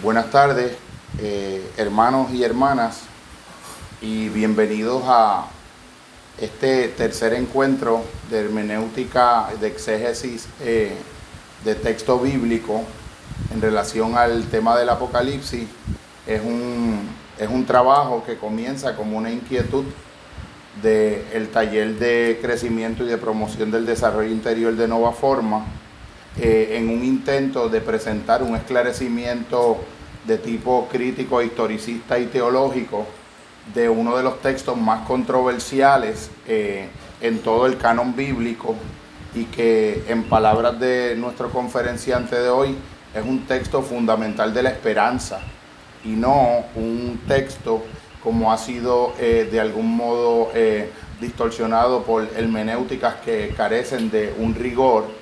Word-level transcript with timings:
Buenas 0.00 0.30
tardes, 0.30 0.76
eh, 1.20 1.72
hermanos 1.76 2.30
y 2.32 2.44
hermanas, 2.44 3.00
y 4.00 4.28
bienvenidos 4.28 5.02
a 5.08 5.46
este 6.40 6.86
tercer 6.86 7.32
encuentro 7.32 8.04
de 8.30 8.38
hermenéutica, 8.38 9.48
de 9.60 9.66
exégesis 9.66 10.46
eh, 10.60 10.94
de 11.64 11.74
texto 11.74 12.20
bíblico 12.20 12.84
en 13.52 13.60
relación 13.60 14.16
al 14.16 14.44
tema 14.44 14.78
del 14.78 14.88
Apocalipsis. 14.90 15.66
Es 16.28 16.42
un, 16.42 17.00
es 17.36 17.48
un 17.48 17.66
trabajo 17.66 18.22
que 18.24 18.38
comienza 18.38 18.94
como 18.94 19.18
una 19.18 19.32
inquietud 19.32 19.84
del 20.80 21.48
taller 21.48 21.98
de 21.98 22.38
crecimiento 22.40 23.02
y 23.02 23.08
de 23.08 23.18
promoción 23.18 23.72
del 23.72 23.84
desarrollo 23.84 24.30
interior 24.30 24.76
de 24.76 24.86
Nova 24.86 25.10
Forma, 25.10 25.64
eh, 26.36 26.76
en 26.78 26.88
un 26.88 27.04
intento 27.04 27.68
de 27.68 27.80
presentar 27.80 28.44
un 28.44 28.54
esclarecimiento 28.54 29.78
de 30.24 30.38
tipo 30.38 30.86
crítico, 30.90 31.42
historicista 31.42 32.16
y 32.18 32.26
teológico 32.26 33.06
de 33.74 33.88
uno 33.88 34.16
de 34.16 34.22
los 34.22 34.40
textos 34.40 34.76
más 34.76 35.04
controversiales 35.06 36.30
eh, 36.46 36.88
en 37.20 37.40
todo 37.40 37.66
el 37.66 37.76
canon 37.76 38.14
bíblico 38.14 38.76
y 39.34 39.46
que 39.46 40.04
en 40.06 40.24
palabras 40.24 40.78
de 40.78 41.16
nuestro 41.16 41.50
conferenciante 41.50 42.36
de 42.36 42.50
hoy 42.50 42.76
es 43.14 43.24
un 43.24 43.44
texto 43.46 43.82
fundamental 43.82 44.54
de 44.54 44.62
la 44.62 44.70
esperanza 44.70 45.40
y 46.04 46.10
no 46.10 46.66
un 46.76 47.20
texto 47.26 47.82
como 48.22 48.52
ha 48.52 48.58
sido 48.58 49.12
eh, 49.18 49.48
de 49.50 49.58
algún 49.58 49.96
modo 49.96 50.50
distorsionado 51.20 52.04
por 52.04 52.28
hermenéuticas 52.36 53.16
que 53.24 53.52
carecen 53.56 54.08
de 54.08 54.32
un 54.38 54.54
rigor 54.54 55.17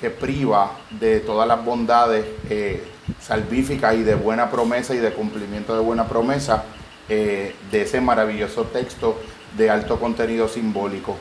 que 0.00 0.10
priva 0.10 0.72
de 0.90 1.20
todas 1.20 1.48
las 1.48 1.64
bondades 1.64 2.24
eh, 2.50 2.84
salvíficas 3.20 3.94
y 3.94 4.02
de 4.02 4.14
buena 4.14 4.50
promesa 4.50 4.94
y 4.94 4.98
de 4.98 5.12
cumplimiento 5.12 5.74
de 5.74 5.80
buena 5.80 6.06
promesa 6.06 6.64
de 7.08 7.54
ese 7.70 8.00
maravilloso 8.00 8.64
texto 8.64 9.16
de 9.56 9.70
alto 9.70 10.00
contenido 10.00 10.48
simbólico. 10.48 11.16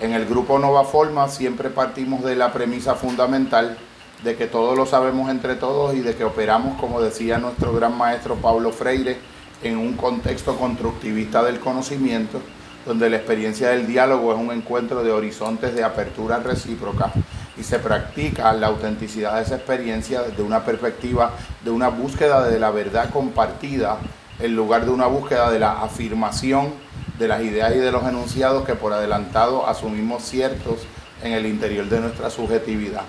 En 0.00 0.12
el 0.12 0.26
grupo 0.26 0.58
Nova 0.58 0.84
Forma 0.84 1.28
siempre 1.28 1.70
partimos 1.70 2.24
de 2.24 2.34
la 2.34 2.52
premisa 2.52 2.94
fundamental 2.94 3.76
de 4.24 4.36
que 4.36 4.46
todos 4.46 4.76
lo 4.76 4.86
sabemos 4.86 5.30
entre 5.30 5.56
todos 5.56 5.94
y 5.94 6.00
de 6.00 6.14
que 6.14 6.24
operamos, 6.24 6.78
como 6.80 7.00
decía 7.00 7.38
nuestro 7.38 7.72
gran 7.72 7.96
maestro 7.96 8.36
Pablo 8.36 8.70
Freire, 8.72 9.18
en 9.62 9.76
un 9.76 9.94
contexto 9.94 10.56
constructivista 10.56 11.42
del 11.42 11.60
conocimiento, 11.60 12.40
donde 12.86 13.10
la 13.10 13.16
experiencia 13.16 13.68
del 13.70 13.86
diálogo 13.86 14.32
es 14.32 14.38
un 14.38 14.52
encuentro 14.52 15.02
de 15.02 15.12
horizontes 15.12 15.74
de 15.74 15.84
apertura 15.84 16.38
recíproca 16.38 17.12
y 17.60 17.62
se 17.62 17.78
practica 17.78 18.52
la 18.54 18.68
autenticidad 18.68 19.36
de 19.36 19.42
esa 19.42 19.56
experiencia 19.56 20.22
desde 20.22 20.42
una 20.42 20.64
perspectiva 20.64 21.32
de 21.62 21.70
una 21.70 21.88
búsqueda 21.88 22.48
de 22.48 22.58
la 22.58 22.70
verdad 22.70 23.10
compartida 23.10 23.98
en 24.38 24.56
lugar 24.56 24.86
de 24.86 24.90
una 24.90 25.06
búsqueda 25.06 25.50
de 25.50 25.58
la 25.58 25.82
afirmación 25.82 26.72
de 27.18 27.28
las 27.28 27.42
ideas 27.42 27.74
y 27.76 27.78
de 27.78 27.92
los 27.92 28.02
enunciados 28.04 28.64
que 28.64 28.74
por 28.74 28.94
adelantado 28.94 29.66
asumimos 29.66 30.22
ciertos 30.22 30.86
en 31.22 31.34
el 31.34 31.44
interior 31.44 31.86
de 31.86 32.00
nuestra 32.00 32.30
subjetividad. 32.30 33.02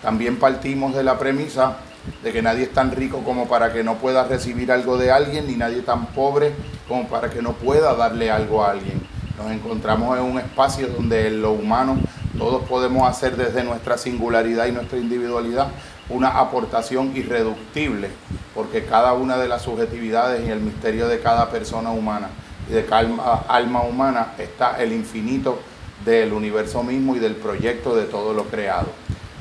También 0.00 0.38
partimos 0.38 0.94
de 0.94 1.04
la 1.04 1.18
premisa 1.18 1.76
de 2.22 2.32
que 2.32 2.40
nadie 2.40 2.62
es 2.62 2.72
tan 2.72 2.92
rico 2.92 3.22
como 3.24 3.46
para 3.46 3.74
que 3.74 3.84
no 3.84 3.96
pueda 3.96 4.24
recibir 4.24 4.72
algo 4.72 4.96
de 4.96 5.12
alguien, 5.12 5.46
ni 5.46 5.56
nadie 5.56 5.82
tan 5.82 6.06
pobre 6.06 6.54
como 6.88 7.06
para 7.08 7.28
que 7.28 7.42
no 7.42 7.52
pueda 7.52 7.94
darle 7.94 8.30
algo 8.30 8.64
a 8.64 8.70
alguien. 8.70 9.02
Nos 9.36 9.52
encontramos 9.52 10.16
en 10.18 10.24
un 10.24 10.38
espacio 10.38 10.88
donde 10.88 11.30
lo 11.30 11.52
humano 11.52 11.98
todos 12.38 12.62
podemos 12.68 13.08
hacer 13.08 13.36
desde 13.36 13.64
nuestra 13.64 13.98
singularidad 13.98 14.66
y 14.66 14.72
nuestra 14.72 14.98
individualidad 14.98 15.68
una 16.08 16.38
aportación 16.38 17.14
irreductible, 17.16 18.10
porque 18.54 18.84
cada 18.84 19.12
una 19.12 19.36
de 19.36 19.48
las 19.48 19.62
subjetividades 19.62 20.46
y 20.46 20.50
el 20.50 20.60
misterio 20.60 21.08
de 21.08 21.20
cada 21.20 21.50
persona 21.50 21.90
humana 21.90 22.28
y 22.68 22.72
de 22.72 22.86
cada 22.86 23.44
alma 23.48 23.82
humana 23.82 24.34
está 24.38 24.80
el 24.82 24.92
infinito 24.92 25.58
del 26.04 26.32
universo 26.32 26.82
mismo 26.82 27.16
y 27.16 27.18
del 27.18 27.36
proyecto 27.36 27.94
de 27.94 28.04
todo 28.04 28.32
lo 28.32 28.44
creado. 28.44 28.88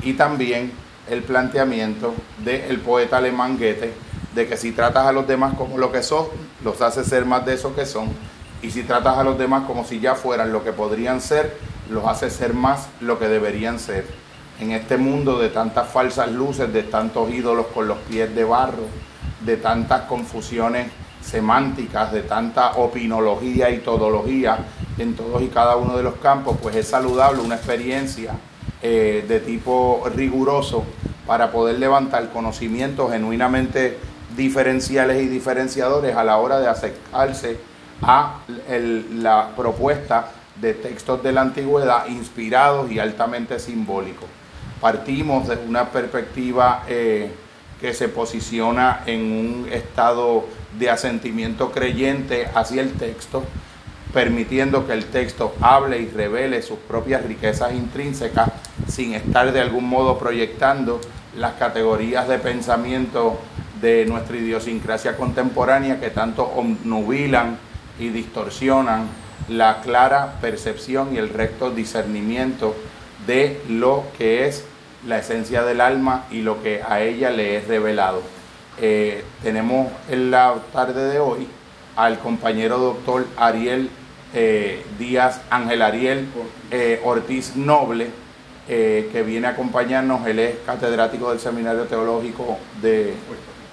Y 0.02 0.14
también 0.14 0.72
el 1.10 1.24
planteamiento 1.24 2.14
del 2.44 2.80
poeta 2.80 3.18
alemán 3.18 3.58
Goethe 3.58 3.94
de 4.36 4.48
que 4.48 4.58
si 4.58 4.72
tratas 4.72 5.08
a 5.08 5.12
los 5.12 5.28
demás 5.28 5.56
como 5.56 5.78
lo 5.78 5.92
que 5.92 6.04
son, 6.04 6.28
los 6.64 6.82
hace 6.82 7.04
ser 7.04 7.26
más 7.26 7.46
de 7.46 7.54
eso 7.54 7.74
que 7.74 7.86
son, 7.86 8.10
y 8.62 8.72
si 8.72 8.84
tratas 8.84 9.18
a 9.18 9.24
los 9.24 9.38
demás 9.38 9.64
como 9.66 9.86
si 9.86 10.00
ya 10.00 10.16
fueran 10.16 10.52
lo 10.52 10.64
que 10.64 10.74
podrían 10.74 11.22
ser, 11.22 11.58
los 11.90 12.06
hace 12.06 12.30
ser 12.30 12.54
más 12.54 12.90
lo 13.00 13.20
que 13.20 13.28
deberían 13.28 13.80
ser. 13.80 14.06
En 14.60 14.72
este 14.72 14.98
mundo 14.98 15.38
de 15.38 15.50
tantas 15.50 15.88
falsas 15.90 16.32
luces, 16.32 16.72
de 16.74 16.84
tantos 16.84 17.30
ídolos 17.32 17.68
con 17.68 17.88
los 17.88 17.98
pies 18.00 18.34
de 18.34 18.44
barro, 18.44 18.88
de 19.42 19.58
tantas 19.58 20.02
confusiones 20.02 20.88
semánticas, 21.22 22.12
de 22.12 22.24
tanta 22.24 22.78
opinología 22.78 23.70
y 23.70 23.80
todología 23.80 24.60
en 24.98 25.16
todos 25.16 25.42
y 25.42 25.48
cada 25.48 25.76
uno 25.76 25.96
de 25.96 26.04
los 26.04 26.16
campos, 26.16 26.58
pues 26.62 26.76
es 26.76 26.88
saludable 26.88 27.42
una 27.42 27.56
experiencia 27.56 28.34
eh, 28.82 29.26
de 29.28 29.40
tipo 29.40 30.04
riguroso 30.16 30.84
para 31.28 31.52
poder 31.52 31.78
levantar 31.78 32.30
conocimientos 32.32 33.12
genuinamente 33.12 33.98
diferenciales 34.36 35.22
y 35.22 35.28
diferenciadores 35.28 36.16
a 36.16 36.24
la 36.24 36.38
hora 36.38 36.60
de 36.60 36.68
acercarse 36.68 37.58
a 38.02 38.40
la 38.48 39.50
propuesta 39.56 40.32
de 40.60 40.74
textos 40.74 41.22
de 41.24 41.32
la 41.32 41.42
antigüedad 41.42 42.08
inspirados 42.08 42.92
y 42.92 43.00
altamente 43.00 43.60
simbólicos. 43.60 44.28
Partimos 44.82 45.48
de 45.48 45.58
una 45.68 45.90
perspectiva 45.90 46.84
eh, 46.88 47.32
que 47.80 47.94
se 47.94 48.10
posiciona 48.10 49.04
en 49.06 49.22
un 49.22 49.70
estado 49.72 50.46
de 50.78 50.90
asentimiento 50.90 51.72
creyente 51.72 52.48
hacia 52.54 52.82
el 52.82 52.94
texto, 52.94 53.44
permitiendo 54.14 54.88
que 54.88 54.94
el 54.94 55.06
texto 55.06 55.56
hable 55.62 56.00
y 56.00 56.08
revele 56.08 56.62
sus 56.62 56.80
propias 56.80 57.24
riquezas 57.24 57.74
intrínsecas 57.74 58.50
sin 58.88 59.14
estar 59.14 59.52
de 59.52 59.62
algún 59.62 59.88
modo 59.88 60.18
proyectando 60.18 61.02
las 61.36 61.54
categorías 61.54 62.28
de 62.28 62.40
pensamiento 62.40 63.40
de 63.82 64.06
nuestra 64.06 64.38
idiosincrasia 64.38 65.18
contemporánea 65.18 66.00
que 66.00 66.10
tanto 66.10 66.44
obnubilan 66.44 67.60
y 68.00 68.10
distorsionan 68.10 69.08
la 69.50 69.82
clara 69.82 70.36
percepción 70.42 71.14
y 71.14 71.18
el 71.18 71.30
recto 71.30 71.72
discernimiento 71.72 72.76
de 73.26 73.62
lo 73.70 74.06
que 74.18 74.48
es 74.48 74.66
la 75.06 75.20
esencia 75.20 75.64
del 75.64 75.82
alma 75.82 76.26
y 76.32 76.42
lo 76.42 76.62
que 76.62 76.82
a 76.88 77.02
ella 77.02 77.30
le 77.30 77.58
es 77.58 77.68
revelado. 77.68 78.22
Eh, 78.80 79.24
tenemos 79.42 79.92
en 80.10 80.32
la 80.32 80.56
tarde 80.74 81.10
de 81.10 81.20
hoy 81.20 81.48
al 81.96 82.20
compañero 82.20 82.78
doctor 82.78 83.26
Ariel 83.38 83.90
eh, 84.34 84.86
Díaz, 85.00 85.42
Ángel 85.50 85.82
Ariel 85.82 86.28
eh, 86.70 87.02
Ortiz 87.04 87.56
Noble, 87.56 88.10
que 88.68 89.24
viene 89.26 89.48
a 89.48 89.52
acompañarnos. 89.52 90.28
Él 90.28 90.40
es 90.40 90.58
catedrático 90.66 91.30
del 91.30 91.40
Seminario 91.40 91.84
Teológico 91.84 92.58
de, 92.82 93.14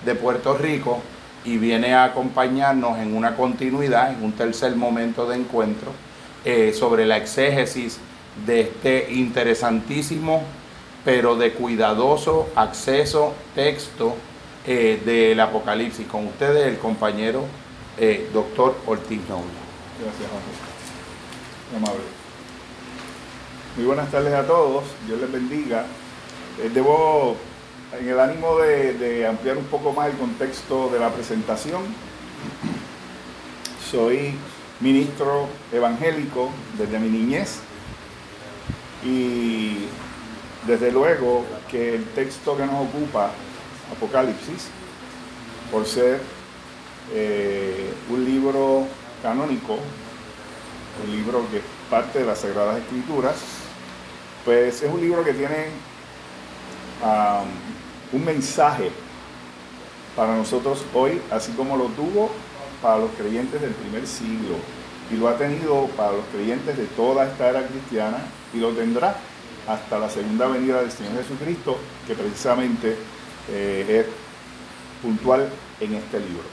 de 0.04 0.14
Puerto 0.14 0.56
Rico 0.56 1.02
y 1.44 1.58
viene 1.58 1.94
a 1.94 2.04
acompañarnos 2.04 2.98
en 2.98 3.16
una 3.16 3.36
continuidad, 3.36 4.12
en 4.12 4.22
un 4.24 4.32
tercer 4.32 4.74
momento 4.76 5.28
de 5.28 5.36
encuentro, 5.36 5.92
sobre 6.74 7.06
la 7.06 7.16
exégesis 7.16 7.98
de 8.46 8.60
este 8.62 9.12
interesantísimo 9.14 10.42
pero 11.04 11.36
de 11.36 11.52
cuidadoso 11.52 12.48
acceso 12.56 13.34
texto 13.54 14.16
eh, 14.66 15.00
del 15.04 15.38
Apocalipsis. 15.38 16.06
Con 16.06 16.26
ustedes 16.26 16.66
el 16.66 16.78
compañero 16.78 17.44
eh, 17.98 18.30
doctor 18.32 18.74
Ortiz 18.86 19.20
Noble. 19.28 19.44
Gracias, 20.00 20.30
Jorge. 20.30 21.76
Amable. 21.76 22.04
Muy 23.76 23.84
buenas 23.84 24.10
tardes 24.10 24.32
a 24.32 24.46
todos. 24.46 24.84
Dios 25.06 25.20
les 25.20 25.30
bendiga. 25.30 25.84
Eh, 26.62 26.70
debo, 26.72 27.36
en 27.98 28.08
el 28.08 28.20
ánimo 28.20 28.56
de, 28.58 29.26
ampliar 29.26 29.56
un 29.56 29.64
poco 29.64 29.92
más 29.92 30.08
el 30.08 30.16
contexto 30.16 30.88
de 30.90 30.98
la 30.98 31.10
presentación, 31.10 31.82
soy 33.90 34.34
ministro 34.80 35.46
evangélico 35.72 36.50
desde 36.76 36.98
mi 36.98 37.08
niñez 37.08 37.60
y 39.04 39.86
desde 40.66 40.90
luego 40.90 41.44
que 41.70 41.94
el 41.94 42.04
texto 42.06 42.56
que 42.56 42.66
nos 42.66 42.86
ocupa, 42.88 43.30
Apocalipsis, 43.92 44.68
por 45.70 45.86
ser 45.86 46.20
eh, 47.12 47.92
un 48.10 48.24
libro 48.24 48.86
canónico, 49.22 49.78
un 51.04 51.12
libro 51.12 51.46
que 51.50 51.58
es 51.58 51.64
parte 51.90 52.20
de 52.20 52.26
las 52.26 52.40
Sagradas 52.40 52.78
Escrituras, 52.78 53.36
pues 54.44 54.82
es 54.82 54.90
un 54.90 55.00
libro 55.00 55.22
que 55.22 55.34
tiene 55.34 55.66
un 58.14 58.24
mensaje 58.24 58.90
para 60.14 60.36
nosotros 60.36 60.84
hoy, 60.94 61.20
así 61.30 61.52
como 61.52 61.76
lo 61.76 61.86
tuvo 61.86 62.30
para 62.80 62.98
los 62.98 63.10
creyentes 63.12 63.60
del 63.60 63.72
primer 63.72 64.06
siglo, 64.06 64.56
y 65.10 65.16
lo 65.16 65.28
ha 65.28 65.36
tenido 65.36 65.86
para 65.96 66.12
los 66.12 66.24
creyentes 66.32 66.76
de 66.76 66.86
toda 66.86 67.26
esta 67.26 67.50
era 67.50 67.66
cristiana, 67.66 68.18
y 68.52 68.58
lo 68.58 68.70
tendrá 68.70 69.16
hasta 69.66 69.98
la 69.98 70.08
segunda 70.08 70.46
venida 70.46 70.80
del 70.80 70.92
Señor 70.92 71.16
Jesucristo, 71.16 71.76
que 72.06 72.14
precisamente 72.14 72.96
eh, 73.50 74.04
es 74.06 74.06
puntual 75.02 75.48
en 75.80 75.94
este 75.94 76.20
libro. 76.20 76.44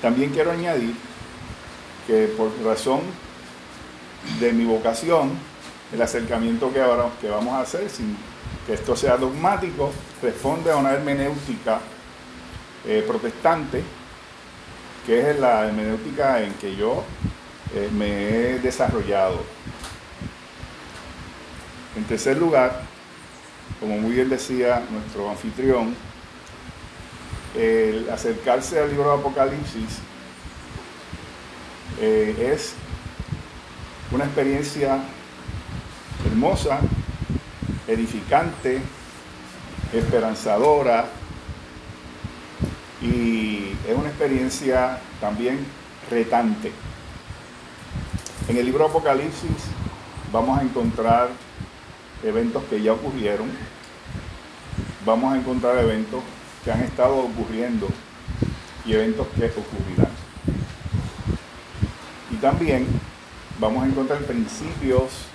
También 0.00 0.30
quiero 0.30 0.52
añadir 0.52 0.94
que 2.06 2.26
por 2.36 2.50
razón 2.64 3.00
de 4.38 4.52
mi 4.52 4.64
vocación, 4.64 5.32
el 5.92 6.00
acercamiento 6.00 6.72
que 6.72 6.80
ahora 6.80 7.08
que 7.20 7.28
vamos 7.28 7.54
a 7.54 7.60
hacer, 7.60 7.90
sin 7.90 8.16
que 8.66 8.74
esto 8.74 8.96
sea 8.96 9.16
dogmático, 9.16 9.90
responde 10.22 10.70
a 10.70 10.76
una 10.76 10.92
hermenéutica 10.92 11.80
eh, 12.86 13.04
protestante, 13.06 13.82
que 15.06 15.30
es 15.30 15.38
la 15.38 15.66
hermenéutica 15.66 16.42
en 16.42 16.52
que 16.54 16.76
yo 16.76 17.04
eh, 17.74 17.88
me 17.92 18.06
he 18.06 18.58
desarrollado. 18.58 19.42
En 21.96 22.04
tercer 22.04 22.38
lugar, 22.38 22.82
como 23.80 23.98
muy 23.98 24.12
bien 24.12 24.28
decía 24.28 24.82
nuestro 24.90 25.28
anfitrión, 25.28 25.94
el 27.56 28.08
acercarse 28.10 28.80
al 28.80 28.88
libro 28.88 29.10
de 29.10 29.18
Apocalipsis 29.18 29.98
eh, 32.00 32.52
es 32.54 32.74
una 34.10 34.24
experiencia 34.24 34.98
hermosa, 36.26 36.80
edificante, 37.92 38.80
esperanzadora 39.92 41.06
y 43.00 43.72
es 43.88 43.96
una 43.96 44.08
experiencia 44.08 44.98
también 45.20 45.58
retante. 46.10 46.72
En 48.48 48.56
el 48.56 48.66
libro 48.66 48.86
Apocalipsis 48.86 49.50
vamos 50.32 50.58
a 50.58 50.62
encontrar 50.62 51.28
eventos 52.22 52.62
que 52.64 52.80
ya 52.80 52.92
ocurrieron, 52.92 53.50
vamos 55.04 55.32
a 55.32 55.36
encontrar 55.36 55.78
eventos 55.78 56.22
que 56.64 56.72
han 56.72 56.80
estado 56.80 57.18
ocurriendo 57.18 57.88
y 58.86 58.94
eventos 58.94 59.26
que 59.28 59.46
ocurrirán. 59.46 60.12
Y 62.30 62.36
también 62.36 62.86
vamos 63.58 63.84
a 63.84 63.86
encontrar 63.86 64.20
principios 64.20 65.26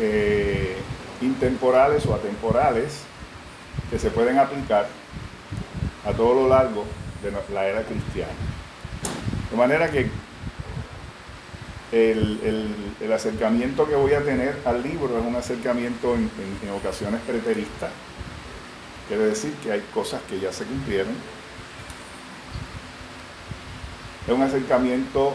eh, 0.00 0.76
intemporales 1.20 2.06
o 2.06 2.14
atemporales 2.14 3.02
que 3.90 3.98
se 3.98 4.10
pueden 4.10 4.38
aplicar 4.38 4.86
a 6.06 6.12
todo 6.12 6.34
lo 6.34 6.48
largo 6.48 6.86
de 7.22 7.32
la 7.52 7.66
era 7.66 7.82
cristiana. 7.82 8.32
De 9.50 9.56
manera 9.56 9.90
que 9.90 10.08
el, 11.92 13.12
acercamiento 13.12 13.86
que 13.88 13.94
voy 13.94 14.14
a 14.14 14.22
tener 14.22 14.56
al 14.64 14.82
libro 14.82 15.18
es 15.18 15.24
un 15.24 15.36
acercamiento 15.36 16.14
en, 16.14 16.30
ocasiones 16.70 17.20
preteristas, 17.26 17.90
quiere 19.08 19.24
decir 19.24 19.52
que 19.62 19.72
hay 19.72 19.84
cosas 19.92 20.22
que 20.28 20.38
ya 20.38 20.52
se 20.52 20.64
cumplieron. 20.64 21.12
Es 24.26 24.32
un 24.32 24.42
acercamiento 24.42 25.34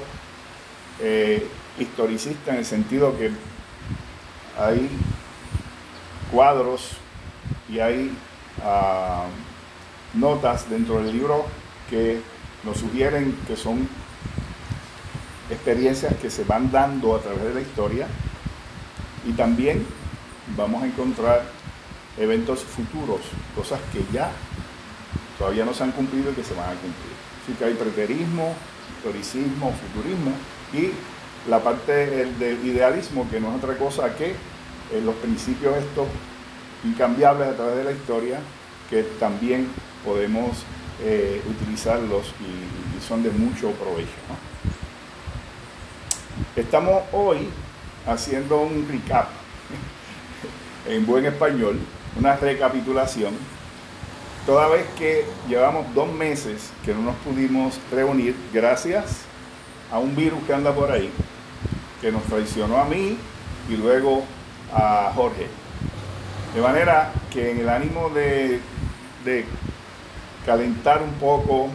eh, 1.01 1.45
historicista 1.77 2.53
en 2.53 2.59
el 2.59 2.65
sentido 2.65 3.17
que 3.17 3.31
hay 4.57 4.89
cuadros 6.31 6.91
y 7.69 7.79
hay 7.79 8.11
ah, 8.63 9.25
notas 10.13 10.69
dentro 10.69 11.01
del 11.01 11.11
libro 11.11 11.45
que 11.89 12.21
nos 12.63 12.77
sugieren 12.77 13.37
que 13.47 13.55
son 13.55 13.87
experiencias 15.49 16.15
que 16.15 16.29
se 16.29 16.43
van 16.43 16.71
dando 16.71 17.15
a 17.15 17.19
través 17.19 17.43
de 17.43 17.53
la 17.53 17.61
historia 17.61 18.07
y 19.27 19.33
también 19.33 19.85
vamos 20.55 20.83
a 20.83 20.87
encontrar 20.87 21.43
eventos 22.17 22.63
futuros, 22.63 23.21
cosas 23.55 23.79
que 23.91 24.03
ya 24.11 24.31
todavía 25.37 25.65
no 25.65 25.73
se 25.73 25.83
han 25.83 25.91
cumplido 25.91 26.31
y 26.31 26.35
que 26.35 26.43
se 26.43 26.53
van 26.53 26.69
a 26.69 26.73
cumplir. 26.73 27.13
Así 27.43 27.53
que 27.53 27.65
hay 27.65 27.73
preterismo, 27.73 28.53
historicismo, 28.97 29.73
futurismo 29.73 30.31
y 30.73 30.91
la 31.49 31.59
parte 31.59 32.25
del, 32.25 32.65
idealismo, 32.65 33.27
que 33.29 33.39
no 33.39 33.49
es 33.49 33.63
otra 33.63 33.77
cosa 33.77 34.15
que 34.15 34.31
eh, 34.31 35.01
los 35.03 35.15
principios 35.15 35.75
estos 35.77 36.07
incambiables 36.83 37.49
a 37.49 37.55
través 37.55 37.77
de 37.77 37.83
la 37.83 37.91
historia, 37.91 38.39
que 38.89 39.03
también 39.19 39.67
podemos 40.03 40.63
eh, 41.03 41.41
utilizarlos 41.49 42.27
y, 42.39 42.85
son 43.05 43.21
de 43.21 43.29
mucho 43.29 43.69
provecho. 43.71 44.09
Estamos 46.55 47.03
hoy 47.11 47.49
haciendo 48.07 48.61
un 48.61 48.87
recap 48.89 49.27
en 50.87 51.05
buen 51.05 51.25
español, 51.25 51.77
una 52.17 52.35
recapitulación, 52.35 53.35
toda 54.47 54.67
vez 54.69 54.87
que 54.97 55.25
llevamos 55.47 55.93
dos 55.93 56.11
meses 56.11 56.71
que 56.83 56.95
no 56.95 57.01
nos 57.01 57.15
pudimos 57.17 57.79
reunir 57.91 58.35
gracias 58.51 59.25
a 59.91 59.99
un 59.99 60.15
virus 60.15 60.41
que 60.45 60.53
anda 60.53 60.73
por 60.73 60.91
ahí, 60.91 61.11
que 62.05 62.11
nos 62.11 62.21
traicionó 62.25 62.77
a 62.77 62.85
mí 62.85 63.17
y 63.67 63.75
luego 63.77 64.23
a 64.71 65.11
Jorge. 65.15 65.47
De 66.53 66.61
manera 66.61 67.11
que 67.33 67.49
en 67.49 67.61
el 67.61 67.67
ánimo 67.67 68.11
de, 68.11 68.61
calentar 70.45 71.01
un 71.01 71.13
poco 71.13 71.69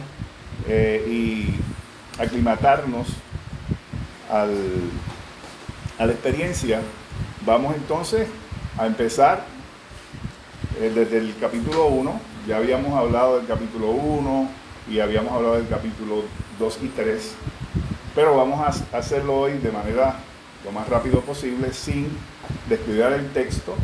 eh, 0.69 1.05
y 1.05 1.55
aclimatarnos 2.17 3.09
al, 4.31 4.55
a 5.99 6.05
la 6.05 6.13
experiencia, 6.13 6.79
vamos 7.45 7.75
entonces 7.75 8.25
a 8.77 8.87
empezar 8.87 9.43
eh, 10.79 10.93
desde 10.95 11.17
el 11.17 11.35
capítulo 11.41 11.87
1. 11.87 12.21
Ya 12.47 12.55
habíamos 12.55 12.97
hablado 12.97 13.35
del 13.35 13.47
capítulo 13.47 13.89
1 13.89 14.49
y 14.89 15.01
habíamos 15.01 15.33
hablado 15.33 15.55
del 15.55 15.67
capítulo 15.67 16.23
2 16.57 16.79
y 16.83 16.87
3 16.87 17.35
pero 18.13 18.35
vamos 18.35 18.59
a 18.59 18.97
hacerlo 18.97 19.37
hoy 19.37 19.53
de 19.57 19.71
manera 19.71 20.15
lo 20.63 20.71
más 20.71 20.87
rápido 20.87 21.21
posible, 21.21 21.73
sin 21.73 22.09
descuidar 22.69 23.13
el 23.13 23.31
texto, 23.31 23.75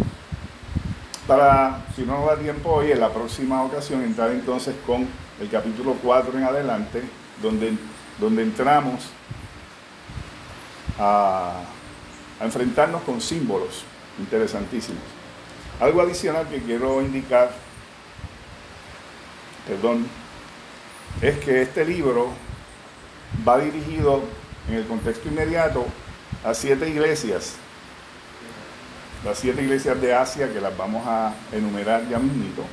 para, 1.28 1.86
si 1.96 2.04
no 2.04 2.20
nos 2.20 2.28
da 2.28 2.38
tiempo 2.38 2.70
hoy, 2.72 2.92
en 2.92 3.00
la 3.00 3.10
próxima 3.10 3.64
ocasión 3.64 4.02
entrar 4.02 4.32
entonces 4.32 4.76
con 4.86 5.08
el 5.42 5.50
capítulo 5.50 5.96
4 6.02 6.38
en 6.38 6.44
adelante, 6.44 7.04
donde, 7.42 7.78
donde 8.20 8.44
entramos 8.44 9.08
a, 11.00 11.62
a 12.40 12.46
enfrentarnos 12.46 13.02
con 13.02 13.20
símbolos 13.20 13.84
interesantísimos. 14.20 15.04
Algo 15.80 16.02
adicional 16.02 16.48
que 16.48 16.60
quiero 16.60 17.02
indicar, 17.02 17.52
perdón, 19.68 20.08
es 21.22 21.38
que 21.40 21.62
este 21.62 21.86
libro 21.86 22.30
va 23.48 23.60
dirigido 23.60 24.22
en 24.70 24.76
el 24.76 24.86
contexto 24.86 25.28
inmediato 25.30 25.86
a 26.44 26.54
siete 26.54 26.90
iglesias, 26.90 27.56
las 29.26 29.40
siete 29.40 29.64
iglesias 29.64 30.00
de 30.02 30.14
Asia 30.14 30.52
que 30.52 30.62
las 30.62 30.76
vamos 30.78 31.06
a 31.08 31.34
enumerar 31.52 32.08
ya 32.10 32.20
mismito, 32.20 32.64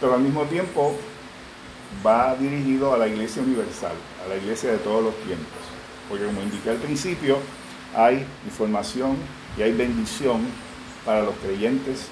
pero 0.00 0.14
al 0.14 0.20
mismo 0.20 0.44
tiempo 0.44 0.96
va 2.04 2.34
dirigido 2.36 2.94
a 2.94 2.98
la 2.98 3.06
iglesia 3.06 3.42
universal, 3.42 3.92
a 4.24 4.28
la 4.28 4.36
iglesia 4.36 4.72
de 4.72 4.78
todos 4.78 5.02
los 5.04 5.16
tiempos, 5.18 5.46
porque 6.08 6.24
como 6.24 6.42
indiqué 6.42 6.70
al 6.70 6.78
principio, 6.78 7.38
hay 7.94 8.24
información 8.44 9.16
y 9.56 9.62
hay 9.62 9.72
bendición 9.72 10.46
para 11.04 11.22
los 11.22 11.34
creyentes 11.36 12.06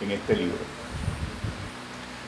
en 0.00 0.10
este 0.10 0.36
libro. 0.36 0.58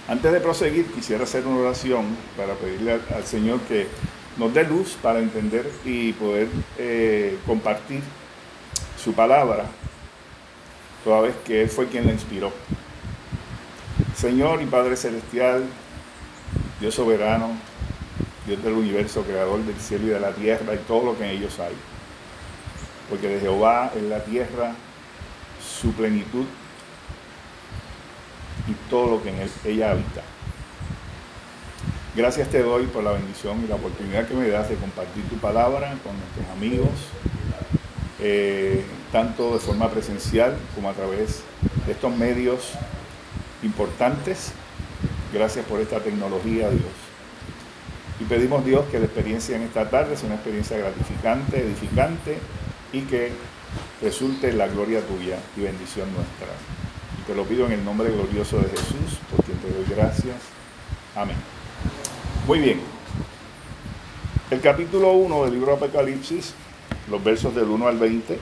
Antes 0.08 0.32
de 0.32 0.40
proseguir, 0.40 0.86
quisiera 0.92 1.24
hacer 1.24 1.46
una 1.46 1.60
oración 1.60 2.04
para 2.36 2.54
pedirle 2.54 3.00
al 3.14 3.24
Señor 3.24 3.60
que 3.60 3.88
nos 4.36 4.52
dé 4.52 4.64
luz 4.64 4.96
para 5.00 5.18
entender 5.18 5.70
y 5.84 6.12
poder 6.12 6.48
eh, 6.78 7.38
compartir 7.46 8.00
su 9.02 9.12
palabra, 9.12 9.66
toda 11.04 11.22
vez 11.22 11.34
que 11.44 11.62
Él 11.62 11.68
fue 11.68 11.88
quien 11.88 12.06
la 12.06 12.12
inspiró. 12.12 12.52
Señor 14.16 14.62
y 14.62 14.66
Padre 14.66 14.96
Celestial, 14.96 15.64
Dios 16.80 16.94
soberano, 16.94 17.50
Dios 18.46 18.62
del 18.62 18.74
universo, 18.74 19.22
creador 19.22 19.60
del 19.64 19.76
cielo 19.76 20.06
y 20.06 20.10
de 20.10 20.20
la 20.20 20.32
tierra 20.32 20.74
y 20.74 20.78
todo 20.78 21.04
lo 21.04 21.18
que 21.18 21.24
en 21.24 21.30
ellos 21.30 21.58
hay. 21.58 21.74
Porque 23.08 23.28
de 23.28 23.40
Jehová 23.40 23.92
es 23.94 24.02
la 24.02 24.24
tierra, 24.24 24.74
su 25.62 25.92
plenitud 25.92 26.46
y 28.66 28.72
todo 28.90 29.16
lo 29.16 29.22
que 29.22 29.30
en 29.30 29.48
ella 29.64 29.90
habita. 29.90 30.22
Gracias 32.16 32.48
te 32.48 32.62
doy 32.62 32.86
por 32.86 33.02
la 33.02 33.12
bendición 33.12 33.64
y 33.64 33.68
la 33.68 33.74
oportunidad 33.74 34.28
que 34.28 34.34
me 34.34 34.48
das 34.48 34.68
de 34.68 34.76
compartir 34.76 35.24
tu 35.28 35.36
palabra 35.36 35.96
con 36.04 36.12
nuestros 36.16 36.46
amigos, 36.56 36.90
eh, 38.20 38.84
tanto 39.10 39.54
de 39.54 39.58
forma 39.58 39.90
presencial 39.90 40.56
como 40.74 40.90
a 40.90 40.92
través 40.92 41.42
de 41.86 41.92
estos 41.92 42.16
medios 42.16 42.72
importantes. 43.62 44.52
Gracias 45.32 45.66
por 45.66 45.80
esta 45.80 45.98
tecnología, 46.00 46.70
Dios. 46.70 46.92
Y 48.20 48.24
pedimos, 48.24 48.64
Dios, 48.64 48.84
que 48.92 49.00
la 49.00 49.06
experiencia 49.06 49.56
en 49.56 49.62
esta 49.62 49.90
tarde 49.90 50.16
sea 50.16 50.26
una 50.26 50.36
experiencia 50.36 50.78
gratificante, 50.78 51.60
edificante 51.60 52.38
y 52.92 53.00
que 53.00 53.32
resulte 54.00 54.52
la 54.52 54.68
gloria 54.68 55.00
tuya 55.00 55.38
y 55.56 55.62
bendición 55.62 56.08
nuestra. 56.14 56.46
Te 57.26 57.34
lo 57.34 57.44
pido 57.44 57.66
en 57.66 57.72
el 57.72 57.84
nombre 57.84 58.10
glorioso 58.10 58.58
de 58.58 58.68
Jesús, 58.68 59.18
por 59.30 59.44
quien 59.44 59.58
te 59.58 59.68
doy 59.68 59.84
gracias 59.88 60.36
Amén. 61.16 61.36
Muy 62.46 62.58
bien. 62.58 62.78
El 64.50 64.60
capítulo 64.60 65.12
1 65.12 65.44
del 65.44 65.54
libro 65.54 65.72
Apocalipsis, 65.72 66.52
los 67.08 67.24
versos 67.24 67.54
del 67.54 67.64
1 67.64 67.88
al 67.88 67.96
20, 67.96 68.38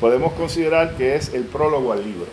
podemos 0.00 0.32
considerar 0.32 0.96
que 0.96 1.14
es 1.14 1.34
el 1.34 1.44
prólogo 1.44 1.92
al 1.92 2.02
libro. 2.02 2.26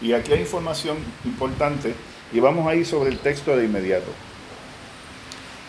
Y 0.00 0.14
aquí 0.14 0.32
hay 0.32 0.40
información 0.40 0.96
importante 1.26 1.94
y 2.32 2.40
vamos 2.40 2.66
a 2.66 2.74
ir 2.74 2.86
sobre 2.86 3.10
el 3.10 3.18
texto 3.18 3.54
de 3.54 3.66
inmediato. 3.66 4.10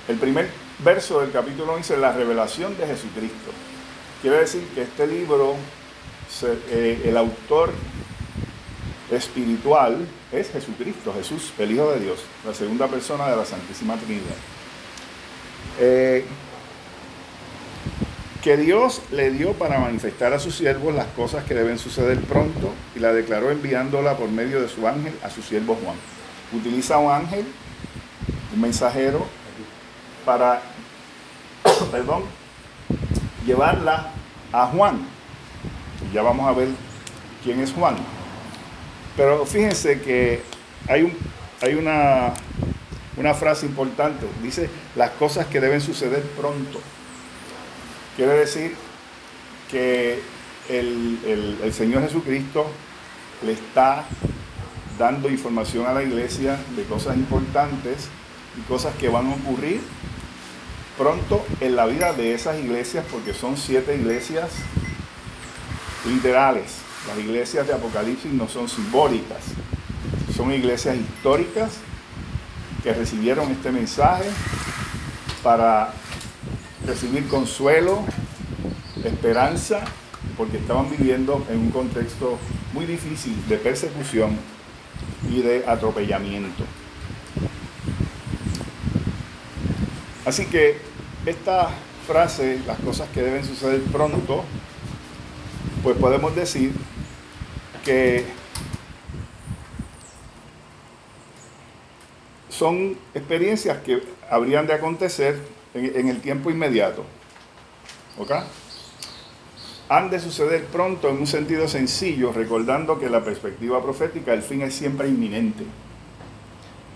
El 0.07 0.15
primer 0.15 0.49
verso 0.85 1.19
del 1.19 1.33
capítulo 1.33 1.75
dice 1.75 1.97
la 1.97 2.13
revelación 2.13 2.77
de 2.77 2.87
Jesucristo. 2.87 3.51
Quiere 4.21 4.37
decir 4.37 4.65
que 4.73 4.83
este 4.83 5.05
libro, 5.05 5.55
eh, 6.69 7.01
el 7.03 7.17
autor 7.17 7.73
espiritual 9.11 10.07
es 10.31 10.49
Jesucristo, 10.51 11.13
Jesús, 11.13 11.53
el 11.59 11.71
Hijo 11.71 11.91
de 11.91 11.99
Dios, 11.99 12.19
la 12.45 12.53
segunda 12.53 12.87
persona 12.87 13.29
de 13.29 13.35
la 13.35 13.45
Santísima 13.45 13.95
Trinidad. 13.97 14.35
Eh, 15.79 16.25
que 18.41 18.57
Dios 18.57 19.01
le 19.11 19.29
dio 19.29 19.53
para 19.53 19.79
manifestar 19.79 20.33
a 20.33 20.39
sus 20.39 20.55
siervos 20.55 20.95
las 20.95 21.05
cosas 21.07 21.43
que 21.43 21.53
deben 21.53 21.77
suceder 21.77 22.19
pronto 22.21 22.73
y 22.95 22.99
la 22.99 23.13
declaró 23.13 23.51
enviándola 23.51 24.17
por 24.17 24.29
medio 24.29 24.61
de 24.61 24.67
su 24.67 24.87
ángel 24.87 25.13
a 25.23 25.29
su 25.29 25.43
siervo 25.43 25.77
Juan. 25.83 25.95
Utiliza 26.51 26.97
un 26.97 27.11
ángel, 27.11 27.45
un 28.53 28.61
mensajero, 28.61 29.27
para, 30.25 30.61
perdón, 31.91 32.23
llevarla 33.45 34.11
a 34.51 34.65
Juan. 34.67 35.05
Ya 36.13 36.23
vamos 36.23 36.47
a 36.47 36.53
ver 36.53 36.69
quién 37.43 37.59
es 37.59 37.71
Juan. 37.71 37.95
Pero 39.17 39.45
fíjense 39.45 40.01
que 40.01 40.41
hay, 40.87 41.03
un, 41.03 41.13
hay 41.61 41.75
una, 41.75 42.33
una 43.17 43.33
frase 43.33 43.65
importante. 43.65 44.25
Dice 44.41 44.69
las 44.95 45.11
cosas 45.11 45.47
que 45.47 45.59
deben 45.59 45.81
suceder 45.81 46.21
pronto. 46.21 46.79
Quiere 48.15 48.33
decir 48.33 48.75
que 49.69 50.19
el, 50.69 51.57
el, 51.63 51.73
Señor 51.73 52.03
Jesucristo 52.03 52.67
le 53.45 53.53
está 53.53 54.05
dando 54.97 55.29
información 55.29 55.87
a 55.87 55.93
la 55.93 56.03
iglesia 56.03 56.59
de 56.75 56.83
cosas 56.83 57.15
importantes 57.17 58.09
y 58.57 58.61
cosas 58.61 58.93
que 58.95 59.09
van 59.09 59.27
a 59.27 59.35
ocurrir 59.35 59.81
pronto 60.97 61.43
en 61.61 61.75
la 61.75 61.85
vida 61.85 62.13
de 62.13 62.33
esas 62.33 62.59
iglesias, 62.59 63.05
porque 63.11 63.33
son 63.33 63.57
siete 63.57 63.95
iglesias 63.95 64.49
literales. 66.05 66.90
Las 67.07 67.17
iglesias 67.17 67.67
de 67.67 67.73
Apocalipsis 67.73 68.31
no 68.31 68.47
son 68.47 68.69
simbólicas, 68.69 69.43
son 70.35 70.53
iglesias 70.53 70.97
históricas 70.97 71.71
que 72.83 72.93
recibieron 72.93 73.51
este 73.51 73.71
mensaje 73.71 74.29
para 75.43 75.93
recibir 76.85 77.27
consuelo, 77.27 78.03
esperanza, 79.03 79.81
porque 80.37 80.57
estaban 80.57 80.89
viviendo 80.89 81.45
en 81.49 81.59
un 81.59 81.71
contexto 81.71 82.37
muy 82.73 82.85
difícil 82.85 83.35
de 83.47 83.57
persecución 83.57 84.37
y 85.29 85.41
de 85.41 85.65
atropellamiento. 85.67 86.63
Así 90.25 90.45
que 90.45 90.77
esta 91.25 91.69
frase, 92.07 92.59
las 92.67 92.79
cosas 92.79 93.09
que 93.09 93.21
deben 93.21 93.43
suceder 93.43 93.81
pronto, 93.83 94.43
pues 95.83 95.97
podemos 95.97 96.35
decir 96.35 96.73
que 97.83 98.25
son 102.49 102.95
experiencias 103.15 103.79
que 103.79 104.03
habrían 104.29 104.67
de 104.67 104.73
acontecer 104.73 105.39
en, 105.73 106.07
el 106.07 106.21
tiempo 106.21 106.51
inmediato. 106.51 107.03
¿Ok? 108.19 108.31
Han 109.89 110.09
de 110.09 110.19
suceder 110.19 110.65
pronto 110.65 111.09
en 111.09 111.17
un 111.17 111.27
sentido 111.27 111.67
sencillo, 111.67 112.31
recordando 112.31 112.99
que 112.99 113.09
la 113.09 113.23
perspectiva 113.23 113.81
profética, 113.81 114.33
el 114.33 114.43
fin 114.43 114.61
es 114.61 114.75
siempre 114.75 115.07
inminente. 115.07 115.63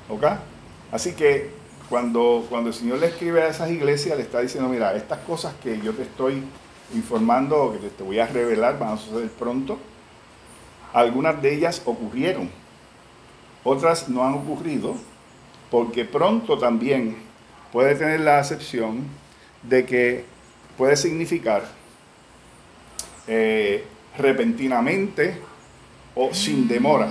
¿Ok? 0.09 0.23
Así 0.91 1.13
que 1.13 1.49
cuando, 1.89 2.45
cuando 2.49 2.69
el 2.69 2.75
Señor 2.75 2.99
le 2.99 3.07
escribe 3.07 3.41
a 3.41 3.47
esas 3.47 3.71
iglesias, 3.71 4.17
le 4.17 4.23
está 4.23 4.41
diciendo, 4.41 4.69
mira, 4.69 4.95
estas 4.95 5.19
cosas 5.19 5.55
que 5.63 5.79
yo 5.81 5.93
te 5.93 6.03
estoy 6.03 6.43
informando 6.93 7.63
o 7.63 7.73
que 7.73 7.89
te 7.89 8.03
voy 8.03 8.19
a 8.19 8.27
revelar 8.27 8.77
van 8.77 8.93
a 8.93 8.97
suceder 8.97 9.29
pronto. 9.29 9.79
Algunas 10.95 11.41
de 11.41 11.53
ellas 11.53 11.81
ocurrieron, 11.83 12.49
otras 13.65 14.07
no 14.07 14.23
han 14.23 14.35
ocurrido, 14.35 14.95
porque 15.69 16.05
pronto 16.05 16.57
también 16.57 17.17
puede 17.73 17.95
tener 17.95 18.21
la 18.21 18.39
acepción 18.39 19.03
de 19.61 19.85
que 19.85 20.23
puede 20.77 20.95
significar 20.95 21.65
eh, 23.27 23.83
repentinamente 24.17 25.37
o 26.15 26.33
sin 26.33 26.65
demora. 26.65 27.09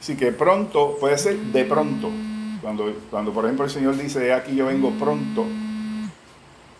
Así 0.00 0.16
que 0.16 0.32
pronto 0.32 0.96
puede 0.98 1.18
ser 1.18 1.36
de 1.36 1.66
pronto. 1.66 2.10
Cuando, 2.62 2.94
cuando 3.10 3.30
por 3.34 3.44
ejemplo 3.44 3.66
el 3.66 3.70
Señor 3.70 3.98
dice, 3.98 4.32
aquí 4.32 4.56
yo 4.56 4.64
vengo 4.64 4.90
pronto, 4.92 5.44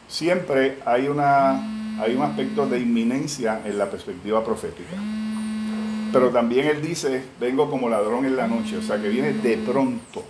siempre 0.09 0.79
hay, 0.87 1.09
una, 1.09 2.01
hay 2.01 2.15
un 2.15 2.23
aspecto 2.23 2.67
de 2.67 2.79
inminencia 2.81 3.61
en 3.67 3.77
la 3.77 3.91
perspectiva 3.91 4.43
profética. 4.43 4.97
Pero 6.13 6.31
también 6.31 6.67
Él 6.67 6.83
dice, 6.83 7.23
vengo 7.41 7.71
como 7.71 7.89
ladrón 7.89 8.27
en 8.27 8.37
la 8.37 8.47
noche, 8.47 8.77
o 8.77 8.83
sea 8.83 9.01
que 9.01 9.09
viene 9.09 9.33
de 9.33 9.57
pronto. 9.57 10.23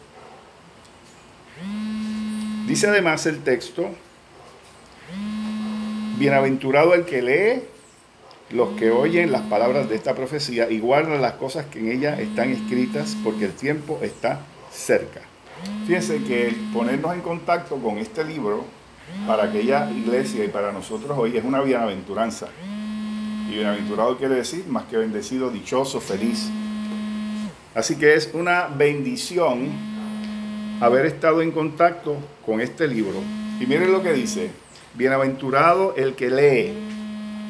Dice 2.67 2.87
además 2.87 3.27
el 3.27 3.41
texto, 3.41 3.91
bienaventurado 6.19 6.95
el 6.95 7.05
que 7.05 7.21
lee, 7.21 7.63
los 8.51 8.79
que 8.79 8.91
oyen 8.91 9.33
las 9.33 9.43
palabras 9.43 9.89
de 9.89 9.97
esta 9.97 10.15
profecía 10.15 10.71
y 10.71 10.79
guardan 10.79 11.21
las 11.21 11.33
cosas 11.33 11.67
que 11.67 11.81
en 11.81 11.91
ella 11.91 12.21
están 12.21 12.51
escritas, 12.51 13.17
porque 13.25 13.47
el 13.47 13.53
tiempo 13.53 13.99
está 14.03 14.41
cerca. 14.71 15.21
Fíjense 15.87 16.23
que 16.23 16.55
ponernos 16.73 17.15
en 17.15 17.21
contacto 17.21 17.77
con 17.77 17.99
este 17.99 18.25
libro 18.25 18.65
para 19.27 19.45
aquella 19.45 19.91
iglesia 19.91 20.45
y 20.45 20.49
para 20.49 20.73
nosotros 20.73 21.17
hoy 21.19 21.37
es 21.37 21.45
una 21.45 21.61
bienaventuranza. 21.61 22.49
Y 23.49 23.55
bienaventurado 23.55 24.17
quiere 24.17 24.37
decir 24.37 24.67
más 24.67 24.85
que 24.85 24.97
bendecido, 24.97 25.51
dichoso, 25.51 26.01
feliz. 26.01 26.51
Así 27.75 27.97
que 27.97 28.15
es 28.15 28.31
una 28.35 28.67
bendición 28.67 29.71
haber 30.81 31.07
estado 31.07 31.43
en 31.43 31.53
contacto 31.53 32.17
con 32.45 32.61
este 32.61 32.89
libro. 32.89 33.19
Y 33.61 33.67
miren 33.67 33.93
lo 33.93 34.03
que 34.03 34.13
dice, 34.13 34.51
bienaventurado 34.95 35.95
el 35.97 36.15
que 36.15 36.31
lee, 36.31 36.73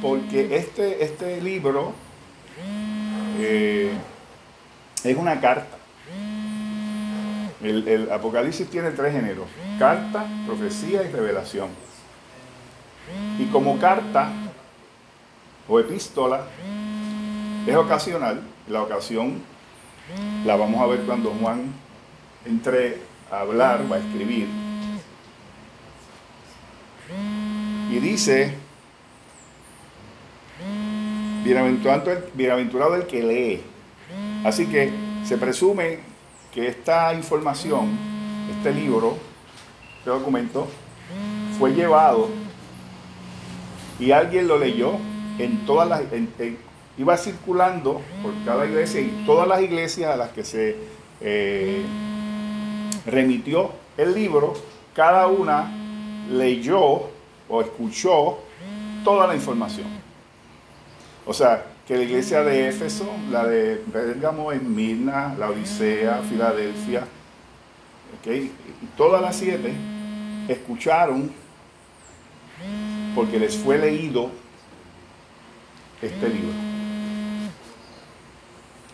porque 0.01 0.57
este, 0.57 1.05
este 1.05 1.41
libro 1.41 1.93
eh, 3.39 3.93
es 5.05 5.17
una 5.17 5.41
carta. 5.41 5.79
El, 7.63 8.09
Apocalipsis 8.11 8.69
tiene 8.69 8.91
tres 8.91 9.13
géneros, 9.13 9.47
carta, 9.79 10.27
profecía 10.47 11.03
y 11.05 11.13
revelación. 11.13 11.69
Y 13.39 13.47
como 13.47 13.79
carta 13.79 14.31
o 15.69 15.81
epístola 15.81 16.47
es 17.67 17.77
ocasional, 17.77 18.43
la 18.69 18.83
ocasión 18.83 19.41
la 20.45 20.57
vamos 20.57 20.81
a 20.81 20.87
ver 20.87 21.01
cuando 21.01 21.31
Juan 21.31 21.73
entre 22.45 22.99
a 23.31 23.41
hablar, 23.41 23.91
va 23.91 23.97
a 23.97 23.99
escribir. 23.99 24.47
Y 27.91 27.99
dice, 27.99 28.55
bienaventurado, 31.45 32.23
bienaventurado 32.35 32.95
el 32.97 33.07
que 33.07 33.23
lee. 33.23 33.63
Así 34.45 34.67
que 34.67 34.93
se 35.25 35.39
presume 35.39 36.01
que 36.53 36.67
esta 36.67 37.15
información, 37.15 37.97
este 38.51 38.73
libro, 38.73 39.17
este 39.99 40.11
documento, 40.11 40.69
fue 41.59 41.73
llevado 41.73 42.29
y 43.99 44.11
alguien 44.11 44.49
lo 44.49 44.59
leyó 44.59 44.99
en 45.39 45.65
todas 45.67 45.89
las... 45.89 46.03
iba 46.99 47.17
circulando 47.17 48.01
por 48.23 48.33
cada 48.45 48.67
iglesia 48.67 49.01
y 49.01 49.25
todas 49.27 49.49
las 49.49 49.63
iglesias 49.63 50.13
a 50.13 50.17
las 50.17 50.31
que 50.31 50.45
se 50.45 50.77
eh, 51.21 51.83
remitió 53.07 53.73
el 53.97 54.15
libro, 54.15 54.55
cada 54.95 55.27
una 55.27 55.71
leyó 56.31 57.11
o 57.49 57.61
escuchó 57.61 58.39
toda 59.05 59.27
la 59.27 59.35
información. 59.35 59.87
O 61.27 61.33
sea, 61.33 61.65
que 61.87 61.97
la 61.97 62.05
iglesia 62.05 62.43
de 62.43 62.69
Éfeso, 62.69 63.07
la 63.31 63.45
de 63.47 63.77
Pérgamo, 63.93 64.53
en 64.53 64.75
Mirna, 64.75 65.35
la 65.39 65.51
Odisea, 65.51 66.23
Filadelfia, 66.29 67.07
y 68.25 68.51
todas 68.97 69.21
las 69.21 69.37
siete 69.37 69.73
escucharon 70.49 71.33
porque 73.15 73.39
les 73.39 73.57
fue 73.57 73.79
leído 73.79 74.31
este 76.03 76.29
libro. 76.29 76.53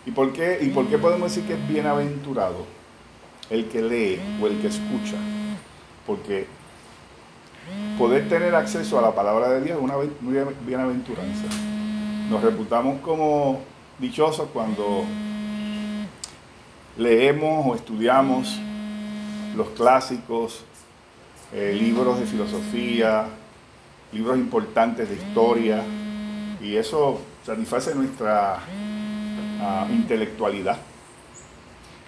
¿Y 0.05 0.11
por 0.11 0.31
qué, 0.31 0.59
y 0.61 0.69
por 0.69 0.87
qué 0.87 0.97
podemos 0.97 1.33
decir 1.33 1.47
que 1.47 1.53
es 1.53 1.67
bienaventurado? 1.67 2.79
el 3.49 3.65
que 3.67 3.81
lee 3.81 4.19
o 4.41 4.47
el 4.47 4.59
que 4.61 4.67
escucha, 4.67 5.15
porque 6.05 6.45
poder 7.97 8.29
tener 8.29 8.55
acceso 8.55 8.99
a 8.99 9.01
la 9.01 9.13
palabra 9.13 9.49
de 9.49 9.61
Dios 9.61 9.77
es 9.77 9.83
una 9.83 9.95
bienaventuranza. 10.65 11.45
Nos 12.29 12.41
reputamos 12.41 13.01
como 13.01 13.61
dichosos 13.97 14.47
cuando 14.53 15.03
leemos 16.97 17.65
o 17.65 17.75
estudiamos 17.75 18.59
los 19.55 19.69
clásicos, 19.69 20.63
eh, 21.51 21.75
libros 21.79 22.19
de 22.19 22.25
filosofía, 22.25 23.25
libros 24.11 24.37
importantes 24.37 25.09
de 25.09 25.15
historia, 25.15 25.83
y 26.61 26.75
eso 26.75 27.21
satisface 27.45 27.95
nuestra 27.95 28.59
ah, 29.61 29.87
intelectualidad. 29.89 30.77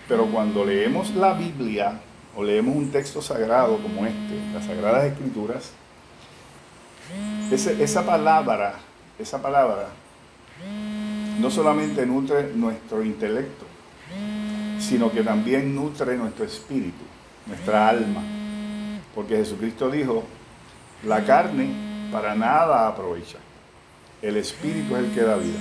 Pero 0.08 0.26
cuando 0.26 0.66
leemos 0.66 1.16
la 1.16 1.34
Biblia 1.34 2.00
o 2.36 2.44
leemos 2.44 2.76
un 2.76 2.92
texto 2.92 3.22
sagrado 3.22 3.78
como 3.78 4.06
este, 4.06 4.42
las 4.54 4.66
Sagradas 4.66 5.06
Escrituras, 5.06 5.72
esa 7.52 8.06
palabra, 8.06 8.76
esa 9.20 9.42
palabra 9.42 9.88
no 11.40 11.50
solamente 11.50 12.06
nutre 12.06 12.52
nuestro 12.54 13.04
intelecto, 13.04 13.66
sino 14.80 15.12
que 15.12 15.24
también 15.24 15.76
nutre 15.76 16.16
nuestro 16.16 16.46
espíritu, 16.46 17.04
nuestra 17.48 17.90
alma. 17.90 18.22
Porque 19.16 19.38
Jesucristo 19.38 19.90
dijo, 19.90 20.24
la 21.04 21.26
carne 21.26 22.10
para 22.12 22.36
nada 22.36 22.88
aprovecha, 22.88 23.40
el 24.22 24.38
espíritu 24.38 24.96
es 24.96 25.06
el 25.06 25.12
que 25.12 25.22
da 25.22 25.36
vida. 25.38 25.60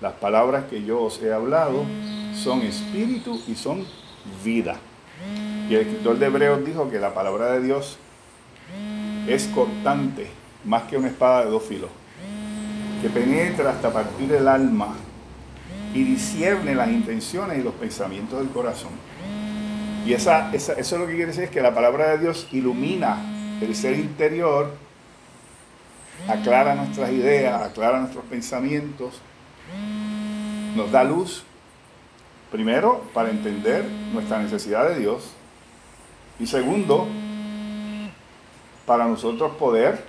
Las 0.00 0.14
palabras 0.14 0.64
que 0.64 0.82
yo 0.82 1.02
os 1.02 1.22
he 1.22 1.32
hablado 1.32 1.84
son 2.34 2.62
espíritu 2.62 3.40
y 3.46 3.54
son 3.54 3.84
vida. 4.44 4.76
Y 5.68 5.74
el 5.74 5.82
escritor 5.82 6.18
de 6.18 6.26
Hebreos 6.26 6.64
dijo 6.64 6.90
que 6.90 6.98
la 6.98 7.14
palabra 7.14 7.52
de 7.52 7.62
Dios 7.62 7.98
es 9.26 9.46
cortante, 9.48 10.28
más 10.64 10.84
que 10.84 10.96
una 10.96 11.08
espada 11.08 11.44
de 11.44 11.50
dos 11.50 11.62
filos, 11.62 11.90
que 13.02 13.08
penetra 13.08 13.70
hasta 13.70 13.92
partir 13.92 14.32
el 14.32 14.48
alma 14.48 14.94
y 15.94 16.04
discierne 16.04 16.74
las 16.74 16.88
intenciones 16.88 17.58
y 17.58 17.62
los 17.62 17.74
pensamientos 17.74 18.38
del 18.38 18.48
corazón. 18.48 18.92
Y 20.06 20.12
esa, 20.12 20.50
eso 20.52 20.72
es 20.76 20.92
lo 20.92 21.06
que 21.06 21.14
quiere 21.14 21.26
decir 21.26 21.44
es 21.44 21.50
que 21.50 21.60
la 21.60 21.74
palabra 21.74 22.10
de 22.10 22.18
Dios 22.18 22.48
ilumina 22.52 23.18
el 23.60 23.74
ser 23.74 23.98
interior, 23.98 24.72
aclara 26.28 26.74
nuestras 26.74 27.10
ideas, 27.10 27.62
aclara 27.62 28.00
nuestros 28.00 28.24
pensamientos, 28.24 29.20
nos 30.76 30.90
da 30.90 31.04
luz, 31.04 31.44
primero, 32.50 33.04
para 33.14 33.30
entender 33.30 33.84
nuestra 34.12 34.40
necesidad 34.40 34.88
de 34.88 35.00
Dios, 35.00 35.30
y 36.38 36.46
segundo, 36.46 37.06
para 38.86 39.06
nosotros 39.06 39.52
poder 39.56 40.04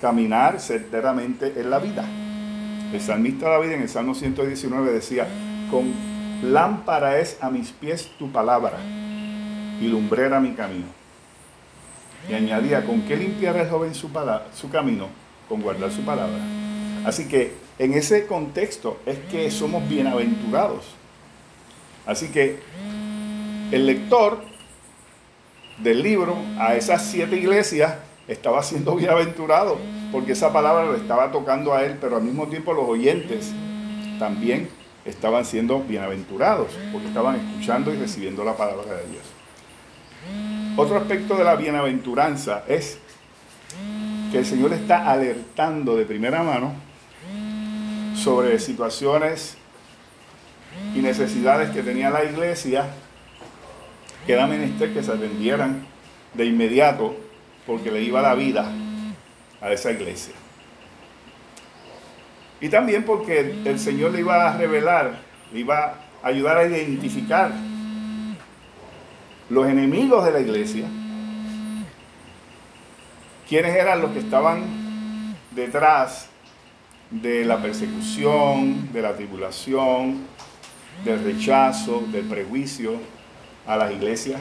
caminar 0.00 0.60
certeramente 0.60 1.54
en 1.56 1.70
la 1.70 1.78
vida. 1.78 2.04
El 2.92 3.00
salmista 3.00 3.48
David 3.48 3.72
en 3.72 3.82
el 3.82 3.88
Salmo 3.88 4.14
119 4.14 4.92
decía, 4.92 5.26
con 5.70 5.92
lámpara 6.42 7.18
es 7.18 7.38
a 7.40 7.50
mis 7.50 7.72
pies 7.72 8.10
tu 8.18 8.30
palabra 8.30 8.78
y 9.80 9.88
lumbrera 9.88 10.38
mi 10.40 10.52
camino. 10.52 10.86
Y 12.28 12.34
añadía, 12.34 12.84
¿con 12.84 13.02
qué 13.02 13.16
limpiará 13.16 13.62
el 13.62 13.70
joven 13.70 13.94
su 13.94 14.10
camino? 14.70 15.08
Con 15.48 15.60
guardar 15.60 15.90
su 15.90 16.02
palabra. 16.02 16.38
Así 17.04 17.28
que 17.28 17.52
en 17.78 17.94
ese 17.94 18.26
contexto 18.26 18.98
es 19.04 19.18
que 19.30 19.50
somos 19.50 19.86
bienaventurados. 19.88 20.84
Así 22.06 22.28
que 22.28 22.60
el 23.72 23.86
lector 23.86 24.42
del 25.78 26.02
libro 26.02 26.36
a 26.58 26.74
esas 26.76 27.04
siete 27.04 27.36
iglesias 27.36 27.94
estaba 28.28 28.62
siendo 28.62 28.94
bienaventurado, 28.94 29.76
porque 30.12 30.32
esa 30.32 30.52
palabra 30.52 30.90
le 30.92 30.98
estaba 30.98 31.30
tocando 31.32 31.74
a 31.74 31.84
él, 31.84 31.98
pero 32.00 32.16
al 32.16 32.22
mismo 32.22 32.46
tiempo 32.46 32.72
los 32.72 32.88
oyentes 32.88 33.52
también 34.18 34.68
estaban 35.04 35.44
siendo 35.44 35.80
bienaventurados, 35.80 36.68
porque 36.92 37.08
estaban 37.08 37.36
escuchando 37.36 37.92
y 37.92 37.96
recibiendo 37.96 38.44
la 38.44 38.56
palabra 38.56 38.94
de 38.94 39.10
Dios. 39.10 39.24
Otro 40.76 40.96
aspecto 40.96 41.36
de 41.36 41.44
la 41.44 41.54
bienaventuranza 41.54 42.64
es 42.66 42.98
que 44.32 44.38
el 44.38 44.44
Señor 44.44 44.72
está 44.72 45.08
alertando 45.08 45.94
de 45.94 46.04
primera 46.04 46.42
mano 46.42 46.74
sobre 48.16 48.58
situaciones 48.58 49.56
y 50.92 50.98
necesidades 50.98 51.70
que 51.70 51.84
tenía 51.84 52.10
la 52.10 52.24
iglesia, 52.24 52.86
que 54.26 54.32
era 54.32 54.48
menester 54.48 54.92
que 54.92 55.04
se 55.04 55.12
atendieran 55.12 55.86
de 56.34 56.46
inmediato 56.46 57.14
porque 57.68 57.92
le 57.92 58.02
iba 58.02 58.20
la 58.20 58.34
vida 58.34 58.68
a 59.60 59.70
esa 59.70 59.92
iglesia. 59.92 60.34
Y 62.60 62.68
también 62.68 63.04
porque 63.04 63.60
el 63.64 63.78
Señor 63.78 64.10
le 64.10 64.20
iba 64.20 64.50
a 64.50 64.56
revelar, 64.56 65.20
le 65.52 65.60
iba 65.60 65.94
a 66.20 66.26
ayudar 66.26 66.56
a 66.56 66.66
identificar 66.66 67.52
los 69.50 69.66
enemigos 69.68 70.24
de 70.24 70.32
la 70.32 70.40
iglesia, 70.40 70.86
quiénes 73.48 73.76
eran 73.76 74.00
los 74.00 74.12
que 74.12 74.20
estaban 74.20 74.64
detrás 75.50 76.28
de 77.10 77.44
la 77.44 77.60
persecución, 77.60 78.92
de 78.92 79.02
la 79.02 79.14
tribulación, 79.14 80.22
del 81.04 81.22
rechazo, 81.22 82.04
del 82.10 82.24
prejuicio 82.24 82.94
a 83.66 83.76
las 83.76 83.92
iglesias 83.92 84.40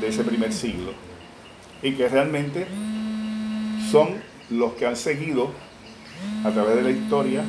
de 0.00 0.08
ese 0.08 0.24
primer 0.24 0.52
siglo 0.52 0.92
y 1.82 1.92
que 1.92 2.08
realmente 2.08 2.66
son 3.90 4.14
los 4.50 4.74
que 4.74 4.86
han 4.86 4.96
seguido 4.96 5.50
a 6.44 6.50
través 6.50 6.76
de 6.76 6.82
la 6.82 6.90
historia 6.90 7.44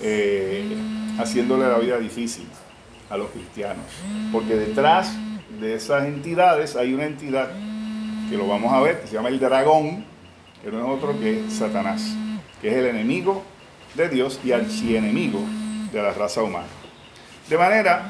eh, 0.00 0.76
haciéndole 1.18 1.68
la 1.68 1.78
vida 1.78 1.98
difícil 1.98 2.46
a 3.10 3.16
los 3.16 3.30
cristianos. 3.30 3.84
Porque 4.32 4.54
detrás 4.56 5.14
de 5.60 5.74
esas 5.74 6.06
entidades 6.06 6.76
hay 6.76 6.94
una 6.94 7.04
entidad 7.04 7.50
que 8.30 8.36
lo 8.36 8.46
vamos 8.46 8.72
a 8.72 8.80
ver, 8.80 9.00
que 9.00 9.06
se 9.06 9.14
llama 9.14 9.28
el 9.28 9.40
dragón, 9.40 10.04
que 10.62 10.70
no 10.70 10.78
es 10.78 10.84
otro 10.84 11.18
que 11.18 11.44
Satanás, 11.48 12.14
que 12.60 12.68
es 12.68 12.74
el 12.74 12.86
enemigo 12.86 13.42
de 13.94 14.08
Dios 14.08 14.40
y 14.44 14.52
archienemigo 14.52 15.40
de 15.92 16.02
la 16.02 16.12
raza 16.12 16.42
humana. 16.42 16.66
De 17.48 17.56
manera 17.56 18.08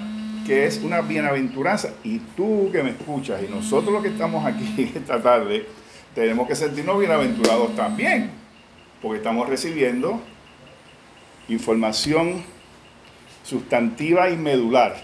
que 0.48 0.64
es 0.64 0.78
una 0.78 1.02
bienaventuranza. 1.02 1.90
Y 2.02 2.20
tú 2.34 2.70
que 2.72 2.82
me 2.82 2.90
escuchas 2.90 3.42
y 3.46 3.52
nosotros 3.52 3.92
los 3.92 4.02
que 4.02 4.08
estamos 4.08 4.46
aquí 4.46 4.90
esta 4.96 5.22
tarde, 5.22 5.66
tenemos 6.14 6.48
que 6.48 6.56
sentirnos 6.56 6.98
bienaventurados 6.98 7.76
también, 7.76 8.30
porque 9.02 9.18
estamos 9.18 9.46
recibiendo 9.46 10.20
información 11.48 12.42
sustantiva 13.48 14.28
y 14.28 14.36
medular 14.36 14.94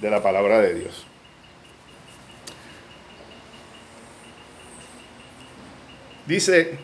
de 0.00 0.10
la 0.10 0.22
palabra 0.22 0.60
de 0.60 0.74
Dios. 0.74 1.06
Dice, 6.26 6.78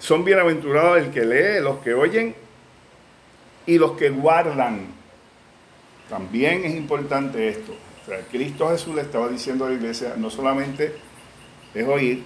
son 0.00 0.24
bienaventurados 0.24 0.98
el 0.98 1.12
que 1.12 1.24
lee, 1.24 1.62
los 1.62 1.78
que 1.78 1.94
oyen 1.94 2.34
y 3.64 3.78
los 3.78 3.92
que 3.92 4.10
guardan 4.10 4.88
también 6.10 6.64
es 6.64 6.74
importante 6.74 7.48
esto. 7.48 7.76
Cristo 8.32 8.70
Jesús 8.70 8.96
le 8.96 9.02
estaba 9.02 9.28
diciendo 9.28 9.66
a 9.66 9.68
la 9.68 9.76
iglesia, 9.76 10.14
no 10.16 10.30
solamente 10.30 10.96
es 11.72 11.86
oír, 11.86 12.24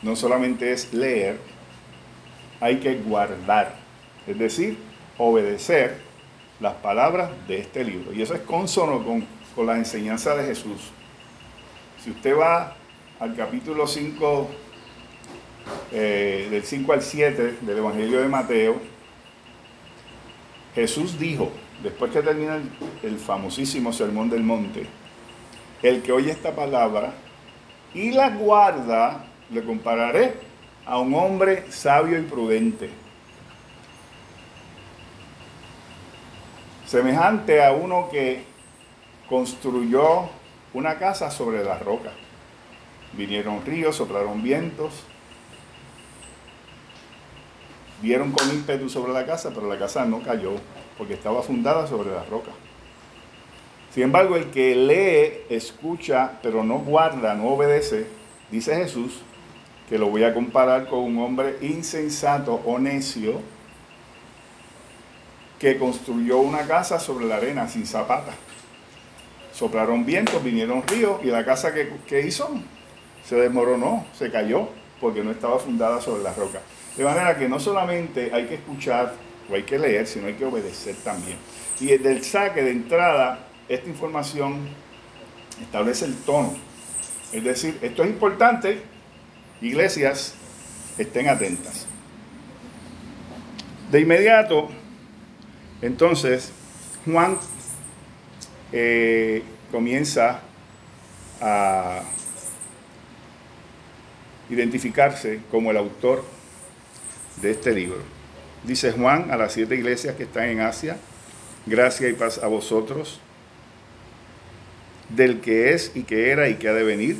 no 0.00 0.16
solamente 0.16 0.72
es 0.72 0.94
leer, 0.94 1.36
hay 2.60 2.78
que 2.78 2.94
guardar, 2.94 3.76
es 4.26 4.38
decir, 4.38 4.91
obedecer 5.18 5.98
las 6.60 6.74
palabras 6.74 7.30
de 7.48 7.58
este 7.58 7.84
libro. 7.84 8.12
Y 8.12 8.22
eso 8.22 8.34
es 8.34 8.40
consono 8.40 9.04
con, 9.04 9.24
con 9.54 9.66
la 9.66 9.76
enseñanza 9.76 10.34
de 10.34 10.44
Jesús. 10.44 10.90
Si 12.02 12.10
usted 12.10 12.36
va 12.36 12.74
al 13.20 13.36
capítulo 13.36 13.86
5, 13.86 14.48
eh, 15.92 16.48
del 16.50 16.64
5 16.64 16.92
al 16.92 17.02
7 17.02 17.58
del 17.60 17.78
Evangelio 17.78 18.20
de 18.20 18.28
Mateo, 18.28 18.80
Jesús 20.74 21.18
dijo, 21.18 21.52
después 21.82 22.10
que 22.10 22.22
termina 22.22 22.60
el, 23.02 23.18
famosísimo 23.18 23.92
Sermón 23.92 24.30
del 24.30 24.42
Monte, 24.42 24.86
el 25.82 26.02
que 26.02 26.12
oye 26.12 26.30
esta 26.30 26.54
palabra 26.54 27.12
y 27.94 28.10
la 28.10 28.30
guarda, 28.30 29.26
le 29.50 29.62
compararé 29.62 30.34
a 30.86 30.98
un 30.98 31.14
hombre 31.14 31.70
sabio 31.70 32.18
y 32.18 32.22
prudente. 32.22 32.90
Semejante 36.92 37.64
a 37.64 37.72
uno 37.72 38.10
que 38.10 38.44
construyó 39.26 40.28
una 40.74 40.98
casa 40.98 41.30
sobre 41.30 41.64
la 41.64 41.78
roca. 41.78 42.10
Vinieron 43.14 43.64
ríos, 43.64 43.96
soplaron 43.96 44.42
vientos, 44.42 44.92
Vieron 48.02 48.30
con 48.30 48.46
ímpetu 48.50 48.90
sobre 48.90 49.14
la 49.14 49.24
casa, 49.24 49.52
pero 49.54 49.70
la 49.70 49.78
casa 49.78 50.04
no 50.04 50.20
cayó, 50.22 50.52
porque 50.98 51.14
estaba 51.14 51.42
fundada 51.42 51.86
sobre 51.86 52.10
la 52.10 52.24
roca. 52.24 52.50
Sin 53.94 54.02
embargo, 54.02 54.36
el 54.36 54.50
que 54.50 54.74
lee, 54.76 55.46
escucha, 55.48 56.40
pero 56.42 56.62
no 56.62 56.80
guarda, 56.80 57.34
no 57.34 57.46
obedece, 57.54 58.06
dice 58.50 58.76
Jesús, 58.76 59.22
que 59.88 59.96
lo 59.96 60.08
voy 60.08 60.24
a 60.24 60.34
comparar 60.34 60.88
con 60.88 60.98
un 60.98 61.22
hombre 61.22 61.56
insensato 61.62 62.60
o 62.66 62.78
necio 62.78 63.40
que 65.62 65.78
construyó 65.78 66.38
una 66.38 66.66
casa 66.66 66.98
sobre 66.98 67.24
la 67.24 67.36
arena 67.36 67.68
sin 67.68 67.86
zapata. 67.86 68.32
Soplaron 69.54 70.04
vientos, 70.04 70.42
vinieron 70.42 70.82
ríos 70.88 71.20
y 71.22 71.28
la 71.28 71.44
casa 71.44 71.72
que, 71.72 71.88
que 72.04 72.26
hizo 72.26 72.50
se 73.24 73.36
desmoronó, 73.36 74.04
se 74.18 74.28
cayó, 74.28 74.68
porque 75.00 75.22
no 75.22 75.30
estaba 75.30 75.60
fundada 75.60 76.00
sobre 76.00 76.24
la 76.24 76.34
roca. 76.34 76.60
De 76.96 77.04
manera 77.04 77.38
que 77.38 77.48
no 77.48 77.60
solamente 77.60 78.32
hay 78.34 78.46
que 78.46 78.56
escuchar 78.56 79.14
o 79.48 79.54
hay 79.54 79.62
que 79.62 79.78
leer, 79.78 80.08
sino 80.08 80.26
hay 80.26 80.34
que 80.34 80.44
obedecer 80.44 80.96
también. 81.04 81.36
Y 81.78 81.86
desde 81.86 82.10
el 82.10 82.24
saque 82.24 82.64
de 82.64 82.72
entrada, 82.72 83.46
esta 83.68 83.88
información 83.88 84.66
establece 85.60 86.06
el 86.06 86.16
tono. 86.24 86.56
Es 87.32 87.44
decir, 87.44 87.78
esto 87.82 88.02
es 88.02 88.10
importante, 88.10 88.82
iglesias, 89.60 90.34
estén 90.98 91.28
atentas. 91.28 91.86
De 93.92 94.00
inmediato, 94.00 94.68
entonces, 95.82 96.52
Juan 97.04 97.38
eh, 98.72 99.42
comienza 99.70 100.40
a 101.40 102.02
identificarse 104.48 105.40
como 105.50 105.70
el 105.72 105.76
autor 105.76 106.24
de 107.40 107.50
este 107.50 107.72
libro. 107.72 107.98
Dice 108.64 108.92
Juan 108.92 109.30
a 109.30 109.36
las 109.36 109.52
siete 109.52 109.74
iglesias 109.74 110.14
que 110.14 110.22
están 110.22 110.44
en 110.44 110.60
Asia, 110.60 110.96
gracia 111.66 112.08
y 112.08 112.12
paz 112.12 112.38
a 112.42 112.46
vosotros, 112.46 113.20
del 115.08 115.40
que 115.40 115.74
es 115.74 115.92
y 115.94 116.04
que 116.04 116.30
era 116.30 116.48
y 116.48 116.54
que 116.54 116.68
ha 116.68 116.74
de 116.74 116.84
venir, 116.84 117.16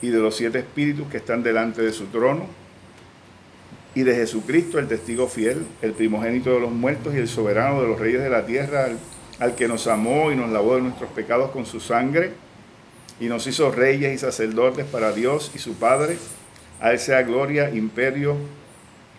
y 0.00 0.08
de 0.08 0.18
los 0.18 0.36
siete 0.36 0.60
espíritus 0.60 1.08
que 1.08 1.18
están 1.18 1.42
delante 1.42 1.82
de 1.82 1.92
su 1.92 2.06
trono, 2.06 2.46
y 3.98 4.04
de 4.04 4.14
Jesucristo, 4.14 4.78
el 4.78 4.86
testigo 4.86 5.26
fiel, 5.26 5.66
el 5.82 5.90
primogénito 5.90 6.54
de 6.54 6.60
los 6.60 6.70
muertos 6.70 7.16
y 7.16 7.16
el 7.16 7.26
soberano 7.26 7.82
de 7.82 7.88
los 7.88 7.98
reyes 7.98 8.22
de 8.22 8.30
la 8.30 8.46
tierra, 8.46 8.84
al, 8.84 8.98
al 9.40 9.56
que 9.56 9.66
nos 9.66 9.88
amó 9.88 10.30
y 10.30 10.36
nos 10.36 10.50
lavó 10.50 10.76
de 10.76 10.82
nuestros 10.82 11.10
pecados 11.10 11.50
con 11.50 11.66
su 11.66 11.80
sangre 11.80 12.30
y 13.18 13.26
nos 13.26 13.44
hizo 13.48 13.72
reyes 13.72 14.14
y 14.14 14.18
sacerdotes 14.18 14.86
para 14.86 15.10
Dios 15.10 15.50
y 15.52 15.58
su 15.58 15.74
Padre. 15.74 16.16
A 16.80 16.92
Él 16.92 17.00
sea 17.00 17.22
gloria, 17.22 17.70
imperio, 17.70 18.36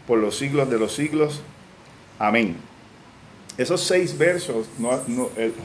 por 0.07 0.17
los 0.17 0.37
siglos 0.37 0.69
de 0.69 0.79
los 0.79 0.95
siglos. 0.95 1.41
Amén. 2.17 2.55
Esos 3.57 3.83
seis 3.83 4.17
versos, 4.17 4.69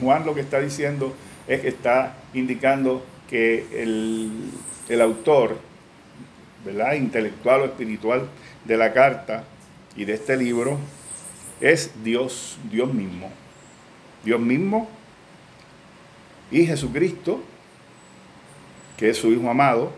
Juan 0.01 0.27
lo 0.27 0.35
que 0.35 0.41
está 0.41 0.59
diciendo 0.59 1.15
es 1.47 1.61
que 1.61 1.69
está 1.69 2.17
indicando 2.33 3.05
que 3.31 3.65
el, 3.81 4.51
el 4.89 5.01
autor, 5.01 5.57
¿verdad? 6.65 6.95
intelectual 6.95 7.61
o 7.61 7.65
espiritual 7.67 8.29
de 8.65 8.77
la 8.77 8.93
carta 8.93 9.45
y 9.97 10.05
de 10.05 10.15
este 10.15 10.37
libro, 10.37 10.79
es 11.61 11.91
Dios, 12.03 12.59
Dios 12.71 12.93
mismo. 12.93 13.31
Dios 14.25 14.41
mismo 14.41 14.89
y 16.51 16.67
Jesucristo, 16.67 17.43
que 18.97 19.11
es 19.11 19.17
su 19.19 19.33
Hijo 19.33 19.51
amado. 19.51 19.93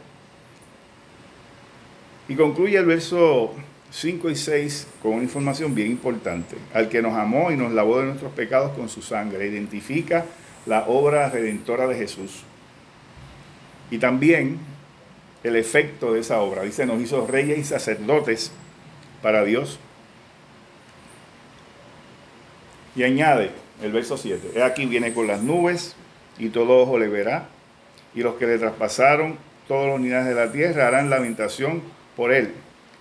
Y 2.28 2.34
concluye 2.34 2.76
el 2.76 2.86
verso 2.86 3.54
5 3.90 4.30
y 4.30 4.36
6 4.36 4.88
con 5.02 5.12
una 5.12 5.22
información 5.22 5.74
bien 5.74 5.90
importante. 5.90 6.56
Al 6.74 6.88
que 6.88 7.02
nos 7.02 7.14
amó 7.14 7.52
y 7.52 7.56
nos 7.56 7.72
lavó 7.72 8.00
de 8.00 8.06
nuestros 8.06 8.32
pecados 8.32 8.72
con 8.72 8.88
su 8.88 9.02
sangre. 9.02 9.46
Identifica 9.46 10.26
la 10.66 10.86
obra 10.86 11.30
redentora 11.30 11.86
de 11.86 11.94
Jesús. 11.94 12.42
Y 13.90 13.98
también 13.98 14.58
el 15.46 15.56
efecto 15.56 16.12
de 16.12 16.20
esa 16.20 16.40
obra. 16.40 16.62
Dice, 16.62 16.86
nos 16.86 17.00
hizo 17.00 17.26
reyes 17.26 17.58
y 17.58 17.64
sacerdotes 17.64 18.52
para 19.22 19.44
Dios. 19.44 19.78
Y 22.94 23.02
añade 23.02 23.50
el 23.82 23.92
verso 23.92 24.16
7. 24.16 24.52
He 24.54 24.62
aquí 24.62 24.86
viene 24.86 25.12
con 25.12 25.26
las 25.26 25.42
nubes 25.42 25.94
y 26.38 26.48
todo 26.48 26.78
ojo 26.78 26.98
le 26.98 27.08
verá 27.08 27.48
y 28.14 28.22
los 28.22 28.36
que 28.36 28.46
le 28.46 28.58
traspasaron 28.58 29.38
todas 29.68 29.88
las 29.88 29.96
unidades 29.96 30.26
de 30.28 30.34
la 30.34 30.50
tierra 30.50 30.88
harán 30.88 31.10
lamentación 31.10 31.82
por 32.16 32.32
él. 32.32 32.54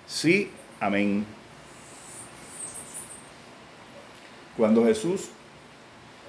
Sí, 0.07 0.51
amén. 0.79 1.25
Cuando 4.57 4.85
Jesús 4.85 5.29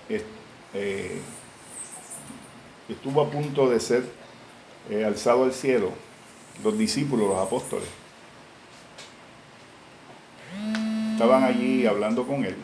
eh, 0.08 1.20
estuvo 2.88 3.22
a 3.22 3.30
punto 3.30 3.68
de 3.70 3.80
ser 3.80 4.04
eh, 4.90 5.04
alzado 5.04 5.44
al 5.44 5.52
cielo, 5.52 5.92
los 6.62 6.76
discípulos, 6.78 7.28
los 7.28 7.38
apóstoles, 7.38 7.88
estaban 11.12 11.44
allí 11.44 11.86
hablando 11.86 12.26
con 12.26 12.44
él 12.44 12.56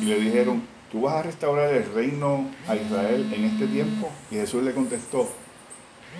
y 0.00 0.04
le 0.04 0.20
dijeron, 0.20 0.62
¿tú 0.90 1.02
vas 1.02 1.16
a 1.16 1.22
restaurar 1.22 1.74
el 1.74 1.92
reino 1.92 2.48
a 2.68 2.76
Israel 2.76 3.32
en 3.34 3.44
este 3.44 3.66
tiempo? 3.66 4.08
Y 4.30 4.36
Jesús 4.36 4.62
le 4.62 4.72
contestó, 4.72 5.28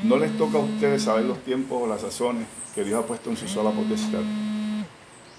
no 0.03 0.19
les 0.19 0.37
toca 0.37 0.59
a 0.59 0.63
ustedes 0.63 1.03
saber 1.05 1.25
los 1.25 1.39
tiempos 1.45 1.83
o 1.83 1.87
las 1.87 2.01
sazones 2.01 2.47
que 2.75 2.85
Dios 2.85 3.03
ha 3.03 3.07
puesto 3.07 3.31
en 3.31 3.37
su 3.37 3.49
sola 3.49 3.71
potestad, 3.71 4.23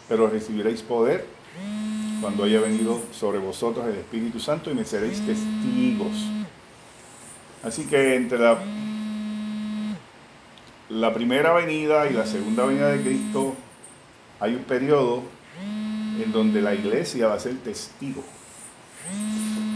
pero 0.07 0.27
recibiréis 0.27 0.81
poder 0.81 1.25
cuando 2.21 2.43
haya 2.43 2.59
venido 2.59 3.01
sobre 3.11 3.39
vosotros 3.39 3.85
el 3.87 3.95
Espíritu 3.95 4.39
Santo 4.39 4.71
y 4.71 4.75
me 4.75 4.85
seréis 4.85 5.25
testigos. 5.25 6.27
Así 7.63 7.85
que 7.85 8.15
entre 8.15 8.39
la, 8.39 8.57
la 10.91 11.13
primera 11.13 11.53
venida 11.53 12.09
y 12.09 12.13
la 12.13 12.25
segunda 12.25 12.65
venida 12.65 12.89
de 12.89 13.01
Cristo 13.01 13.55
hay 14.41 14.55
un 14.55 14.63
periodo 14.63 15.23
en 16.21 16.31
donde 16.33 16.61
la 16.61 16.73
iglesia 16.73 17.27
va 17.27 17.35
a 17.35 17.39
ser 17.39 17.55
testigo. 17.59 18.21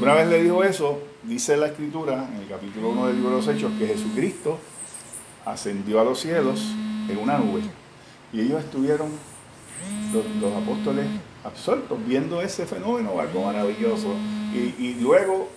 Una 0.02 0.14
vez 0.14 0.28
le 0.28 0.44
dijo 0.44 0.64
eso, 0.66 1.00
dice 1.24 1.56
la 1.56 1.68
escritura 1.68 2.28
en 2.28 2.42
el 2.42 2.50
capítulo 2.50 2.90
1 2.90 3.08
del 3.08 3.16
libro 3.16 3.30
de 3.32 3.36
los 3.38 3.48
Hechos 3.48 3.72
que 3.80 3.88
Jesucristo 3.88 4.60
ascendió 5.46 6.02
a 6.02 6.04
los 6.04 6.20
cielos 6.20 6.60
en 7.08 7.18
una 7.18 7.38
nube. 7.38 7.62
Y 8.34 8.42
ellos 8.42 8.62
estuvieron, 8.62 9.10
los, 10.12 10.54
apóstoles, 10.54 11.06
absortos, 11.46 11.98
viendo 12.06 12.42
ese 12.42 12.66
fenómeno, 12.66 13.22
algo 13.22 13.46
maravilloso. 13.46 14.14
Y, 14.54 14.84
y, 14.84 14.98
luego 15.00 15.48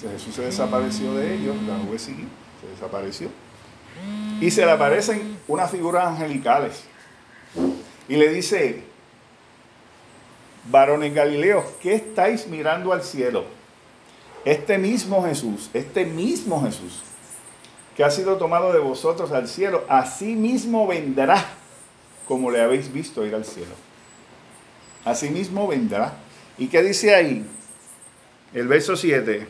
Jesús 0.00 0.34
se 0.34 0.42
desapareció 0.42 1.14
de 1.14 1.36
ellos, 1.36 1.54
la 1.68 1.78
nube 1.78 2.00
siguió, 2.00 2.26
se 2.60 2.66
desapareció. 2.68 3.28
Y 4.40 4.50
se 4.50 4.64
le 4.64 4.72
aparecen 4.72 5.38
unas 5.48 5.70
figuras 5.70 6.06
angelicales. 6.06 6.84
Y 8.08 8.16
le 8.16 8.28
dice, 8.32 8.82
varones 10.70 11.14
Galileos, 11.14 11.64
¿qué 11.80 11.94
estáis 11.94 12.46
mirando 12.46 12.92
al 12.92 13.02
cielo? 13.02 13.44
Este 14.44 14.78
mismo 14.78 15.24
Jesús, 15.24 15.70
este 15.72 16.04
mismo 16.04 16.62
Jesús, 16.64 17.02
que 17.96 18.02
ha 18.02 18.10
sido 18.10 18.36
tomado 18.36 18.72
de 18.72 18.80
vosotros 18.80 19.30
al 19.32 19.46
cielo, 19.46 19.84
así 19.88 20.34
mismo 20.34 20.86
vendrá 20.86 21.44
como 22.26 22.50
le 22.50 22.60
habéis 22.60 22.92
visto 22.92 23.26
ir 23.26 23.34
al 23.34 23.44
cielo. 23.44 23.74
Así 25.04 25.28
mismo 25.28 25.66
vendrá. 25.66 26.14
¿Y 26.58 26.68
qué 26.68 26.82
dice 26.82 27.14
ahí? 27.14 27.44
El 28.54 28.68
verso 28.68 28.96
7. 28.96 29.46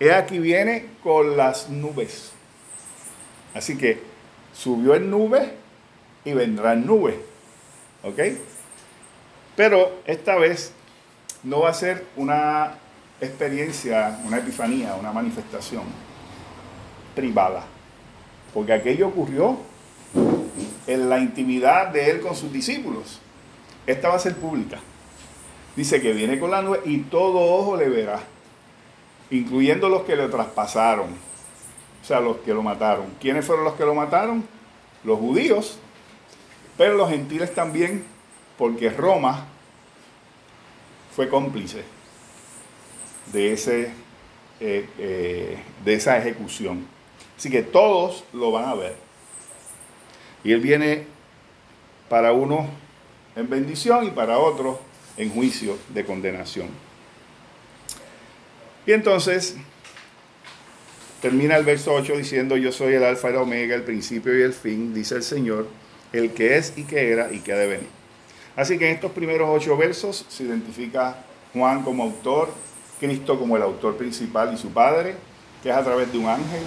He 0.00 0.12
aquí 0.12 0.38
viene 0.38 0.88
con 1.02 1.36
las 1.36 1.68
nubes. 1.68 2.31
Así 3.54 3.76
que 3.76 4.02
subió 4.54 4.94
en 4.94 5.10
nube 5.10 5.54
y 6.24 6.32
vendrá 6.32 6.72
en 6.72 6.86
nube. 6.86 7.20
¿Ok? 8.02 8.18
Pero 9.56 10.00
esta 10.06 10.36
vez 10.36 10.72
no 11.42 11.60
va 11.60 11.70
a 11.70 11.74
ser 11.74 12.06
una 12.16 12.74
experiencia, 13.20 14.18
una 14.24 14.38
epifanía, 14.38 14.94
una 14.94 15.12
manifestación 15.12 15.82
privada, 17.14 17.62
porque 18.54 18.72
aquello 18.72 19.08
ocurrió 19.08 19.58
en 20.86 21.08
la 21.08 21.18
intimidad 21.18 21.88
de 21.88 22.10
él 22.10 22.20
con 22.20 22.34
sus 22.34 22.52
discípulos. 22.52 23.20
Esta 23.86 24.08
va 24.08 24.16
a 24.16 24.18
ser 24.18 24.36
pública. 24.36 24.78
Dice 25.76 26.00
que 26.00 26.12
viene 26.12 26.38
con 26.38 26.50
la 26.50 26.62
nube 26.62 26.80
y 26.84 26.98
todo 26.98 27.40
ojo 27.40 27.76
le 27.76 27.88
verá, 27.88 28.20
incluyendo 29.30 29.88
los 29.88 30.02
que 30.02 30.16
le 30.16 30.28
traspasaron, 30.28 31.08
o 32.02 32.04
sea, 32.04 32.20
los 32.20 32.38
que 32.38 32.52
lo 32.52 32.62
mataron. 32.62 33.06
¿Quiénes 33.20 33.46
fueron 33.46 33.64
los 33.64 33.74
que 33.74 33.84
lo 33.84 33.94
mataron? 33.94 34.44
Los 35.04 35.18
judíos, 35.18 35.78
pero 36.76 36.94
los 36.94 37.08
gentiles 37.10 37.54
también 37.54 38.04
porque 38.58 38.90
Roma 38.90 39.46
fue 41.14 41.28
cómplice 41.28 41.84
de, 43.32 43.52
ese, 43.52 43.92
eh, 44.60 44.88
eh, 44.98 45.58
de 45.84 45.94
esa 45.94 46.18
ejecución. 46.18 46.86
Así 47.36 47.50
que 47.50 47.62
todos 47.62 48.24
lo 48.32 48.50
van 48.50 48.64
a 48.64 48.74
ver. 48.74 48.96
Y 50.44 50.52
él 50.52 50.60
viene 50.60 51.06
para 52.08 52.32
unos 52.32 52.66
en 53.36 53.48
bendición 53.48 54.06
y 54.06 54.10
para 54.10 54.38
otros 54.38 54.78
en 55.16 55.30
juicio 55.30 55.78
de 55.88 56.04
condenación. 56.04 56.68
Y 58.86 58.92
entonces 58.92 59.56
termina 61.22 61.56
el 61.56 61.64
verso 61.64 61.94
8 61.94 62.16
diciendo, 62.16 62.56
yo 62.56 62.72
soy 62.72 62.94
el 62.94 63.04
alfa 63.04 63.30
y 63.30 63.32
la 63.32 63.42
omega, 63.42 63.76
el 63.76 63.84
principio 63.84 64.36
y 64.36 64.42
el 64.42 64.52
fin, 64.52 64.92
dice 64.92 65.14
el 65.14 65.22
Señor, 65.22 65.68
el 66.12 66.32
que 66.32 66.58
es 66.58 66.74
y 66.76 66.82
que 66.82 67.12
era 67.12 67.32
y 67.32 67.38
que 67.38 67.52
ha 67.52 67.56
de 67.56 67.68
venir. 67.68 67.88
Así 68.56 68.76
que 68.76 68.88
en 68.88 68.96
estos 68.96 69.12
primeros 69.12 69.48
ocho 69.48 69.76
versos 69.76 70.26
se 70.28 70.42
identifica 70.42 71.24
Juan 71.54 71.84
como 71.84 72.02
autor, 72.02 72.50
Cristo 72.98 73.38
como 73.38 73.56
el 73.56 73.62
autor 73.62 73.96
principal 73.96 74.52
y 74.52 74.58
su 74.58 74.70
Padre, 74.70 75.14
que 75.62 75.70
es 75.70 75.76
a 75.76 75.84
través 75.84 76.12
de 76.12 76.18
un 76.18 76.26
ángel, 76.26 76.62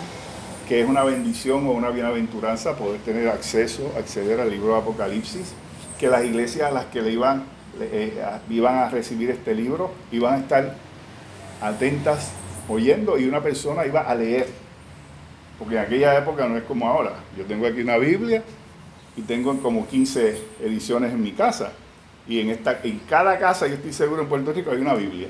que 0.69 0.81
es 0.81 0.87
una 0.87 1.03
bendición 1.03 1.67
o 1.67 1.71
una 1.71 1.89
bienaventuranza 1.89 2.77
poder 2.77 3.01
tener 3.01 3.27
acceso, 3.27 3.93
acceder 3.97 4.39
al 4.39 4.49
libro 4.49 4.73
de 4.73 4.79
Apocalipsis, 4.79 5.53
que 5.99 6.07
las 6.07 6.23
iglesias 6.23 6.69
a 6.69 6.71
las 6.71 6.85
que 6.85 7.01
le 7.01 7.11
iban, 7.11 7.43
eh, 7.79 8.13
iban 8.49 8.77
a 8.77 8.89
recibir 8.89 9.29
este 9.29 9.53
libro 9.53 9.91
iban 10.11 10.35
a 10.35 10.37
estar 10.37 10.75
atentas 11.61 12.31
oyendo 12.67 13.17
y 13.17 13.25
una 13.25 13.41
persona 13.41 13.85
iba 13.85 14.01
a 14.01 14.15
leer. 14.15 14.47
Porque 15.57 15.75
en 15.75 15.81
aquella 15.81 16.17
época 16.17 16.47
no 16.47 16.57
es 16.57 16.63
como 16.63 16.87
ahora. 16.87 17.13
Yo 17.37 17.45
tengo 17.45 17.65
aquí 17.65 17.81
una 17.81 17.97
Biblia 17.97 18.43
y 19.15 19.21
tengo 19.21 19.57
como 19.61 19.87
15 19.87 20.41
ediciones 20.61 21.13
en 21.13 21.21
mi 21.21 21.31
casa. 21.31 21.71
Y 22.27 22.39
en, 22.39 22.49
esta, 22.49 22.79
en 22.83 22.99
cada 23.07 23.37
casa, 23.37 23.67
yo 23.67 23.75
estoy 23.75 23.93
seguro 23.93 24.23
en 24.23 24.27
Puerto 24.27 24.51
Rico, 24.51 24.71
hay 24.71 24.77
una 24.77 24.95
Biblia. 24.95 25.27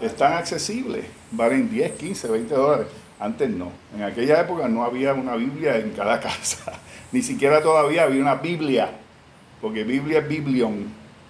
Están 0.00 0.32
accesibles, 0.32 1.04
valen 1.30 1.70
10, 1.70 1.92
15, 1.92 2.28
20 2.28 2.54
dólares. 2.54 2.86
Antes 3.20 3.48
no. 3.50 3.70
En 3.94 4.02
aquella 4.02 4.40
época 4.40 4.66
no 4.68 4.84
había 4.84 5.14
una 5.14 5.36
Biblia 5.36 5.76
en 5.76 5.90
cada 5.90 6.20
casa. 6.22 6.80
Ni 7.12 7.22
siquiera 7.22 7.62
todavía 7.62 8.04
había 8.04 8.20
una 8.20 8.36
Biblia. 8.36 8.90
Porque 9.60 9.84
Biblia 9.84 10.18
es 10.20 10.28
Biblion. 10.28 10.86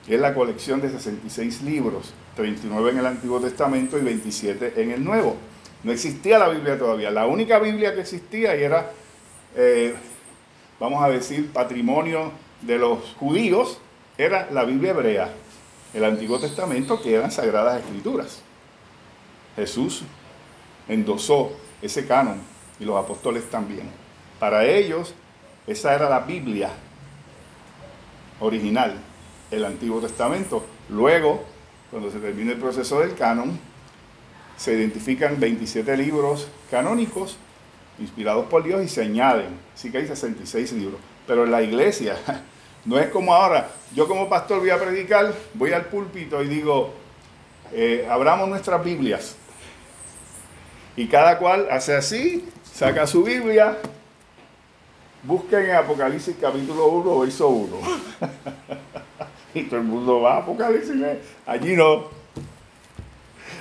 Es 0.08 0.20
la 0.20 0.34
colección 0.34 0.80
de 0.80 0.90
66 0.90 1.62
libros. 1.62 2.14
39 2.36 2.90
en 2.90 2.98
el 2.98 3.06
Antiguo 3.06 3.40
Testamento 3.40 3.98
y 3.98 4.02
27 4.02 4.80
en 4.82 4.90
el 4.90 5.04
Nuevo. 5.04 5.36
No 5.82 5.92
existía 5.92 6.38
la 6.38 6.48
Biblia 6.48 6.78
todavía. 6.78 7.10
La 7.10 7.26
única 7.26 7.58
Biblia 7.58 7.94
que 7.94 8.00
existía 8.00 8.56
y 8.56 8.62
era, 8.62 8.90
eh, 9.54 9.94
vamos 10.80 11.02
a 11.02 11.08
decir, 11.08 11.52
patrimonio 11.52 12.32
de 12.62 12.78
los 12.78 13.14
judíos, 13.18 13.78
era 14.16 14.48
la 14.50 14.64
Biblia 14.64 14.90
hebrea, 14.90 15.28
el 15.92 16.04
Antiguo 16.04 16.38
Testamento, 16.38 17.02
que 17.02 17.14
eran 17.14 17.30
sagradas 17.30 17.80
escrituras. 17.80 18.42
Jesús 19.56 20.02
endosó 20.88 21.52
ese 21.82 22.06
canon 22.06 22.40
y 22.80 22.84
los 22.84 22.96
apóstoles 22.96 23.48
también. 23.50 23.90
Para 24.38 24.64
ellos, 24.64 25.14
esa 25.66 25.94
era 25.94 26.08
la 26.08 26.20
Biblia 26.20 26.70
original, 28.40 28.94
el 29.50 29.64
Antiguo 29.64 30.00
Testamento. 30.00 30.64
Luego, 30.88 31.44
cuando 31.94 32.10
se 32.10 32.18
termine 32.18 32.50
el 32.50 32.58
proceso 32.58 32.98
del 32.98 33.14
canon, 33.14 33.56
se 34.56 34.72
identifican 34.72 35.38
27 35.38 35.96
libros 35.96 36.48
canónicos 36.68 37.36
inspirados 38.00 38.46
por 38.46 38.64
Dios 38.64 38.82
y 38.82 38.88
se 38.88 39.02
añaden. 39.02 39.46
Así 39.72 39.92
que 39.92 39.98
hay 39.98 40.08
66 40.08 40.72
libros. 40.72 40.98
Pero 41.24 41.44
en 41.44 41.52
la 41.52 41.62
iglesia 41.62 42.16
no 42.84 42.98
es 42.98 43.10
como 43.10 43.32
ahora. 43.32 43.70
Yo 43.94 44.08
como 44.08 44.28
pastor 44.28 44.58
voy 44.58 44.70
a 44.70 44.80
predicar, 44.80 45.32
voy 45.54 45.72
al 45.72 45.84
púlpito 45.84 46.42
y 46.42 46.48
digo, 46.48 46.92
eh, 47.72 48.08
abramos 48.10 48.48
nuestras 48.48 48.82
Biblias. 48.82 49.36
Y 50.96 51.06
cada 51.06 51.38
cual 51.38 51.68
hace 51.70 51.94
así, 51.94 52.44
saca 52.72 53.06
su 53.06 53.22
Biblia, 53.22 53.78
busquen 55.22 55.66
en 55.66 55.76
Apocalipsis 55.76 56.34
capítulo 56.40 56.88
1, 56.88 57.20
verso 57.20 57.48
1. 57.50 57.76
y 59.54 59.62
todo 59.64 59.80
el 59.80 59.86
mundo 59.86 60.20
va 60.20 60.34
a 60.34 60.38
Apocalipsis. 60.38 60.96
Allí 61.46 61.76
no. 61.76 62.08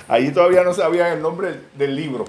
Allí 0.08 0.32
todavía 0.32 0.62
no 0.64 0.74
sabían 0.74 1.12
el 1.12 1.22
nombre 1.22 1.60
del 1.76 1.96
libro. 1.96 2.24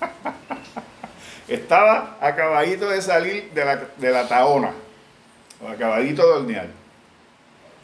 Estaba 1.48 2.16
acabadito 2.20 2.88
de 2.88 3.02
salir 3.02 3.50
de 3.52 3.64
la, 3.64 3.76
de 3.76 4.10
la 4.10 4.26
taona, 4.26 4.72
o 5.60 5.68
acabadito 5.68 6.26
de 6.26 6.32
hornear. 6.32 6.68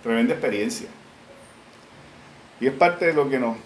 Tremenda 0.02 0.34
experiencia. 0.34 0.88
Y 2.60 2.66
es 2.66 2.72
parte 2.72 3.06
de 3.06 3.12
lo 3.12 3.28
que 3.28 3.38
nos, 3.38 3.56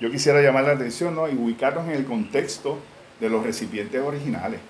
yo 0.00 0.10
quisiera 0.10 0.42
llamar 0.42 0.64
la 0.64 0.72
atención 0.72 1.14
¿no? 1.14 1.28
y 1.28 1.34
ubicarnos 1.34 1.86
en 1.86 1.92
el 1.92 2.04
contexto 2.04 2.78
de 3.20 3.30
los 3.30 3.44
recipientes 3.44 4.00
originales. 4.00 4.60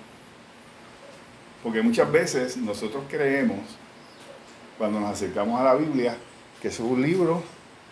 Porque 1.63 1.81
muchas 1.81 2.11
veces 2.11 2.57
nosotros 2.57 3.05
creemos 3.09 3.57
cuando 4.77 4.99
nos 4.99 5.11
acercamos 5.11 5.59
a 5.59 5.63
la 5.63 5.75
Biblia, 5.75 6.17
que 6.61 6.67
es 6.69 6.79
un 6.79 7.01
libro 7.01 7.43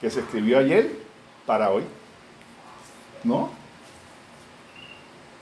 que 0.02 0.10
se 0.10 0.20
escribió 0.20 0.60
ayer 0.60 0.92
para 1.46 1.70
hoy. 1.70 1.84
¿No? 3.24 3.50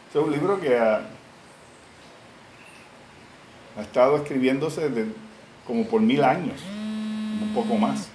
Es 0.10 0.15
un 0.15 0.32
libro 0.32 0.60
que 0.60 0.77
ha, 0.77 1.01
estado 3.80 4.17
escribiéndose 4.17 4.91
como 5.65 5.86
por 5.86 6.01
mil 6.01 6.23
años, 6.23 6.60
un 7.41 7.54
poco 7.56 7.75
más, 7.75 8.10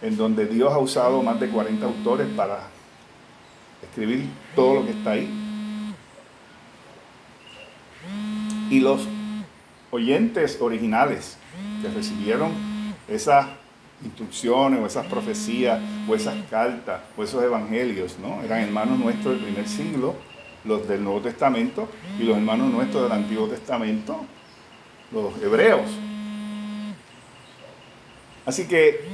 en 0.00 0.16
donde 0.16 0.46
Dios 0.46 0.72
ha 0.72 0.78
usado 0.78 1.20
más 1.22 1.40
de 1.40 1.48
40 1.48 1.84
autores 1.84 2.28
para 2.36 2.68
escribir 3.82 4.28
todo 4.54 4.76
lo 4.76 4.84
que 4.86 4.92
está 4.92 5.10
ahí. 5.10 5.28
Y 8.70 8.80
los 8.80 9.06
oyentes 9.92 10.56
originales 10.60 11.36
que 11.82 11.88
recibieron 11.88 12.50
esas 13.06 13.46
instrucciones 14.02 14.80
o 14.80 14.86
esas 14.86 15.06
profecías 15.06 15.80
o 16.08 16.14
esas 16.14 16.34
cartas 16.50 17.02
o 17.16 17.22
esos 17.22 17.44
evangelios, 17.44 18.18
¿no? 18.18 18.42
Eran 18.42 18.60
hermanos 18.60 18.98
nuestros 18.98 19.34
del 19.34 19.44
primer 19.44 19.68
siglo, 19.68 20.16
los 20.64 20.88
del 20.88 21.04
Nuevo 21.04 21.20
Testamento 21.20 21.88
y 22.18 22.24
los 22.24 22.36
hermanos 22.36 22.72
nuestros 22.72 23.04
del 23.04 23.12
Antiguo 23.12 23.46
Testamento, 23.48 24.24
los 25.12 25.40
hebreos. 25.42 25.88
Así 28.46 28.64
que 28.64 29.04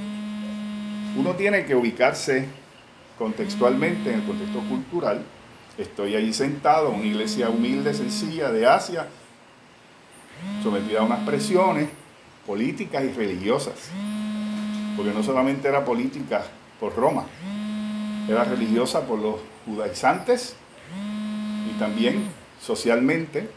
uno 1.16 1.32
tiene 1.32 1.66
que 1.66 1.74
ubicarse 1.74 2.46
contextualmente 3.18 4.10
en 4.10 4.20
el 4.20 4.26
contexto 4.26 4.60
cultural. 4.60 5.22
Estoy 5.76 6.14
allí 6.14 6.32
sentado 6.32 6.90
en 6.90 7.00
una 7.00 7.06
iglesia 7.06 7.50
humilde, 7.50 7.92
sencilla 7.94 8.52
de 8.52 8.66
Asia, 8.66 9.08
sometida 10.62 11.00
a 11.00 11.02
unas 11.04 11.20
presiones 11.20 11.88
políticas 12.46 13.04
y 13.04 13.12
religiosas. 13.12 13.74
Porque 14.96 15.12
no 15.12 15.22
solamente 15.22 15.68
era 15.68 15.84
política 15.84 16.44
por 16.80 16.94
Roma, 16.96 17.24
era 18.28 18.44
religiosa 18.44 19.06
por 19.06 19.18
los 19.18 19.36
judaizantes 19.66 20.56
y 21.70 21.78
también 21.78 22.24
socialmente 22.60 23.48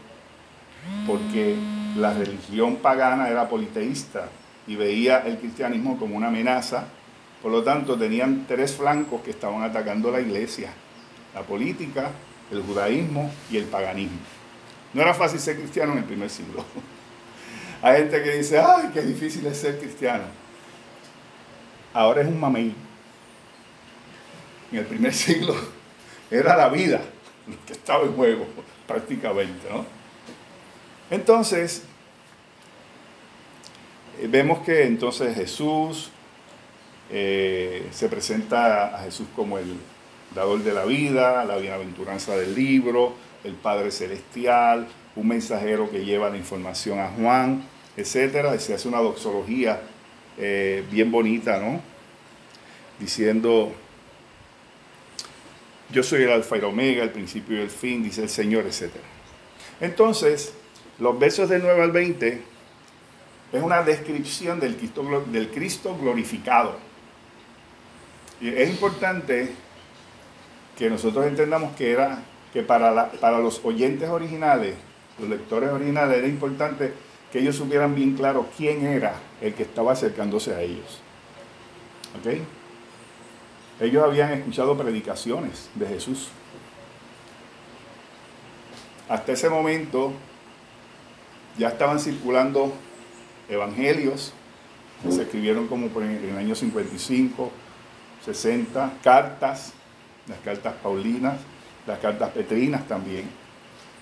porque 1.06 1.56
la 1.96 2.12
religión 2.12 2.76
pagana 2.76 3.28
era 3.28 3.48
politeísta 3.48 4.28
y 4.66 4.76
veía 4.76 5.18
el 5.18 5.38
cristianismo 5.38 5.98
como 5.98 6.16
una 6.16 6.28
amenaza. 6.28 6.84
Por 7.42 7.50
lo 7.50 7.62
tanto, 7.62 7.98
tenían 7.98 8.44
tres 8.46 8.76
flancos 8.76 9.20
que 9.22 9.30
estaban 9.30 9.62
atacando 9.62 10.10
la 10.10 10.20
iglesia, 10.20 10.70
la 11.34 11.42
política, 11.42 12.10
el 12.50 12.62
judaísmo 12.62 13.30
y 13.50 13.56
el 13.56 13.64
paganismo. 13.64 14.18
No 14.92 15.02
era 15.02 15.14
fácil 15.14 15.40
ser 15.40 15.56
cristiano 15.56 15.92
en 15.92 15.98
el 15.98 16.04
primer 16.04 16.30
siglo. 16.30 16.64
Hay 17.82 17.98
gente 17.98 18.22
que 18.22 18.36
dice, 18.36 18.58
ay, 18.58 18.90
qué 18.92 19.02
difícil 19.02 19.44
es 19.46 19.58
ser 19.58 19.78
cristiano. 19.78 20.24
Ahora 21.92 22.22
es 22.22 22.28
un 22.28 22.38
mamey. 22.38 22.74
En 24.70 24.78
el 24.78 24.86
primer 24.86 25.12
siglo 25.14 25.54
era 26.30 26.56
la 26.56 26.68
vida 26.68 27.00
lo 27.46 27.56
que 27.66 27.72
estaba 27.72 28.04
en 28.04 28.12
juego, 28.12 28.46
prácticamente, 28.86 29.68
¿no? 29.70 29.84
Entonces, 31.10 31.82
eh, 34.20 34.26
vemos 34.28 34.60
que 34.60 34.84
entonces 34.84 35.34
Jesús 35.34 36.10
eh, 37.10 37.88
se 37.90 38.08
presenta 38.08 38.96
a 38.96 39.02
Jesús 39.04 39.26
como 39.34 39.58
el 39.58 39.76
dador 40.34 40.62
de 40.62 40.72
la 40.72 40.84
vida, 40.84 41.44
la 41.44 41.56
bienaventuranza 41.56 42.36
del 42.36 42.54
libro, 42.54 43.14
el 43.44 43.54
Padre 43.54 43.90
Celestial, 43.90 44.88
un 45.16 45.28
mensajero 45.28 45.90
que 45.90 46.04
lleva 46.04 46.30
la 46.30 46.36
información 46.36 46.98
a 46.98 47.08
Juan, 47.08 47.64
etcétera, 47.96 48.58
se 48.58 48.74
hace 48.74 48.88
una 48.88 48.98
doxología 48.98 49.82
eh, 50.38 50.84
bien 50.90 51.10
bonita, 51.10 51.58
¿no? 51.58 51.80
Diciendo, 52.98 53.72
yo 55.90 56.02
soy 56.02 56.22
el 56.22 56.30
alfa 56.30 56.56
y 56.56 56.58
el 56.60 56.64
omega, 56.64 57.02
el 57.02 57.10
principio 57.10 57.58
y 57.58 57.60
el 57.60 57.70
fin, 57.70 58.02
dice 58.02 58.22
el 58.22 58.28
Señor, 58.28 58.64
etcétera. 58.66 59.04
Entonces, 59.80 60.54
los 60.98 61.18
versos 61.18 61.48
del 61.48 61.62
9 61.62 61.82
al 61.82 61.90
20 61.90 62.40
es 63.52 63.62
una 63.62 63.82
descripción 63.82 64.60
del 64.60 64.76
Cristo, 64.76 65.24
del 65.26 65.50
Cristo 65.50 65.96
glorificado. 66.00 66.78
Y 68.40 68.48
es 68.48 68.70
importante 68.70 69.50
que 70.78 70.88
nosotros 70.88 71.26
entendamos 71.26 71.76
que 71.76 71.92
era 71.92 72.22
que 72.52 72.62
para, 72.62 73.10
para 73.12 73.38
los 73.38 73.64
oyentes 73.64 74.08
originales, 74.08 74.74
los 75.18 75.28
lectores 75.28 75.70
originales, 75.70 76.18
era 76.18 76.26
importante 76.26 76.92
que 77.32 77.38
ellos 77.38 77.56
supieran 77.56 77.94
bien 77.94 78.14
claro 78.14 78.46
quién 78.56 78.84
era 78.86 79.14
el 79.40 79.54
que 79.54 79.62
estaba 79.62 79.92
acercándose 79.92 80.54
a 80.54 80.60
ellos. 80.60 81.00
¿Ok? 82.18 82.40
Ellos 83.80 84.04
habían 84.04 84.32
escuchado 84.32 84.76
predicaciones 84.76 85.70
de 85.74 85.86
Jesús. 85.86 86.28
Hasta 89.08 89.32
ese 89.32 89.48
momento 89.48 90.12
ya 91.58 91.68
estaban 91.68 91.98
circulando 91.98 92.72
evangelios 93.48 94.32
que 95.02 95.10
se 95.10 95.22
escribieron 95.22 95.66
como 95.66 95.86
en 96.00 96.24
el 96.30 96.38
año 96.38 96.54
55, 96.54 97.50
60, 98.24 98.92
cartas, 99.02 99.72
las 100.28 100.38
cartas 100.40 100.74
paulinas, 100.82 101.38
las 101.86 101.98
cartas 101.98 102.30
petrinas 102.30 102.86
también. 102.86 103.28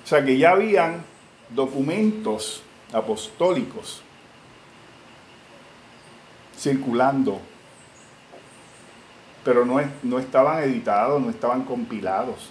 O 0.04 0.06
sea 0.06 0.24
que 0.24 0.36
ya 0.36 0.52
habían 0.52 1.02
documentos 1.50 2.62
apostólicos 2.92 4.02
circulando, 6.56 7.40
pero 9.44 9.64
no, 9.64 9.80
no 10.02 10.18
estaban 10.18 10.62
editados, 10.62 11.20
no 11.22 11.30
estaban 11.30 11.62
compilados. 11.64 12.50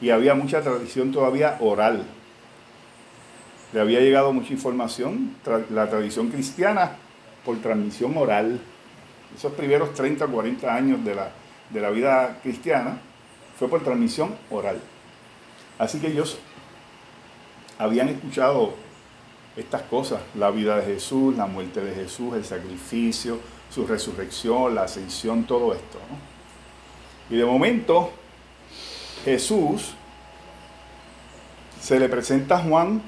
Y 0.00 0.10
había 0.10 0.34
mucha 0.34 0.60
tradición 0.60 1.10
todavía 1.10 1.56
oral. 1.60 2.04
Le 3.72 3.80
había 3.80 4.00
llegado 4.00 4.32
mucha 4.32 4.52
información, 4.52 5.34
la 5.70 5.88
tradición 5.88 6.28
cristiana, 6.28 6.92
por 7.44 7.56
transmisión 7.60 8.16
oral. 8.16 8.60
Esos 9.34 9.52
primeros 9.52 9.92
30 9.94 10.26
o 10.26 10.28
40 10.28 10.74
años 10.74 11.04
de 11.04 11.14
la, 11.14 11.30
de 11.70 11.80
la 11.80 11.90
vida 11.90 12.38
cristiana 12.42 13.00
fue 13.58 13.68
por 13.68 13.82
transmisión 13.82 14.36
oral. 14.50 14.80
Así 15.78 15.98
que 15.98 16.08
ellos 16.08 16.38
habían 17.78 18.08
escuchado 18.08 18.74
estas 19.56 19.82
cosas, 19.82 20.20
la 20.34 20.50
vida 20.50 20.76
de 20.76 20.94
Jesús, 20.94 21.36
la 21.36 21.46
muerte 21.46 21.80
de 21.80 21.94
Jesús, 21.94 22.34
el 22.34 22.44
sacrificio, 22.44 23.38
su 23.70 23.86
resurrección, 23.86 24.74
la 24.74 24.82
ascensión, 24.82 25.44
todo 25.44 25.72
esto. 25.72 25.98
Y 27.30 27.36
de 27.36 27.44
momento 27.44 28.10
Jesús 29.24 29.94
se 31.80 31.98
le 31.98 32.08
presenta 32.08 32.56
a 32.56 32.62
Juan, 32.62 33.02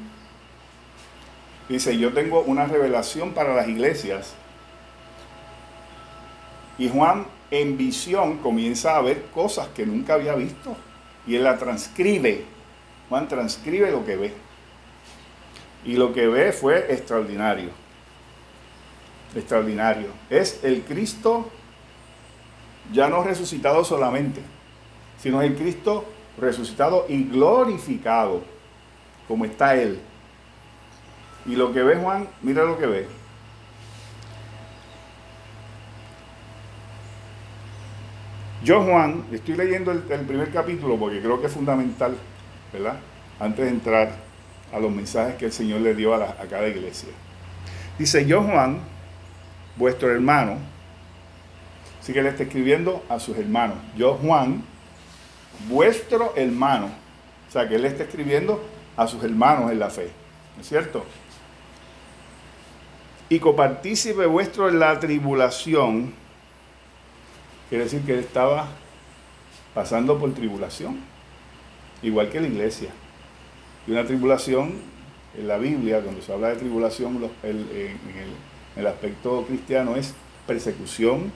dice, 1.69 1.97
yo 1.99 2.13
tengo 2.13 2.41
una 2.43 2.67
revelación 2.67 3.33
para 3.33 3.55
las 3.55 3.69
iglesias. 3.69 4.35
Y 6.79 6.89
Juan 6.89 7.27
en 7.51 7.77
visión 7.77 8.39
comienza 8.39 8.97
a 8.97 9.03
ver 9.03 9.27
cosas 9.35 9.69
que 9.69 9.85
nunca 9.85 10.15
había 10.15 10.35
visto 10.35 10.77
y 11.27 11.37
él 11.37 11.45
la 11.45 11.59
transcribe. 11.59 12.45
Juan 13.09 13.29
transcribe 13.29 13.91
lo 13.91 14.05
que 14.05 14.17
ve. 14.17 14.33
Y 15.85 15.95
lo 15.95 16.13
que 16.13 16.27
ve 16.27 16.53
fue 16.53 16.93
extraordinario. 16.93 17.71
Extraordinario. 19.35 20.09
Es 20.31 20.61
el 20.63 20.83
Cristo 20.83 21.51
ya 22.93 23.09
no 23.09 23.23
resucitado 23.23 23.85
solamente, 23.85 24.41
sino 25.21 25.43
el 25.43 25.55
Cristo 25.57 26.05
resucitado 26.39 27.05
y 27.09 27.25
glorificado, 27.25 28.43
como 29.27 29.45
está 29.45 29.75
Él. 29.75 30.01
Y 31.47 31.57
lo 31.57 31.73
que 31.73 31.83
ve 31.83 31.97
Juan, 31.97 32.29
mira 32.43 32.65
lo 32.65 32.79
que 32.79 32.87
ve. 32.87 33.18
Yo, 38.69 38.83
Juan, 38.83 39.25
estoy 39.33 39.57
leyendo 39.57 39.93
el, 39.93 40.01
primer 40.01 40.51
capítulo 40.51 40.99
porque 40.99 41.21
creo 41.21 41.41
que 41.41 41.47
es 41.47 41.53
fundamental, 41.55 42.15
¿verdad? 42.71 42.99
Antes 43.41 43.65
de 43.65 43.71
entrar 43.71 44.11
a 44.71 44.79
los 44.79 44.91
mensajes 44.93 45.37
que 45.37 45.47
el 45.47 45.53
Señor 45.53 45.81
le 45.81 45.95
dio 45.95 46.13
a, 46.13 46.35
cada 46.51 46.69
iglesia. 46.69 47.09
Dice, 47.99 48.27
yo, 48.27 48.43
Juan, 48.43 48.81
vuestro 49.77 50.13
hermano, 50.13 50.59
así 51.99 52.13
que 52.13 52.23
le 52.23 52.29
está 52.29 52.43
escribiendo 52.43 53.03
a 53.09 53.19
sus 53.19 53.39
hermanos. 53.39 53.79
Yo, 53.97 54.17
Juan, 54.17 54.63
vuestro 55.71 56.35
hermano. 56.37 56.91
O 57.49 57.51
sea, 57.51 57.67
que 57.67 57.77
él 57.77 57.87
está 57.87 58.03
escribiendo 58.03 58.63
a 58.99 59.07
sus 59.07 59.25
hermanos 59.25 59.73
en 59.73 59.79
la 59.79 59.89
fe. 59.89 60.11
¿No 60.57 60.61
es 60.61 60.69
cierto? 60.69 61.07
Y 63.31 63.39
copartícipe 63.39 64.27
vuestro 64.27 64.69
en 64.69 64.79
la 64.79 65.01
tribulación 65.01 66.13
Quiere 67.69 67.85
decir 67.85 68.03
que 68.03 68.15
él 68.15 68.21
estaba 68.21 68.69
pasando 69.75 70.19
por 70.19 70.33
tribulación, 70.35 70.99
igual 72.03 72.31
que 72.31 72.41
la 72.41 72.49
iglesia. 72.49 72.91
Y 73.87 73.93
una 73.93 74.05
tribulación, 74.05 74.75
en 75.37 75.47
la 75.47 75.59
Biblia, 75.59 76.01
cuando 76.01 76.23
se 76.23 76.33
habla 76.33 76.49
de 76.49 76.57
tribulación, 76.57 77.31
en 77.43 77.51
el, 77.51 77.99
el 78.77 78.87
aspecto 78.87 79.45
cristiano 79.47 79.97
es 79.97 80.15
persecución, 80.47 81.33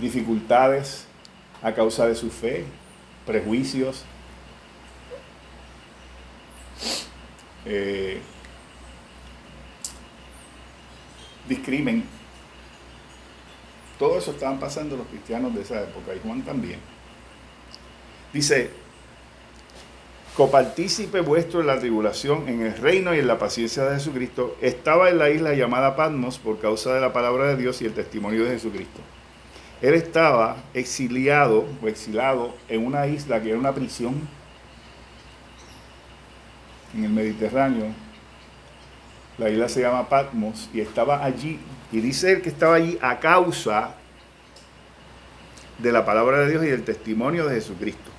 dificultades 0.00 1.06
a 1.62 1.72
causa 1.72 2.06
de 2.06 2.14
su 2.14 2.30
fe, 2.30 2.64
prejuicios, 3.26 4.04
eh, 7.64 8.20
discrimen 11.48 12.04
todo 14.02 14.18
eso 14.18 14.32
estaban 14.32 14.58
pasando 14.58 14.96
los 14.96 15.06
cristianos 15.06 15.54
de 15.54 15.62
esa 15.62 15.80
época 15.80 16.12
y 16.12 16.18
Juan 16.26 16.42
también. 16.42 16.80
Dice, 18.32 18.70
copartícipe 20.36 21.20
vuestro 21.20 21.60
en 21.60 21.68
la 21.68 21.78
tribulación, 21.78 22.48
en 22.48 22.62
el 22.62 22.76
reino 22.76 23.14
y 23.14 23.20
en 23.20 23.28
la 23.28 23.38
paciencia 23.38 23.84
de 23.84 23.94
Jesucristo, 23.94 24.56
estaba 24.60 25.08
en 25.08 25.18
la 25.18 25.30
isla 25.30 25.54
llamada 25.54 25.94
Patmos 25.94 26.40
por 26.40 26.58
causa 26.58 26.92
de 26.92 27.00
la 27.00 27.12
palabra 27.12 27.46
de 27.46 27.56
Dios 27.56 27.80
y 27.80 27.84
el 27.84 27.94
testimonio 27.94 28.42
de 28.42 28.50
Jesucristo. 28.50 29.00
Él 29.80 29.94
estaba 29.94 30.56
exiliado 30.74 31.64
o 31.80 31.86
exilado 31.86 32.56
en 32.68 32.84
una 32.84 33.06
isla 33.06 33.40
que 33.40 33.50
era 33.50 33.58
una 33.60 33.72
prisión 33.72 34.28
en 36.92 37.04
el 37.04 37.10
Mediterráneo. 37.10 37.86
La 39.38 39.48
isla 39.48 39.68
se 39.68 39.80
llama 39.80 40.08
Patmos 40.08 40.68
y 40.74 40.80
estaba 40.80 41.24
allí 41.24 41.60
y 41.92 42.00
dice 42.00 42.32
él 42.32 42.42
que 42.42 42.48
estaba 42.48 42.76
allí 42.76 42.98
a 43.02 43.20
causa 43.20 43.94
de 45.78 45.92
la 45.92 46.04
palabra 46.04 46.38
de 46.40 46.50
Dios 46.50 46.64
y 46.64 46.68
del 46.68 46.84
testimonio 46.84 47.46
de 47.46 47.56
Jesucristo. 47.56 48.10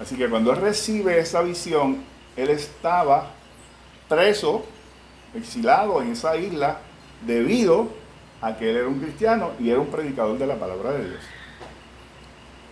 Así 0.00 0.16
que 0.16 0.28
cuando 0.28 0.52
él 0.52 0.60
recibe 0.60 1.18
esa 1.18 1.42
visión, 1.42 2.02
él 2.36 2.50
estaba 2.50 3.30
preso, 4.08 4.66
exilado 5.34 6.02
en 6.02 6.12
esa 6.12 6.36
isla, 6.36 6.80
debido 7.24 7.88
a 8.42 8.56
que 8.56 8.68
él 8.70 8.76
era 8.76 8.88
un 8.88 9.00
cristiano 9.00 9.52
y 9.58 9.70
era 9.70 9.80
un 9.80 9.88
predicador 9.88 10.38
de 10.38 10.46
la 10.46 10.56
palabra 10.56 10.92
de 10.92 11.08
Dios. 11.08 11.22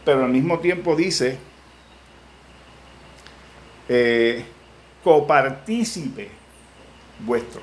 Pero 0.05 0.25
al 0.25 0.31
mismo 0.31 0.59
tiempo 0.59 0.95
dice, 0.97 1.39
eh, 3.89 4.45
copartícipe 5.03 6.31
vuestro. 7.21 7.63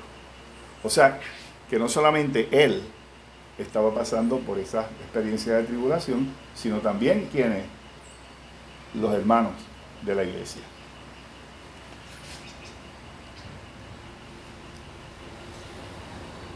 O 0.82 0.90
sea, 0.90 1.20
que 1.72 1.78
no 1.78 1.88
solamente 1.88 2.48
él 2.52 2.82
estaba 3.56 3.94
pasando 3.94 4.40
por 4.40 4.58
esa 4.58 4.82
experiencia 5.04 5.54
de 5.54 5.62
tribulación, 5.62 6.28
sino 6.54 6.80
también 6.80 7.30
quienes, 7.32 7.64
los 8.92 9.14
hermanos 9.14 9.52
de 10.02 10.14
la 10.14 10.22
iglesia. 10.22 10.60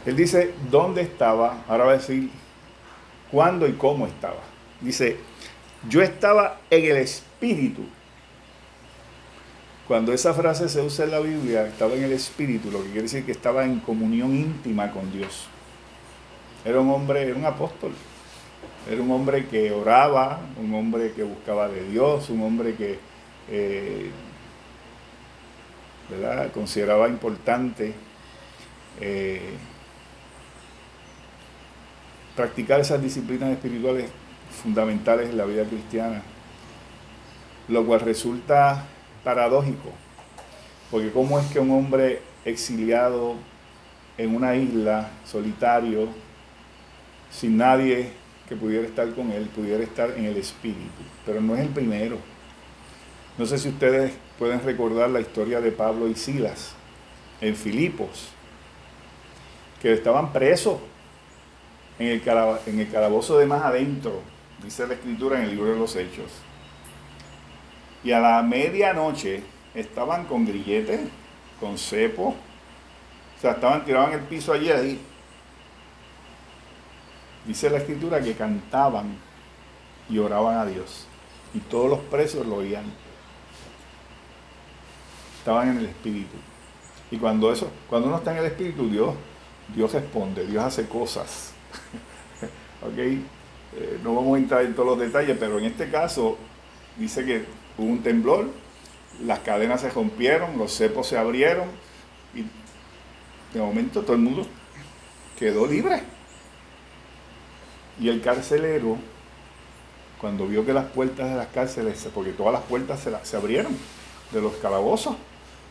Él 0.05 0.15
dice 0.15 0.53
dónde 0.69 1.01
estaba, 1.01 1.63
ahora 1.67 1.85
va 1.85 1.91
a 1.93 1.97
decir 1.97 2.29
cuándo 3.31 3.67
y 3.67 3.73
cómo 3.73 4.05
estaba. 4.05 4.43
Dice, 4.81 5.17
yo 5.89 6.03
estaba 6.03 6.59
en 6.69 6.91
el 6.91 6.97
espíritu 6.97 7.81
cuando 9.87 10.11
esa 10.11 10.33
frase 10.33 10.67
se 10.67 10.81
usa 10.81 11.05
en 11.05 11.11
la 11.11 11.19
Biblia, 11.19 11.65
estaba 11.65 11.93
en 11.93 12.03
el 12.03 12.11
Espíritu, 12.11 12.69
lo 12.69 12.79
que 12.79 12.87
quiere 12.87 13.03
decir 13.03 13.25
que 13.25 13.31
estaba 13.31 13.63
en 13.63 13.79
comunión 13.79 14.35
íntima 14.35 14.91
con 14.91 15.11
Dios. 15.13 15.47
Era 16.65 16.81
un 16.81 16.89
hombre, 16.89 17.21
era 17.21 17.35
un 17.35 17.45
apóstol. 17.45 17.93
Era 18.89 19.01
un 19.01 19.11
hombre 19.11 19.47
que 19.47 19.71
oraba, 19.71 20.41
un 20.61 20.73
hombre 20.73 21.13
que 21.13 21.23
buscaba 21.23 21.69
de 21.69 21.89
Dios, 21.89 22.29
un 22.29 22.41
hombre 22.43 22.75
que 22.75 22.99
eh, 23.49 24.11
consideraba 26.53 27.07
importante 27.07 27.93
eh, 28.99 29.53
practicar 32.35 32.79
esas 32.81 33.01
disciplinas 33.01 33.51
espirituales 33.51 34.09
fundamentales 34.63 35.29
en 35.29 35.37
la 35.37 35.45
vida 35.45 35.63
cristiana, 35.63 36.21
lo 37.69 37.85
cual 37.85 38.01
resulta 38.01 38.85
paradójico, 39.23 39.89
porque 40.91 41.11
cómo 41.11 41.39
es 41.39 41.45
que 41.47 41.59
un 41.59 41.71
hombre 41.71 42.21
exiliado 42.45 43.35
en 44.17 44.35
una 44.35 44.55
isla, 44.55 45.11
solitario, 45.25 46.07
sin 47.29 47.57
nadie 47.57 48.11
que 48.47 48.55
pudiera 48.55 48.87
estar 48.87 49.13
con 49.13 49.31
él, 49.31 49.47
pudiera 49.47 49.83
estar 49.83 50.11
en 50.11 50.25
el 50.25 50.37
espíritu, 50.37 51.03
pero 51.25 51.41
no 51.41 51.55
es 51.55 51.61
el 51.61 51.69
primero. 51.69 52.17
No 53.37 53.45
sé 53.45 53.57
si 53.57 53.69
ustedes 53.69 54.13
pueden 54.39 54.63
recordar 54.63 55.09
la 55.09 55.19
historia 55.19 55.61
de 55.61 55.71
Pablo 55.71 56.07
y 56.07 56.15
Silas 56.15 56.73
en 57.41 57.55
Filipos, 57.55 58.29
que 59.81 59.93
estaban 59.93 60.33
presos 60.33 60.79
en 61.99 62.07
el, 62.07 62.21
en 62.65 62.79
el 62.79 62.89
calabozo 62.89 63.37
de 63.37 63.45
más 63.45 63.63
adentro, 63.63 64.21
dice 64.63 64.87
la 64.87 64.93
escritura 64.95 65.37
en 65.37 65.45
el 65.45 65.51
libro 65.51 65.71
de 65.71 65.79
los 65.79 65.95
Hechos. 65.95 66.31
Y 68.07 68.13
a 68.13 68.21
la 68.21 68.41
medianoche 68.41 69.43
estaban 69.75 70.27
con 70.27 70.45
grilletes, 70.45 71.01
con 71.59 71.77
cepo, 71.77 72.27
o 72.27 73.41
sea, 73.41 73.51
estaban 73.51 73.83
tirados 73.83 74.13
en 74.13 74.19
el 74.19 74.21
piso 74.21 74.53
allí, 74.53 74.71
ahí. 74.71 74.97
Dice 77.45 77.69
la 77.69 77.79
escritura 77.79 78.21
que 78.21 78.33
cantaban 78.33 79.17
y 80.09 80.19
oraban 80.19 80.55
a 80.55 80.65
Dios. 80.65 81.05
Y 81.53 81.59
todos 81.59 81.89
los 81.89 81.99
presos 81.99 82.47
lo 82.47 82.55
oían. 82.55 82.85
Estaban 85.39 85.71
en 85.71 85.79
el 85.79 85.87
Espíritu. 85.87 86.37
Y 87.11 87.17
cuando 87.17 87.51
eso, 87.51 87.69
cuando 87.89 88.07
uno 88.07 88.19
está 88.19 88.31
en 88.31 88.37
el 88.37 88.45
Espíritu, 88.45 88.87
Dios, 88.87 89.15
Dios 89.75 89.91
responde, 89.91 90.45
Dios 90.45 90.63
hace 90.63 90.87
cosas. 90.87 91.51
ok, 92.83 92.97
eh, 92.97 93.99
no 94.01 94.15
vamos 94.15 94.37
a 94.37 94.39
entrar 94.39 94.61
en 94.61 94.73
todos 94.73 94.97
los 94.97 94.99
detalles, 94.99 95.35
pero 95.37 95.59
en 95.59 95.65
este 95.65 95.91
caso 95.91 96.37
dice 96.97 97.25
que 97.25 97.66
hubo 97.77 97.87
un 97.87 98.03
temblor, 98.03 98.47
las 99.23 99.39
cadenas 99.39 99.81
se 99.81 99.89
rompieron, 99.89 100.57
los 100.57 100.75
cepos 100.75 101.07
se 101.07 101.17
abrieron 101.17 101.67
y 102.35 102.43
de 103.53 103.63
momento 103.63 104.01
todo 104.01 104.13
el 104.13 104.21
mundo 104.21 104.47
quedó 105.37 105.65
libre. 105.65 106.03
Y 107.99 108.09
el 108.09 108.21
carcelero, 108.21 108.97
cuando 110.19 110.47
vio 110.47 110.65
que 110.65 110.73
las 110.73 110.85
puertas 110.85 111.29
de 111.29 111.35
las 111.35 111.47
cárceles, 111.47 112.07
porque 112.13 112.31
todas 112.31 112.53
las 112.53 112.63
puertas 112.63 113.07
se, 113.23 113.35
abrieron 113.35 113.75
de 114.31 114.41
los 114.41 114.53
calabozos, 114.57 115.15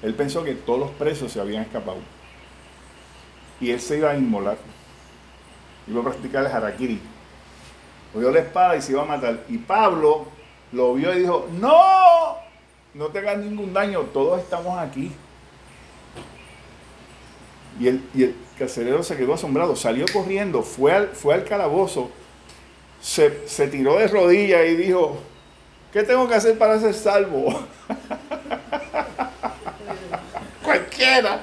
él 0.02 0.14
pensó 0.14 0.42
que 0.42 0.54
todos 0.54 0.80
los 0.80 0.90
presos 0.90 1.32
se 1.32 1.40
habían 1.40 1.62
escapado. 1.62 1.98
Y 3.60 3.70
él 3.70 3.80
se 3.80 3.98
iba 3.98 4.10
a 4.10 4.16
inmolar. 4.16 4.58
Iba 5.86 6.00
a 6.00 6.04
practicar 6.04 6.44
el 6.44 6.52
harakiri. 6.52 7.00
Cogió 8.12 8.30
la 8.30 8.40
espada 8.40 8.76
y 8.76 8.82
se 8.82 8.92
iba 8.92 9.02
a 9.02 9.06
matar. 9.06 9.44
Y 9.48 9.58
Pablo 9.58 10.26
lo 10.76 10.94
vio 10.94 11.14
y 11.14 11.20
dijo, 11.20 11.48
no, 11.58 12.36
no 12.94 13.06
te 13.06 13.20
hagas 13.20 13.38
ningún 13.38 13.72
daño, 13.72 14.02
todos 14.12 14.40
estamos 14.40 14.78
aquí. 14.78 15.10
Y 17.80 17.88
el, 17.88 18.04
y 18.14 18.24
el 18.24 18.36
carcelero 18.58 19.02
se 19.02 19.16
quedó 19.16 19.34
asombrado, 19.34 19.74
salió 19.74 20.04
corriendo, 20.12 20.62
fue 20.62 20.92
al, 20.92 21.08
fue 21.08 21.34
al 21.34 21.44
calabozo, 21.44 22.10
se, 23.00 23.48
se 23.48 23.68
tiró 23.68 23.98
de 23.98 24.06
rodillas 24.08 24.66
y 24.66 24.76
dijo, 24.76 25.18
¿qué 25.92 26.02
tengo 26.02 26.28
que 26.28 26.34
hacer 26.34 26.58
para 26.58 26.78
ser 26.78 26.94
salvo? 26.94 27.46
Cualquiera. 30.62 31.40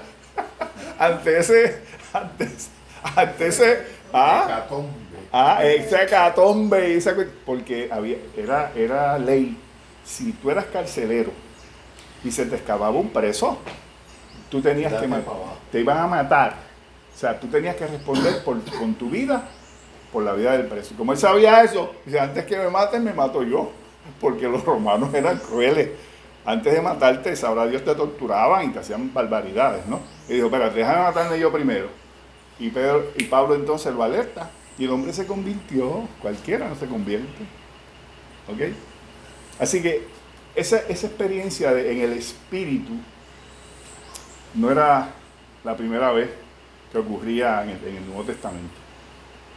ante 1.00 1.40
ese, 1.40 1.82
ante, 2.14 3.48
ese, 3.48 3.88
ah, 4.14 4.66
ah, 5.34 5.66
ese 5.66 6.06
catombe, 6.06 6.98
porque 7.46 7.90
había, 7.92 8.18
era, 8.38 8.72
era 8.76 9.20
ley. 9.20 9.58
Si 10.06 10.32
tú 10.34 10.50
eras 10.50 10.66
carcelero 10.66 11.32
y 12.24 12.32
se 12.32 12.46
te 12.46 12.56
escapaba 12.56 12.92
un 12.92 13.10
preso, 13.10 13.58
tú 14.50 14.62
tenías 14.62 14.94
que 14.94 15.08
matar. 15.08 15.34
Te 15.72 15.82
iban 15.82 15.98
a 15.98 16.08
matar. 16.08 16.56
O 17.14 17.18
sea, 17.18 17.38
tú 17.38 17.48
tenías 17.48 17.76
que 17.76 17.88
responder 17.88 18.44
por, 18.44 18.62
con 18.78 18.94
tu 18.94 19.10
vida 19.10 19.50
por 20.14 20.24
la 20.24 20.34
vida 20.34 20.52
del 20.52 20.68
preso. 20.68 20.94
Como 20.96 21.12
él 21.12 21.18
sabía 21.18 21.64
eso, 21.64 21.92
dice, 22.06 22.20
antes 22.20 22.46
que 22.46 22.56
me 22.56 22.70
maten, 22.70 23.04
me 23.04 23.14
mato 23.14 23.44
yo. 23.44 23.72
Porque 24.22 24.48
los 24.48 24.64
romanos 24.64 25.12
eran 25.14 25.40
crueles. 25.40 25.90
Antes 26.46 26.74
de 26.74 26.82
matarte, 26.82 27.36
sabrá 27.36 27.66
Dios, 27.66 27.84
te 27.84 27.96
torturaban 27.96 28.70
y 28.70 28.74
te 28.74 28.80
hacían 28.80 29.14
barbaridades, 29.14 29.86
¿no? 29.88 30.02
Y 30.30 30.34
dijo, 30.34 30.48
espera, 30.48 30.70
déjame 30.70 31.04
matarme 31.04 31.40
yo 31.40 31.52
primero. 31.52 31.88
Y, 32.60 32.70
Pedro, 32.70 33.12
y 33.16 33.24
Pablo 33.24 33.56
entonces 33.56 33.94
lo 33.94 34.04
alerta. 34.04 34.50
Y 34.78 34.86
el 34.86 34.92
hombre 34.92 35.14
se 35.14 35.26
convirtió. 35.26 36.08
Cualquiera 36.22 36.68
no 36.68 36.76
se 36.76 36.88
convierte. 36.88 37.44
¿Ok? 38.52 38.74
Así 39.60 39.82
que 39.82 40.08
esa, 40.56 40.78
experiencia 40.78 41.72
en 41.72 42.02
el 42.02 42.14
espíritu 42.14 42.94
no 44.54 44.72
era 44.72 45.10
la 45.64 45.76
primera 45.76 46.12
vez 46.12 46.30
que 46.92 46.98
ocurría 46.98 47.64
en 47.64 47.70
el, 47.70 48.06
Nuevo 48.06 48.24
Testamento. 48.24 48.74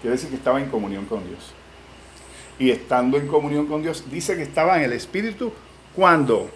Quiere 0.00 0.16
decir 0.16 0.30
que 0.30 0.36
estaba 0.36 0.60
en 0.60 0.68
comunión 0.68 1.06
con 1.06 1.26
Dios. 1.26 1.52
Y 2.58 2.70
estando 2.70 3.18
en 3.18 3.26
comunión 3.26 3.66
con 3.66 3.82
Dios, 3.82 4.04
dice 4.10 4.36
que 4.36 4.42
estaba 4.42 4.78
en 4.78 4.84
el 4.84 4.92
espíritu 4.92 5.52
cuando 5.94 6.50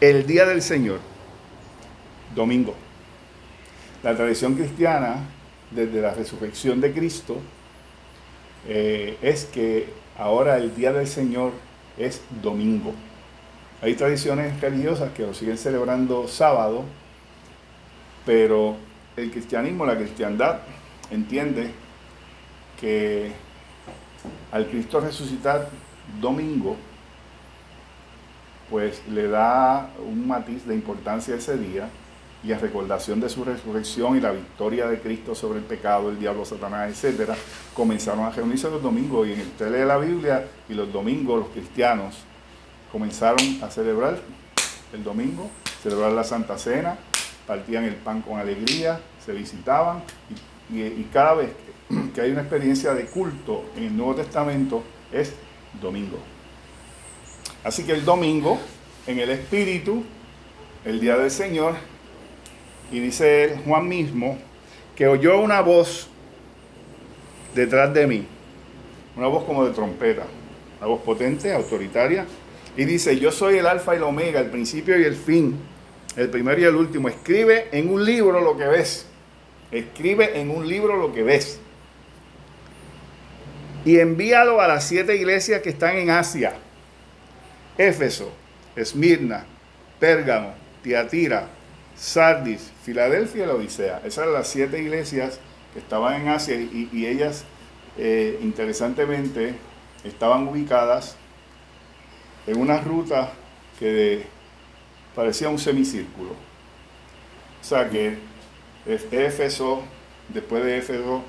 el 0.00 0.26
día 0.26 0.46
del 0.46 0.62
Señor, 0.62 1.00
domingo. 2.34 2.74
La 4.02 4.14
tradición 4.14 4.54
cristiana, 4.54 5.16
desde 5.76 6.00
la 6.00 6.14
resurrección 6.14 6.80
de 6.80 6.92
Cristo, 6.92 7.36
eh, 8.66 9.16
es 9.22 9.44
que 9.44 9.88
ahora 10.18 10.56
el 10.56 10.74
día 10.74 10.92
del 10.92 11.06
Señor 11.06 11.52
es 11.96 12.22
domingo. 12.42 12.92
Hay 13.82 13.94
tradiciones 13.94 14.60
religiosas 14.60 15.12
que 15.12 15.22
lo 15.22 15.34
siguen 15.34 15.58
celebrando 15.58 16.26
sábado, 16.26 16.82
pero 18.24 18.76
el 19.16 19.30
cristianismo, 19.30 19.86
la 19.86 19.96
cristiandad, 19.96 20.60
entiende 21.10 21.70
que 22.80 23.30
al 24.50 24.66
Cristo 24.66 24.98
resucitar 25.00 25.68
domingo, 26.20 26.76
pues 28.70 29.00
le 29.08 29.28
da 29.28 29.90
un 30.04 30.26
matiz 30.26 30.66
de 30.66 30.74
importancia 30.74 31.34
a 31.34 31.38
ese 31.38 31.56
día 31.56 31.88
y 32.46 32.52
a 32.52 32.58
recordación 32.58 33.20
de 33.20 33.28
su 33.28 33.44
resurrección 33.44 34.16
y 34.16 34.20
la 34.20 34.30
victoria 34.30 34.86
de 34.86 35.00
Cristo 35.00 35.34
sobre 35.34 35.58
el 35.58 35.64
pecado, 35.64 36.10
el 36.10 36.18
diablo, 36.18 36.44
Satanás, 36.44 37.04
etc., 37.04 37.30
comenzaron 37.74 38.24
a 38.24 38.30
reunirse 38.30 38.70
los 38.70 38.80
domingos 38.80 39.26
y 39.26 39.32
en 39.32 39.40
el 39.40 39.50
tele 39.52 39.78
de 39.78 39.86
la 39.86 39.98
Biblia 39.98 40.46
y 40.68 40.74
los 40.74 40.92
domingos 40.92 41.40
los 41.40 41.48
cristianos 41.48 42.14
comenzaron 42.92 43.58
a 43.62 43.70
celebrar 43.70 44.20
el 44.92 45.02
domingo, 45.02 45.50
celebrar 45.82 46.12
la 46.12 46.22
Santa 46.22 46.56
Cena, 46.56 46.96
partían 47.48 47.84
el 47.84 47.96
pan 47.96 48.22
con 48.22 48.38
alegría, 48.38 49.00
se 49.24 49.32
visitaban 49.32 50.02
y, 50.70 51.02
cada 51.12 51.34
vez 51.34 51.50
que 52.14 52.20
hay 52.20 52.30
una 52.30 52.42
experiencia 52.42 52.94
de 52.94 53.06
culto 53.06 53.64
en 53.76 53.84
el 53.84 53.96
Nuevo 53.96 54.14
Testamento 54.14 54.84
es 55.12 55.34
domingo. 55.82 56.18
Así 57.64 57.82
que 57.82 57.92
el 57.92 58.04
domingo, 58.04 58.60
en 59.08 59.18
el 59.18 59.30
Espíritu, 59.30 60.04
el 60.84 61.00
día 61.00 61.16
del 61.16 61.32
Señor, 61.32 61.74
y 62.90 63.00
dice 63.00 63.58
Juan 63.64 63.88
mismo, 63.88 64.38
que 64.94 65.06
oyó 65.08 65.40
una 65.40 65.60
voz 65.60 66.08
detrás 67.54 67.92
de 67.92 68.06
mí, 68.06 68.26
una 69.16 69.26
voz 69.26 69.44
como 69.44 69.64
de 69.64 69.72
trompeta, 69.72 70.24
una 70.78 70.86
voz 70.86 71.02
potente, 71.02 71.52
autoritaria, 71.52 72.26
y 72.76 72.84
dice, 72.84 73.18
yo 73.18 73.32
soy 73.32 73.58
el 73.58 73.66
alfa 73.66 73.94
y 73.94 73.96
el 73.96 74.02
omega, 74.02 74.40
el 74.40 74.50
principio 74.50 74.98
y 74.98 75.04
el 75.04 75.16
fin, 75.16 75.56
el 76.16 76.28
primero 76.28 76.60
y 76.60 76.64
el 76.64 76.76
último. 76.76 77.08
Escribe 77.08 77.68
en 77.72 77.90
un 77.90 78.04
libro 78.04 78.40
lo 78.40 78.56
que 78.56 78.66
ves. 78.66 79.06
Escribe 79.70 80.38
en 80.38 80.50
un 80.50 80.68
libro 80.68 80.96
lo 80.96 81.12
que 81.12 81.22
ves. 81.22 81.58
Y 83.84 83.98
envíalo 83.98 84.60
a 84.60 84.68
las 84.68 84.84
siete 84.84 85.16
iglesias 85.16 85.62
que 85.62 85.70
están 85.70 85.96
en 85.96 86.10
Asia. 86.10 86.54
Éfeso, 87.78 88.30
Esmirna, 88.74 89.46
Pérgamo, 89.98 90.54
Tiatira, 90.82 91.48
Sardis, 91.96 92.72
Filadelfia 92.82 93.44
y 93.44 93.46
la 93.46 93.54
Odisea. 93.54 93.98
Esas 94.04 94.18
eran 94.18 94.34
las 94.34 94.48
siete 94.48 94.80
iglesias 94.80 95.40
que 95.72 95.78
estaban 95.78 96.20
en 96.20 96.28
Asia 96.28 96.56
y, 96.56 97.06
ellas, 97.06 97.44
eh, 97.96 98.38
interesantemente, 98.42 99.54
estaban 100.04 100.46
ubicadas 100.46 101.16
en 102.46 102.58
una 102.58 102.80
ruta 102.80 103.32
que 103.78 104.24
parecía 105.14 105.48
un 105.48 105.58
semicírculo. 105.58 106.30
O 107.60 107.64
sea 107.64 107.88
que 107.88 108.18
Éfeso, 108.86 109.82
después 110.28 110.64
de 110.64 110.78
Éfeso, 110.78 111.22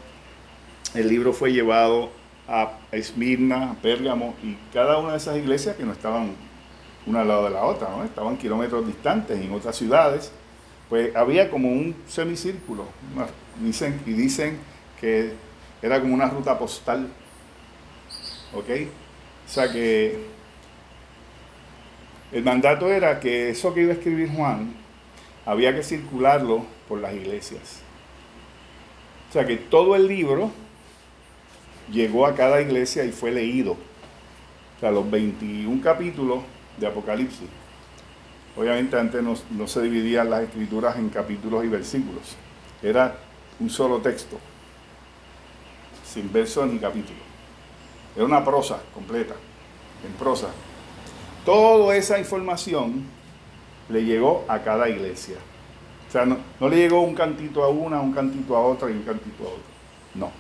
el 0.93 1.07
libro 1.07 1.34
fue 1.34 1.51
llevado 1.51 2.11
a 2.47 2.78
Esmirna, 2.91 3.72
a 3.72 3.74
Pérgamo, 3.76 4.36
y 4.43 4.55
cada 4.74 4.97
una 4.99 5.11
de 5.11 5.18
esas 5.18 5.38
iglesias 5.38 5.76
que 5.76 5.84
no 5.84 5.93
estaban 5.93 6.36
una 7.05 7.22
al 7.22 7.28
lado 7.28 7.45
de 7.45 7.51
la 7.51 7.63
otra, 7.63 7.89
¿no? 7.89 8.03
estaban 8.03 8.38
kilómetros 8.38 8.86
distantes 8.86 9.39
en 9.39 9.51
otras 9.53 9.76
ciudades, 9.76 10.32
pues 10.89 11.15
había 11.15 11.49
como 11.49 11.69
un 11.69 11.95
semicírculo, 12.07 12.85
dicen, 13.61 14.01
y 14.05 14.11
dicen 14.11 14.57
que 14.99 15.33
era 15.81 15.99
como 15.99 16.13
una 16.13 16.29
ruta 16.29 16.57
postal, 16.57 17.07
¿ok? 18.53 18.69
O 19.45 19.49
sea 19.49 19.71
que 19.71 20.25
el 22.31 22.43
mandato 22.43 22.91
era 22.91 23.19
que 23.19 23.49
eso 23.49 23.73
que 23.73 23.81
iba 23.83 23.91
a 23.91 23.95
escribir 23.95 24.29
Juan, 24.33 24.73
había 25.45 25.73
que 25.73 25.83
circularlo 25.83 26.65
por 26.88 26.99
las 26.99 27.13
iglesias. 27.13 27.81
O 29.29 29.33
sea 29.33 29.45
que 29.45 29.57
todo 29.57 29.95
el 29.95 30.07
libro 30.07 30.51
llegó 31.91 32.25
a 32.25 32.35
cada 32.35 32.61
iglesia 32.61 33.03
y 33.05 33.11
fue 33.11 33.31
leído. 33.31 33.73
O 33.73 34.79
sea, 34.79 34.91
los 34.91 35.09
21 35.09 35.81
capítulos 35.81 36.43
de 36.77 36.88
Apocalipsis. 36.88 37.47
Obviamente 38.58 38.97
antes 38.97 39.22
no, 39.22 39.36
no 39.51 39.68
se 39.68 39.82
dividían 39.82 40.30
las 40.30 40.43
escrituras 40.43 40.97
en 40.97 41.10
capítulos 41.10 41.64
y 41.64 41.68
versículos. 41.68 42.36
Era 42.82 43.16
un 43.60 43.70
solo 43.70 43.99
texto, 43.99 44.38
sin 46.03 46.32
versos 46.32 46.68
ni 46.68 46.80
capítulos. 46.80 47.22
Era 48.16 48.26
una 48.26 48.43
prosa 48.43 48.80
completa, 48.93 49.36
en 50.05 50.12
prosa. 50.14 50.47
Toda 51.45 51.95
esa 51.95 52.18
información 52.18 53.05
le 53.89 54.03
llegó 54.03 54.43
a 54.47 54.60
cada 54.60 54.89
iglesia. 54.89 55.38
O 56.08 56.12
sea, 56.12 56.26
no, 56.26 56.38
no, 56.60 56.68
le 56.68 56.78
llegó 56.78 57.01
un 57.01 57.14
cantito 57.14 57.64
a 57.64 57.70
una, 57.70 58.01
un 58.01 58.14
cantito 58.14 58.55
a 58.55 58.62
otra 58.62 58.89
y 58.89 58.93
un 58.93 59.03
cantito 59.03 59.43
a 59.43 59.47
otro. 59.47 59.64
No. 60.16 60.32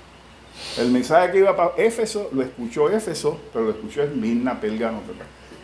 El 0.77 0.91
mensaje 0.91 1.31
que 1.31 1.37
iba 1.39 1.55
para 1.55 1.75
Éfeso 1.77 2.29
lo 2.31 2.41
escuchó 2.41 2.89
Éfeso, 2.89 3.39
pero 3.53 3.65
lo 3.65 3.71
escuchó 3.71 4.01
Esmirna, 4.01 4.59
Pérgamo. 4.59 5.01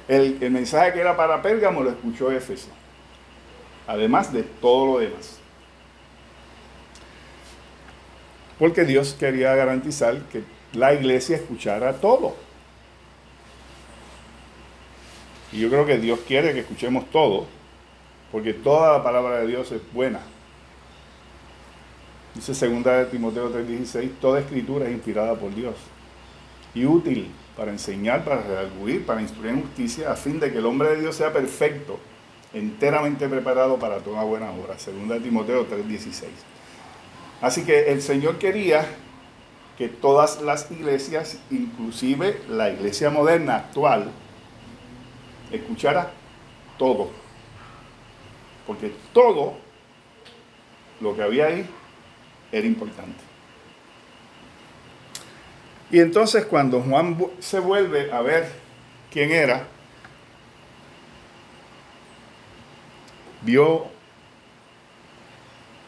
El, 0.07 0.39
mensaje 0.51 0.93
que 0.93 0.99
era 0.99 1.15
para 1.15 1.41
Pérgamo 1.41 1.81
lo 1.81 1.89
escuchó 1.89 2.31
Éfeso. 2.31 2.69
Además 3.87 4.31
de 4.33 4.43
todo 4.43 4.85
lo 4.85 4.99
demás. 4.99 5.39
Porque 8.59 8.83
Dios 8.83 9.15
quería 9.17 9.55
garantizar 9.55 10.17
que 10.23 10.43
la 10.73 10.93
iglesia 10.93 11.37
escuchara 11.37 11.93
todo. 11.93 12.35
Y 15.51 15.59
yo 15.59 15.69
creo 15.69 15.85
que 15.85 15.97
Dios 15.97 16.19
quiere 16.27 16.53
que 16.53 16.61
escuchemos 16.61 17.09
todo, 17.11 17.45
porque 18.31 18.53
toda 18.53 18.97
la 18.97 19.03
palabra 19.03 19.39
de 19.39 19.47
Dios 19.47 19.71
es 19.71 19.81
buena. 19.93 20.19
Dice 22.33 22.55
segunda 22.55 22.97
de 22.97 23.05
Timoteo 23.05 23.51
3:16, 23.51 24.19
toda 24.19 24.39
escritura 24.39 24.85
es 24.85 24.91
inspirada 24.91 25.35
por 25.35 25.53
Dios 25.53 25.75
y 26.73 26.85
útil 26.85 27.29
para 27.55 27.71
enseñar, 27.71 28.23
para 28.23 28.41
redarguir, 28.41 29.05
para 29.05 29.21
instruir 29.21 29.51
en 29.51 29.61
justicia, 29.61 30.11
a 30.11 30.15
fin 30.15 30.39
de 30.39 30.51
que 30.51 30.57
el 30.57 30.65
hombre 30.65 30.89
de 30.89 31.01
Dios 31.01 31.15
sea 31.15 31.31
perfecto, 31.31 31.99
enteramente 32.53 33.27
preparado 33.27 33.77
para 33.77 33.99
toda 33.99 34.23
buena 34.23 34.51
obra. 34.51 34.77
Segunda 34.79 35.19
Timoteo 35.19 35.67
3:16. 35.67 36.29
Así 37.41 37.63
que 37.63 37.91
el 37.91 38.01
Señor 38.01 38.39
quería 38.39 38.85
que 39.77 39.89
todas 39.89 40.41
las 40.41 40.69
iglesias, 40.71 41.39
inclusive 41.51 42.41
la 42.47 42.69
iglesia 42.69 43.09
moderna 43.09 43.55
actual, 43.57 44.11
escuchara 45.51 46.11
todo. 46.77 47.09
Porque 48.65 48.93
todo 49.13 49.55
lo 51.01 51.15
que 51.15 51.23
había 51.23 51.47
ahí 51.47 51.67
era 52.51 52.65
importante. 52.65 53.32
Y 55.93 55.99
entonces 55.99 56.45
cuando 56.45 56.81
Juan 56.81 57.15
se 57.37 57.59
vuelve 57.59 58.11
a 58.11 58.23
ver 58.23 58.47
quién 59.11 59.31
era, 59.31 59.67
vio 63.43 63.85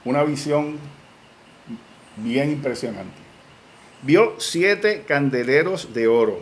una 0.04 0.24
visión 0.24 0.78
bien 2.18 2.52
impresionante. 2.52 3.18
Vio 4.04 4.36
siete 4.38 5.06
candeleros 5.08 5.92
de 5.96 6.08
oro. 6.08 6.38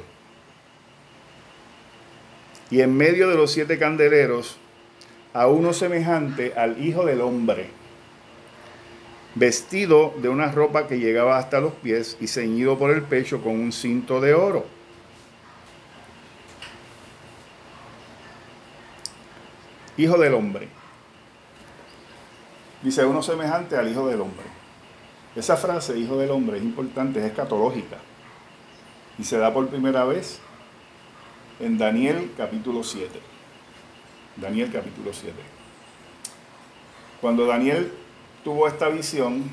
Y 2.69 2.81
en 2.81 2.97
medio 2.97 3.29
de 3.29 3.37
los 3.37 3.49
siete 3.49 3.79
candeleros, 3.79 4.57
a 5.33 5.47
uno 5.47 5.71
semejante 5.71 6.51
al 6.57 6.85
Hijo 6.85 7.05
del 7.05 7.21
Hombre, 7.21 7.69
vestido 9.35 10.13
de 10.17 10.29
una 10.29 10.51
ropa 10.51 10.87
que 10.87 10.99
llegaba 10.99 11.37
hasta 11.37 11.59
los 11.59 11.73
pies 11.73 12.17
y 12.19 12.27
ceñido 12.27 12.77
por 12.77 12.91
el 12.91 13.01
pecho 13.03 13.41
con 13.41 13.53
un 13.53 13.71
cinto 13.71 14.21
de 14.21 14.33
oro. 14.33 14.65
Hijo 19.97 20.17
del 20.17 20.33
Hombre. 20.33 20.67
Dice 22.81 23.05
uno 23.05 23.23
semejante 23.23 23.77
al 23.77 23.89
Hijo 23.89 24.07
del 24.07 24.21
Hombre. 24.21 24.63
Esa 25.35 25.57
frase, 25.57 25.97
hijo 25.97 26.17
del 26.17 26.29
hombre, 26.29 26.57
es 26.57 26.63
importante, 26.63 27.19
es 27.19 27.25
escatológica. 27.25 27.97
Y 29.17 29.23
se 29.23 29.37
da 29.37 29.51
por 29.51 29.67
primera 29.67 30.03
vez 30.05 30.39
en 31.59 31.77
Daniel 31.77 32.31
capítulo 32.37 32.83
7. 32.83 33.09
Daniel 34.35 34.71
capítulo 34.71 35.11
7. 35.11 35.33
Cuando 37.19 37.47
Daniel 37.47 37.91
tuvo 38.43 38.67
esta 38.67 38.89
visión, 38.89 39.43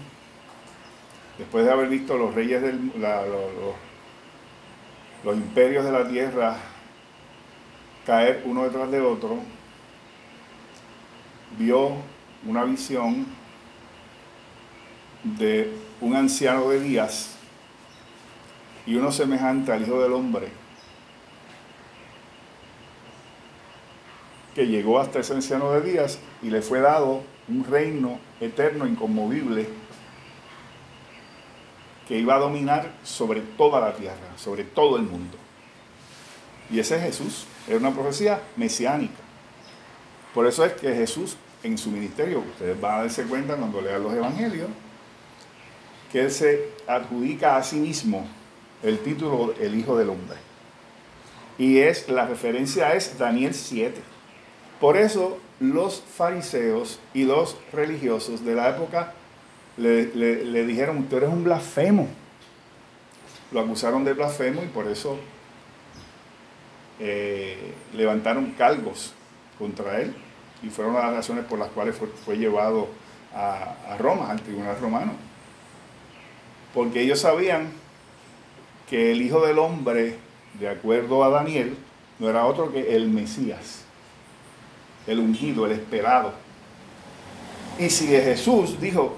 después 1.38 1.64
de 1.64 1.70
haber 1.70 1.88
visto 1.88 2.16
los 2.16 2.34
reyes 2.34 2.60
del 2.60 2.90
los 5.22 5.36
imperios 5.36 5.84
de 5.84 5.92
la 5.92 6.08
tierra 6.08 6.56
caer 8.06 8.42
uno 8.46 8.64
detrás 8.64 8.90
de 8.90 9.00
otro, 9.00 9.38
vio 11.58 11.92
una 12.46 12.64
visión 12.64 13.26
de 15.22 15.72
un 16.00 16.16
anciano 16.16 16.70
de 16.70 16.80
días 16.80 17.36
y 18.86 18.94
uno 18.94 19.12
semejante 19.12 19.72
al 19.72 19.82
Hijo 19.82 20.00
del 20.00 20.14
Hombre, 20.14 20.48
que 24.54 24.66
llegó 24.66 24.98
hasta 24.98 25.20
ese 25.20 25.34
anciano 25.34 25.70
de 25.72 25.82
días 25.82 26.18
y 26.42 26.48
le 26.48 26.62
fue 26.62 26.80
dado 26.80 27.22
un 27.50 27.64
reino 27.64 28.18
eterno, 28.40 28.86
inconmovible, 28.86 29.68
que 32.06 32.18
iba 32.18 32.36
a 32.36 32.38
dominar 32.38 32.92
sobre 33.04 33.40
toda 33.40 33.80
la 33.80 33.94
tierra, 33.94 34.36
sobre 34.36 34.64
todo 34.64 34.96
el 34.96 35.02
mundo. 35.02 35.36
Y 36.70 36.78
ese 36.78 36.96
es 36.96 37.02
Jesús, 37.02 37.46
era 37.68 37.78
una 37.78 37.92
profecía 37.92 38.40
mesiánica. 38.56 39.20
Por 40.34 40.46
eso 40.46 40.64
es 40.64 40.72
que 40.74 40.94
Jesús 40.94 41.36
en 41.62 41.76
su 41.76 41.90
ministerio, 41.90 42.40
ustedes 42.40 42.80
van 42.80 42.94
a 42.94 43.02
darse 43.02 43.24
cuenta 43.24 43.56
cuando 43.56 43.80
lean 43.80 44.02
los 44.02 44.14
evangelios, 44.14 44.68
que 46.10 46.22
él 46.22 46.30
se 46.30 46.70
adjudica 46.86 47.56
a 47.56 47.62
sí 47.62 47.76
mismo 47.76 48.26
el 48.82 48.98
título 49.00 49.54
El 49.60 49.78
Hijo 49.78 49.96
del 49.96 50.08
Hombre. 50.08 50.36
Y 51.58 51.78
es, 51.78 52.08
la 52.08 52.26
referencia 52.26 52.94
es 52.94 53.18
Daniel 53.18 53.54
7. 53.54 54.00
Por 54.80 54.96
eso 54.96 55.38
los 55.60 56.00
fariseos 56.00 56.98
y 57.14 57.24
los 57.24 57.56
religiosos 57.72 58.44
de 58.44 58.54
la 58.54 58.70
época 58.70 59.12
le, 59.76 60.64
dijeron, 60.64 61.04
tú 61.04 61.16
eres 61.16 61.28
un 61.28 61.44
blasfemo. 61.44 62.08
Lo 63.52 63.60
acusaron 63.60 64.04
de 64.04 64.12
blasfemo 64.12 64.62
y 64.62 64.66
por 64.66 64.86
eso 64.86 65.18
eh, 66.98 67.74
levantaron 67.94 68.52
cargos 68.52 69.14
contra 69.58 70.00
él. 70.00 70.14
Y 70.62 70.68
fueron 70.68 70.94
las 70.94 71.12
razones 71.12 71.44
por 71.44 71.58
las 71.58 71.68
cuales 71.68 71.96
fue, 72.24 72.36
llevado 72.36 72.88
a, 73.34 73.74
a 73.88 73.96
Roma, 73.96 74.30
al 74.30 74.40
tribunal 74.42 74.78
romano 74.80 75.30
porque 76.74 77.02
ellos 77.02 77.20
sabían 77.20 77.72
que 78.88 79.12
el 79.12 79.22
Hijo 79.22 79.44
del 79.46 79.58
Hombre, 79.58 80.16
de 80.58 80.68
acuerdo 80.68 81.24
a 81.24 81.30
Daniel, 81.30 81.76
no 82.18 82.28
era 82.28 82.46
otro 82.46 82.72
que 82.72 82.94
el 82.94 83.08
Mesías, 83.08 83.84
el 85.06 85.18
ungido, 85.18 85.66
el 85.66 85.72
esperado. 85.72 86.32
Y 87.78 87.88
si 87.90 88.06
Jesús 88.08 88.80
dijo, 88.80 89.16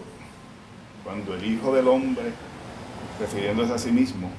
cuando 1.04 1.34
el 1.34 1.44
Hijo 1.44 1.74
del 1.74 1.88
Hombre, 1.88 2.32
refiriéndose 3.18 3.72
a 3.72 3.78
sí 3.78 3.90
mismo, 3.90 4.30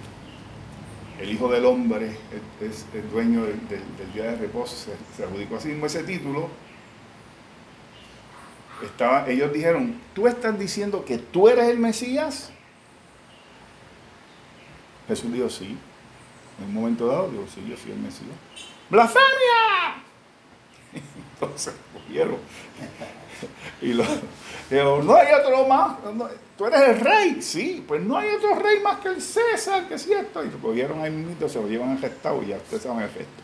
el 1.20 1.32
Hijo 1.32 1.50
del 1.50 1.66
Hombre 1.66 2.18
es, 2.62 2.86
el 2.94 3.10
dueño 3.12 3.44
del, 3.44 3.60
día 4.14 4.24
de 4.24 4.38
reposo, 4.38 4.76
se, 4.76 4.92
se 5.16 5.24
adjudicó 5.24 5.58
a 5.58 5.60
sí 5.60 5.70
mismo 5.70 5.86
ese 5.86 6.04
título, 6.04 6.50
estaba, 8.84 9.28
ellos 9.30 9.52
dijeron, 9.54 10.00
tú 10.14 10.28
estás 10.28 10.58
diciendo 10.58 11.06
que 11.06 11.18
tú 11.18 11.48
eres 11.48 11.70
el 11.70 11.80
Mesías. 11.80 12.52
Jesús 15.08 15.32
dijo, 15.32 15.50
sí. 15.50 15.78
En 16.60 16.66
un 16.66 16.74
momento 16.74 17.08
dado, 17.08 17.30
dijo, 17.30 17.46
sí, 17.54 17.66
yo 17.68 17.76
soy 17.78 17.92
el 17.92 18.00
Mesías. 18.00 18.36
¡Blasfemia! 18.90 20.04
Entonces 21.52 21.74
cogieron. 21.94 22.38
Y 23.82 23.94
lo, 23.94 24.04
no 25.04 25.16
hay 25.16 25.34
otro 25.34 25.68
más. 25.68 25.98
Tú 26.58 26.66
eres 26.66 26.82
el 26.82 27.00
rey. 27.00 27.42
Sí, 27.42 27.84
pues 27.88 28.02
no 28.02 28.18
hay 28.18 28.30
otro 28.30 28.56
rey 28.56 28.80
más 28.82 29.00
que 29.00 29.10
el 29.10 29.22
César, 29.22 29.88
que 29.88 29.96
es 29.96 30.04
cierto. 30.04 30.44
Y 30.44 30.50
lo 30.50 30.60
cogieron 30.60 31.02
ahí 31.02 31.12
mismo, 31.12 31.50
se 31.50 31.60
lo 31.60 31.68
llevan 31.68 31.98
arrestado 31.98 32.42
y 32.44 32.48
ya 32.48 32.58
ustedes 32.58 32.84
saben 32.84 33.00
el 33.00 33.06
efecto. 33.06 33.44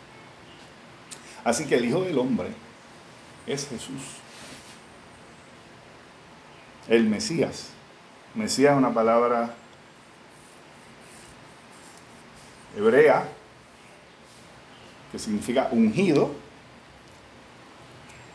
Así 1.44 1.66
que 1.66 1.76
el 1.76 1.84
Hijo 1.86 2.02
del 2.02 2.18
Hombre 2.18 2.48
es 3.46 3.68
Jesús. 3.68 4.02
El 6.88 7.04
Mesías. 7.04 7.70
Mesías 8.34 8.72
es 8.72 8.78
una 8.78 8.92
palabra 8.92 9.54
hebrea, 12.76 13.28
que 15.10 15.18
significa 15.18 15.68
ungido, 15.72 16.30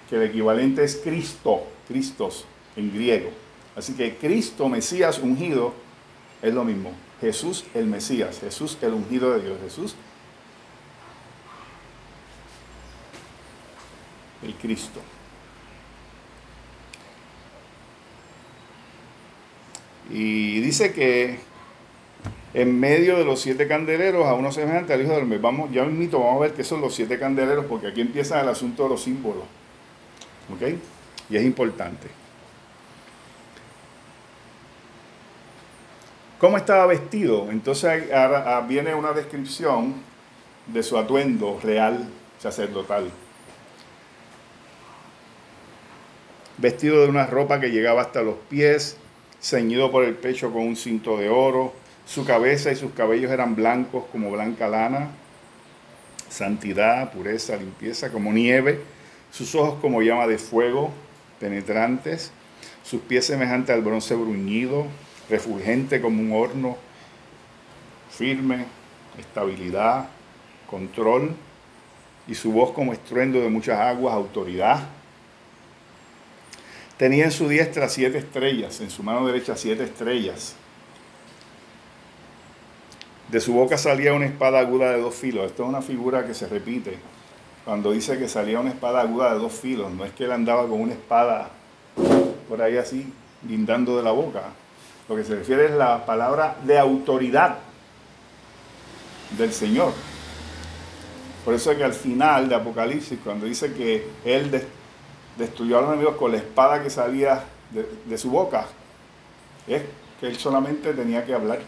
que 0.09 0.15
el 0.17 0.23
equivalente 0.23 0.83
es 0.83 0.97
Cristo, 0.97 1.63
Cristos 1.87 2.45
en 2.75 2.93
griego. 2.93 3.29
Así 3.75 3.93
que 3.93 4.15
Cristo, 4.15 4.69
Mesías 4.69 5.19
ungido, 5.19 5.73
es 6.41 6.53
lo 6.53 6.63
mismo. 6.63 6.91
Jesús 7.21 7.65
el 7.73 7.85
Mesías, 7.87 8.39
Jesús 8.39 8.77
el 8.81 8.93
ungido 8.93 9.33
de 9.33 9.43
Dios, 9.43 9.57
Jesús 9.63 9.95
el 14.43 14.53
Cristo. 14.55 14.99
Y 20.09 20.59
dice 20.59 20.93
que 20.93 21.39
en 22.55 22.79
medio 22.79 23.17
de 23.17 23.25
los 23.25 23.41
siete 23.41 23.67
candeleros 23.67 24.25
a 24.25 24.33
uno 24.33 24.49
semejante 24.49 24.93
al 24.93 25.01
Hijo 25.01 25.11
del 25.11 25.23
Hombre. 25.23 25.39
Vamos, 25.39 25.71
ya 25.71 25.83
mito, 25.83 26.19
vamos 26.19 26.37
a 26.37 26.39
ver 26.39 26.53
qué 26.53 26.63
son 26.63 26.79
los 26.79 26.95
siete 26.95 27.19
candeleros, 27.19 27.65
porque 27.65 27.87
aquí 27.87 27.99
empieza 27.99 28.39
el 28.41 28.47
asunto 28.47 28.83
de 28.83 28.89
los 28.89 29.03
símbolos. 29.03 29.43
Y 31.29 31.37
es 31.37 31.43
importante. 31.43 32.07
¿Cómo 36.39 36.57
estaba 36.57 36.85
vestido? 36.85 37.49
Entonces 37.49 38.11
ahora 38.11 38.61
viene 38.61 38.93
una 38.93 39.13
descripción 39.13 39.95
de 40.67 40.83
su 40.83 40.97
atuendo 40.97 41.59
real 41.63 42.07
sacerdotal. 42.39 43.09
Vestido 46.57 47.01
de 47.01 47.09
una 47.09 47.25
ropa 47.25 47.59
que 47.59 47.71
llegaba 47.71 48.01
hasta 48.01 48.21
los 48.21 48.35
pies, 48.49 48.97
ceñido 49.41 49.91
por 49.91 50.03
el 50.03 50.15
pecho 50.15 50.51
con 50.51 50.63
un 50.63 50.75
cinto 50.75 51.17
de 51.17 51.29
oro, 51.29 51.73
su 52.05 52.25
cabeza 52.25 52.71
y 52.71 52.75
sus 52.75 52.91
cabellos 52.93 53.31
eran 53.31 53.55
blancos 53.55 54.05
como 54.11 54.31
blanca 54.31 54.67
lana, 54.67 55.09
santidad, 56.29 57.11
pureza, 57.11 57.57
limpieza 57.57 58.11
como 58.11 58.31
nieve, 58.31 58.81
sus 59.35 59.53
ojos 59.53 59.75
como 59.81 60.01
llama 60.01 60.27
de 60.27 60.37
fuego, 60.37 60.91
penetrantes, 61.41 62.31
sus 62.83 63.01
pies 63.01 63.25
semejantes 63.25 63.75
al 63.75 63.81
bronce 63.81 64.15
bruñido, 64.15 64.85
refulgente 65.29 65.99
como 65.99 66.21
un 66.21 66.31
horno, 66.31 66.77
firme, 68.09 68.65
estabilidad, 69.19 70.07
control, 70.69 71.35
y 72.29 72.35
su 72.35 72.53
voz 72.53 72.71
como 72.71 72.93
estruendo 72.93 73.41
de 73.41 73.49
muchas 73.49 73.77
aguas, 73.77 74.15
autoridad. 74.15 74.87
Tenía 76.97 77.25
en 77.25 77.31
su 77.31 77.49
diestra 77.49 77.89
siete 77.89 78.19
estrellas, 78.19 78.79
en 78.79 78.89
su 78.89 79.03
mano 79.03 79.27
derecha 79.27 79.57
siete 79.57 79.83
estrellas. 79.83 80.55
De 83.29 83.41
su 83.41 83.51
boca 83.51 83.77
salía 83.77 84.13
una 84.13 84.27
espada 84.27 84.59
aguda 84.59 84.91
de 84.91 85.01
dos 85.01 85.13
filos. 85.13 85.47
Esto 85.47 85.63
es 85.63 85.69
una 85.69 85.81
figura 85.81 86.25
que 86.25 86.33
se 86.33 86.47
repite. 86.47 86.97
Cuando 87.65 87.91
dice 87.91 88.19
que 88.19 88.29
salía 88.29 88.59
una 88.59 88.69
espada 88.69 89.01
aguda 89.01 89.33
de 89.33 89.39
dos 89.39 89.51
filos, 89.51 89.91
no 89.91 90.05
es 90.05 90.13
que 90.13 90.25
él 90.25 90.31
andaba 90.31 90.67
con 90.67 90.79
una 90.79 90.93
espada 90.93 91.49
por 92.47 92.61
ahí 92.61 92.77
así, 92.77 93.11
guindando 93.41 93.97
de 93.97 94.03
la 94.03 94.11
boca. 94.11 94.43
Lo 95.09 95.15
que 95.15 95.23
se 95.23 95.35
refiere 95.35 95.65
es 95.65 95.71
la 95.71 96.05
palabra 96.05 96.57
de 96.63 96.77
autoridad 96.77 97.57
del 99.35 99.51
Señor. 99.51 99.93
Por 101.43 101.55
eso 101.55 101.71
es 101.71 101.77
que 101.77 101.83
al 101.83 101.93
final 101.93 102.49
de 102.49 102.55
Apocalipsis, 102.55 103.19
cuando 103.23 103.47
dice 103.47 103.73
que 103.73 104.07
Él 104.23 104.63
destruyó 105.37 105.79
a 105.79 105.81
los 105.81 105.89
enemigos 105.89 106.17
con 106.17 106.31
la 106.31 106.37
espada 106.37 106.83
que 106.83 106.89
salía 106.91 107.43
de, 108.05 108.17
su 108.17 108.29
boca, 108.29 108.65
es 109.67 109.81
que 110.19 110.27
Él 110.27 110.37
solamente 110.37 110.93
tenía 110.93 111.25
que 111.25 111.33
hablar. 111.33 111.59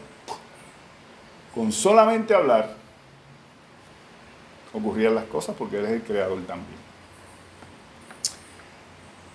Con 1.56 1.72
solamente 1.72 2.36
hablar 2.36 2.76
ocurrían 4.74 5.16
las 5.16 5.26
cosas 5.26 5.56
porque 5.58 5.80
Él 5.80 5.86
es 5.86 5.92
el 5.92 6.02
creador 6.02 6.42
también. 6.46 6.78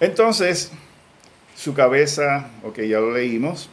Entonces, 0.00 0.72
su 1.56 1.74
cabeza, 1.74 2.50
ok, 2.62 2.80
ya 2.80 2.98
lo 3.00 3.12
leímos. 3.12 3.70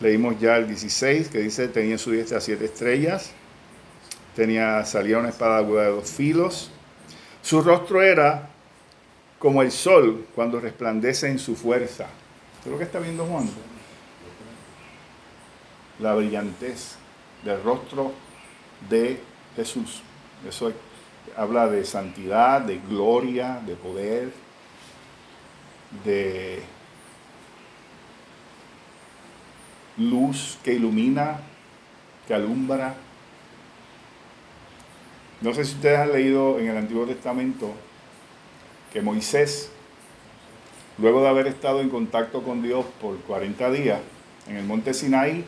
Leímos 0.00 0.38
ya 0.38 0.56
el 0.56 0.68
16 0.68 1.28
que 1.28 1.38
dice 1.38 1.68
tenía 1.68 1.92
en 1.92 1.98
su 1.98 2.10
diestra 2.10 2.40
siete 2.40 2.66
estrellas 2.66 3.32
tenía, 4.36 4.84
salía 4.84 5.18
una 5.18 5.30
espada 5.30 5.56
aguda 5.56 5.84
de 5.84 5.90
dos 5.90 6.10
filos. 6.10 6.70
Su 7.42 7.62
rostro 7.62 8.02
era 8.02 8.50
como 9.38 9.62
el 9.62 9.72
sol 9.72 10.26
cuando 10.34 10.60
resplandece 10.60 11.28
en 11.28 11.38
su 11.38 11.56
fuerza. 11.56 12.06
¿Qué 12.62 12.68
es 12.68 12.72
lo 12.72 12.78
que 12.78 12.84
está 12.84 12.98
viendo 12.98 13.24
Juan? 13.24 13.48
La 15.98 16.14
brillantez 16.14 16.96
del 17.44 17.62
rostro 17.62 18.12
de 18.88 19.20
Jesús. 19.56 20.02
Eso 20.46 20.72
habla 21.36 21.68
de 21.68 21.84
santidad, 21.84 22.60
de 22.60 22.78
gloria, 22.78 23.60
de 23.66 23.74
poder, 23.74 24.32
de 26.04 26.62
luz 29.96 30.58
que 30.62 30.74
ilumina, 30.74 31.40
que 32.26 32.34
alumbra. 32.34 32.94
No 35.40 35.52
sé 35.54 35.64
si 35.64 35.74
ustedes 35.74 35.98
han 35.98 36.12
leído 36.12 36.58
en 36.58 36.68
el 36.68 36.76
Antiguo 36.76 37.06
Testamento 37.06 37.72
que 38.92 39.02
Moisés, 39.02 39.70
luego 40.98 41.22
de 41.22 41.28
haber 41.28 41.46
estado 41.46 41.80
en 41.80 41.90
contacto 41.90 42.42
con 42.42 42.62
Dios 42.62 42.86
por 43.00 43.18
40 43.18 43.70
días 43.70 44.00
en 44.48 44.56
el 44.56 44.64
monte 44.64 44.94
Sinaí, 44.94 45.44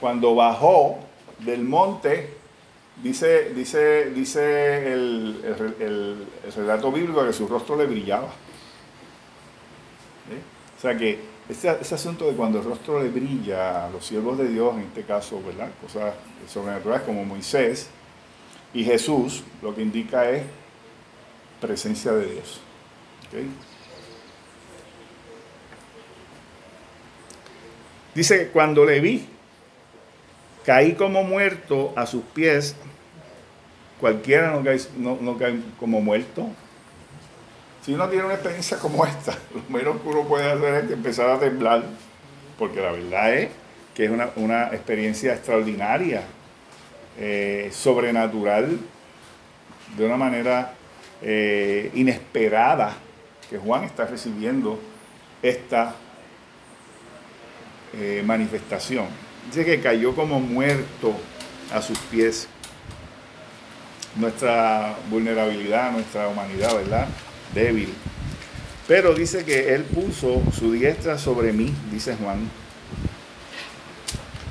cuando 0.00 0.34
bajó 0.34 1.05
del 1.38 1.64
monte, 1.64 2.34
dice, 3.02 3.52
dice, 3.54 4.10
dice 4.10 4.92
el, 4.92 6.26
relato 6.54 6.90
bíblico 6.92 7.24
que 7.26 7.32
su 7.32 7.46
rostro 7.46 7.76
le 7.76 7.86
brillaba. 7.86 8.28
O 10.76 10.80
sea 10.80 10.96
que 10.96 11.18
ese, 11.48 11.74
ese, 11.80 11.94
asunto 11.94 12.26
de 12.26 12.36
cuando 12.36 12.58
el 12.58 12.64
rostro 12.64 13.02
le 13.02 13.08
brilla 13.08 13.86
a 13.86 13.90
los 13.90 14.04
siervos 14.04 14.36
de 14.36 14.48
Dios, 14.48 14.74
en 14.74 14.82
este 14.82 15.04
caso, 15.04 15.42
¿verdad? 15.42 15.70
Cosas 15.80 16.14
sobrenaturales 16.46 17.06
como 17.06 17.24
Moisés, 17.24 17.88
y 18.74 18.84
Jesús 18.84 19.42
lo 19.62 19.74
que 19.74 19.82
indica 19.82 20.28
es 20.30 20.44
presencia 21.60 22.12
de 22.12 22.26
Dios. 22.26 22.60
Dice 28.14 28.38
que 28.38 28.48
cuando 28.48 28.84
le 28.84 29.00
vi, 29.00 29.26
caí 30.66 30.94
como 30.94 31.22
muerto 31.22 31.92
a 31.96 32.04
sus 32.04 32.22
pies. 32.22 32.74
Cualquiera 34.00 34.50
no 34.50 34.62
cae, 34.62 34.78
no, 34.98 35.38
cae 35.38 35.58
como 35.78 36.00
muerto. 36.00 36.48
Si 37.82 37.94
uno 37.94 38.08
tiene 38.08 38.24
una 38.24 38.34
experiencia 38.34 38.76
como 38.78 39.06
esta, 39.06 39.32
lo 39.54 39.62
menos 39.68 40.00
que 40.02 40.08
uno 40.08 40.24
puede 40.24 40.50
hacer 40.50 40.84
es 40.84 40.90
empezar 40.90 41.30
a 41.30 41.38
temblar, 41.38 41.84
porque 42.58 42.80
la 42.80 42.90
verdad 42.90 43.34
es 43.34 43.50
que 43.94 44.04
es 44.04 44.10
una, 44.10 44.30
una 44.36 44.66
experiencia 44.66 45.32
extraordinaria 45.32 46.22
eh, 47.18 47.70
sobrenatural 47.72 48.78
de 49.96 50.04
una 50.04 50.16
manera 50.16 50.74
eh, 51.22 51.90
inesperada 51.94 52.92
que 53.48 53.56
Juan 53.56 53.84
está 53.84 54.04
recibiendo 54.04 54.78
esta 55.42 55.94
eh, 57.94 58.22
manifestación. 58.26 59.06
Dice 59.46 59.64
que 59.64 59.80
cayó 59.80 60.14
como 60.14 60.40
muerto 60.40 61.14
a 61.72 61.82
sus 61.82 61.98
pies. 61.98 62.48
Nuestra 64.16 64.96
vulnerabilidad, 65.10 65.92
nuestra 65.92 66.28
humanidad, 66.28 66.74
¿verdad? 66.74 67.08
Débil. 67.54 67.92
Pero 68.88 69.14
dice 69.14 69.44
que 69.44 69.74
Él 69.74 69.82
puso 69.84 70.42
su 70.56 70.72
diestra 70.72 71.18
sobre 71.18 71.52
mí, 71.52 71.74
dice 71.90 72.16
Juan, 72.16 72.48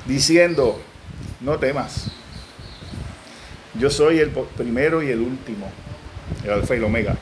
diciendo, 0.06 0.80
no 1.40 1.58
temas 1.58 2.10
yo 3.78 3.90
soy 3.90 4.18
el 4.20 4.30
primero 4.30 5.02
y 5.02 5.10
el 5.10 5.20
último, 5.20 5.68
el 6.44 6.50
alfa 6.50 6.74
y 6.74 6.78
el 6.78 6.84
omega. 6.84 7.16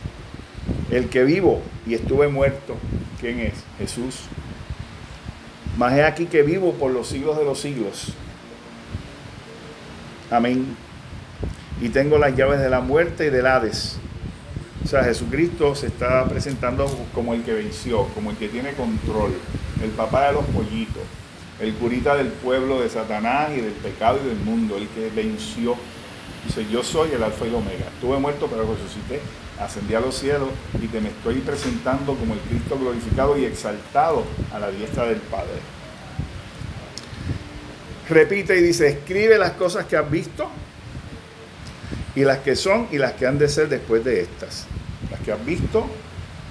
El 0.91 1.09
que 1.09 1.25
vivo 1.25 1.61
y 1.87 1.95
estuve 1.95 2.29
muerto, 2.29 2.77
¿quién 3.21 3.41
es? 3.41 3.55
Jesús. 3.79 4.21
Más 5.77 5.93
es 5.95 6.05
aquí 6.05 6.27
que 6.27 6.43
vivo 6.43 6.73
por 6.75 6.93
los 6.93 7.09
siglos 7.09 7.37
de 7.37 7.45
los 7.45 7.61
siglos. 7.61 8.13
Amén. 10.31 10.77
Y 11.81 11.89
tengo 11.89 12.19
las 12.19 12.37
llaves 12.37 12.61
de 12.61 12.71
la 12.71 12.81
muerte 12.81 13.27
y 13.27 13.31
del 13.31 13.47
Hades. 13.47 13.99
O 14.85 14.87
sea, 14.87 15.03
Jesucristo 15.05 15.75
se 15.75 15.87
está 15.87 16.25
presentando 16.27 16.87
como 17.15 17.35
el 17.35 17.43
que 17.43 17.53
venció, 17.53 18.07
como 18.15 18.31
el 18.31 18.37
que 18.37 18.49
tiene 18.49 18.75
control, 18.75 19.33
el 19.83 19.91
papá 19.91 20.29
de 20.29 20.35
los 20.35 20.45
pollitos, 20.47 21.03
el 21.61 21.75
curita 21.75 22.15
del 22.17 22.29
pueblo 22.29 22.81
de 22.81 22.89
Satanás 22.91 23.51
y 23.57 23.61
del 23.61 23.73
pecado 23.73 24.19
y 24.23 24.29
del 24.29 24.39
mundo, 24.39 24.77
el 24.77 24.89
que 24.89 25.11
venció 25.11 25.77
Dice, 26.47 26.67
yo 26.71 26.83
soy 26.83 27.13
el 27.13 27.23
alfa 27.23 27.47
y 27.47 27.49
el 27.49 27.55
omega. 27.55 27.87
Estuve 27.95 28.19
muerto, 28.19 28.47
pero 28.51 28.63
resucité, 28.63 29.21
ascendí 29.61 29.95
a 29.95 30.01
los 30.01 30.17
cielos 30.17 30.49
y 30.83 30.87
te 30.89 31.01
me 31.01 31.11
estoy 31.11 31.37
presentando 31.37 32.15
como 32.15 32.35
el 32.35 32.41
Cristo 32.41 32.79
glorificado 32.79 33.39
y 33.39 33.45
exaltado 33.45 34.25
a 34.53 34.59
la 34.59 34.71
diestra 34.71 35.07
del 35.07 35.19
Padre. 35.19 35.61
Repite 38.09 38.57
y 38.59 38.63
dice, 38.63 38.89
escribe 38.89 39.39
las 39.39 39.53
cosas 39.53 39.87
que 39.87 39.97
has 39.97 40.11
visto 40.11 40.49
y 42.15 42.25
las 42.25 42.39
que 42.39 42.57
son 42.57 42.89
y 42.91 42.99
las 42.99 43.13
que 43.13 43.27
han 43.27 43.39
de 43.39 43.49
ser 43.49 43.69
después 43.69 44.05
de 44.05 44.23
estas. 44.23 44.67
Las 45.11 45.21
que 45.21 45.33
has 45.33 45.45
visto, 45.45 45.87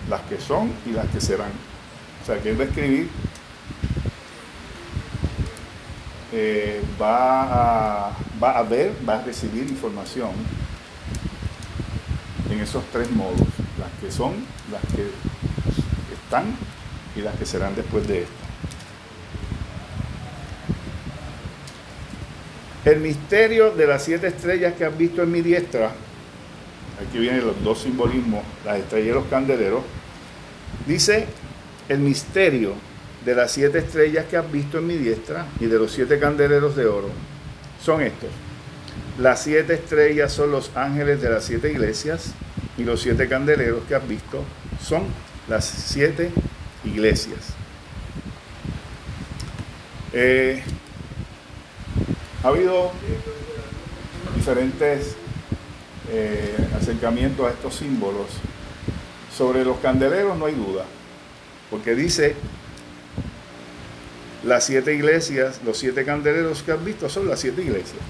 las 0.10 0.22
que 0.22 0.40
son 0.40 0.72
y 0.86 0.92
las 0.92 1.08
que 1.08 1.22
serán. 1.22 1.52
O 2.22 2.26
sea, 2.26 2.40
que 2.42 2.52
él 2.52 2.60
va 2.60 2.64
a 2.64 2.68
escribir 2.68 3.10
eh, 6.36 6.82
va, 7.00 8.08
a, 8.08 8.18
va 8.42 8.58
a 8.58 8.64
ver, 8.64 8.92
va 9.08 9.20
a 9.20 9.22
recibir 9.22 9.70
información 9.70 10.32
en 12.54 12.62
esos 12.62 12.84
tres 12.92 13.10
modos, 13.12 13.40
las 13.80 13.92
que 14.00 14.12
son, 14.12 14.34
las 14.72 14.82
que 14.94 15.08
están 16.14 16.46
y 17.16 17.22
las 17.22 17.36
que 17.36 17.46
serán 17.46 17.76
después 17.76 18.08
de 18.08 18.22
esto. 18.22 18.34
El 22.86 23.00
misterio 23.00 23.72
de 23.72 23.88
las 23.88 24.04
siete 24.04 24.28
estrellas 24.28 24.74
que 24.74 24.86
has 24.86 24.98
visto 24.98 25.24
en 25.24 25.32
mi 25.32 25.42
diestra, 25.42 25.92
aquí 27.02 27.18
vienen 27.18 27.46
los 27.46 27.62
dos 27.64 27.82
simbolismos, 27.82 28.44
las 28.66 28.80
estrellas 28.80 29.10
y 29.10 29.14
los 29.14 29.26
candeleros, 29.26 29.84
dice 30.86 31.28
el 31.90 32.00
misterio 32.00 32.74
de 33.26 33.36
las 33.36 33.52
siete 33.52 33.80
estrellas 33.80 34.26
que 34.30 34.38
has 34.38 34.52
visto 34.52 34.80
en 34.80 34.88
mi 34.88 34.98
diestra 34.98 35.46
y 35.60 35.66
de 35.66 35.80
los 35.80 35.92
siete 35.92 36.20
candeleros 36.20 36.76
de 36.76 36.86
oro 36.86 37.10
son 37.82 38.02
estos. 38.02 38.30
Las 39.20 39.44
siete 39.44 39.76
estrellas 39.76 40.34
son 40.34 40.52
los 40.52 40.72
ángeles 40.76 41.22
de 41.22 41.30
las 41.30 41.44
siete 41.44 41.72
iglesias 41.72 42.32
y 42.78 42.84
los 42.84 43.02
siete 43.02 43.28
candeleros 43.30 43.84
que 43.88 43.94
has 43.94 44.08
visto 44.08 44.44
son 44.82 45.04
las 45.48 45.66
siete 45.66 46.32
iglesias. 46.84 47.54
Eh, 50.14 50.64
ha 52.44 52.48
habido 52.48 52.92
diferentes 54.36 55.16
eh, 56.12 56.56
acercamientos 56.76 57.48
a 57.48 57.52
estos 57.52 57.76
símbolos. 57.76 58.28
Sobre 59.36 59.64
los 59.64 59.78
candeleros 59.78 60.38
no 60.38 60.46
hay 60.46 60.56
duda, 60.56 60.86
porque 61.70 61.96
dice 61.96 62.36
las 64.44 64.66
siete 64.66 64.94
iglesias, 64.94 65.62
los 65.64 65.78
siete 65.78 66.04
candeleros 66.04 66.62
que 66.64 66.72
has 66.72 66.84
visto 66.84 67.10
son 67.10 67.28
las 67.28 67.40
siete 67.40 67.62
iglesias. 67.62 68.02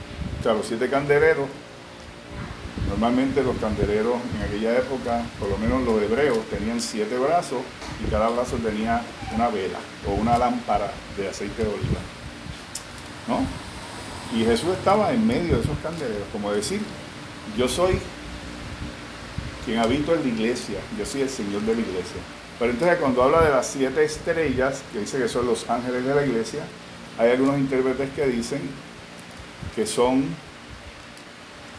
Sea, 0.44 0.52
los 0.52 0.66
siete 0.66 0.90
candeleros, 0.90 1.48
normalmente 2.90 3.42
los 3.42 3.56
candeleros 3.56 4.16
en 4.36 4.42
aquella 4.42 4.78
época, 4.78 5.22
por 5.40 5.48
lo 5.48 5.58
menos 5.58 5.84
los 5.84 6.02
hebreos, 6.02 6.38
tenían 6.50 6.82
siete 6.82 7.18
brazos 7.18 7.62
y 8.06 8.12
cada 8.12 8.28
brazo 8.28 8.58
tenía 8.58 9.02
una 9.34 9.48
vela 9.48 9.80
o 10.06 10.16
una 10.16 10.38
lámpara 10.38 10.92
de 11.16 11.30
aceite 11.30 11.64
de 11.64 11.70
oliva. 11.70 12.02
¿No? 13.30 14.38
Y 14.38 14.44
Jesús 14.44 14.72
estaba 14.72 15.14
en 15.14 15.26
medio 15.26 15.56
de 15.56 15.62
esos 15.62 15.78
candeleros, 15.82 16.28
como 16.34 16.52
decir, 16.52 16.82
yo 17.58 17.70
soy 17.70 18.02
quien 19.64 19.80
habito 19.80 20.14
en 20.14 20.24
la 20.24 20.28
iglesia, 20.28 20.80
yo 21.00 21.06
soy 21.06 21.22
el 21.22 21.30
Señor 21.30 21.62
de 21.62 21.74
la 21.74 21.80
iglesia. 21.80 22.22
Pero 22.60 22.72
entonces 22.72 22.98
cuando 22.98 23.24
habla 23.24 23.44
de 23.44 23.50
las 23.50 23.66
siete 23.66 24.04
estrellas, 24.04 24.82
que 24.92 25.00
dice 25.00 25.20
que 25.20 25.30
son 25.30 25.46
los 25.46 25.70
ángeles 25.70 26.04
de 26.04 26.14
la 26.14 26.26
iglesia, 26.26 26.64
hay 27.18 27.32
algunos 27.32 27.58
intérpretes 27.60 28.10
que 28.10 28.28
dicen 28.28 28.60
que 29.76 29.86
son 29.86 30.26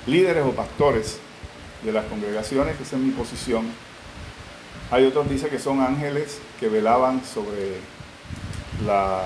líderes 0.07 0.45
o 0.45 0.53
pastores 0.53 1.19
de 1.83 1.93
las 1.93 2.05
congregaciones, 2.07 2.77
que 2.77 2.83
esa 2.83 2.97
es 2.97 3.03
mi 3.03 3.11
posición. 3.11 3.67
Hay 4.91 5.05
otros 5.05 5.29
dicen 5.29 5.51
que 5.51 5.59
son 5.59 5.81
ángeles 5.81 6.39
que 6.61 6.69
velaban 6.69 7.23
sobre 7.25 7.79
la, 8.85 9.23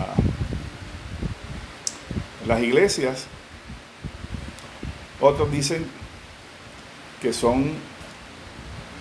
las 2.46 2.62
iglesias. 2.62 3.26
Otros 5.20 5.50
dicen 5.50 5.86
que 7.20 7.32
son 7.32 7.72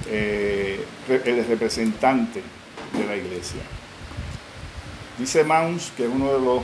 eh, 0.07 0.85
el 1.07 1.45
representante 1.47 2.41
de 2.93 3.05
la 3.05 3.15
iglesia. 3.15 3.61
Dice 5.17 5.43
Mauns, 5.43 5.91
que 5.95 6.05
es 6.05 6.09
uno 6.09 6.33
de, 6.33 6.39
los 6.39 6.63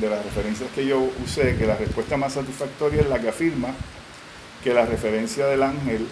de 0.00 0.10
las 0.10 0.24
referencias 0.24 0.70
que 0.74 0.86
yo 0.86 1.08
usé, 1.24 1.56
que 1.56 1.66
la 1.66 1.76
respuesta 1.76 2.16
más 2.16 2.32
satisfactoria 2.32 3.02
es 3.02 3.08
la 3.08 3.20
que 3.20 3.28
afirma 3.28 3.68
que 4.64 4.72
la 4.72 4.86
referencia 4.86 5.46
del 5.46 5.62
ángel 5.62 6.06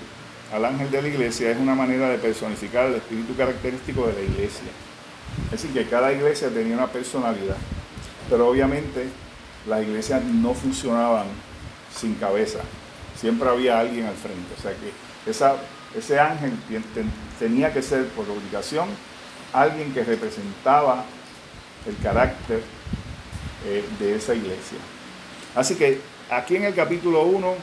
al 0.53 0.65
ángel 0.65 0.91
de 0.91 1.01
la 1.01 1.09
iglesia 1.09 1.53
es 1.53 1.59
una 1.59 1.77
manera 1.77 2.09
de 2.09 2.19
personificar 2.19 2.87
el 2.87 2.97
espíritu 2.97 3.37
característico 3.37 4.07
de 4.09 4.15
la 4.15 4.21
iglesia. 4.21 4.67
Es 5.45 5.63
decir, 5.63 5.73
que 5.73 5.89
cada 5.89 6.13
iglesia 6.13 6.49
tenía 6.49 6.75
una 6.75 6.89
personalidad, 6.89 7.57
pero 8.29 8.49
obviamente 8.49 9.07
las 9.69 9.83
iglesias 9.83 10.25
no 10.25 10.53
funcionaban 10.53 11.27
sin 11.95 12.15
cabeza, 12.15 12.59
siempre 13.17 13.49
había 13.49 13.79
alguien 13.79 14.07
al 14.07 14.17
frente. 14.17 14.55
O 14.59 14.61
sea 14.61 14.73
que 14.73 15.31
esa 15.31 15.55
ese 15.97 16.21
ángel 16.21 16.53
tenía 17.39 17.73
que 17.73 17.83
ser 17.83 18.07
por 18.09 18.29
obligación 18.29 18.89
alguien 19.53 19.93
que 19.93 20.05
representaba 20.05 21.05
el 21.87 21.97
carácter 22.03 22.63
eh, 23.67 23.85
de 23.99 24.17
esa 24.17 24.35
iglesia. 24.35 24.79
Así 25.55 25.75
que 25.75 26.01
aquí 26.31 26.57
en 26.57 26.65
el 26.65 26.75
capítulo 26.75 27.23
1 27.25 27.55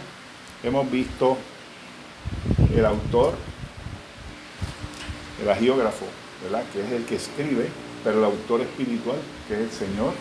hemos 0.64 0.92
visto 0.92 1.38
el 2.76 2.86
autor, 2.86 3.36
el 5.42 5.50
agiógrafo, 5.50 6.06
¿verdad? 6.44 6.64
que 6.74 6.84
es 6.84 6.92
el 6.92 7.06
que 7.06 7.16
escribe, 7.16 7.70
pero 8.04 8.20
el 8.20 8.26
autor 8.26 8.62
espiritual, 8.62 9.18
que 9.48 9.56
es 9.56 9.60
el 9.62 9.72
Señor, 9.72 10.14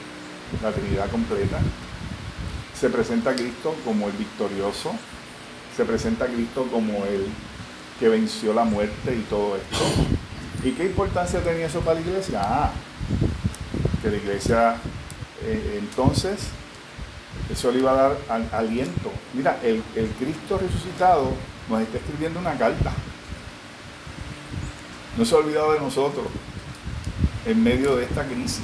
la 0.62 0.72
Trinidad 0.72 1.11
completa. 1.11 1.59
Se 2.78 2.90
presenta 2.90 3.30
a 3.30 3.34
Cristo 3.34 3.74
como 3.84 4.07
el 4.07 4.12
victorioso, 4.12 4.92
se 5.76 5.84
presenta 5.84 6.26
a 6.26 6.28
Cristo 6.28 6.66
como 6.70 7.05
el 7.07 7.26
que 7.99 8.09
venció 8.09 8.53
la 8.53 8.64
muerte 8.64 9.14
y 9.14 9.22
todo 9.28 9.57
esto. 9.57 9.84
¿Y 10.62 10.72
qué 10.72 10.84
importancia 10.84 11.40
tenía 11.40 11.66
eso 11.66 11.80
para 11.80 12.01
la 12.01 12.07
iglesia? 12.07 12.40
Ah, 12.42 12.72
que 14.07 14.12
la 14.12 14.22
iglesia 14.22 14.76
eh, 15.42 15.80
entonces 15.82 16.38
eso 17.50 17.72
le 17.72 17.80
iba 17.80 17.90
a 17.90 17.94
dar 17.94 18.16
aliento. 18.52 19.11
Mira, 19.34 19.59
el, 19.64 19.82
el 19.96 20.09
Cristo 20.11 20.59
resucitado 20.59 21.32
nos 21.68 21.82
está 21.82 21.98
escribiendo 21.98 22.38
una 22.38 22.57
carta. 22.57 22.92
No 25.18 25.24
se 25.24 25.34
ha 25.34 25.38
olvidado 25.38 25.72
de 25.72 25.80
nosotros 25.80 26.26
en 27.46 27.62
medio 27.62 27.96
de 27.96 28.04
esta 28.04 28.24
crisis. 28.24 28.62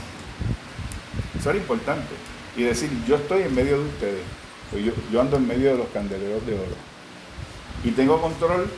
Eso 1.39 1.51
era 1.51 1.59
importante. 1.59 2.15
Y 2.57 2.63
decir, 2.63 2.91
yo 3.07 3.17
estoy 3.17 3.43
en 3.43 3.55
medio 3.55 3.79
de 3.79 3.89
ustedes. 3.89 4.23
Pues 4.71 4.85
yo, 4.85 4.93
yo 5.11 5.21
ando 5.21 5.39
en 5.39 5.49
medio 5.49 5.73
de 5.73 5.79
los 5.79 5.89
candeleros 5.89 6.47
de 6.47 6.55
oro. 6.55 6.77
Y 7.85 7.91
tengo 7.91 8.21
control 8.21 8.71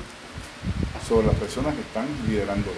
sobre 1.07 1.27
las 1.27 1.37
personas 1.37 1.75
que 1.75 1.83
están 1.83 2.07
liderando. 2.27 2.71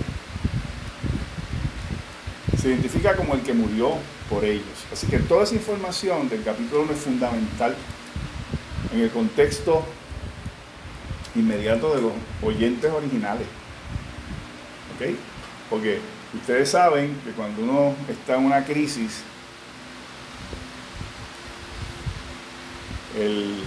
Se 2.66 2.72
identifica 2.72 3.14
como 3.14 3.34
el 3.34 3.42
que 3.42 3.54
murió 3.54 3.92
por 4.28 4.44
ellos. 4.44 4.64
Así 4.92 5.06
que 5.06 5.20
toda 5.20 5.44
esa 5.44 5.54
información 5.54 6.28
del 6.28 6.42
capítulo 6.42 6.82
1 6.82 6.94
es 6.94 6.98
fundamental 6.98 7.76
en 8.92 9.02
el 9.02 9.10
contexto 9.12 9.84
inmediato 11.36 11.94
de 11.94 12.02
los 12.02 12.12
oyentes 12.42 12.90
originales. 12.90 13.46
¿Ok? 14.96 15.14
Porque 15.70 16.00
ustedes 16.34 16.68
saben 16.68 17.16
que 17.24 17.30
cuando 17.30 17.62
uno 17.62 17.94
está 18.08 18.34
en 18.34 18.46
una 18.46 18.64
crisis, 18.64 19.20
el, 23.16 23.62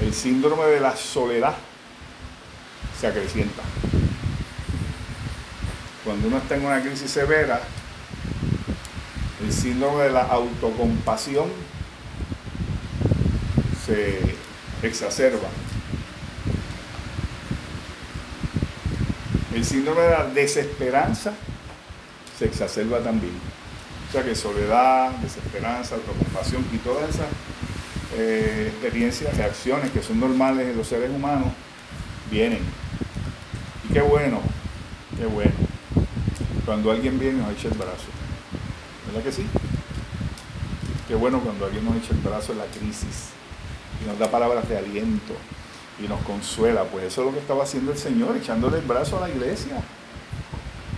el 0.00 0.12
síndrome 0.12 0.64
de 0.64 0.80
la 0.80 0.96
soledad 0.96 1.54
se 3.00 3.06
acrecienta. 3.06 3.62
Cuando 6.08 6.28
uno 6.28 6.38
está 6.38 6.56
en 6.56 6.64
una 6.64 6.80
crisis 6.80 7.10
severa, 7.10 7.60
el 9.44 9.52
síndrome 9.52 10.04
de 10.04 10.10
la 10.10 10.22
autocompasión 10.22 11.50
se 13.84 14.18
exacerba. 14.82 15.48
El 19.54 19.62
síndrome 19.62 20.00
de 20.00 20.10
la 20.10 20.24
desesperanza 20.24 21.34
se 22.38 22.46
exacerba 22.46 23.00
también. 23.00 23.34
O 24.08 24.12
sea 24.12 24.24
que 24.24 24.34
soledad, 24.34 25.10
desesperanza, 25.16 25.96
autocompasión 25.96 26.64
y 26.72 26.78
todas 26.78 27.10
esas 27.10 27.26
eh, 28.16 28.72
experiencias, 28.72 29.36
reacciones 29.36 29.90
que 29.90 30.02
son 30.02 30.20
normales 30.20 30.68
en 30.68 30.76
los 30.78 30.88
seres 30.88 31.10
humanos, 31.10 31.48
vienen 32.30 32.60
qué 33.92 34.00
bueno, 34.00 34.40
qué 35.18 35.26
bueno. 35.26 35.67
Cuando 36.68 36.90
alguien 36.90 37.18
viene 37.18 37.38
nos 37.38 37.50
echa 37.52 37.68
el 37.68 37.78
brazo. 37.78 38.12
¿Verdad 39.06 39.22
que 39.24 39.32
sí? 39.32 39.46
Qué 41.08 41.14
bueno 41.14 41.40
cuando 41.40 41.64
alguien 41.64 41.82
nos 41.82 41.96
echa 41.96 42.12
el 42.12 42.20
brazo 42.20 42.52
en 42.52 42.58
la 42.58 42.66
crisis 42.66 43.30
y 44.04 44.06
nos 44.06 44.18
da 44.18 44.30
palabras 44.30 44.68
de 44.68 44.76
aliento 44.76 45.32
y 45.98 46.06
nos 46.06 46.20
consuela. 46.24 46.84
Pues 46.84 47.04
eso 47.04 47.22
es 47.22 47.26
lo 47.28 47.32
que 47.32 47.38
estaba 47.38 47.64
haciendo 47.64 47.92
el 47.92 47.96
Señor, 47.96 48.36
echándole 48.36 48.80
el 48.80 48.84
brazo 48.84 49.16
a 49.16 49.26
la 49.26 49.30
iglesia, 49.30 49.82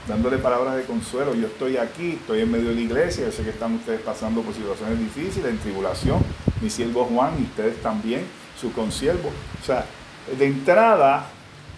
dándole 0.08 0.38
palabras 0.38 0.74
de 0.74 0.82
consuelo. 0.82 1.36
Yo 1.36 1.46
estoy 1.46 1.76
aquí, 1.76 2.18
estoy 2.20 2.40
en 2.40 2.50
medio 2.50 2.70
de 2.70 2.74
la 2.74 2.80
iglesia, 2.80 3.26
yo 3.26 3.30
sé 3.30 3.44
que 3.44 3.50
están 3.50 3.76
ustedes 3.76 4.00
pasando 4.00 4.42
por 4.42 4.52
situaciones 4.52 4.98
difíciles, 4.98 5.48
en 5.48 5.58
tribulación. 5.58 6.18
Mi 6.60 6.68
siervo 6.68 7.04
Juan 7.04 7.36
y 7.38 7.44
ustedes 7.44 7.80
también, 7.80 8.26
su 8.60 8.72
consiervo. 8.72 9.30
O 9.62 9.64
sea, 9.64 9.86
de 10.36 10.46
entrada 10.46 11.26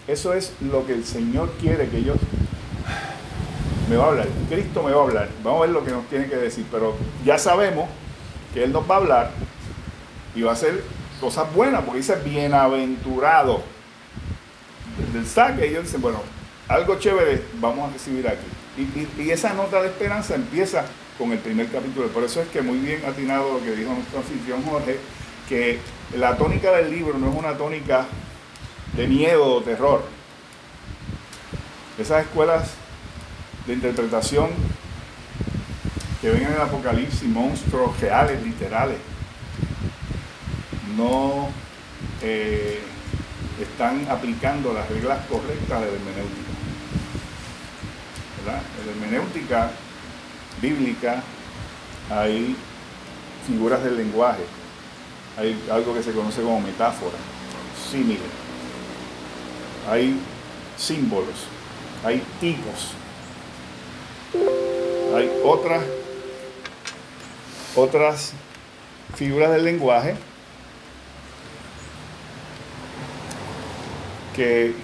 eso 0.09 0.33
es 0.33 0.55
lo 0.63 0.87
que 0.87 0.95
el 0.95 1.05
Señor 1.05 1.53
quiere 1.61 1.91
que 1.91 2.03
yo 2.03 2.15
me 3.93 3.99
va 3.99 4.05
a 4.05 4.09
hablar. 4.09 4.29
Cristo 4.49 4.83
me 4.83 4.91
va 4.91 5.01
a 5.01 5.05
hablar. 5.05 5.29
Vamos 5.45 5.59
a 5.59 5.67
ver 5.67 5.71
lo 5.71 5.85
que 5.85 5.91
nos 5.91 6.07
tiene 6.09 6.27
que 6.27 6.37
decir. 6.37 6.65
Pero 6.71 6.97
ya 7.25 7.37
sabemos 7.37 7.89
que 8.55 8.65
Él 8.65 8.73
nos 8.73 8.91
va 8.91 8.95
a 8.95 8.99
hablar 8.99 9.31
y 10.35 10.43
va 10.43 10.51
a 10.51 10.55
hacer 10.55 10.83
cosas 11.21 11.53
buenas, 11.55 11.83
porque 11.83 11.99
dice 11.99 12.17
bienaventurado. 12.17 13.63
del 15.13 15.27
saque, 15.27 15.67
ellos 15.69 15.85
dicen, 15.85 16.01
bueno, 16.01 16.21
algo 16.69 16.99
chévere 16.99 17.43
vamos 17.61 17.91
a 17.91 17.93
recibir 17.93 18.27
aquí. 18.27 18.47
Y, 19.19 19.31
esa 19.31 19.53
nota 19.53 19.83
de 19.83 19.89
esperanza 19.89 20.35
empieza 20.35 20.85
con 21.19 21.31
el 21.33 21.39
primer 21.39 21.71
capítulo. 21.71 22.09
Por 22.09 22.25
eso 22.25 22.41
es 22.41 22.49
que 22.49 22.63
muy 22.63 22.79
bien 22.79 23.05
atinado 23.05 23.53
lo 23.53 23.63
que 23.63 23.77
dijo 23.77 23.93
nuestro 23.93 24.21
anfitrión 24.21 24.63
Jorge, 24.65 24.99
que 25.49 25.79
la 26.17 26.37
tónica 26.39 26.73
del 26.73 26.91
libro 26.91 27.19
no 27.19 27.31
es 27.31 27.37
una 27.37 27.59
tónica 27.59 28.07
de 28.95 29.07
miedo 29.07 29.57
o 29.57 29.63
terror. 29.63 30.03
Esas 31.99 32.23
escuelas 32.23 32.82
de 33.67 33.73
interpretación 33.75 34.51
que 36.21 36.31
ven 36.31 36.43
en 36.43 36.53
el 36.53 36.61
Apocalipsis 36.61 37.25
monstruos 37.25 37.99
reales, 38.01 38.43
literales, 38.43 38.99
no 40.97 41.49
eh, 42.23 42.81
están 43.61 44.07
aplicando 44.09 44.73
las 44.73 44.89
reglas 44.89 45.27
correctas 45.27 45.81
de 45.81 45.87
la 45.87 45.93
hermenéutica. 45.93 46.53
En 48.41 48.87
la 48.87 48.93
hermenéutica 48.93 49.71
bíblica 50.61 51.23
hay 52.11 52.57
figuras 53.47 53.83
del 53.83 53.97
lenguaje, 53.97 54.45
hay 55.37 55.61
algo 55.71 55.95
que 55.95 56.03
se 56.03 56.13
conoce 56.13 56.43
como 56.43 56.61
metáfora, 56.61 57.17
símile, 57.91 58.21
hay 59.91 60.21
símbolos, 60.77 61.47
hay 62.05 62.23
tipos, 62.41 62.93
hay 65.17 65.31
otras, 65.45 65.83
otras 67.77 68.33
figuras 69.15 69.51
del 69.53 69.65
lenguaje 69.65 70.15
que 74.35 74.75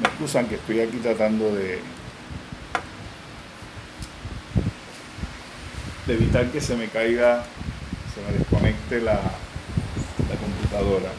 me 0.00 0.08
excusan 0.08 0.46
que 0.46 0.54
estoy 0.54 0.80
aquí 0.80 0.96
tratando 0.98 1.54
de, 1.54 1.80
evitar 6.06 6.46
que 6.46 6.60
se 6.60 6.74
me 6.74 6.88
caiga, 6.88 7.44
se 8.14 8.22
me 8.22 8.38
desconecte 8.38 9.00
la, 9.00 9.20
computadora. 10.40 11.10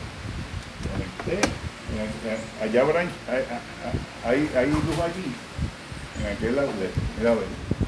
Allá 2.63 2.81
habrá, 2.81 3.01
hay, 4.25 4.49
hay, 4.55 4.65
luz 4.67 4.99
allí, 4.99 5.33
en 6.19 6.35
aquel 6.35 6.55
lado. 6.55 6.69
Mira, 7.17 7.31
a 7.31 7.35
ver. 7.35 7.78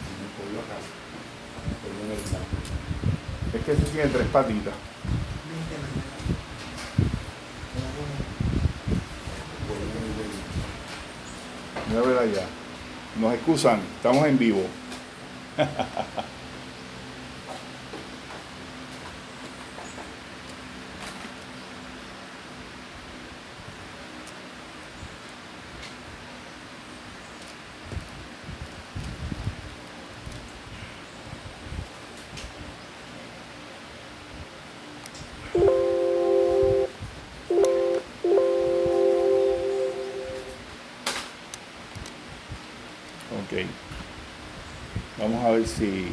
Es 3.53 3.65
que 3.65 3.71
eso 3.71 3.83
tiene 3.91 4.09
tres 4.09 4.27
patitas. 4.27 4.73
Mira, 11.89 12.01
ver 12.01 12.17
allá. 12.17 12.45
Nos 13.19 13.33
excusan, 13.33 13.79
estamos 13.97 14.25
en 14.25 14.37
vivo. 14.37 14.63
Si, 45.77 46.07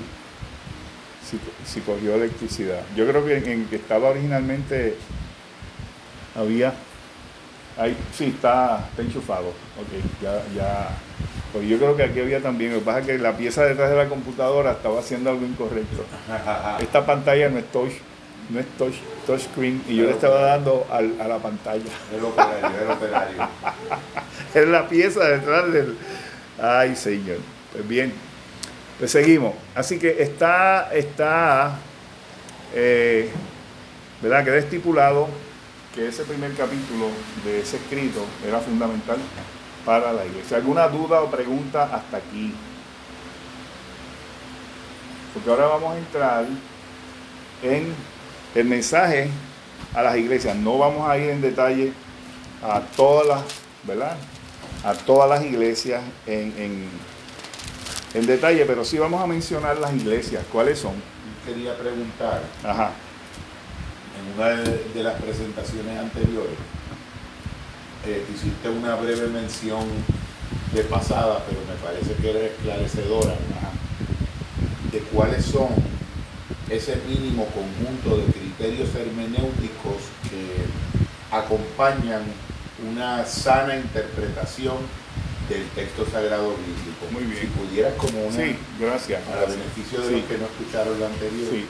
si, 1.66 1.80
cogió 1.80 2.14
electricidad. 2.14 2.82
Yo 2.96 3.06
creo 3.06 3.24
que 3.24 3.36
en 3.52 3.66
que 3.66 3.76
estaba 3.76 4.10
originalmente 4.10 4.96
había. 6.34 6.72
Ahí, 7.76 7.96
sí, 8.12 8.32
está, 8.34 8.88
enchufado. 8.96 9.48
Ok, 9.48 10.22
ya, 10.22 10.42
ya. 10.54 10.88
Pues 11.52 11.68
yo 11.68 11.78
creo 11.78 11.96
que 11.96 12.04
aquí 12.04 12.20
había 12.20 12.40
también. 12.40 12.72
Lo 12.72 12.80
que 12.80 12.84
pasa 12.84 13.00
es 13.00 13.06
que 13.06 13.18
la 13.18 13.36
pieza 13.36 13.64
detrás 13.64 13.90
de 13.90 13.96
la 13.96 14.08
computadora 14.08 14.72
estaba 14.72 15.00
haciendo 15.00 15.30
algo 15.30 15.44
incorrecto. 15.44 16.04
Esta 16.80 17.06
pantalla 17.06 17.48
no 17.48 17.58
es 17.58 17.70
touch, 17.70 17.92
no 18.50 18.60
es 18.60 18.66
touch, 18.78 18.94
touch 19.26 19.42
screen 19.42 19.82
y 19.88 19.96
yo 19.96 20.04
le 20.04 20.12
estaba 20.12 20.40
dando 20.42 20.86
a 20.90 21.00
la 21.00 21.38
pantalla. 21.38 21.90
El 22.14 22.24
operario, 22.24 22.82
el 22.82 22.90
operario. 22.90 23.48
es 24.54 24.68
la 24.68 24.88
pieza 24.88 25.24
detrás 25.24 25.72
del. 25.72 25.96
Ay, 26.60 26.96
señor. 26.96 27.38
Pues 27.72 27.86
bien, 27.86 28.12
pues 28.98 29.12
seguimos. 29.12 29.54
Así 29.74 29.98
que 29.98 30.22
está, 30.22 30.92
está, 30.92 31.78
eh, 32.74 33.30
¿verdad? 34.20 34.44
Queda 34.44 34.58
estipulado 34.58 35.28
que 35.94 36.08
ese 36.08 36.24
primer 36.24 36.52
capítulo 36.54 37.08
de 37.44 37.60
ese 37.60 37.76
escrito 37.76 38.24
era 38.46 38.58
fundamental 38.58 39.18
para 39.84 40.12
la 40.12 40.26
iglesia. 40.26 40.56
¿Alguna 40.56 40.88
duda 40.88 41.22
o 41.22 41.30
pregunta 41.30 41.84
hasta 41.84 42.16
aquí? 42.16 42.52
Porque 45.32 45.50
ahora 45.50 45.66
vamos 45.66 45.94
a 45.94 45.98
entrar 45.98 46.46
en 47.62 47.94
el 48.54 48.64
mensaje 48.64 49.30
a 49.94 50.02
las 50.02 50.16
iglesias. 50.16 50.56
No 50.56 50.78
vamos 50.78 51.08
a 51.08 51.16
ir 51.16 51.30
en 51.30 51.40
detalle 51.40 51.92
a 52.62 52.80
todas 52.96 53.26
las, 53.28 53.42
¿verdad? 53.84 54.16
A 54.84 54.94
todas 54.94 55.30
las 55.30 55.44
iglesias 55.44 56.02
en 56.26 56.52
en 56.58 57.17
detalle, 58.12 58.64
pero 58.64 58.84
sí 58.84 58.98
vamos 58.98 59.22
a 59.22 59.26
mencionar 59.26 59.78
las 59.78 59.94
iglesias. 59.94 60.42
¿Cuáles 60.50 60.78
son? 60.78 60.94
Quería 61.46 61.76
preguntar. 61.76 62.42
Ajá. 62.64 62.92
En 64.18 64.34
una 64.40 64.48
de, 64.50 65.02
las 65.02 65.20
presentaciones 65.20 65.98
anteriores, 65.98 66.56
eh, 68.06 68.24
hiciste 68.34 68.68
una 68.68 68.94
breve 68.96 69.28
mención 69.28 69.84
de 70.72 70.82
pasada, 70.84 71.44
pero 71.46 71.60
me 71.66 71.74
parece 71.82 72.14
que 72.20 72.30
eres 72.30 72.52
esclarecedora, 72.52 73.34
de 74.92 74.98
cuáles 75.12 75.44
son 75.44 75.68
ese 76.70 76.96
mínimo 77.08 77.46
conjunto 77.46 78.18
de 78.18 78.32
criterios 78.32 78.94
hermenéuticos 78.94 79.96
que 80.28 80.66
acompañan 81.30 82.22
una 82.90 83.24
sana 83.24 83.76
interpretación 83.76 84.76
del 85.48 85.64
texto 85.68 86.06
sagrado 86.10 86.50
bíblico. 86.50 87.06
Muy 87.10 87.24
bien. 87.24 87.40
Si 87.40 87.46
pudieras 87.46 87.94
como 87.94 88.20
una... 88.22 88.36
Sí, 88.36 88.56
gracias. 88.78 89.22
Para 89.22 89.46
beneficio 89.46 90.00
de 90.00 90.12
los 90.12 90.24
que 90.24 90.38
no 90.38 90.44
escucharon 90.46 90.98
lo 90.98 91.06
anterior. 91.06 91.48
Sí. 91.50 91.66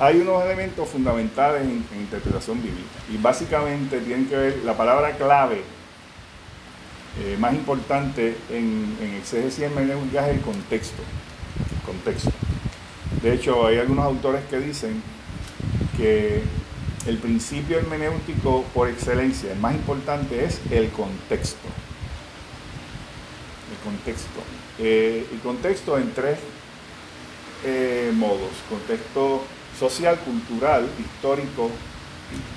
Hay 0.00 0.20
unos 0.20 0.44
elementos 0.44 0.88
fundamentales 0.88 1.62
en, 1.62 1.84
interpretación 1.98 2.62
bíblica 2.62 2.88
y 3.12 3.16
básicamente 3.16 4.00
tienen 4.00 4.26
que 4.26 4.36
ver, 4.36 4.58
la 4.64 4.76
palabra 4.76 5.16
clave 5.16 5.62
eh, 7.20 7.36
más 7.40 7.52
importante 7.52 8.36
en, 8.48 8.96
en 9.02 9.14
exégesis 9.14 9.64
hermenéutica 9.64 10.28
es 10.28 10.36
el 10.36 10.40
contexto. 10.42 11.02
contexto. 11.84 12.30
De 13.22 13.34
hecho, 13.34 13.66
hay 13.66 13.78
algunos 13.78 14.04
autores 14.04 14.42
que 14.48 14.60
dicen 14.60 15.02
que 15.96 16.42
el 17.06 17.18
principio 17.18 17.78
hermenéutico 17.78 18.64
por 18.72 18.88
excelencia, 18.88 19.52
el 19.52 19.58
más 19.58 19.74
importante 19.74 20.44
es 20.44 20.60
el 20.70 20.90
contexto 20.90 21.66
contexto. 23.84 24.40
Eh, 24.78 25.26
y 25.32 25.36
contexto 25.38 25.98
en 25.98 26.12
tres 26.12 26.38
eh, 27.64 28.12
modos. 28.14 28.50
Contexto 28.68 29.44
social, 29.78 30.18
cultural, 30.20 30.88
histórico 30.98 31.70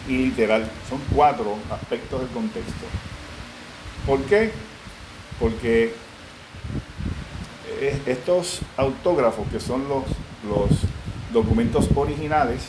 y 0.07 0.17
literal. 0.17 0.69
Son 0.89 0.99
cuatro 1.13 1.57
aspectos 1.71 2.21
del 2.21 2.29
contexto. 2.29 2.85
¿Por 4.05 4.21
qué? 4.23 4.51
Porque 5.39 5.93
eh, 7.79 8.01
estos 8.05 8.59
autógrafos, 8.77 9.47
que 9.49 9.59
son 9.59 9.87
los, 9.87 10.03
los 10.47 10.79
documentos 11.31 11.87
originales, 11.95 12.61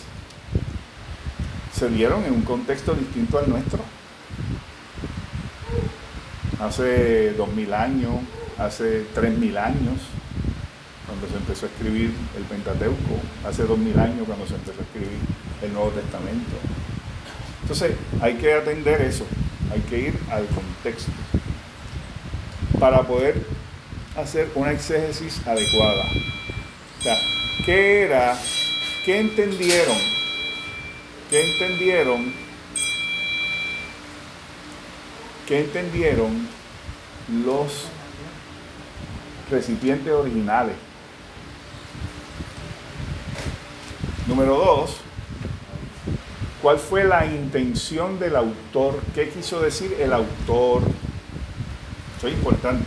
se 1.74 1.88
dieron 1.88 2.24
en 2.24 2.32
un 2.32 2.42
contexto 2.42 2.94
distinto 2.94 3.38
al 3.38 3.48
nuestro. 3.48 3.80
Hace 6.60 7.32
dos 7.32 7.48
mil 7.52 7.72
años, 7.74 8.12
hace 8.64 9.04
3.000 9.14 9.56
años, 9.58 9.98
cuando 11.06 11.28
se 11.28 11.36
empezó 11.36 11.66
a 11.66 11.68
escribir 11.68 12.14
el 12.36 12.42
Pentateuco, 12.44 13.20
hace 13.46 13.64
2.000 13.64 13.98
años 13.98 14.26
cuando 14.26 14.46
se 14.46 14.54
empezó 14.54 14.80
a 14.80 14.84
escribir 14.84 15.18
el 15.62 15.72
Nuevo 15.72 15.90
Testamento. 15.90 16.56
Entonces 17.62 17.96
hay 18.20 18.34
que 18.34 18.54
atender 18.54 19.00
eso, 19.02 19.26
hay 19.72 19.80
que 19.80 19.98
ir 19.98 20.18
al 20.30 20.46
contexto 20.46 21.12
para 22.78 23.02
poder 23.02 23.44
hacer 24.16 24.50
una 24.54 24.72
exégesis 24.72 25.46
adecuada. 25.46 26.04
O 26.98 27.02
sea, 27.02 27.16
¿qué 27.64 28.02
era? 28.02 28.38
¿Qué 29.04 29.20
entendieron? 29.20 29.98
¿Qué 31.30 31.52
entendieron 31.52 32.42
¿Qué 35.46 35.58
entendieron 35.58 36.48
los 37.44 37.88
recipientes 39.52 40.12
originales? 40.12 40.74
Número 44.26 44.56
dos, 44.56 44.96
¿cuál 46.62 46.78
fue 46.78 47.04
la 47.04 47.26
intención 47.26 48.18
del 48.18 48.34
autor? 48.34 49.00
¿Qué 49.14 49.28
quiso 49.28 49.60
decir 49.60 49.96
el 50.00 50.12
autor? 50.12 50.82
Eso 52.18 52.28
es 52.28 52.34
importante. 52.34 52.86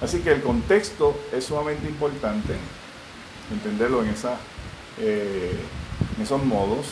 Así 0.00 0.20
que 0.20 0.30
el 0.30 0.42
contexto 0.42 1.18
es 1.32 1.44
sumamente 1.44 1.88
importante, 1.88 2.54
entenderlo 3.52 4.02
en, 4.02 4.10
esa, 4.10 4.36
eh, 4.98 5.58
en 6.16 6.22
esos 6.22 6.42
modos. 6.44 6.86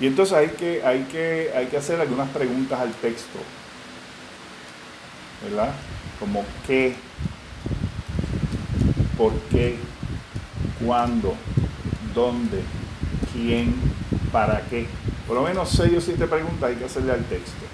Y 0.00 0.06
entonces 0.06 0.36
hay 0.36 0.48
que, 0.48 0.84
hay 0.84 1.04
que, 1.04 1.52
hay 1.54 1.66
que 1.66 1.76
hacer 1.76 2.00
algunas 2.00 2.28
preguntas 2.30 2.80
al 2.80 2.92
texto. 2.94 3.38
¿Verdad? 5.44 5.72
Como 6.18 6.44
qué, 6.66 6.94
por 9.16 9.32
qué, 9.50 9.76
cuándo, 10.84 11.34
dónde, 12.14 12.62
quién, 13.32 13.74
para 14.32 14.62
qué. 14.62 14.86
Por 15.26 15.36
lo 15.36 15.42
menos 15.42 15.70
seis 15.70 15.96
o 15.96 16.00
siete 16.00 16.26
preguntas 16.26 16.70
hay 16.70 16.76
que 16.76 16.84
hacerle 16.84 17.12
al 17.12 17.24
texto. 17.24 17.64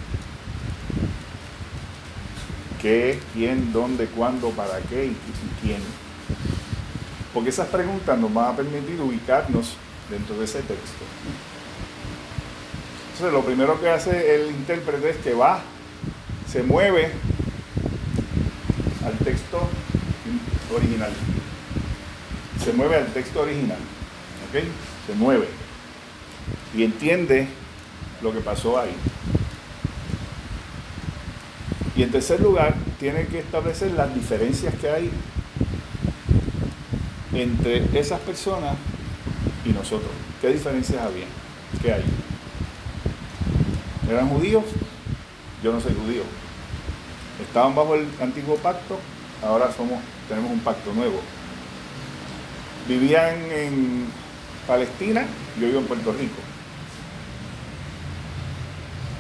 ¿Qué, 2.81 3.21
quién, 3.35 3.73
dónde, 3.73 4.07
cuándo, 4.07 4.51
para 4.51 4.79
qué 4.81 5.07
y 5.07 5.17
quién? 5.63 5.81
Porque 7.33 7.51
esas 7.51 7.69
preguntas 7.69 8.19
nos 8.19 8.33
van 8.33 8.53
a 8.53 8.57
permitir 8.57 9.01
ubicarnos 9.01 9.77
dentro 10.11 10.37
de 10.37 10.45
ese 10.45 10.59
texto. 10.61 11.05
Entonces, 13.21 13.39
lo 13.39 13.45
primero 13.45 13.79
que 13.79 13.91
hace 13.91 14.35
el 14.35 14.51
intérprete 14.51 15.11
es 15.11 15.17
que 15.19 15.35
va, 15.35 15.61
se 16.51 16.63
mueve 16.63 17.13
al 19.05 19.13
texto 19.19 19.69
original. 20.75 21.13
Se 22.65 22.73
mueve 22.73 22.97
al 22.97 23.13
texto 23.13 23.43
original. 23.43 23.77
¿Ok? 24.49 24.63
Se 25.07 25.15
mueve. 25.17 25.49
Y 26.75 26.83
entiende 26.83 27.47
lo 28.23 28.33
que 28.33 28.41
pasó 28.41 28.81
ahí. 28.81 28.97
Y 31.95 32.03
en 32.03 32.13
tercer 32.13 32.41
lugar, 32.41 32.75
tiene 32.99 33.27
que 33.27 33.41
establecer 33.41 33.91
las 33.91 34.15
diferencias 34.15 34.75
que 34.77 34.89
hay 34.89 35.11
entre 37.35 37.85
esas 38.01 38.21
personas 38.21 38.77
y 39.67 39.75
nosotros. 39.75 40.11
¿Qué 40.41 40.49
diferencias 40.49 41.03
había? 41.03 41.27
¿Qué 41.83 41.93
hay? 41.93 42.30
¿Eran 44.11 44.29
judíos? 44.29 44.65
Yo 45.63 45.73
no 45.73 45.81
soy 45.81 45.95
judío. 45.95 46.23
Estaban 47.41 47.77
bajo 47.77 47.95
el 47.95 48.09
antiguo 48.21 48.57
pacto, 48.57 48.99
ahora 49.41 49.73
somos, 49.73 50.01
tenemos 50.29 50.51
un 50.51 50.59
pacto 50.61 50.93
nuevo. 50.93 51.21
Vivían 52.89 53.37
en 53.53 54.07
Palestina, 54.67 55.25
yo 55.61 55.69
vivo 55.69 55.79
en 55.79 55.87
Puerto 55.87 56.13
Rico. 56.13 56.41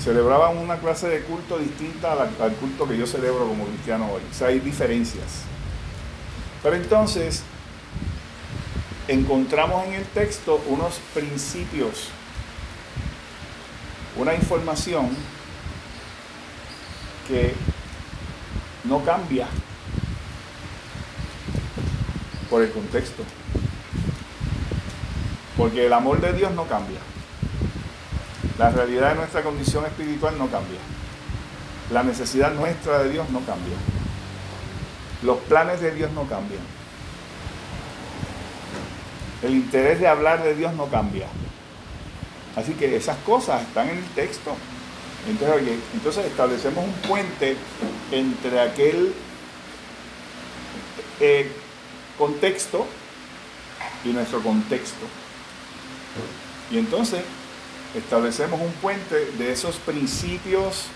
Celebraban 0.02 0.56
una 0.56 0.78
clase 0.78 1.08
de 1.08 1.20
culto 1.22 1.58
distinta 1.58 2.12
al 2.12 2.52
culto 2.54 2.88
que 2.88 2.98
yo 2.98 3.06
celebro 3.06 3.46
como 3.46 3.66
cristiano 3.66 4.10
hoy. 4.12 4.22
O 4.28 4.34
sea, 4.34 4.48
hay 4.48 4.58
diferencias. 4.58 5.44
Pero 6.64 6.74
entonces, 6.74 7.44
encontramos 9.06 9.86
en 9.86 9.94
el 9.94 10.04
texto 10.06 10.60
unos 10.68 10.98
principios 11.14 12.08
una 14.20 14.34
información 14.34 15.08
que 17.26 17.54
no 18.84 19.02
cambia 19.02 19.46
por 22.50 22.62
el 22.62 22.70
contexto. 22.70 23.22
Porque 25.56 25.86
el 25.86 25.92
amor 25.94 26.20
de 26.20 26.34
Dios 26.34 26.52
no 26.52 26.66
cambia. 26.66 26.98
La 28.58 28.68
realidad 28.70 29.10
de 29.10 29.14
nuestra 29.16 29.42
condición 29.42 29.86
espiritual 29.86 30.36
no 30.36 30.48
cambia. 30.48 30.80
La 31.90 32.02
necesidad 32.02 32.52
nuestra 32.52 33.02
de 33.02 33.10
Dios 33.10 33.30
no 33.30 33.40
cambia. 33.40 33.76
Los 35.22 35.38
planes 35.38 35.80
de 35.80 35.92
Dios 35.92 36.10
no 36.12 36.24
cambian. 36.24 36.62
El 39.42 39.52
interés 39.52 39.98
de 39.98 40.08
hablar 40.08 40.42
de 40.44 40.54
Dios 40.54 40.74
no 40.74 40.86
cambia. 40.86 41.26
Así 42.56 42.72
que 42.74 42.96
esas 42.96 43.16
cosas 43.18 43.62
están 43.62 43.88
en 43.88 43.98
el 43.98 44.04
texto. 44.14 44.54
Entonces, 45.28 45.78
entonces 45.94 46.26
establecemos 46.26 46.84
un 46.84 46.92
puente 47.08 47.56
entre 48.10 48.60
aquel 48.60 49.12
eh, 51.20 51.52
contexto 52.18 52.86
y 54.04 54.08
nuestro 54.08 54.40
contexto. 54.40 55.06
Y 56.70 56.78
entonces 56.78 57.22
establecemos 57.94 58.60
un 58.60 58.72
puente 58.74 59.32
de 59.38 59.52
esos 59.52 59.76
principios 59.76 60.86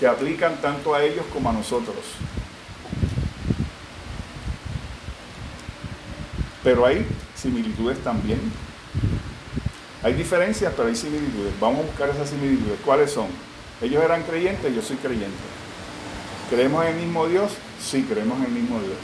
que 0.00 0.06
aplican 0.06 0.60
tanto 0.60 0.94
a 0.94 1.02
ellos 1.02 1.24
como 1.32 1.50
a 1.50 1.52
nosotros. 1.52 1.96
Pero 6.62 6.86
hay 6.86 7.06
similitudes 7.34 7.98
también. 8.02 8.40
Hay 10.02 10.12
diferencias, 10.14 10.72
pero 10.76 10.88
hay 10.88 10.96
similitudes. 10.96 11.52
Vamos 11.60 11.80
a 11.80 11.86
buscar 11.86 12.08
esas 12.10 12.30
similitudes. 12.30 12.78
¿Cuáles 12.84 13.10
son? 13.10 13.26
Ellos 13.82 14.02
eran 14.02 14.22
creyentes, 14.22 14.74
yo 14.74 14.82
soy 14.82 14.96
creyente. 14.96 15.36
¿Creemos 16.50 16.84
en 16.86 16.92
el 16.92 17.04
mismo 17.04 17.26
Dios? 17.26 17.52
Sí, 17.80 18.02
creemos 18.08 18.38
en 18.38 18.44
el 18.44 18.52
mismo 18.52 18.80
Dios. 18.80 18.96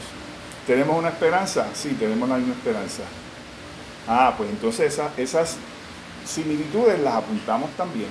¿Tenemos 0.65 0.97
una 0.97 1.09
esperanza? 1.09 1.67
Sí, 1.73 1.95
tenemos 1.99 2.27
la 2.27 2.37
misma 2.37 2.53
esperanza. 2.53 3.03
Ah, 4.07 4.33
pues 4.37 4.49
entonces 4.49 4.99
esas 5.17 5.57
similitudes 6.25 6.99
las 6.99 7.15
apuntamos 7.15 7.69
también. 7.77 8.09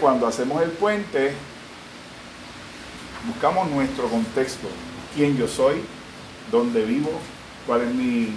Cuando 0.00 0.26
hacemos 0.26 0.62
el 0.62 0.70
puente, 0.70 1.32
buscamos 3.26 3.70
nuestro 3.70 4.08
contexto. 4.08 4.68
¿Quién 5.14 5.36
yo 5.36 5.48
soy? 5.48 5.82
¿Dónde 6.50 6.84
vivo? 6.84 7.10
¿Cuál 7.66 7.82
es 7.82 7.94
mi, 7.94 8.34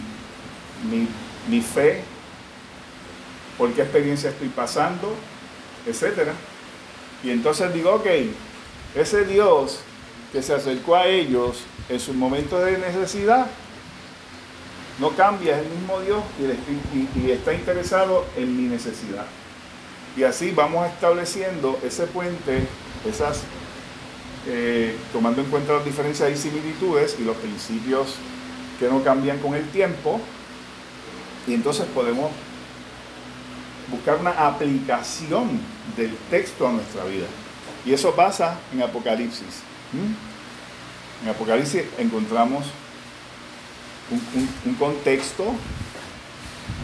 mi, 0.90 1.08
mi 1.50 1.62
fe? 1.62 2.04
Por 3.58 3.72
qué 3.74 3.82
experiencia 3.82 4.30
estoy 4.30 4.50
pasando, 4.50 5.14
etcétera. 5.86 6.34
Y 7.24 7.32
entonces 7.32 7.74
digo, 7.74 7.92
ok, 7.96 8.08
ese 8.96 9.26
Dios 9.26 9.80
que 10.32 10.42
se 10.42 10.54
acercó 10.54 10.96
a 10.96 11.08
ellos 11.08 11.60
en 11.90 12.00
sus 12.00 12.16
momentos 12.16 12.64
de 12.66 12.78
necesidad, 12.78 13.48
no 15.00 15.10
cambia, 15.12 15.60
es 15.60 15.66
el 15.66 15.72
mismo 15.72 16.00
Dios 16.02 16.24
y, 17.16 17.32
está 17.32 17.54
interesado 17.54 18.26
en 18.38 18.56
mi 18.56 18.64
necesidad. 18.64 19.26
Y 20.16 20.24
así 20.24 20.52
vamos 20.52 20.88
estableciendo 20.88 21.80
ese 21.84 22.06
puente, 22.06 22.68
esas, 23.08 23.42
eh, 24.48 24.96
tomando 25.12 25.42
en 25.42 25.48
cuenta 25.50 25.74
las 25.74 25.86
diferencias 25.86 26.32
y 26.32 26.38
similitudes 26.38 27.16
y 27.20 27.24
los 27.24 27.38
principios 27.38 28.16
que 28.80 28.88
no 28.88 29.04
cambian 29.04 29.40
con 29.40 29.56
el 29.56 29.68
tiempo, 29.70 30.20
y 31.48 31.54
entonces 31.54 31.86
podemos 31.94 32.32
buscar 33.90 34.18
una 34.18 34.32
aplicación 34.32 35.60
del 35.96 36.16
texto 36.30 36.68
a 36.68 36.72
nuestra 36.72 37.04
vida. 37.06 37.28
Y 37.86 37.94
eso 37.94 38.16
pasa 38.16 38.60
en 38.72 38.82
Apocalipsis. 38.82 39.62
En 41.24 41.30
Apocalipsis 41.30 41.84
encontramos 41.98 42.66
un, 44.66 44.76
contexto 44.76 45.46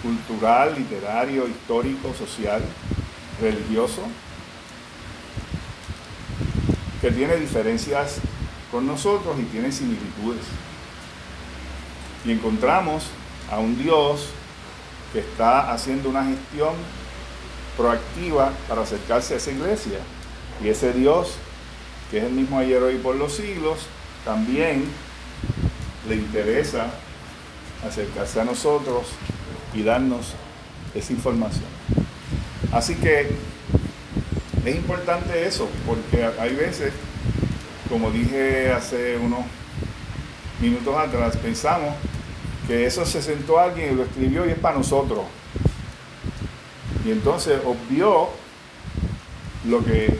cultural, 0.02 0.76
literario, 0.76 1.48
histórico, 1.48 2.14
social, 2.14 2.62
religioso, 3.42 4.02
que 7.02 7.12
tiene 7.12 7.36
diferencias 7.38 8.18
con 8.72 8.86
nosotros 8.86 9.38
y 9.40 9.44
tiene 9.44 9.72
similitudes. 9.72 10.46
Y 12.26 12.32
encontramos 12.32 13.06
a 13.50 13.60
un 13.60 13.78
Dios 13.82 14.30
que 15.14 15.20
está 15.20 15.72
haciendo 15.72 16.10
una 16.10 16.26
gestión 16.26 16.74
proactiva 17.78 18.52
para 18.68 18.82
acercarse 18.82 19.34
a 19.34 19.38
esa 19.38 19.52
iglesia. 19.52 20.00
Y 20.64 20.70
ese 20.70 20.94
Dios, 20.94 21.36
que 22.12 22.18
es 22.18 22.24
el 22.26 22.34
mismo 22.34 22.60
ayer, 22.60 22.82
hoy 22.84 22.98
por 22.98 23.16
los 23.16 23.34
siglos, 23.34 23.80
también 24.26 24.86
le 26.08 26.16
interesa 26.16 26.88
acercarse 27.88 28.42
a 28.42 28.44
nosotros 28.44 29.08
y 29.74 29.84
darnos 29.84 30.34
esa 30.94 31.14
información. 31.14 31.66
Así 32.72 32.96
que 32.96 33.30
es 34.66 34.76
importante 34.76 35.48
eso, 35.48 35.70
porque 35.86 36.30
hay 36.40 36.56
veces, 36.56 36.94
como 37.90 38.12
dije 38.12 38.72
hace 38.72 39.18
unos 39.18 39.40
minutos 40.60 40.96
atrás, 40.98 41.38
pensamos 41.38 41.96
que 42.70 42.86
eso 42.86 43.04
se 43.04 43.20
sentó 43.20 43.60
alguien 43.60 43.94
y 43.94 43.96
lo 43.96 44.04
escribió 44.04 44.46
y 44.46 44.52
es 44.52 44.60
para 44.60 44.78
nosotros. 44.78 45.22
Y 47.04 47.10
entonces 47.10 47.60
obvió 47.66 48.30
lo 49.68 49.84
que 49.84 50.16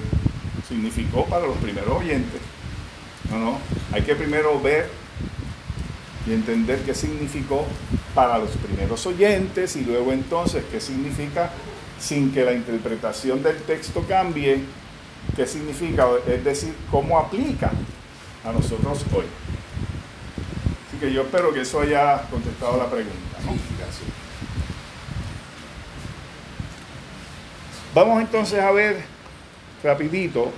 significó 0.68 1.26
para 1.26 1.46
los 1.46 1.58
primeros 1.58 1.96
oyentes. 1.96 2.42
No, 3.30 3.38
no, 3.38 3.60
hay 3.92 4.02
que 4.02 4.16
primero 4.16 4.60
ver 4.60 4.90
y 6.26 6.34
entender 6.34 6.80
qué 6.80 6.96
significó 6.96 7.66
para 8.16 8.40
los 8.40 8.50
primeros 8.50 9.06
oyentes 9.06 9.76
y 9.76 9.82
luego 9.82 10.12
entonces 10.12 10.64
qué 10.72 10.82
significa 10.82 11.52
sin 12.00 12.32
que 12.32 12.44
la 12.44 12.54
interpretación 12.54 13.44
del 13.44 13.58
texto 13.58 14.04
cambie, 14.08 14.64
qué 15.36 15.46
significa, 15.46 16.08
es 16.28 16.44
decir, 16.44 16.74
cómo 16.90 17.20
aplica 17.20 17.72
a 18.44 18.52
nosotros 18.52 19.06
hoy. 19.14 19.26
Que 21.00 21.14
yo 21.14 21.22
espero 21.22 21.54
que 21.54 21.62
eso 21.62 21.80
haya 21.80 22.22
contestado 22.30 22.78
la 22.78 22.90
pregunta. 22.90 23.38
Gracias. 23.78 24.04
Vamos 27.96 28.22
entonces 28.22 28.60
a 28.60 28.72
ver 28.72 28.98
rapidito 29.84 30.52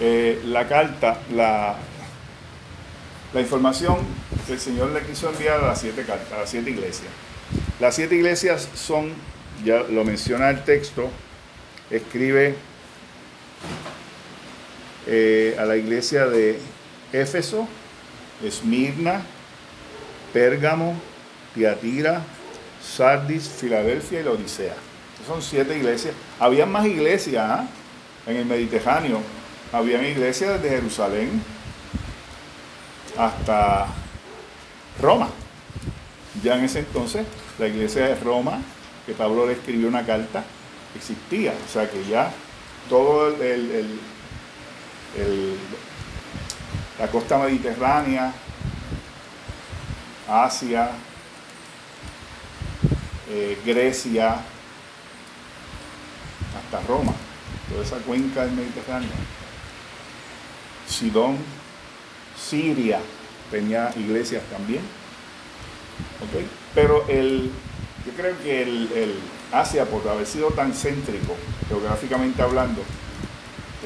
eh, 0.00 0.42
la 0.46 0.66
carta, 0.68 1.18
la, 1.32 1.76
la 3.32 3.40
información 3.40 3.98
que 4.46 4.54
el 4.54 4.60
Señor 4.60 4.90
le 4.90 5.00
quiso 5.02 5.30
enviar 5.30 5.60
a 5.60 5.68
las 5.68 5.80
siete 5.80 6.02
cartas, 6.04 6.32
a 6.32 6.38
las 6.40 6.50
siete 6.50 6.70
iglesias. 6.70 7.08
Las 7.78 7.94
siete 7.94 8.16
iglesias 8.16 8.68
son, 8.74 9.12
ya 9.64 9.84
lo 9.84 10.04
menciona 10.04 10.50
el 10.50 10.64
texto, 10.64 11.08
escribe 11.90 12.56
eh, 15.06 15.56
a 15.58 15.64
la 15.64 15.76
iglesia 15.76 16.26
de 16.26 16.58
Éfeso, 17.12 17.68
Esmirna, 18.42 19.22
Pérgamo, 20.32 20.94
Tiatira, 21.54 22.22
Sardis, 22.82 23.48
Filadelfia 23.48 24.20
y 24.20 24.24
la 24.24 24.30
Odisea. 24.32 24.74
Son 25.26 25.42
siete 25.42 25.76
iglesias. 25.76 26.14
Había 26.38 26.66
más 26.66 26.86
iglesias 26.86 27.44
¿ah? 27.48 27.66
en 28.26 28.36
el 28.36 28.46
Mediterráneo. 28.46 29.20
Habían 29.72 30.04
iglesias 30.04 30.62
desde 30.62 30.76
Jerusalén 30.76 31.42
hasta 33.18 33.86
Roma. 35.00 35.28
Ya 36.42 36.56
en 36.58 36.64
ese 36.64 36.80
entonces, 36.80 37.26
la 37.58 37.66
iglesia 37.66 38.06
de 38.06 38.14
Roma, 38.16 38.60
que 39.06 39.12
Pablo 39.12 39.46
le 39.46 39.54
escribió 39.54 39.88
una 39.88 40.04
carta, 40.04 40.44
existía. 40.94 41.54
O 41.66 41.72
sea 41.72 41.90
que 41.90 42.04
ya 42.04 42.30
todo 42.88 43.28
el, 43.28 43.98
la 46.98 47.06
costa 47.08 47.38
mediterránea, 47.38 48.32
Asia, 50.28 50.90
eh, 53.28 53.58
Grecia, 53.64 54.36
hasta 56.56 56.80
Roma, 56.86 57.12
toda 57.68 57.84
esa 57.84 57.96
cuenca 57.98 58.44
del 58.44 58.52
Mediterráneo, 58.52 59.10
Sidón, 60.88 61.36
Siria 62.36 63.00
tenía 63.50 63.90
iglesias 63.96 64.42
también. 64.50 64.82
Pero 66.74 67.06
el, 67.08 67.50
yo 68.04 68.12
creo 68.16 68.38
que 68.42 68.62
el, 68.62 69.14
Asia, 69.52 69.84
por 69.84 70.06
haber 70.08 70.26
sido 70.26 70.50
tan 70.50 70.72
céntrico, 70.72 71.36
geográficamente 71.68 72.42
hablando, 72.42 72.82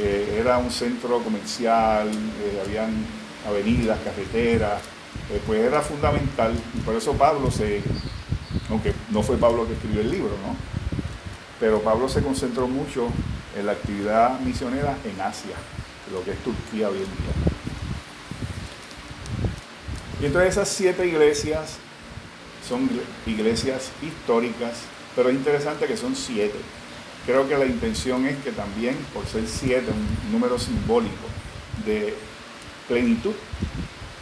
eh, 0.03 0.39
era 0.41 0.57
un 0.57 0.71
centro 0.71 1.19
comercial, 1.23 2.09
eh, 2.09 2.63
habían 2.65 3.05
avenidas, 3.47 3.99
carreteras, 4.03 4.81
eh, 5.31 5.41
pues 5.47 5.61
era 5.61 5.83
fundamental. 5.83 6.55
Y 6.75 6.81
por 6.81 6.95
eso 6.95 7.13
Pablo 7.13 7.51
se, 7.51 7.83
aunque 8.71 8.95
no 9.11 9.23
fue 9.23 9.37
Pablo 9.37 9.67
que 9.67 9.75
escribió 9.75 10.01
el 10.01 10.11
libro, 10.11 10.31
¿no? 10.47 10.57
Pero 11.59 11.83
Pablo 11.83 12.09
se 12.09 12.23
concentró 12.23 12.67
mucho 12.67 13.09
en 13.59 13.67
la 13.67 13.73
actividad 13.73 14.41
misionera 14.41 14.97
en 15.05 15.21
Asia, 15.21 15.57
lo 16.11 16.25
que 16.25 16.31
es 16.31 16.39
Turquía 16.39 16.89
hoy 16.89 16.97
en 16.97 17.05
día. 17.05 17.35
Y 20.23 20.27
entonces 20.27 20.53
esas 20.53 20.69
siete 20.69 21.07
iglesias 21.07 21.77
son 22.67 22.89
iglesias 23.27 23.91
históricas, 24.03 24.79
pero 25.15 25.29
es 25.29 25.35
interesante 25.35 25.87
que 25.87 25.97
son 25.97 26.17
siete. 26.17 26.59
Creo 27.27 27.49
que 27.49 27.57
la 27.57 27.67
intención 27.67 28.27
es 28.27 28.37
que 28.39 28.53
también, 28.53 28.97
por 29.13 29.27
ser 29.27 29.47
siete, 29.47 29.91
un 29.91 30.33
número 30.33 30.59
simbólico 30.59 31.27
de 31.85 32.15
plenitud, 32.89 33.35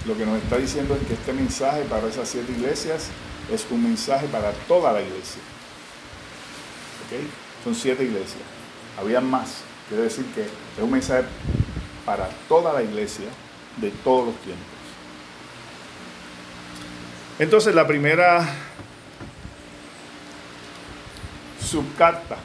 lo 0.07 0.17
que 0.17 0.27
nos 0.27 0.43
está 0.43 0.57
diciendo 0.57 0.97
es 1.01 1.07
que 1.07 1.15
este 1.15 1.33
mensaje 1.33 1.83
para 1.83 2.07
esas 2.09 2.29
siete 2.29 2.53
iglesias 2.53 3.09
es 3.53 3.67
un 3.71 3.83
mensaje 3.83 4.27
para 4.29 4.53
toda 4.67 4.93
la 4.93 5.01
iglesia. 5.01 5.41
¿Okay? 7.07 7.29
Son 7.65 7.75
siete 7.75 8.05
iglesias. 8.05 8.43
Había 8.99 9.21
más. 9.21 9.63
Quiere 9.89 10.05
decir 10.05 10.27
que 10.35 10.43
es 10.43 10.83
un 10.83 10.91
mensaje 10.91 11.25
para 12.05 12.29
toda 12.49 12.73
la 12.73 12.83
iglesia 12.83 13.27
de 13.77 13.91
todos 13.91 14.27
los 14.27 14.37
tiempos. 14.37 14.67
Entonces 17.39 17.75
la 17.75 17.87
primera 17.87 18.49
subcarta, 21.65 22.37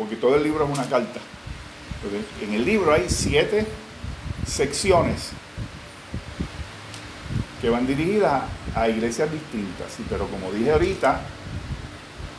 porque 0.00 0.16
todo 0.16 0.36
el 0.36 0.42
libro 0.42 0.64
es 0.64 0.70
una 0.70 0.88
carta. 0.88 1.20
En 2.40 2.54
el 2.54 2.64
libro 2.64 2.90
hay 2.90 3.04
siete 3.10 3.66
secciones 4.46 5.32
que 7.60 7.68
van 7.68 7.86
dirigidas 7.86 8.44
a 8.74 8.88
iglesias 8.88 9.30
distintas. 9.30 9.98
Pero 10.08 10.26
como 10.28 10.50
dije 10.52 10.72
ahorita, 10.72 11.20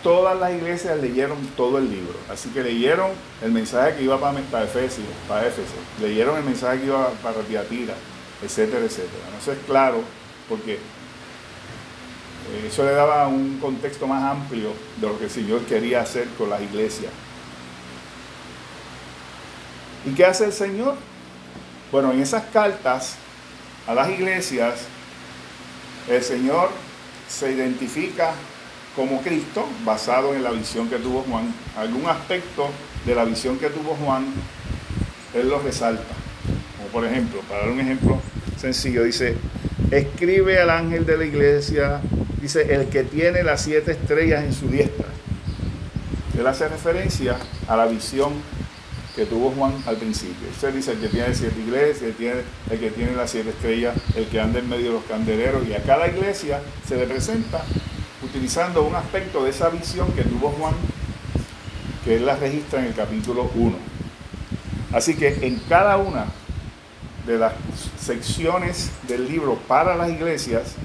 todas 0.02 0.40
las 0.40 0.54
iglesias 0.54 1.00
leyeron 1.00 1.38
todo 1.56 1.78
el 1.78 1.88
libro. 1.88 2.16
Así 2.32 2.50
que 2.50 2.64
leyeron 2.64 3.12
el 3.44 3.52
mensaje 3.52 3.98
que 3.98 4.06
iba 4.06 4.20
para, 4.20 4.40
para 4.40 4.66
Efesios, 4.66 5.06
para 5.28 5.46
Éfeso, 5.46 5.76
leyeron 6.02 6.38
el 6.40 6.44
mensaje 6.44 6.80
que 6.80 6.88
iba 6.88 7.12
para 7.22 7.42
Tiatira, 7.42 7.94
etcétera, 8.42 8.84
etcétera. 8.84 9.22
Sé 9.46 9.52
es 9.52 9.60
claro, 9.68 10.02
porque 10.50 10.80
eso 12.68 12.84
le 12.84 12.92
daba 12.94 13.28
un 13.28 13.60
contexto 13.60 14.08
más 14.08 14.24
amplio 14.24 14.74
de 15.00 15.08
lo 15.08 15.20
que 15.20 15.26
el 15.26 15.30
Señor 15.30 15.62
quería 15.66 16.02
hacer 16.02 16.28
con 16.40 16.50
las 16.50 16.60
iglesias. 16.60 17.12
¿Y 20.06 20.12
qué 20.12 20.26
hace 20.26 20.46
el 20.46 20.54
Señor? 20.54 20.96
Bueno, 21.92 22.12
en 22.12 22.22
esas 22.22 22.44
cartas 22.46 23.16
a 23.88 23.94
las 23.94 24.10
iglesias, 24.10 24.82
el 26.10 26.24
Señor 26.24 26.70
se 27.28 27.52
identifica 27.52 28.32
como 28.96 29.22
Cristo, 29.22 29.68
basado 29.86 30.34
en 30.36 30.44
la 30.44 30.52
visión 30.52 30.90
que 30.90 30.98
tuvo 30.98 31.22
Juan. 31.30 31.54
Algún 31.78 32.06
aspecto 32.08 32.70
de 33.06 33.16
la 33.16 33.26
visión 33.26 33.58
que 33.58 33.70
tuvo 33.70 33.96
Juan, 33.96 34.26
Él 35.34 35.50
lo 35.50 35.60
resalta. 35.60 36.14
Como 36.78 36.90
por 36.90 37.06
ejemplo, 37.06 37.42
para 37.48 37.62
dar 37.62 37.70
un 37.70 37.80
ejemplo 37.80 38.20
sencillo, 38.60 39.04
dice, 39.04 39.38
escribe 39.92 40.60
al 40.60 40.70
ángel 40.70 41.06
de 41.06 41.18
la 41.18 41.26
iglesia 41.26 42.02
dice, 42.42 42.74
el 42.74 42.88
que 42.88 43.04
tiene 43.04 43.44
las 43.44 43.62
siete 43.62 43.92
estrellas 43.92 44.44
en 44.44 44.54
su 44.54 44.68
diestra. 44.68 45.06
Él 46.38 46.48
hace 46.48 46.68
referencia 46.68 47.38
a 47.68 47.78
la 47.78 47.86
visión 47.86 48.34
que 49.16 49.26
tuvo 49.26 49.52
Juan 49.52 49.74
al 49.86 49.98
principio. 49.98 50.50
Usted 50.50 50.74
dice, 50.74 50.94
el 50.94 51.00
que 51.00 51.08
tiene 51.08 51.36
siete 51.36 51.60
iglesias, 51.60 52.12
el, 52.70 52.80
que 52.80 52.92
tiene 52.92 53.16
las 53.16 53.32
siete 53.32 53.50
estrellas, 53.50 53.96
el 54.16 54.28
que 54.28 54.40
anda 54.40 54.60
en 54.60 54.70
medio 54.70 54.88
de 54.88 54.94
los 54.94 55.04
candeleros, 55.04 55.68
y 55.68 55.74
a 55.74 55.84
cada 55.84 56.08
iglesia 56.08 56.62
se 56.88 56.96
le 56.96 57.06
presenta 57.06 57.64
utilizando 58.24 58.84
un 58.84 58.96
aspecto 58.96 59.44
de 59.44 59.50
esa 59.50 59.70
visión 59.70 60.12
que 60.14 60.24
tuvo 60.24 60.50
Juan, 60.52 60.74
que 62.06 62.16
él 62.16 62.26
la 62.26 62.36
registra 62.36 62.80
en 62.80 62.88
el 62.88 62.94
capítulo 62.94 63.52
1. 63.56 63.76
Así 64.94 65.16
que 65.16 65.40
en 65.42 65.60
cada 65.68 65.98
una 65.98 66.26
de 67.26 67.38
las 67.38 67.54
secciones 68.00 68.92
del 69.08 69.28
libro 69.28 69.56
para 69.68 69.96
las 69.96 70.10
iglesias, 70.10 70.76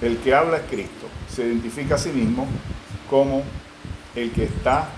el 0.00 0.18
que 0.18 0.34
habla 0.34 0.58
es 0.58 0.62
Cristo. 0.70 1.06
Se 1.34 1.44
identifica 1.44 1.96
a 1.96 1.98
sí 1.98 2.10
mismo 2.10 2.46
como 3.10 3.42
el 4.14 4.30
que 4.32 4.44
está 4.44 4.88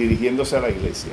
dirigiéndose 0.00 0.56
a 0.56 0.60
la 0.60 0.70
iglesia. 0.70 1.12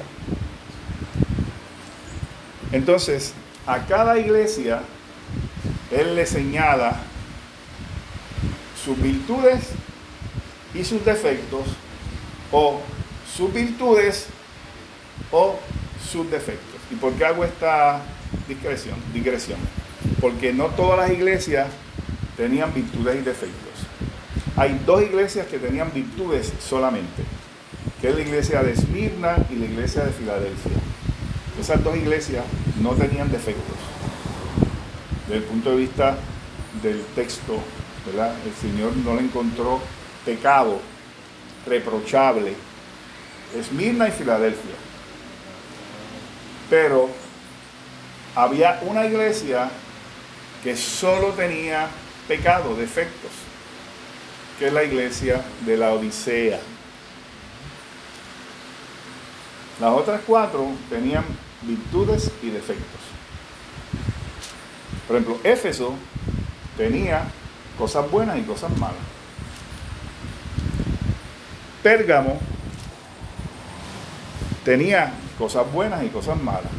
Entonces, 2.72 3.34
a 3.65 3.85
cada 3.85 4.18
iglesia, 4.18 4.81
Él 5.91 6.15
le 6.15 6.26
señala 6.26 7.01
sus 8.84 9.01
virtudes 9.01 9.69
y 10.73 10.84
sus 10.84 11.03
defectos, 11.03 11.64
o 12.51 12.81
sus 13.35 13.53
virtudes 13.53 14.27
o 15.31 15.59
sus 16.09 16.30
defectos. 16.31 16.80
¿Y 16.91 16.95
por 16.95 17.14
qué 17.14 17.26
hago 17.26 17.43
esta 17.43 18.01
discreción? 18.47 18.95
digresión? 19.14 19.59
Porque 20.22 20.53
no 20.53 20.68
todas 20.68 20.97
las 20.97 21.11
iglesias 21.11 21.68
tenían 22.38 22.73
virtudes 22.73 23.15
y 23.15 23.23
defectos. 23.23 23.68
Hay 24.55 24.80
dos 24.85 25.01
iglesias 25.01 25.47
que 25.47 25.59
tenían 25.59 25.91
virtudes 25.93 26.53
solamente, 26.59 27.23
que 28.02 28.10
es 28.10 28.15
la 28.15 28.22
iglesia 28.22 28.64
de 28.64 28.74
Esmirna 28.74 29.38
y 29.49 29.56
la 29.56 29.65
iglesia 29.65 30.03
de 30.03 30.11
Filadelfia. 30.11 30.72
Esas 31.60 31.84
dos 31.84 31.95
iglesias 31.95 32.45
no 32.82 32.91
tenían 32.91 33.32
defectos. 33.32 33.76
desde 35.28 35.40
el 35.40 35.44
punto 35.44 35.72
de 35.72 35.76
vista 35.78 36.18
del 36.82 37.03
texto, 37.15 37.60
¿verdad? 38.06 38.34
El 38.45 38.53
Señor 38.53 38.95
no 38.98 39.15
le 39.15 39.22
encontró 39.22 39.82
pecado 40.24 40.80
reprochable. 41.65 42.53
Esmirna 43.57 44.07
y 44.07 44.11
Filadelfia. 44.11 44.76
Pero 46.69 47.10
había 48.36 48.80
una 48.84 49.06
iglesia 49.06 49.69
que 50.64 50.76
solo 50.76 51.30
tenía 51.30 51.88
pecado, 52.28 52.76
defectos, 52.76 53.32
que 54.60 54.68
es 54.68 54.74
la 54.74 54.84
iglesia 54.84 55.41
de 55.65 55.78
la 55.78 55.94
Odisea. 55.94 56.60
Las 59.79 59.91
otras 59.91 60.21
cuatro 60.25 60.67
tenían 60.89 61.23
virtudes 61.61 62.31
y 62.41 62.49
defectos. 62.49 63.01
Por 65.07 65.15
ejemplo, 65.15 65.39
Éfeso 65.43 65.93
tenía 66.75 67.23
cosas 67.77 68.09
buenas 68.09 68.37
y 68.37 68.41
cosas 68.41 68.75
malas. 68.77 68.95
Pérgamo 71.83 72.39
tenía 74.65 75.13
cosas 75.37 75.71
buenas 75.71 76.03
y 76.03 76.09
cosas 76.09 76.41
malas. 76.41 76.71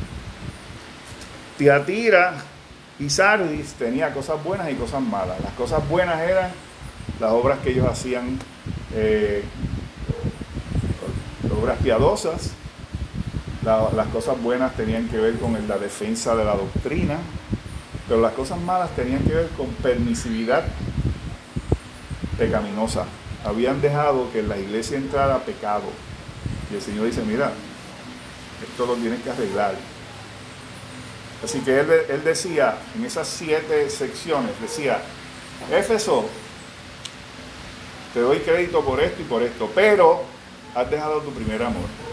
Tiatira 1.56 2.34
y 2.98 3.08
Sardis 3.08 3.72
tenía 3.74 4.12
cosas 4.12 4.42
buenas 4.42 4.70
y 4.70 4.74
cosas 4.74 5.00
malas. 5.00 5.40
Las 5.40 5.52
cosas 5.52 5.88
buenas 5.88 6.20
eran 6.20 6.50
las 7.20 7.30
obras 7.32 7.60
que 7.60 7.70
ellos 7.70 7.86
hacían, 7.86 8.38
eh, 8.94 9.44
obras 11.58 11.78
piadosas. 11.82 12.52
Las 13.62 14.06
cosas 14.08 14.40
buenas 14.40 14.74
tenían 14.76 15.08
que 15.08 15.18
ver 15.18 15.38
con 15.38 15.56
la 15.66 15.78
defensa 15.78 16.34
de 16.36 16.44
la 16.44 16.54
doctrina, 16.54 17.18
pero 18.06 18.20
las 18.20 18.32
cosas 18.32 18.58
malas 18.60 18.90
tenían 18.96 19.22
que 19.22 19.34
ver 19.34 19.48
con 19.56 19.66
permisividad 19.82 20.64
pecaminosa. 22.38 23.04
Habían 23.44 23.80
dejado 23.80 24.30
que 24.32 24.40
en 24.40 24.48
la 24.48 24.58
iglesia 24.58 24.96
entrara 24.96 25.38
pecado. 25.38 25.84
Y 26.70 26.76
el 26.76 26.82
Señor 26.82 27.06
dice, 27.06 27.22
mira, 27.22 27.52
esto 28.62 28.86
lo 28.86 28.94
tienes 28.94 29.20
que 29.22 29.30
arreglar. 29.30 29.74
Así 31.44 31.60
que 31.60 31.80
él, 31.80 31.90
él 32.08 32.24
decía, 32.24 32.76
en 32.96 33.04
esas 33.04 33.28
siete 33.28 33.88
secciones, 33.90 34.50
decía, 34.60 35.00
Éfeso, 35.70 36.24
te 38.14 38.20
doy 38.20 38.38
crédito 38.38 38.82
por 38.84 39.00
esto 39.00 39.20
y 39.20 39.24
por 39.24 39.42
esto, 39.42 39.70
pero 39.74 40.22
has 40.74 40.90
dejado 40.90 41.20
tu 41.20 41.30
primer 41.32 41.62
amor. 41.62 42.07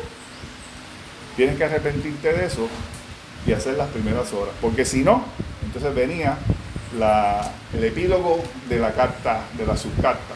Tienes 1.35 1.57
que 1.57 1.65
arrepentirte 1.65 2.33
de 2.33 2.45
eso 2.45 2.67
y 3.45 3.53
hacer 3.53 3.75
las 3.75 3.89
primeras 3.89 4.31
horas, 4.33 4.55
porque 4.61 4.85
si 4.85 5.03
no, 5.03 5.23
entonces 5.63 5.93
venía 5.93 6.37
el 7.73 7.83
epílogo 7.83 8.41
de 8.69 8.79
la 8.79 8.93
carta, 8.93 9.41
de 9.57 9.65
la 9.65 9.75
subcarta. 9.75 10.33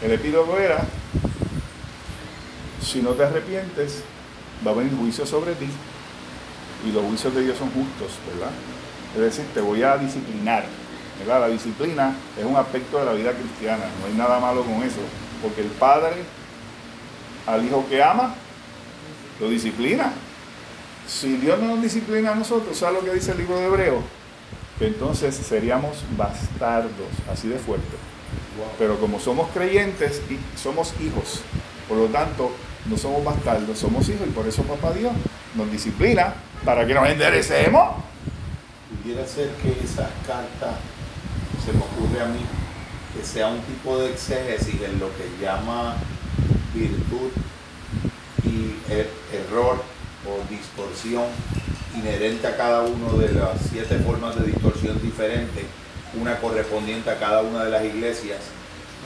El 0.00 0.12
epílogo 0.12 0.56
era, 0.56 0.84
si 2.80 3.02
no 3.02 3.10
te 3.10 3.24
arrepientes, 3.24 4.04
va 4.66 4.70
a 4.70 4.74
venir 4.74 4.96
juicio 4.96 5.26
sobre 5.26 5.54
ti 5.54 5.68
y 6.86 6.92
los 6.92 7.04
juicios 7.04 7.34
de 7.34 7.42
Dios 7.42 7.58
son 7.58 7.70
justos, 7.70 8.12
¿verdad? 8.32 8.52
Es 9.14 9.20
decir, 9.20 9.44
te 9.52 9.60
voy 9.60 9.82
a 9.82 9.96
disciplinar, 9.96 10.64
¿verdad? 11.18 11.40
La 11.40 11.48
disciplina 11.48 12.14
es 12.38 12.44
un 12.44 12.56
aspecto 12.56 12.98
de 12.98 13.04
la 13.04 13.12
vida 13.12 13.32
cristiana, 13.32 13.84
no 14.00 14.06
hay 14.06 14.14
nada 14.14 14.38
malo 14.40 14.62
con 14.62 14.82
eso, 14.82 15.00
porque 15.42 15.60
el 15.60 15.68
Padre 15.68 16.22
al 17.46 17.64
Hijo 17.64 17.84
que 17.88 18.02
ama, 18.02 18.34
lo 19.42 19.50
disciplina. 19.50 20.12
Si 21.06 21.36
Dios 21.36 21.58
no 21.58 21.74
nos 21.74 21.82
disciplina 21.82 22.30
a 22.30 22.34
nosotros, 22.36 22.78
¿sabes 22.78 23.02
lo 23.02 23.04
que 23.04 23.14
dice 23.14 23.32
el 23.32 23.38
libro 23.38 23.58
de 23.58 23.66
Hebreo? 23.66 24.02
Que 24.78 24.86
entonces 24.86 25.34
seríamos 25.34 25.98
bastardos, 26.16 27.10
así 27.30 27.48
de 27.48 27.58
fuerte. 27.58 27.96
Pero 28.78 28.98
como 29.00 29.18
somos 29.18 29.50
creyentes 29.50 30.22
y 30.30 30.38
somos 30.56 30.94
hijos, 31.00 31.40
por 31.88 31.98
lo 31.98 32.06
tanto, 32.06 32.52
no 32.86 32.96
somos 32.96 33.24
bastardos, 33.24 33.78
somos 33.78 34.08
hijos 34.08 34.28
y 34.28 34.30
por 34.30 34.46
eso 34.46 34.62
papá 34.62 34.92
Dios 34.92 35.12
nos 35.56 35.70
disciplina 35.70 36.34
para 36.64 36.86
que 36.86 36.94
nos 36.94 37.08
enderecemos. 37.08 37.96
Pudiera 39.02 39.26
ser 39.26 39.50
que 39.56 39.70
esa 39.84 40.08
carta, 40.24 40.78
se 41.64 41.72
me 41.72 41.80
ocurre 41.80 42.22
a 42.22 42.26
mí, 42.26 42.40
que 43.16 43.26
sea 43.26 43.48
un 43.48 43.60
tipo 43.62 43.98
de 43.98 44.12
exégesis 44.12 44.80
en 44.82 45.00
lo 45.00 45.08
que 45.16 45.28
llama 45.44 45.96
virtud 46.72 47.30
y 48.52 48.92
er-, 48.92 49.10
error 49.32 49.82
o 50.28 50.48
distorsión 50.48 51.24
inherente 51.96 52.46
a 52.46 52.56
cada 52.56 52.82
una 52.82 53.12
de 53.18 53.32
las 53.32 53.58
siete 53.70 53.98
formas 53.98 54.38
de 54.38 54.46
distorsión 54.46 55.00
diferentes, 55.02 55.64
una 56.20 56.38
correspondiente 56.38 57.10
a 57.10 57.18
cada 57.18 57.42
una 57.42 57.64
de 57.64 57.70
las 57.70 57.84
iglesias, 57.84 58.38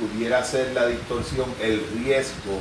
pudiera 0.01 0.45
ser 0.45 0.73
la 0.75 0.87
distorsión 0.87 1.47
el 1.63 1.83
riesgo 1.95 2.61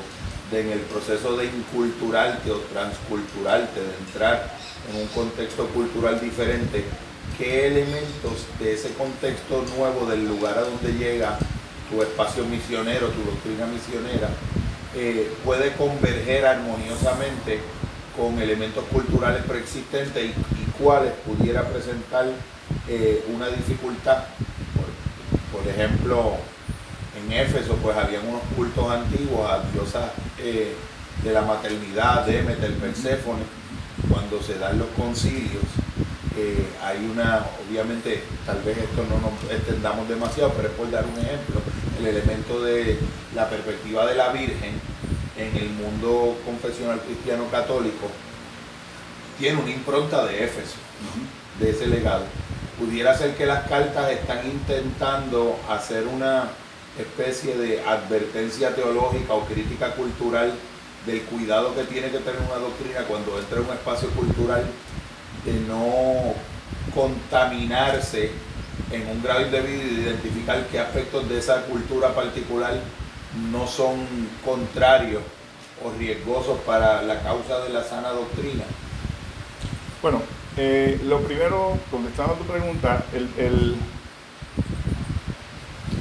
de 0.52 0.62
en 0.62 0.72
el 0.72 0.80
proceso 0.80 1.36
de 1.38 1.46
inculturarte 1.46 2.52
o 2.52 2.60
transculturarte, 2.72 3.80
de 3.80 3.96
entrar 4.08 4.56
en 4.90 5.02
un 5.02 5.08
contexto 5.08 5.68
cultural 5.70 6.22
diferente, 6.22 6.86
qué 7.38 7.68
elementos 7.68 8.46
de 8.60 8.74
ese 8.74 8.94
contexto 8.94 9.66
nuevo 9.76 10.06
del 10.06 10.28
lugar 10.28 10.58
a 10.58 10.62
donde 10.62 10.94
llega 10.94 11.38
tu 11.90 12.02
espacio 12.02 12.46
misionero, 12.46 13.08
tu 13.10 13.24
doctrina 13.24 13.66
misionera, 13.66 14.30
eh, 14.98 15.30
puede 15.44 15.74
converger 15.74 16.46
armoniosamente 16.46 17.60
con 18.16 18.40
elementos 18.40 18.86
culturales 18.86 19.44
preexistentes 19.44 20.24
y, 20.24 20.34
cuáles 20.82 21.14
pudiera 21.26 21.64
presentar 21.64 22.26
eh, 22.88 23.24
una 23.34 23.48
dificultad. 23.48 24.26
Por, 25.52 25.68
ejemplo, 25.68 26.34
en 27.18 27.32
Éfeso 27.32 27.76
pues 27.76 27.96
habían 27.98 28.28
unos 28.28 28.42
cultos 28.56 28.92
antiguos 28.92 29.50
a 29.50 29.64
diosas 29.72 30.12
eh, 30.40 30.74
de 31.24 31.32
la 31.32 31.42
maternidad, 31.42 32.26
Demeter, 32.26 32.74
Perséfone, 32.74 33.44
cuando 34.10 34.42
se 34.42 34.58
dan 34.60 34.78
los 34.78 34.88
concilios, 34.98 35.64
hay 36.84 37.10
una, 37.10 37.46
obviamente, 37.66 38.22
tal 38.46 38.62
vez 38.64 38.78
esto 38.78 39.06
no 39.10 39.20
nos 39.20 39.52
extendamos 39.52 40.08
demasiado, 40.10 40.52
pero 40.56 40.68
es 40.68 40.74
por 40.76 40.92
dar 40.92 41.06
un 41.06 41.18
ejemplo, 41.18 41.62
el 42.00 42.08
elemento 42.08 42.62
de 42.62 42.98
la 43.34 43.50
perspectiva 43.50 44.06
de 44.06 44.16
la 44.16 44.30
Virgen 44.30 44.74
en 45.38 45.58
el 45.58 45.70
mundo 45.70 46.38
confesional 46.46 47.00
cristiano 47.02 47.46
católico 47.52 48.10
tiene 49.38 49.62
una 49.62 49.72
impronta 49.72 50.26
de 50.26 50.46
Éfeso, 50.46 50.76
de 51.60 51.70
ese 51.70 51.88
legado. 51.88 52.24
Pudiera 52.80 53.18
ser 53.18 53.36
que 53.36 53.46
las 53.46 53.68
cartas 53.68 54.12
están 54.12 54.46
intentando 54.46 55.58
hacer 55.70 56.08
una 56.08 56.50
especie 56.98 57.58
de 57.58 57.82
advertencia 57.82 58.74
teológica 58.74 59.34
o 59.34 59.46
crítica 59.46 59.92
cultural 59.92 60.54
del 61.06 61.22
cuidado 61.24 61.76
que 61.76 61.84
tiene 61.84 62.10
que 62.10 62.20
tener 62.20 62.40
una 62.42 62.60
doctrina 62.60 63.02
cuando 63.08 63.38
entra 63.38 63.60
en 63.60 63.66
un 63.66 63.74
espacio 63.74 64.10
cultural 64.12 64.64
de 65.46 65.54
no 65.68 66.34
contaminarse 66.94 68.32
en 68.92 69.08
un 69.08 69.22
grado 69.22 69.42
indebido 69.42 69.84
identificar 69.84 70.68
qué 70.72 70.80
aspectos 70.80 71.28
de 71.30 71.40
esa 71.40 71.64
cultura 71.64 72.14
particular 72.14 72.80
no 73.52 73.68
son 73.68 74.06
contrarios 74.44 75.22
o 75.84 75.92
riesgosos 75.98 76.60
para 76.60 77.02
la 77.02 77.22
causa 77.22 77.60
de 77.60 77.70
la 77.70 77.84
sana 77.84 78.10
doctrina? 78.10 78.64
Bueno, 80.02 80.22
eh, 80.58 81.02
lo 81.06 81.20
primero, 81.22 81.78
contestando 81.92 82.34
a 82.34 82.38
tu 82.38 82.46
pregunta, 82.46 83.04
el, 83.14 83.76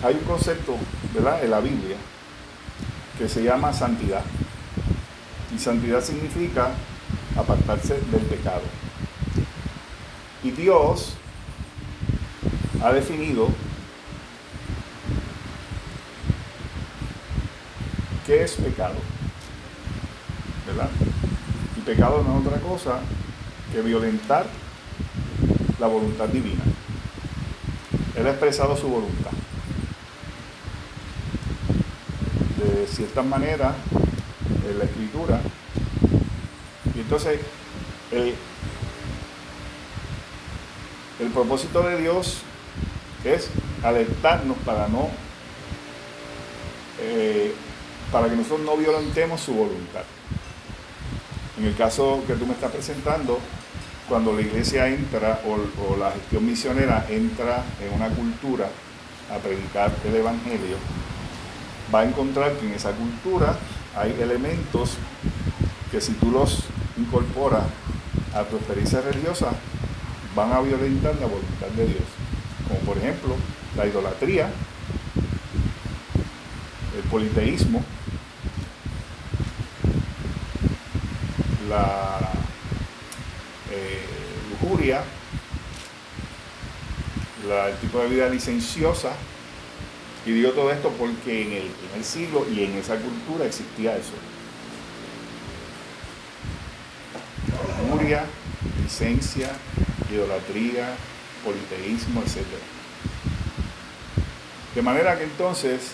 hay 0.05 0.15
un 0.15 0.25
concepto 0.25 0.77
¿verdad? 1.13 1.43
en 1.43 1.51
la 1.51 1.61
Biblia 1.61 1.97
que 3.19 3.29
se 3.29 3.43
llama 3.43 3.73
santidad. 3.73 4.23
Y 5.55 5.59
santidad 5.59 6.03
significa 6.03 6.71
apartarse 7.37 7.95
del 8.11 8.23
pecado. 8.23 8.63
Y 10.43 10.51
Dios 10.51 11.15
ha 12.85 12.93
definido 12.93 13.49
¿Qué 18.27 18.43
es 18.43 18.53
pecado? 18.53 18.95
¿Verdad? 20.67 20.89
Y 21.77 21.81
pecado 21.83 22.25
no 22.27 22.41
es 22.41 22.47
otra 22.47 22.59
cosa 22.61 23.01
que 23.71 23.83
violentar 23.83 24.47
la 25.79 25.87
voluntad 25.89 26.29
divina. 26.29 26.63
Él 28.17 28.27
ha 28.27 28.31
expresado 28.31 28.75
su 28.79 28.89
voluntad. 28.89 29.33
De 32.63 32.87
cierta 32.87 33.23
manera, 33.23 33.75
en 34.67 34.79
la 34.79 34.85
escritura. 34.85 35.41
Y 36.95 37.01
entonces, 37.01 37.41
el, 38.11 38.35
el 41.21 41.29
propósito 41.29 41.83
de 41.83 42.01
Dios 42.01 42.43
es 43.25 43.49
alertarnos 43.83 44.57
para 44.59 44.89
no 44.89 45.09
eh, 47.01 47.55
para 48.13 48.29
que 48.29 48.37
nosotros 48.37 48.61
no 48.61 48.77
violentemos 48.77 49.41
su 49.41 49.53
voluntad. 49.55 50.05
En 51.59 51.65
el 51.65 51.75
caso 51.77 52.23
que 52.27 52.35
tú 52.35 52.47
me 52.47 52.53
estás 52.53 52.71
presentando, 52.71 53.41
cuando 54.09 54.33
la 54.33 54.43
iglesia 54.43 54.89
entra 54.89 55.41
o, 55.47 55.97
la 55.97 56.13
gestión 56.13 56.47
misionera 56.47 57.07
entra 57.09 57.65
en 57.81 57.93
una 57.93 58.09
cultura 58.09 58.69
a 59.31 59.39
predicar 59.39 59.93
el 60.05 60.15
Evangelio, 60.15 60.77
va 61.93 62.01
a 62.01 62.05
encontrar 62.05 62.53
que 62.53 62.67
en 62.67 62.75
esa 62.75 62.93
cultura 62.93 63.57
hay 63.97 64.17
elementos 64.21 64.93
que 65.91 66.01
si 66.01 66.13
tú 66.13 66.31
los 66.31 66.65
incorporas 66.97 67.65
a 68.35 68.43
tu 68.45 68.57
experiencia 68.57 69.01
religiosa, 69.01 69.49
van 70.37 70.53
a 70.53 70.61
violentar 70.61 71.15
la 71.17 71.27
voluntad 71.27 71.69
de 71.77 71.87
Dios. 71.87 72.24
Como 72.69 72.81
por 72.81 72.99
ejemplo 72.99 73.37
la 73.77 73.87
idolatría, 73.87 74.51
el 76.97 77.03
politeísmo, 77.11 77.85
la 81.69 82.19
eh, 83.73 84.05
lujuria, 84.51 85.03
el 87.69 87.77
tipo 87.77 87.99
de 88.01 88.09
vida 88.09 88.29
licenciosa. 88.29 89.11
Y 90.27 90.33
digo 90.33 90.53
todo 90.53 90.71
esto 90.73 90.91
porque 90.99 91.43
en 91.43 91.53
el, 91.53 91.65
en 91.65 91.99
el 91.99 92.05
siglo 92.05 92.47
y 92.51 92.65
en 92.65 92.75
esa 92.77 92.97
cultura 92.97 93.45
existía 93.45 93.97
eso. 93.97 94.13
Lujuria, 97.83 98.25
licencia, 98.83 99.51
idolatría, 100.11 100.97
politeísmo, 101.45 102.23
etc. 102.23 102.45
De 104.75 104.83
manera 104.83 105.17
que 105.17 105.25
entonces 105.25 105.93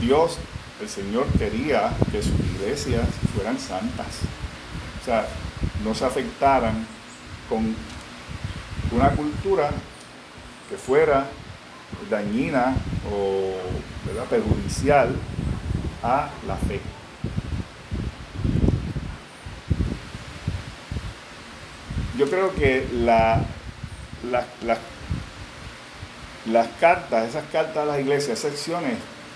Dios, 0.00 0.38
el 0.80 0.88
Señor 0.88 1.26
quería 1.38 1.92
que 2.10 2.22
sus 2.22 2.38
iglesias 2.40 3.06
fueran 3.34 3.58
santas. 3.58 4.20
O 5.00 5.04
sea, 5.04 5.28
no 5.84 5.94
se 5.94 6.04
afectaran 6.04 6.86
con 7.48 7.74
una 8.92 9.10
cultura 9.10 9.70
que 10.68 10.76
fuera 10.76 11.26
dañina 12.08 12.74
o 13.12 13.50
perjudicial 14.28 15.14
a 16.02 16.30
la 16.46 16.56
fe. 16.56 16.80
Yo 22.18 22.28
creo 22.28 22.54
que 22.54 22.86
la, 22.92 23.42
las 26.46 26.68
cartas, 26.80 27.28
esas 27.28 27.44
cartas 27.52 27.76
a 27.78 27.84
las 27.84 28.00
iglesias, 28.00 28.38
secciones, 28.38 28.94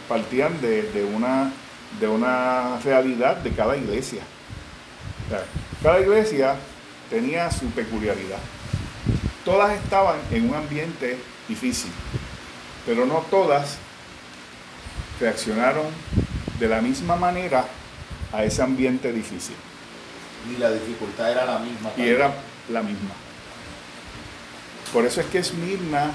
partían 0.09 0.61
de, 0.61 1.09
una, 1.15 1.53
de 2.01 2.09
una 2.09 2.79
realidad 2.85 3.37
de 3.37 3.51
cada 3.53 3.77
iglesia. 3.77 4.23
cada 5.83 6.01
iglesia 6.01 6.57
tenía 7.11 7.51
su 7.51 7.67
peculiaridad. 7.67 8.39
Todas 9.45 9.73
estaban 9.75 10.17
en 10.31 10.49
un 10.49 10.55
ambiente 10.55 11.19
difícil, 11.49 11.91
pero 12.87 13.05
no 13.07 13.19
todas 13.31 13.77
reaccionaron 15.21 15.85
de 16.59 16.69
la 16.69 16.81
misma 16.81 17.17
manera 17.17 17.67
a 18.33 18.45
ese 18.45 18.63
ambiente 18.63 19.13
difícil. 19.13 19.57
Y 20.51 20.59
la 20.59 20.71
dificultad 20.71 21.31
era 21.31 21.45
la 21.45 21.59
misma. 21.59 21.91
Y 21.97 22.09
era 22.09 22.33
la 22.71 22.83
misma. 22.83 23.11
Por 24.93 25.05
eso 25.05 25.21
es 25.21 25.27
que 25.27 25.39
Esmirna 25.39 26.13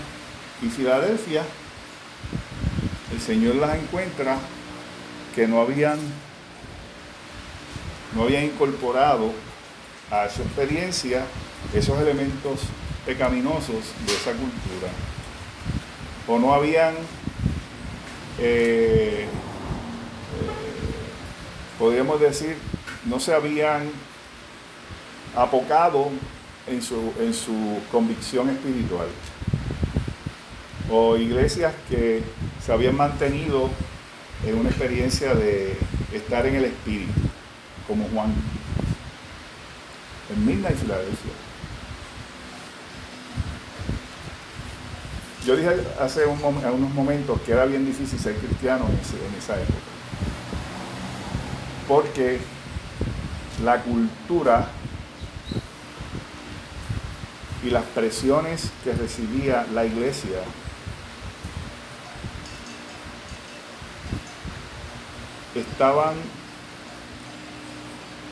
y 0.61 0.67
Filadelfia, 0.67 1.43
el 3.11 3.21
Señor 3.21 3.55
las 3.55 3.77
encuentra 3.77 4.37
que 5.35 5.47
no 5.47 5.61
habían, 5.61 5.99
no 8.15 8.23
habían 8.23 8.45
incorporado 8.45 9.33
a 10.11 10.29
su 10.29 10.41
experiencia 10.41 11.25
esos 11.73 11.99
elementos 11.99 12.61
pecaminosos 13.05 13.93
de 14.05 14.13
esa 14.13 14.31
cultura. 14.31 14.91
O 16.27 16.39
no 16.39 16.53
habían, 16.53 16.93
eh, 18.39 19.25
podríamos 21.77 22.19
decir, 22.19 22.55
no 23.05 23.19
se 23.19 23.33
habían 23.33 23.91
apocado 25.35 26.09
en 26.67 26.81
su, 26.81 27.13
en 27.19 27.33
su 27.33 27.79
convicción 27.91 28.49
espiritual. 28.49 29.07
O 30.91 31.17
iglesias 31.17 31.73
que 31.87 32.23
se 32.63 32.71
habían 32.73 32.95
mantenido 32.95 33.69
en 34.45 34.57
una 34.57 34.69
experiencia 34.69 35.33
de 35.33 35.77
estar 36.13 36.45
en 36.45 36.55
el 36.55 36.65
espíritu, 36.65 37.11
como 37.87 38.07
Juan, 38.09 38.33
en 40.29 40.49
y 40.49 40.75
Filadelfia. 40.75 41.31
Yo 45.45 45.55
dije 45.55 45.69
hace 45.99 46.25
unos 46.25 46.93
momentos 46.93 47.39
que 47.41 47.53
era 47.53 47.65
bien 47.65 47.85
difícil 47.85 48.19
ser 48.19 48.35
cristiano 48.35 48.85
en, 48.85 49.39
esa 49.39 49.55
época. 49.55 49.79
Porque 51.87 52.39
la 53.63 53.81
cultura 53.81 54.67
y 57.63 57.69
las 57.69 57.83
presiones 57.83 58.71
que 58.83 58.93
recibía 58.93 59.65
la 59.73 59.85
iglesia 59.85 60.39
estaban 65.55 66.15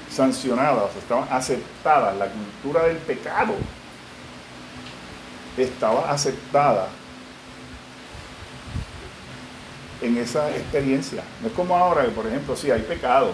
sancionadas, 0.09 0.95
estaban 0.95 1.27
aceptadas, 1.31 2.15
la 2.17 2.27
cultura 2.27 2.85
del 2.85 2.97
pecado 2.97 3.53
estaba 5.57 6.11
aceptada 6.11 6.87
en 10.01 10.17
esa 10.17 10.49
experiencia. 10.55 11.23
No 11.41 11.47
es 11.47 11.53
como 11.53 11.75
ahora 11.75 12.05
que, 12.05 12.11
por 12.11 12.27
ejemplo, 12.27 12.55
sí 12.55 12.69
hay 12.71 12.81
pecado, 12.81 13.33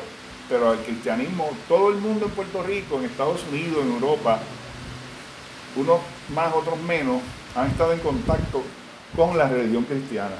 pero 0.49 0.73
el 0.73 0.79
cristianismo, 0.79 1.49
todo 1.67 1.89
el 1.89 1.97
mundo 1.97 2.25
en 2.25 2.31
Puerto 2.31 2.63
Rico, 2.63 2.97
en 2.97 3.05
Estados 3.05 3.43
Unidos, 3.51 3.83
en 3.83 3.91
Europa, 3.91 4.39
unos 5.75 5.99
más, 6.33 6.53
otros 6.53 6.79
menos, 6.81 7.21
han 7.55 7.67
estado 7.67 7.93
en 7.93 7.99
contacto 7.99 8.63
con 9.15 9.37
la 9.37 9.47
religión 9.47 9.83
cristiana. 9.83 10.35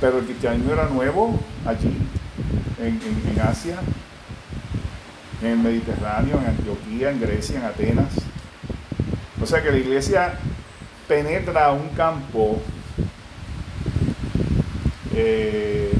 Pero 0.00 0.18
el 0.18 0.24
cristianismo 0.24 0.72
era 0.72 0.86
nuevo 0.86 1.38
allí, 1.66 1.96
en, 2.78 3.00
en 3.30 3.40
Asia, 3.40 3.78
en 5.42 5.48
el 5.48 5.58
Mediterráneo, 5.58 6.38
en 6.38 6.46
Antioquía, 6.46 7.10
en 7.10 7.20
Grecia, 7.20 7.58
en 7.58 7.64
Atenas. 7.64 8.14
O 9.42 9.46
sea 9.46 9.62
que 9.62 9.70
la 9.70 9.78
iglesia 9.78 10.34
penetra 11.08 11.72
un 11.72 11.88
campo 11.90 12.60
eh, 15.14 15.92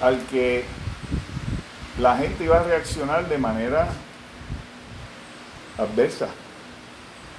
al 0.00 0.18
que 0.30 0.64
la 2.00 2.16
gente 2.16 2.44
iba 2.44 2.58
a 2.58 2.62
reaccionar 2.62 3.28
de 3.28 3.38
manera 3.38 3.88
adversa. 5.76 6.28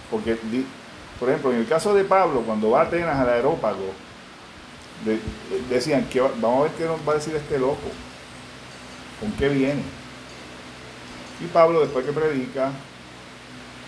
Porque, 0.09 0.37
por 1.19 1.29
ejemplo, 1.29 1.51
en 1.51 1.59
el 1.59 1.67
caso 1.67 1.93
de 1.93 2.03
Pablo, 2.03 2.41
cuando 2.41 2.71
va 2.71 2.81
a 2.81 2.83
Atenas 2.83 3.17
al 3.17 3.29
aerópago, 3.29 3.91
decían, 5.69 6.05
que 6.05 6.21
vamos 6.21 6.59
a 6.59 6.63
ver 6.63 6.71
qué 6.73 6.85
nos 6.85 6.99
va 7.07 7.13
a 7.13 7.15
decir 7.15 7.35
este 7.35 7.57
loco, 7.57 7.89
con 9.19 9.31
qué 9.33 9.49
viene. 9.49 9.83
Y 11.39 11.47
Pablo, 11.47 11.81
después 11.81 12.05
que 12.05 12.11
predica 12.11 12.71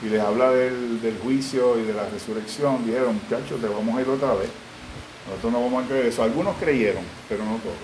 y 0.02 0.10
les 0.10 0.22
habla 0.22 0.50
del, 0.50 1.20
juicio 1.22 1.78
y 1.78 1.84
de 1.84 1.94
la 1.94 2.10
resurrección, 2.10 2.86
dijeron, 2.86 3.20
muchachos, 3.22 3.62
te 3.62 3.68
vamos 3.68 3.96
a 3.98 4.02
ir 4.02 4.10
otra 4.10 4.34
vez. 4.34 4.50
Nosotros 5.28 5.54
no 5.54 5.62
vamos 5.62 5.86
a 5.86 5.88
creer 5.88 6.08
eso. 6.08 6.24
Algunos 6.24 6.58
creyeron, 6.58 7.04
pero 7.30 7.46
no 7.46 7.58
todos. 7.58 7.76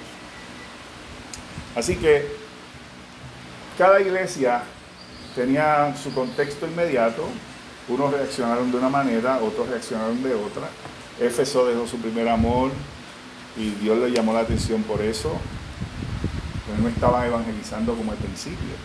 Así 1.76 1.95
que 1.95 2.39
cada 3.80 4.01
iglesia 4.01 4.61
tenía 5.34 5.95
su 5.95 6.14
contexto 6.14 6.68
inmediato. 6.68 7.23
Unos 7.88 8.11
reaccionaron 8.11 8.69
de 8.72 8.77
una 8.77 8.89
manera, 8.89 9.39
otros 9.41 9.69
reaccionaron 9.69 10.22
de 10.22 10.34
otra. 10.35 10.69
Éfeso 11.18 11.65
dejó 11.65 11.88
su 11.88 11.97
primer 11.97 12.27
amor 12.27 12.72
y 13.56 13.69
Dios 13.81 13.97
le 13.97 14.11
llamó 14.11 14.34
la 14.34 14.41
atención 14.41 14.84
por 14.84 15.01
eso. 15.01 15.31
No 16.81 16.89
estaban 16.89 17.26
evangelizando 17.26 17.95
como 17.95 18.11
al 18.11 18.18
principio. 18.18 18.76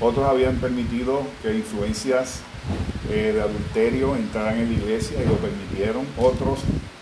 Otros 0.00 0.26
habían 0.26 0.56
permitido 0.56 1.22
que 1.42 1.54
influencias 1.54 2.40
eh, 3.10 3.32
de 3.34 3.42
adulterio 3.42 4.16
entraran 4.16 4.56
en 4.56 4.72
la 4.72 4.78
iglesia 4.84 5.22
y 5.22 5.28
lo 5.28 5.34
permitieron. 5.34 6.06
Otros 6.16 6.60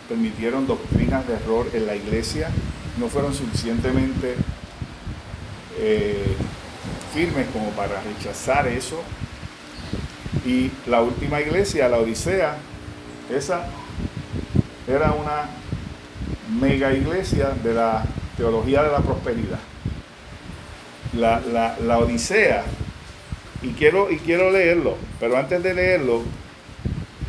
permitieron 0.09 0.67
doctrinas 0.67 1.27
de 1.29 1.35
error 1.35 1.69
en 1.73 1.87
la 1.87 1.95
iglesia. 1.95 2.51
No 2.99 3.07
fueron 3.07 3.33
suficientemente 3.33 4.35
eh, 5.79 6.37
firmes 7.17 7.47
como 7.51 7.71
para 7.71 8.03
rechazar 8.03 8.69
eso. 8.69 9.03
Y 10.45 10.71
la 10.87 11.01
última 11.01 11.41
iglesia, 11.41 11.89
la 11.89 11.97
Odisea, 11.97 12.57
esa 13.35 13.67
era 14.87 15.13
una 15.13 15.49
mega 16.61 16.93
iglesia 16.93 17.51
de 17.65 17.73
la 17.73 18.05
teología 18.37 18.83
de 18.83 18.93
la 18.93 18.99
prosperidad. 18.99 19.59
la, 21.15 21.41
la, 21.41 21.77
la 21.81 21.99
Odisea, 21.99 22.65
y 23.63 23.71
quiero, 23.71 24.11
y 24.11 24.19
quiero 24.19 24.51
leerlo, 24.51 24.97
pero 25.19 25.39
antes 25.39 25.63
de 25.63 25.73
leerlo, 25.73 26.23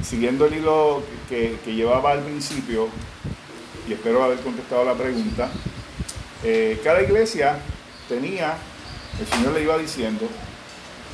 siguiendo 0.03 0.45
el 0.47 0.55
hilo 0.55 1.01
que, 1.29 1.57
que 1.63 1.73
llevaba 1.73 2.11
al 2.11 2.19
principio, 2.19 2.89
y 3.87 3.93
espero 3.93 4.21
haber 4.21 4.39
contestado 4.39 4.83
la 4.83 4.93
pregunta, 4.93 5.49
eh, 6.43 6.79
cada 6.83 7.01
iglesia 7.01 7.57
tenía, 8.09 8.57
el 9.19 9.27
Señor 9.27 9.53
le 9.53 9.63
iba 9.63 9.77
diciendo, 9.77 10.27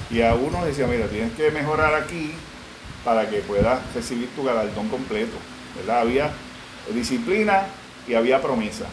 y 0.09 0.21
a 0.21 0.33
uno 0.35 0.65
decía, 0.65 0.87
mira, 0.87 1.07
tienes 1.07 1.33
que 1.33 1.51
mejorar 1.51 1.95
aquí 1.95 2.33
para 3.03 3.29
que 3.29 3.39
puedas 3.39 3.79
recibir 3.93 4.29
tu 4.35 4.43
galardón 4.43 4.89
completo. 4.89 5.37
¿verdad? 5.75 6.01
Había 6.01 6.31
disciplina 6.93 7.65
y 8.07 8.13
había 8.13 8.41
promesa. 8.41 8.85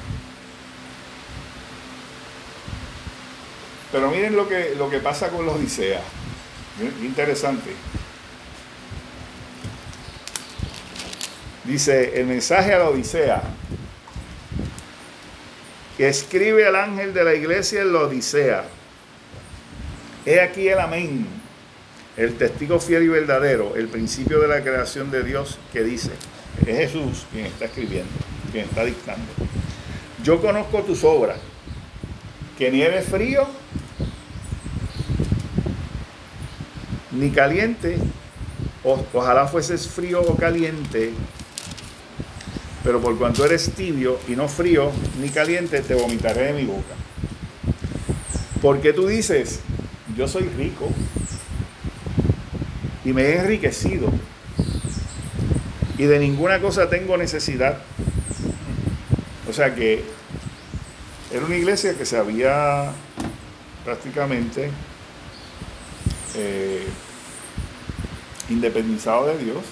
Pero 3.93 4.11
miren 4.11 4.37
lo 4.37 4.49
que, 4.49 4.75
lo 4.77 4.89
que 4.89 5.01
pasa 5.01 5.29
con 5.29 5.45
los 5.45 5.57
Odisea. 5.57 6.01
Interesante. 7.03 7.75
Dice 11.65 12.21
el 12.21 12.27
mensaje 12.27 12.73
a 12.73 12.79
la 12.79 12.89
Odisea. 12.89 13.43
Que 15.97 16.09
escribe 16.09 16.67
al 16.67 16.77
ángel 16.77 17.13
de 17.13 17.25
la 17.25 17.35
iglesia 17.35 17.83
en 17.83 17.93
la 17.93 18.01
Odisea. 18.01 18.65
He 20.31 20.41
aquí 20.41 20.69
el 20.69 20.79
amén. 20.79 21.27
El 22.17 22.35
testigo 22.35 22.79
fiel 22.79 23.03
y 23.03 23.09
verdadero, 23.09 23.75
el 23.75 23.89
principio 23.89 24.39
de 24.39 24.47
la 24.47 24.63
creación 24.63 25.11
de 25.11 25.25
Dios 25.25 25.59
que 25.73 25.83
dice, 25.83 26.13
es 26.65 26.77
Jesús 26.77 27.27
quien 27.33 27.47
está 27.47 27.65
escribiendo, 27.65 28.13
quien 28.53 28.67
está 28.67 28.85
dictando. 28.85 29.27
Yo 30.23 30.41
conozco 30.41 30.83
tus 30.83 31.03
obras, 31.03 31.39
que 32.57 32.71
nieve 32.71 33.03
frío 33.03 33.45
ni 37.11 37.31
caliente, 37.31 37.99
ojalá 39.13 39.49
fueses 39.49 39.89
frío 39.89 40.21
o 40.21 40.37
caliente, 40.37 41.11
pero 42.85 43.01
por 43.01 43.19
cuanto 43.19 43.45
eres 43.45 43.73
tibio 43.73 44.21
y 44.29 44.37
no 44.37 44.47
frío 44.47 44.93
ni 45.21 45.31
caliente, 45.31 45.81
te 45.81 45.95
vomitaré 45.95 46.53
de 46.53 46.53
mi 46.53 46.67
boca. 46.67 46.95
Porque 48.63 48.93
tú 48.93 49.09
dices, 49.09 49.61
yo 50.21 50.29
soy 50.29 50.43
rico 50.51 50.87
y 53.07 53.15
me 53.15 53.23
he 53.23 53.39
enriquecido 53.39 54.13
y 55.97 56.03
de 56.03 56.19
ninguna 56.19 56.61
cosa 56.61 56.91
tengo 56.91 57.17
necesidad. 57.17 57.79
O 59.49 59.53
sea 59.55 59.75
que 59.75 60.05
era 61.33 61.47
una 61.47 61.57
iglesia 61.57 61.97
que 61.97 62.05
se 62.05 62.19
había 62.19 62.93
prácticamente 63.83 64.71
eh, 66.35 66.87
independizado 68.51 69.27
de 69.29 69.39
Dios, 69.39 69.65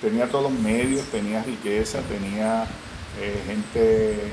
tenía 0.00 0.26
todos 0.26 0.50
los 0.50 0.60
medios, 0.60 1.04
tenía 1.12 1.44
riqueza, 1.44 2.00
tenía 2.08 2.64
eh, 3.20 3.40
gente 3.46 4.32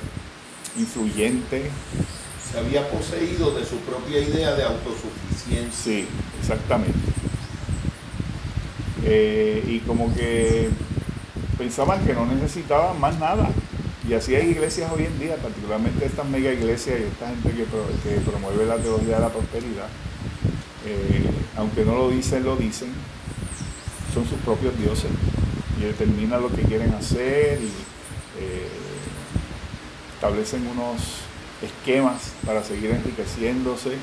influyente. 0.79 1.69
Se 2.53 2.59
había 2.59 2.87
poseído 2.87 3.49
de 3.49 3.65
su 3.65 3.77
propia 3.77 4.19
idea 4.19 4.53
de 4.53 4.63
autosuficiencia. 4.63 5.71
Sí, 5.71 6.07
exactamente. 6.39 6.99
Eh, 9.05 9.63
y 9.67 9.79
como 9.79 10.13
que 10.13 10.69
pensaban 11.57 12.05
que 12.05 12.13
no 12.13 12.27
necesitaban 12.27 12.99
más 12.99 13.17
nada. 13.17 13.49
Y 14.07 14.13
así 14.13 14.35
hay 14.35 14.51
iglesias 14.51 14.91
hoy 14.95 15.05
en 15.05 15.17
día, 15.17 15.35
particularmente 15.37 16.05
estas 16.05 16.27
mega 16.27 16.53
iglesias 16.53 16.99
y 16.99 17.03
esta 17.03 17.27
gente 17.29 17.49
que, 17.53 17.63
promueve 18.19 18.67
la 18.67 18.77
teología 18.77 19.15
de 19.15 19.21
la 19.21 19.29
prosperidad, 19.29 19.87
eh, 20.85 21.25
aunque 21.57 21.83
no 21.83 21.95
lo 21.95 22.09
dicen, 22.11 22.43
lo 22.43 22.55
dicen, 22.55 22.89
son 24.13 24.27
sus 24.27 24.37
propios 24.39 24.77
dioses 24.77 25.09
y 25.79 25.85
determinan 25.85 26.39
lo 26.39 26.49
que 26.49 26.61
quieren 26.61 26.93
hacer 26.93 27.59
y 27.61 27.71
eh, 28.39 28.69
establecen 30.13 30.67
unos 30.67 31.22
esquemas 31.63 32.33
para 32.45 32.63
seguir 32.63 32.91
enriqueciéndose 32.91 33.97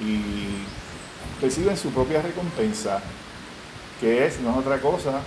y 0.00 1.42
reciben 1.42 1.76
su 1.76 1.90
propia 1.90 2.22
recompensa, 2.22 3.00
que 4.00 4.26
es, 4.26 4.40
no 4.40 4.50
es 4.50 4.56
otra 4.56 4.80
cosa 4.80 5.20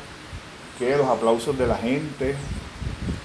que 0.77 0.95
los 0.95 1.07
aplausos 1.07 1.57
de 1.57 1.67
la 1.67 1.77
gente 1.77 2.35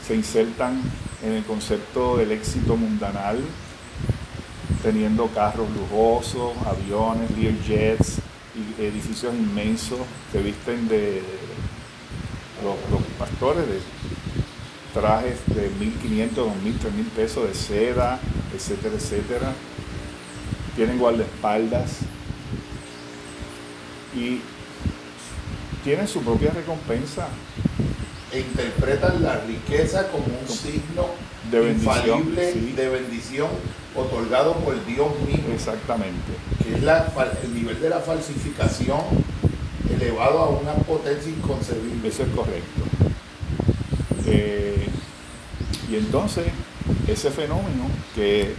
se 0.07 0.15
insertan 0.15 0.81
en 1.23 1.33
el 1.33 1.45
concepto 1.45 2.17
del 2.17 2.33
éxito 2.33 2.77
mundanal, 2.77 3.39
teniendo 4.83 5.29
carros 5.29 5.69
lujosos, 5.71 6.53
aviones, 6.67 7.31
Learjets, 7.31 8.19
edificios 8.79 9.35
inmensos 9.35 10.01
que 10.33 10.39
visten 10.41 10.89
de 10.89 11.23
los, 12.63 12.77
pastores 13.19 13.67
de 13.67 13.81
trajes 14.95 15.41
de 15.49 15.71
1.500, 15.73 16.31
2.000, 16.31 16.55
3.000 16.79 17.11
pesos 17.15 17.49
de 17.49 17.55
seda, 17.55 18.21
etcétera, 18.55 18.95
etcétera. 18.95 19.53
Tienen 20.77 20.99
guardaespaldas 20.99 21.99
y 24.17 24.41
tienen 25.83 26.09
su 26.09 26.23
propia 26.23 26.53
recompensa. 26.53 27.29
E 28.33 28.41
interpretan 28.41 29.23
la 29.23 29.41
riqueza 29.41 30.09
como 30.09 30.25
un 30.27 30.49
signo 30.49 31.07
de 31.53 31.61
bendición, 31.61 32.35
de 32.35 32.89
bendición 32.89 33.49
otorgado 33.95 34.55
por 34.55 34.75
Dios 34.87 35.09
mismo. 35.27 35.55
Exactamente. 35.55 36.33
Que 36.63 36.75
es 36.75 36.83
la, 36.83 37.13
el 37.45 37.55
nivel 37.55 37.81
de 37.81 37.91
la 37.91 38.01
falsificación 38.01 39.01
elevado 39.89 40.39
a 40.41 40.49
una 40.49 40.73
potencia 40.73 41.31
inconcebible. 41.31 42.09
Eso 42.09 42.25
es 42.25 42.29
correcto. 42.31 42.83
Eh, 44.27 44.87
y 45.91 45.97
entonces, 45.97 46.47
ese 47.09 47.31
fenómeno 47.31 47.89
que 48.15 48.55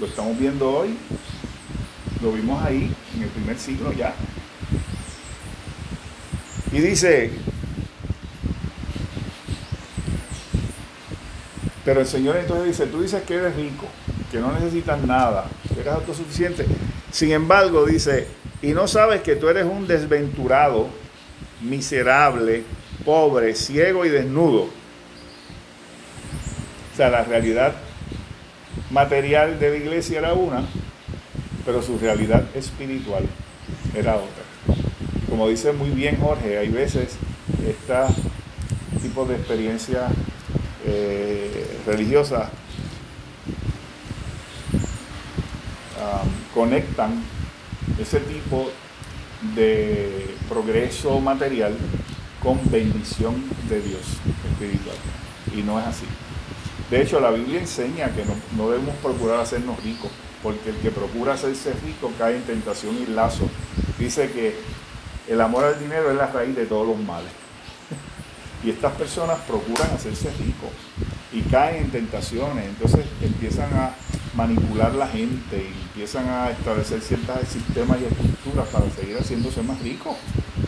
lo 0.00 0.06
estamos 0.06 0.38
viendo 0.38 0.70
hoy, 0.70 0.96
lo 2.22 2.32
vimos 2.32 2.62
ahí 2.64 2.90
en 3.16 3.22
el 3.22 3.28
primer 3.28 3.58
siglo 3.58 3.92
ya, 3.92 4.14
y 6.74 6.80
dice, 6.80 7.30
pero 11.84 12.00
el 12.00 12.06
Señor 12.06 12.36
entonces 12.36 12.66
dice, 12.66 12.86
tú 12.86 13.00
dices 13.00 13.22
que 13.22 13.36
eres 13.36 13.54
rico, 13.54 13.86
que 14.32 14.40
no 14.40 14.50
necesitas 14.50 15.00
nada, 15.06 15.46
que 15.72 15.82
eres 15.82 15.92
autosuficiente. 15.92 16.66
Sin 17.12 17.30
embargo, 17.30 17.86
dice, 17.86 18.26
y 18.60 18.72
no 18.72 18.88
sabes 18.88 19.22
que 19.22 19.36
tú 19.36 19.48
eres 19.48 19.66
un 19.66 19.86
desventurado, 19.86 20.88
miserable, 21.60 22.64
pobre, 23.04 23.54
ciego 23.54 24.04
y 24.04 24.08
desnudo. 24.08 24.68
O 26.94 26.96
sea, 26.96 27.10
la 27.10 27.24
realidad 27.24 27.74
material 28.90 29.58
de 29.58 29.70
la 29.70 29.76
iglesia 29.76 30.20
era 30.20 30.32
una, 30.32 30.62
pero 31.66 31.82
su 31.82 31.98
realidad 31.98 32.44
espiritual 32.54 33.24
era 33.94 34.14
otra 34.14 34.44
como 35.34 35.48
dice 35.48 35.72
muy 35.72 35.90
bien 35.90 36.16
Jorge, 36.20 36.58
hay 36.58 36.68
veces 36.68 37.16
este 37.66 37.92
tipo 39.02 39.24
de 39.24 39.34
experiencia 39.34 40.06
eh, 40.86 41.80
religiosa 41.84 42.50
conectan 46.54 47.20
ese 48.00 48.20
tipo 48.20 48.70
de 49.56 50.36
progreso 50.48 51.18
material 51.18 51.74
con 52.40 52.60
bendición 52.70 53.34
de 53.68 53.80
Dios 53.80 54.02
espiritual. 54.52 54.96
Y 55.52 55.62
no 55.62 55.80
es 55.80 55.86
así. 55.86 56.04
De 56.90 57.00
hecho, 57.00 57.18
la 57.18 57.30
Biblia 57.30 57.60
enseña 57.60 58.10
que 58.10 58.24
no, 58.56 58.70
debemos 58.70 58.94
procurar 58.96 59.40
hacernos 59.40 59.82
ricos, 59.82 60.10
porque 60.42 60.70
el 60.70 60.76
que 60.76 60.90
procura 60.90 61.34
hacerse 61.34 61.72
rico 61.84 62.12
cae 62.18 62.36
en 62.36 62.42
tentación 62.42 62.96
y 62.96 63.06
lazo. 63.06 63.48
Dice 63.98 64.30
que 64.30 64.54
el 65.28 65.40
amor 65.40 65.64
al 65.64 65.80
dinero 65.80 66.10
es 66.10 66.16
la 66.16 66.26
raíz 66.26 66.54
de 66.54 66.66
todos 66.66 66.86
los 66.86 66.98
males. 66.98 67.30
Y 68.62 68.70
estas 68.70 68.92
personas 68.92 69.38
procuran 69.40 69.90
hacerse 69.94 70.30
ricos 70.38 70.70
y 71.32 71.40
caen 71.42 71.84
en 71.84 71.90
tentaciones, 71.90 72.66
entonces 72.66 73.04
empiezan 73.20 73.72
a 73.74 73.94
manipular 74.34 74.94
la 74.94 75.08
gente 75.08 75.56
y 75.56 75.82
empiezan 75.88 76.28
a 76.28 76.50
establecer 76.50 77.00
ciertos 77.00 77.36
sistemas 77.48 77.98
y 78.00 78.04
estructuras 78.04 78.68
para 78.68 78.90
seguir 78.90 79.16
haciéndose 79.16 79.62
más 79.62 79.80
ricos. 79.80 80.16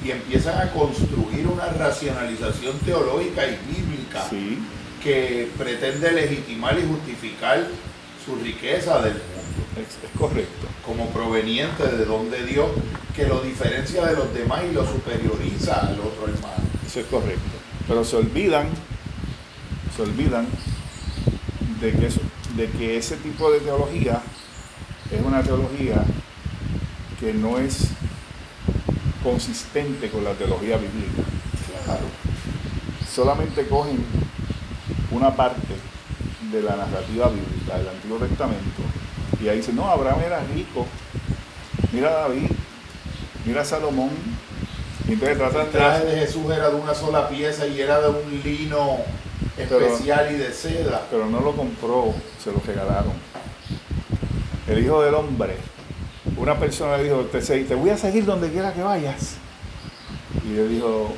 Y 0.05 0.11
empiezan 0.11 0.61
a 0.61 0.73
construir 0.73 1.47
una 1.47 1.67
racionalización 1.67 2.79
teológica 2.81 3.47
y 3.47 3.59
bíblica 3.67 4.25
que 5.07 5.49
pretende 5.57 6.11
legitimar 6.11 6.77
y 6.77 6.85
justificar 6.85 7.65
su 8.25 8.35
riqueza 8.43 9.01
del 9.03 9.13
mundo. 9.13 9.81
Es, 9.81 10.19
correcto. 10.19 10.67
Como 10.85 11.11
proveniente 11.11 11.87
de 11.87 12.05
donde 12.05 12.45
Dios, 12.45 12.69
que 13.15 13.25
lo 13.29 13.41
diferencia 13.41 14.05
de 14.05 14.17
los 14.17 14.35
demás 14.35 14.65
y 14.69 14.75
lo 14.75 14.85
superioriza 14.85 15.87
al 15.87 16.01
otro 16.01 16.25
hermano. 16.25 16.65
Eso 16.85 16.99
es 16.99 17.07
correcto. 17.07 17.41
Pero 17.87 18.05
se 18.05 18.17
olvidan, 18.17 18.67
se 19.95 20.03
olvidan 20.03 20.49
de 21.81 21.93
que, 21.93 22.09
de 22.57 22.71
que 22.77 22.97
ese 22.97 23.17
tipo 23.19 23.53
de 23.53 23.61
teología 23.61 24.21
es 25.13 25.25
una 25.25 25.41
teología 25.41 26.03
que 27.21 27.33
no 27.33 27.59
es 27.59 27.91
consistente 29.23 30.11
con 30.11 30.25
la 30.25 30.33
teología 30.33 30.79
bíblica. 30.79 31.23
Solamente 33.09 33.69
cogen 33.69 34.05
una 35.11 35.35
parte 35.35 35.75
de 36.53 36.63
la 36.63 36.77
narrativa 36.77 37.29
bíblica 37.29 37.79
del 37.79 37.89
Antiguo 37.89 38.19
Testamento 38.19 38.83
y 39.41 39.49
ahí 39.49 39.59
dicen, 39.59 39.77
no, 39.77 39.87
Abraham 39.87 40.21
era 40.25 40.41
rico, 40.55 40.87
mira 41.93 42.09
a 42.09 42.13
David, 42.23 42.51
mira 43.45 43.63
a 43.63 43.65
Salomón, 43.65 44.11
y 45.07 45.13
entonces 45.13 45.39
tratan 45.39 45.67
El 45.67 45.71
traje 45.71 46.05
de 46.05 46.19
Jesús 46.21 46.45
era 46.47 46.71
de 46.71 46.77
una 46.77 46.95
sola 46.95 47.29
pieza 47.29 47.67
y 47.67 47.81
era 47.81 48.01
de 48.01 48.09
un 48.09 48.43
lino 48.43 48.99
especial 49.57 50.35
y 50.35 50.37
de 50.37 50.53
seda. 50.53 51.07
Pero 51.11 51.27
no 51.27 51.41
lo 51.41 51.53
compró, 51.53 52.13
se 52.43 52.51
lo 52.51 52.61
regalaron. 52.67 53.13
El 54.67 54.85
Hijo 54.85 55.03
del 55.03 55.15
Hombre, 55.15 55.57
una 56.37 56.59
persona 56.59 56.97
le 56.97 57.05
dijo, 57.05 57.21
te, 57.27 57.41
te 57.41 57.75
voy 57.77 57.91
a 57.91 57.99
seguir 57.99 58.25
donde 58.25 58.51
quiera 58.51 58.73
que 58.73 58.83
vayas. 58.83 59.37
Y 60.45 60.55
le 60.55 60.67
dijo, 60.67 61.13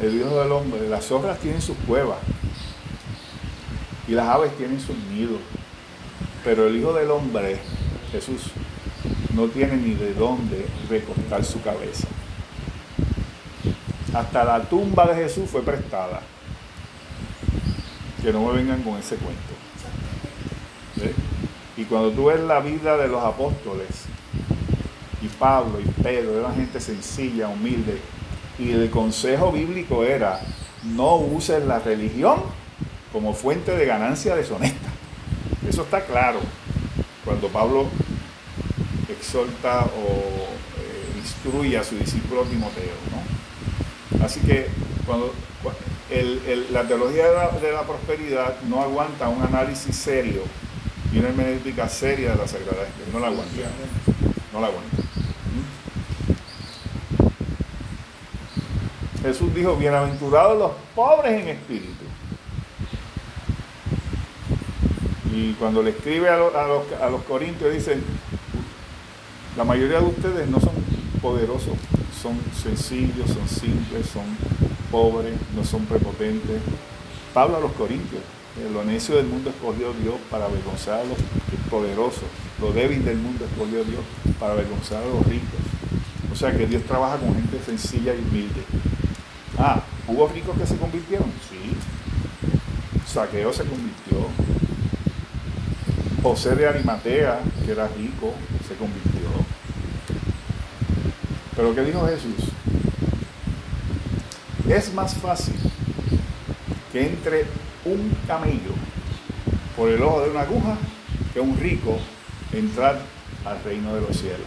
el 0.00 0.16
Hijo 0.16 0.40
del 0.40 0.50
Hombre, 0.50 0.88
las 0.88 1.04
zorras 1.04 1.38
tienen 1.38 1.62
sus 1.62 1.76
cuevas 1.86 2.18
y 4.08 4.12
las 4.12 4.28
aves 4.28 4.56
tienen 4.56 4.80
sus 4.80 4.96
nidos, 5.10 5.40
pero 6.44 6.66
el 6.66 6.76
Hijo 6.76 6.92
del 6.92 7.10
Hombre, 7.10 7.58
Jesús, 8.12 8.50
no 9.34 9.46
tiene 9.46 9.76
ni 9.76 9.94
de 9.94 10.14
dónde 10.14 10.66
recostar 10.88 11.44
su 11.44 11.62
cabeza. 11.62 12.08
Hasta 14.12 14.44
la 14.44 14.62
tumba 14.62 15.06
de 15.06 15.22
Jesús 15.22 15.48
fue 15.48 15.62
prestada. 15.62 16.20
Que 18.22 18.32
no 18.32 18.44
me 18.44 18.52
vengan 18.54 18.82
con 18.82 18.96
ese 18.98 19.16
cuento. 19.16 19.40
Y 21.76 21.84
cuando 21.84 22.10
tú 22.10 22.26
ves 22.26 22.40
la 22.40 22.60
vida 22.60 22.96
de 22.96 23.08
los 23.08 23.24
apóstoles, 23.24 23.88
y 25.22 25.28
Pablo 25.28 25.80
y 25.80 26.02
Pedro 26.02 26.40
eran 26.40 26.56
gente 26.56 26.80
sencilla, 26.80 27.48
humilde, 27.48 27.98
y 28.58 28.72
el 28.72 28.90
consejo 28.90 29.52
bíblico 29.52 30.04
era, 30.04 30.40
no 30.84 31.16
uses 31.16 31.64
la 31.64 31.78
religión 31.78 32.42
como 33.12 33.34
fuente 33.34 33.76
de 33.76 33.86
ganancia 33.86 34.36
deshonesta. 34.36 34.88
Eso 35.68 35.82
está 35.82 36.04
claro 36.04 36.40
cuando 37.24 37.48
Pablo 37.48 37.86
exhorta 39.08 39.84
o 39.84 40.48
eh, 40.78 41.18
instruye 41.18 41.76
a 41.76 41.84
su 41.84 41.96
discípulo 41.96 42.42
Timoteo. 42.42 42.94
Así 44.22 44.40
que 44.40 44.68
cuando 45.06 45.32
la 46.70 46.82
teología 46.84 47.28
de 47.60 47.72
la, 47.72 47.82
prosperidad 47.82 48.60
no 48.62 48.82
aguanta 48.82 49.28
un 49.28 49.42
análisis 49.42 49.94
serio 49.94 50.42
y 51.12 51.18
una 51.18 51.28
hermenéutica 51.28 51.88
seria 51.88 52.32
de 52.32 52.36
la 52.36 52.48
Sagrada 52.48 52.82
Escritura. 52.82 53.12
No 53.12 53.20
la 53.20 53.26
aguanta. 53.28 53.54
No 54.52 54.60
la 54.60 54.66
aguanta. 54.66 54.96
¿Mm? 59.22 59.22
Jesús 59.22 59.54
dijo, 59.54 59.76
bienaventurados 59.76 60.58
los 60.58 60.72
pobres 60.94 61.40
en 61.42 61.48
espíritu. 61.48 62.09
Y 65.32 65.52
cuando 65.54 65.82
le 65.82 65.90
escribe 65.90 66.28
a, 66.28 66.36
los, 66.36 66.54
a 66.54 67.10
los 67.10 67.22
corintios, 67.22 67.72
dice, 67.72 67.98
la 69.56 69.64
mayoría 69.64 70.00
de 70.00 70.06
ustedes 70.06 70.48
no 70.48 70.60
son 70.60 70.72
poderosos, 71.20 71.74
son 72.20 72.38
sencillos, 72.54 73.28
son 73.28 73.48
simples, 73.48 74.06
son 74.06 74.24
pobres, 74.90 75.34
no 75.54 75.64
son 75.64 75.84
prepotentes. 75.86 76.60
Pablo 77.32 77.58
a 77.58 77.60
los 77.60 77.72
Corintios, 77.72 78.22
lo 78.72 78.84
necio 78.84 79.16
del 79.16 79.26
mundo 79.26 79.50
escogió 79.50 79.92
Dios 79.92 80.16
para 80.30 80.46
avergonzar 80.46 81.00
a 81.00 81.04
los 81.04 81.18
poderosos, 81.70 82.24
lo 82.60 82.72
débil 82.72 83.04
del 83.04 83.18
mundo 83.18 83.44
escogió 83.44 83.84
Dios 83.84 84.02
para 84.38 84.52
avergonzar 84.54 85.02
a 85.02 85.06
los 85.06 85.24
ricos. 85.26 85.60
O 86.32 86.36
sea 86.36 86.56
que 86.56 86.66
Dios 86.66 86.82
trabaja 86.84 87.16
con 87.18 87.34
gente 87.34 87.58
sencilla 87.64 88.14
y 88.14 88.18
humilde. 88.18 88.62
Ah, 89.58 89.82
¿hubo 90.08 90.26
ricos 90.28 90.58
que 90.58 90.66
se 90.66 90.76
convirtieron? 90.76 91.30
Sí. 91.48 91.76
Saqueo 93.06 93.52
se 93.52 93.64
convirtió. 93.64 94.28
José 96.22 96.54
de 96.54 96.68
Arimatea, 96.68 97.40
que 97.64 97.72
era 97.72 97.88
rico, 97.88 98.34
se 98.68 98.74
convirtió. 98.74 99.10
Pero 101.56 101.74
¿qué 101.74 101.82
dijo 101.82 102.06
Jesús? 102.06 102.52
Es 104.68 104.92
más 104.94 105.14
fácil 105.14 105.54
que 106.92 107.06
entre 107.06 107.46
un 107.84 108.14
camello 108.26 108.72
por 109.76 109.88
el 109.88 110.02
ojo 110.02 110.22
de 110.22 110.30
una 110.30 110.42
aguja 110.42 110.76
que 111.32 111.40
un 111.40 111.58
rico 111.58 111.98
entrar 112.52 113.00
al 113.44 113.62
reino 113.64 113.94
de 113.94 114.00
los 114.02 114.16
cielos. 114.16 114.46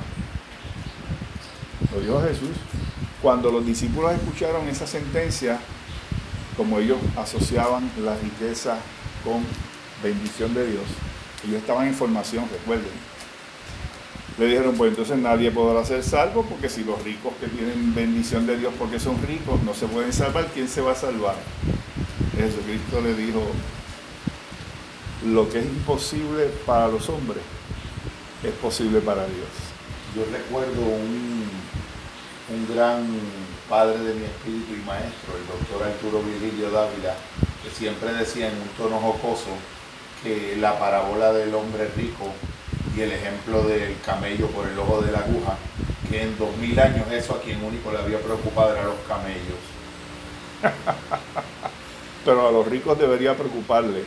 Lo 1.94 2.02
dijo 2.02 2.22
Jesús. 2.22 2.56
Cuando 3.22 3.52
los 3.52 3.66
discípulos 3.66 4.14
escucharon 4.14 4.68
esa 4.68 4.86
sentencia, 4.86 5.60
como 6.58 6.80
ellos 6.80 6.98
asociaban 7.16 7.90
la 8.04 8.16
riqueza 8.18 8.78
con 9.24 9.44
bendición 10.04 10.54
de 10.54 10.72
Dios, 10.72 10.84
ellos 11.46 11.58
estaban 11.58 11.88
en 11.88 11.94
formación, 11.94 12.48
recuerden, 12.52 12.92
le 14.38 14.46
dijeron, 14.48 14.76
pues 14.76 14.90
entonces 14.90 15.18
nadie 15.18 15.52
podrá 15.52 15.86
ser 15.86 16.04
salvo, 16.04 16.44
porque 16.44 16.68
si 16.68 16.84
los 16.84 17.02
ricos 17.04 17.34
que 17.40 17.48
tienen 17.48 17.94
bendición 17.94 18.48
de 18.48 18.58
Dios 18.58 18.74
porque 18.80 19.00
son 19.00 19.22
ricos 19.22 19.62
no 19.64 19.74
se 19.76 19.86
pueden 19.86 20.12
salvar, 20.12 20.48
¿quién 20.54 20.68
se 20.68 20.82
va 20.82 20.94
a 20.94 20.96
salvar? 20.96 21.36
Jesucristo 22.36 23.02
le 23.02 23.14
dijo, 23.14 23.44
lo 25.28 25.48
que 25.50 25.60
es 25.60 25.66
imposible 25.66 26.48
para 26.66 26.88
los 26.88 27.08
hombres 27.10 27.44
es 28.44 28.52
posible 28.54 29.00
para 29.02 29.24
Dios. 29.26 29.48
Yo 30.16 30.26
recuerdo 30.32 30.82
un, 30.82 31.46
un 32.50 32.76
gran 32.76 33.06
padre 33.70 34.00
de 34.00 34.16
mi 34.16 34.26
espíritu 34.26 34.74
y 34.74 34.86
maestro, 34.86 35.38
el 35.38 35.48
doctor 35.48 35.88
Arturo 35.88 36.24
Virgilio 36.24 36.72
Dávila, 36.72 37.16
que 37.64 37.70
siempre 37.70 38.14
decía 38.14 38.48
en 38.48 38.56
un 38.56 38.68
tono 38.78 39.00
jocoso 39.00 39.52
que 40.24 40.56
la 40.60 40.80
parábola 40.80 41.34
del 41.34 41.54
hombre 41.54 41.90
rico 41.96 42.32
y 42.96 43.02
el 43.02 43.12
ejemplo 43.12 43.64
del 43.64 43.96
camello 44.06 44.48
por 44.48 44.68
el 44.68 44.78
ojo 44.80 45.02
de 45.02 45.12
la 45.12 45.20
aguja, 45.20 45.58
que 46.10 46.24
en 46.24 46.38
dos 46.38 46.56
mil 46.58 46.80
años 46.80 47.12
eso 47.12 47.36
a 47.36 47.42
quien 47.42 47.64
único 47.64 47.92
le 47.92 48.00
había 48.00 48.20
preocupado 48.20 48.74
era 48.74 48.84
los 48.84 48.96
camellos. 49.08 49.60
Pero 52.26 52.48
a 52.48 52.52
los 52.52 52.66
ricos 52.68 52.98
debería 52.98 53.36
preocuparle. 53.36 54.04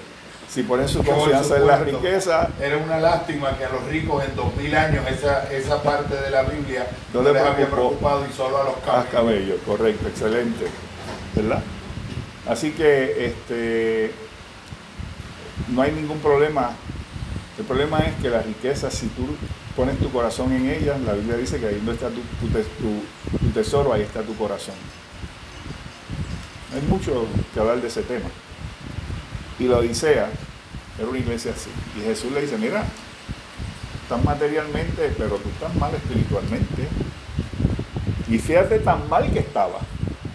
Si 0.49 0.63
ponen 0.63 0.89
su 0.89 1.05
confianza 1.05 1.57
en 1.57 1.67
la 1.67 1.79
riqueza. 1.79 2.49
Era 2.61 2.79
una 2.79 2.99
lástima 2.99 3.59
que 3.59 3.65
a 3.65 3.69
los 3.69 3.85
ricos 3.89 4.25
en 4.25 4.35
dos 4.37 4.55
mil 4.57 4.75
años 4.75 5.05
esa, 5.11 5.53
esa 5.53 5.83
parte 5.83 6.15
de 6.15 6.31
la 6.31 6.45
Biblia 6.45 6.87
no, 7.13 7.21
les 7.23 7.37
había 7.37 7.69
preocupado 7.69 8.25
y 8.31 8.33
solo 8.33 8.63
a 8.63 8.65
los 8.65 8.77
camellos. 8.77 9.07
A 9.07 9.11
camellos, 9.11 9.61
correcto, 9.67 10.09
excelente. 10.09 10.67
¿Verdad? 11.35 11.63
Así 12.49 12.71
que 12.71 13.27
este, 13.27 14.13
no 15.69 15.83
hay 15.83 15.93
ningún 15.93 16.19
problema 16.19 16.71
el 17.59 17.65
problema 17.65 18.01
es 18.01 18.15
que 18.21 18.29
la 18.29 18.43
riqueza, 18.43 18.91
si 18.91 19.07
tú 19.09 19.27
pones 19.75 19.99
tu 19.99 20.11
corazón 20.11 20.53
en 20.53 20.69
ella, 20.69 20.99
la 20.99 21.15
Biblia 21.15 21.37
dice 21.37 21.59
que 21.59 21.67
ahí 21.67 21.83
no 21.85 21.93
está 21.93 22.09
tu, 22.11 22.21
tesoro, 23.55 23.95
ahí 23.95 24.03
está 24.03 24.21
tu 24.23 24.37
corazón. 24.37 24.75
Hay 26.75 26.83
mucho 26.83 27.27
que 27.55 27.61
hablar 27.61 27.81
de 27.81 27.89
ese 27.89 28.03
tema. 28.03 28.29
Y 29.59 29.65
la 29.65 29.79
Odisea 29.79 30.29
era 30.99 31.09
una 31.09 31.19
iglesia 31.19 31.53
así. 31.53 31.71
Y 31.99 32.05
Jesús 32.05 32.31
le 32.33 32.43
dice, 32.43 32.59
mira, 32.59 32.85
estás 34.03 34.23
materialmente, 34.23 35.15
pero 35.17 35.37
tú 35.37 35.49
estás 35.49 35.75
mal 35.77 35.95
espiritualmente. 35.95 36.89
Y 38.29 38.37
fíjate 38.37 38.81
tan 38.81 39.09
mal 39.09 39.33
que 39.33 39.39
estaba. 39.39 39.79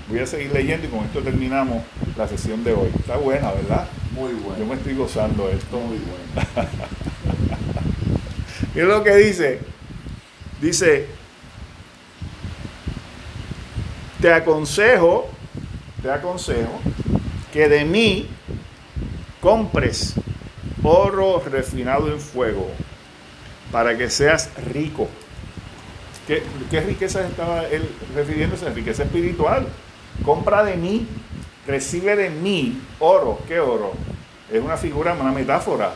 Voy 0.10 0.20
a 0.20 0.26
seguir 0.26 0.52
leyendo 0.54 0.88
y 0.88 0.90
con 0.90 1.02
esto 1.02 1.22
terminamos 1.22 1.84
la 2.18 2.28
sesión 2.28 2.64
de 2.64 2.74
hoy. 2.74 2.90
Está 2.98 3.18
buena, 3.18 3.52
¿verdad? 3.52 3.88
Muy 4.12 4.34
buena. 4.34 4.60
Yo 4.60 4.66
me 4.66 4.76
estoy 4.76 4.96
gozando 4.96 5.50
esto. 5.50 5.80
Muy 5.80 5.98
buena. 5.98 6.70
es 8.76 8.84
lo 8.84 9.04
que 9.04 9.16
dice. 9.16 9.60
Dice, 10.62 11.08
te 14.22 14.32
aconsejo, 14.32 15.28
te 16.04 16.12
aconsejo 16.12 16.80
que 17.52 17.68
de 17.68 17.84
mí 17.84 18.28
compres 19.42 20.14
oro 20.84 21.42
refinado 21.44 22.12
en 22.12 22.20
fuego 22.20 22.68
para 23.72 23.98
que 23.98 24.10
seas 24.10 24.52
rico. 24.72 25.10
¿Qué, 26.28 26.44
qué 26.70 26.82
riqueza 26.82 27.26
estaba 27.26 27.66
él 27.66 27.90
refiriéndose? 28.16 28.70
Riqueza 28.70 29.04
espiritual. 29.04 29.68
Compra 30.24 30.64
de 30.64 30.78
mí, 30.78 31.08
recibe 31.68 32.16
de 32.16 32.30
mí 32.30 32.82
oro. 33.00 33.40
¿Qué 33.48 33.60
oro? 33.60 33.94
Es 34.52 34.62
una 34.62 34.78
figura, 34.78 35.14
una 35.14 35.32
metáfora. 35.32 35.94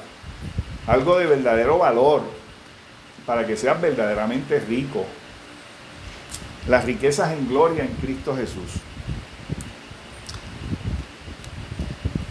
Algo 0.88 1.18
de 1.18 1.26
verdadero 1.26 1.78
valor 1.78 2.22
para 3.26 3.46
que 3.46 3.58
seas 3.58 3.80
verdaderamente 3.82 4.60
rico. 4.60 5.06
Las 6.68 6.86
riquezas 6.86 7.32
en 7.32 7.48
gloria 7.48 7.84
en 7.84 7.94
Cristo 7.96 8.36
Jesús. 8.36 8.82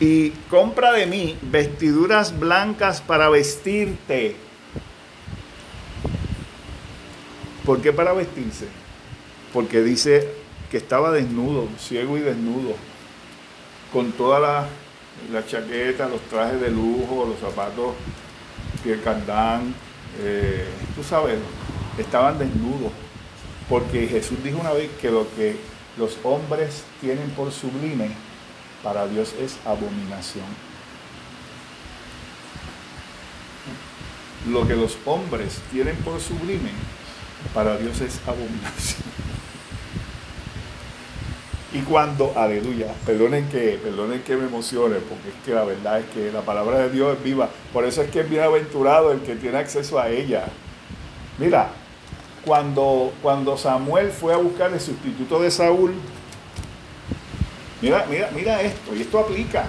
Y 0.01 0.31
compra 0.51 0.93
de 0.93 1.07
mí 1.07 1.39
vestiduras 1.43 2.39
blancas 2.39 3.01
para 3.01 3.29
vestirte. 3.29 4.37
¿Por 7.65 7.81
qué 7.81 7.93
para 7.93 8.13
vestirse? 8.13 8.67
Porque 9.53 9.83
dice 9.83 10.29
que 10.71 10.77
estaba 10.77 11.13
desnudo, 11.13 11.69
ciego 11.79 12.19
y 12.19 12.21
desnudo, 12.21 12.75
con 13.95 14.11
toda 14.11 14.41
la, 14.41 14.67
la 15.33 15.47
chaqueta, 15.47 16.09
los 16.09 16.21
trajes 16.23 16.61
de 16.61 16.69
lujo, 16.69 17.27
los 17.27 17.39
zapatos 17.39 17.95
piel 18.83 19.01
cardán, 19.03 19.73
eh, 20.21 20.67
tú 20.97 21.05
sabes, 21.05 21.39
estaban 21.97 22.39
desnudos. 22.39 22.93
Porque 23.69 24.09
Jesús 24.09 24.43
dijo 24.43 24.59
una 24.61 24.73
vez 24.73 24.91
que 25.01 25.11
lo 25.11 25.27
que 25.37 25.57
los 25.97 26.19
hombres 26.25 26.83
tienen 27.01 27.31
por 27.31 27.53
sublime, 27.53 28.11
para 28.83 29.07
Dios 29.07 29.33
es 29.41 29.57
abominación. 29.65 30.45
Lo 34.51 34.67
que 34.67 34.75
los 34.75 34.99
hombres 35.07 35.61
tienen 35.71 35.97
por 35.99 36.21
sublime, 36.21 36.71
para 37.55 37.79
Dios 37.79 38.01
es 38.01 38.21
abominación. 38.27 39.24
Y 41.75 41.81
cuando, 41.81 42.33
aleluya, 42.37 42.87
perdonen 43.05 43.49
que, 43.49 43.81
perdonen 43.83 44.23
que 44.23 44.37
me 44.37 44.47
emocione, 44.47 44.95
porque 44.99 45.31
es 45.31 45.35
que 45.45 45.53
la 45.53 45.65
verdad 45.65 45.99
es 45.99 46.07
que 46.07 46.31
la 46.31 46.43
palabra 46.43 46.79
de 46.79 46.91
Dios 46.91 47.17
es 47.17 47.25
viva. 47.25 47.51
Por 47.73 47.85
eso 47.85 48.01
es 48.01 48.11
que 48.13 48.21
es 48.21 48.31
bienaventurado 48.31 49.11
el 49.11 49.23
que 49.23 49.35
tiene 49.35 49.59
acceso 49.59 49.99
a 49.99 50.09
ella. 50.09 50.45
Mira, 51.37 51.71
cuando, 52.45 53.13
cuando 53.21 53.57
Samuel 53.57 54.13
fue 54.13 54.33
a 54.33 54.37
buscar 54.37 54.73
el 54.73 54.79
sustituto 54.79 55.43
de 55.43 55.51
Saúl, 55.51 55.95
mira, 57.83 58.07
mira, 58.09 58.31
mira 58.33 58.63
esto, 58.63 58.95
y 58.95 59.01
esto 59.01 59.19
aplica, 59.19 59.65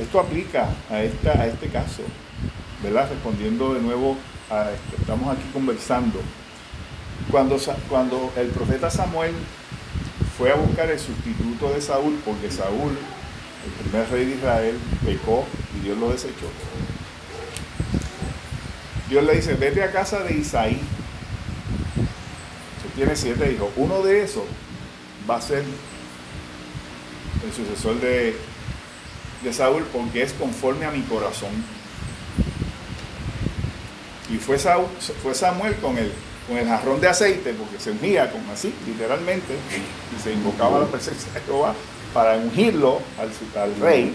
esto 0.00 0.18
aplica 0.18 0.66
a, 0.90 1.00
esta, 1.00 1.42
a 1.42 1.46
este 1.46 1.68
caso, 1.68 2.02
¿verdad? 2.82 3.08
Respondiendo 3.08 3.72
de 3.72 3.82
nuevo 3.82 4.16
a 4.50 4.72
esto, 4.72 4.96
estamos 5.00 5.32
aquí 5.32 5.48
conversando. 5.52 6.18
Cuando, 7.30 7.56
cuando 7.88 8.32
el 8.36 8.48
profeta 8.48 8.90
Samuel 8.90 9.32
fue 10.36 10.52
a 10.52 10.54
buscar 10.54 10.90
el 10.90 10.98
sustituto 10.98 11.70
de 11.72 11.80
Saúl, 11.80 12.20
porque 12.24 12.50
Saúl, 12.50 12.92
el 13.64 13.84
primer 13.84 14.10
rey 14.10 14.26
de 14.26 14.34
Israel, 14.36 14.78
pecó 15.04 15.46
y 15.76 15.84
Dios 15.84 15.98
lo 15.98 16.10
desechó. 16.10 16.46
Dios 19.08 19.24
le 19.24 19.36
dice, 19.36 19.54
vete 19.54 19.82
a 19.82 19.92
casa 19.92 20.22
de 20.22 20.34
Isaí. 20.34 20.80
tiene 22.94 23.16
siete 23.16 23.52
hijos. 23.52 23.70
Uno 23.76 24.02
de 24.02 24.22
esos 24.22 24.44
va 25.28 25.36
a 25.36 25.40
ser 25.40 25.64
el 27.44 27.52
sucesor 27.52 28.00
de, 28.00 28.36
de 29.42 29.52
Saúl 29.52 29.84
porque 29.92 30.22
es 30.22 30.32
conforme 30.32 30.86
a 30.86 30.90
mi 30.90 31.02
corazón. 31.02 31.50
Y 34.28 34.38
fue, 34.38 34.58
Saúl, 34.58 34.86
fue 35.22 35.34
Samuel 35.34 35.76
con 35.76 35.96
él 35.96 36.12
con 36.46 36.56
el 36.56 36.66
jarrón 36.66 37.00
de 37.00 37.08
aceite, 37.08 37.54
porque 37.54 37.78
se 37.78 37.90
ungía 37.90 38.30
como 38.30 38.52
así, 38.52 38.72
literalmente, 38.86 39.54
y 40.16 40.22
se 40.22 40.32
invocaba 40.32 40.78
la 40.78 40.86
presencia 40.86 41.32
de 41.32 41.40
Jehová 41.40 41.74
para 42.14 42.36
ungirlo 42.36 43.00
al, 43.18 43.74
rey. 43.80 44.14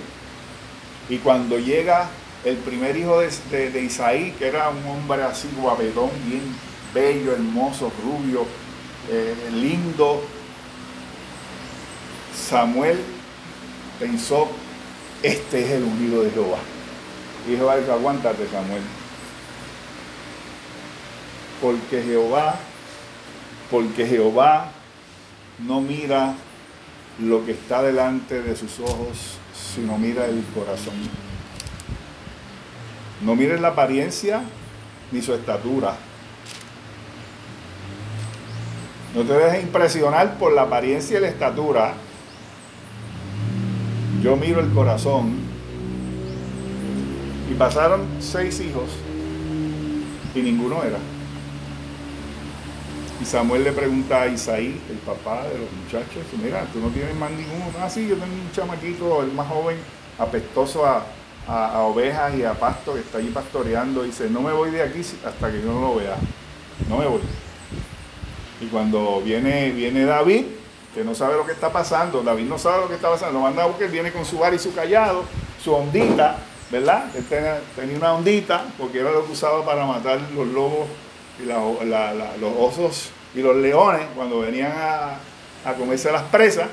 Y 1.09 1.17
cuando 1.17 1.59
llega 1.59 2.09
el 2.45 2.57
primer 2.57 2.95
hijo 2.97 3.19
de, 3.19 3.81
Isaí, 3.83 4.31
que 4.39 4.47
era 4.47 4.69
un 4.69 4.85
hombre 4.87 5.23
así 5.23 5.49
guabedón, 5.57 6.09
bien 6.25 6.41
bello, 6.93 7.33
hermoso, 7.33 7.91
rubio, 8.03 8.45
eh, 9.09 9.35
lindo, 9.51 10.23
Samuel 12.49 12.99
pensó, 13.99 14.49
este 15.21 15.63
es 15.63 15.71
el 15.71 15.83
ungido 15.83 16.23
de 16.23 16.31
Jehová. 16.31 16.57
Y 17.47 17.55
Jehová 17.55 17.77
dijo, 17.77 17.91
aguántate 17.91 18.47
Samuel, 18.51 18.81
porque 21.61 22.01
Jehová, 22.01 22.55
porque 23.69 24.05
Jehová 24.07 24.71
no 25.59 25.79
mira 25.79 26.33
lo 27.19 27.45
que 27.45 27.51
está 27.51 27.83
delante 27.83 28.41
de 28.41 28.55
sus 28.55 28.79
ojos, 28.79 29.37
sino 29.53 29.97
mira 29.97 30.25
el 30.25 30.43
corazón. 30.55 30.95
No 33.21 33.35
mires 33.35 33.61
la 33.61 33.69
apariencia 33.69 34.41
ni 35.11 35.21
su 35.21 35.33
estatura. 35.33 35.95
No 39.13 39.23
te 39.23 39.33
dejes 39.33 39.63
impresionar 39.63 40.37
por 40.39 40.53
la 40.53 40.63
apariencia 40.63 41.17
y 41.17 41.21
la 41.21 41.27
estatura. 41.27 41.93
Yo 44.23 44.35
miro 44.37 44.61
el 44.61 44.71
corazón. 44.71 45.35
Y 47.51 47.53
pasaron 47.55 48.05
seis 48.19 48.59
hijos 48.61 48.89
y 50.33 50.39
ninguno 50.39 50.81
era. 50.83 50.97
Y 53.21 53.25
Samuel 53.25 53.63
le 53.63 53.71
pregunta 53.71 54.23
a 54.23 54.27
Isaí, 54.27 54.81
el 54.89 54.97
papá 54.97 55.43
de 55.43 55.59
los 55.59 55.71
muchachos, 55.71 56.23
mira, 56.41 56.65
tú 56.73 56.79
no 56.79 56.89
tienes 56.89 57.15
más 57.15 57.29
ninguno. 57.29 57.65
Ah, 57.79 57.87
sí, 57.87 58.07
yo 58.07 58.15
tengo 58.15 58.33
un 58.33 58.51
chamaquito, 58.51 59.21
el 59.21 59.31
más 59.31 59.47
joven, 59.47 59.77
apestoso 60.17 60.87
a, 60.87 61.05
ovejas 61.83 62.33
y 62.33 62.43
a 62.43 62.53
pasto, 62.53 62.95
que 62.95 63.01
está 63.01 63.19
allí 63.19 63.29
pastoreando. 63.29 64.01
Dice, 64.01 64.27
no 64.27 64.41
me 64.41 64.51
voy 64.51 64.71
de 64.71 64.81
aquí 64.81 65.01
hasta 65.01 65.51
que 65.51 65.61
yo 65.61 65.71
no 65.71 65.81
lo 65.81 65.95
vea. 65.95 66.15
No 66.89 66.97
me 66.97 67.05
voy. 67.05 67.21
Y 68.59 68.65
cuando 68.67 69.21
viene, 69.21 69.69
viene 69.71 70.03
David, 70.03 70.45
que 70.95 71.03
no 71.03 71.13
sabe 71.13 71.35
lo 71.35 71.45
que 71.45 71.51
está 71.51 71.71
pasando, 71.71 72.23
David 72.23 72.45
no 72.45 72.57
sabe 72.57 72.81
lo 72.81 72.87
que 72.87 72.95
está 72.95 73.11
pasando, 73.11 73.33
lo 73.33 73.41
manda 73.41 73.63
a 73.63 73.67
buscar, 73.67 73.87
viene 73.89 74.11
con 74.11 74.25
su 74.25 74.39
bar 74.39 74.53
y 74.55 74.59
su 74.59 74.73
callado, 74.73 75.25
su 75.63 75.71
ondita, 75.71 76.37
¿verdad? 76.71 77.05
Él 77.15 77.25
tenía, 77.25 77.61
tenía 77.75 77.97
una 77.97 78.13
ondita, 78.13 78.65
porque 78.79 78.99
era 78.99 79.11
lo 79.11 79.27
que 79.27 79.33
usaba 79.33 79.63
para 79.63 79.85
matar 79.85 80.19
los 80.33 80.47
lobos 80.47 80.87
y 81.41 81.45
los 81.45 82.53
osos 82.57 83.09
y 83.33 83.41
los 83.41 83.55
leones, 83.55 84.01
cuando 84.15 84.39
venían 84.39 84.73
a, 84.75 85.17
a 85.65 85.73
comerse 85.73 86.11
las 86.11 86.23
presas, 86.23 86.67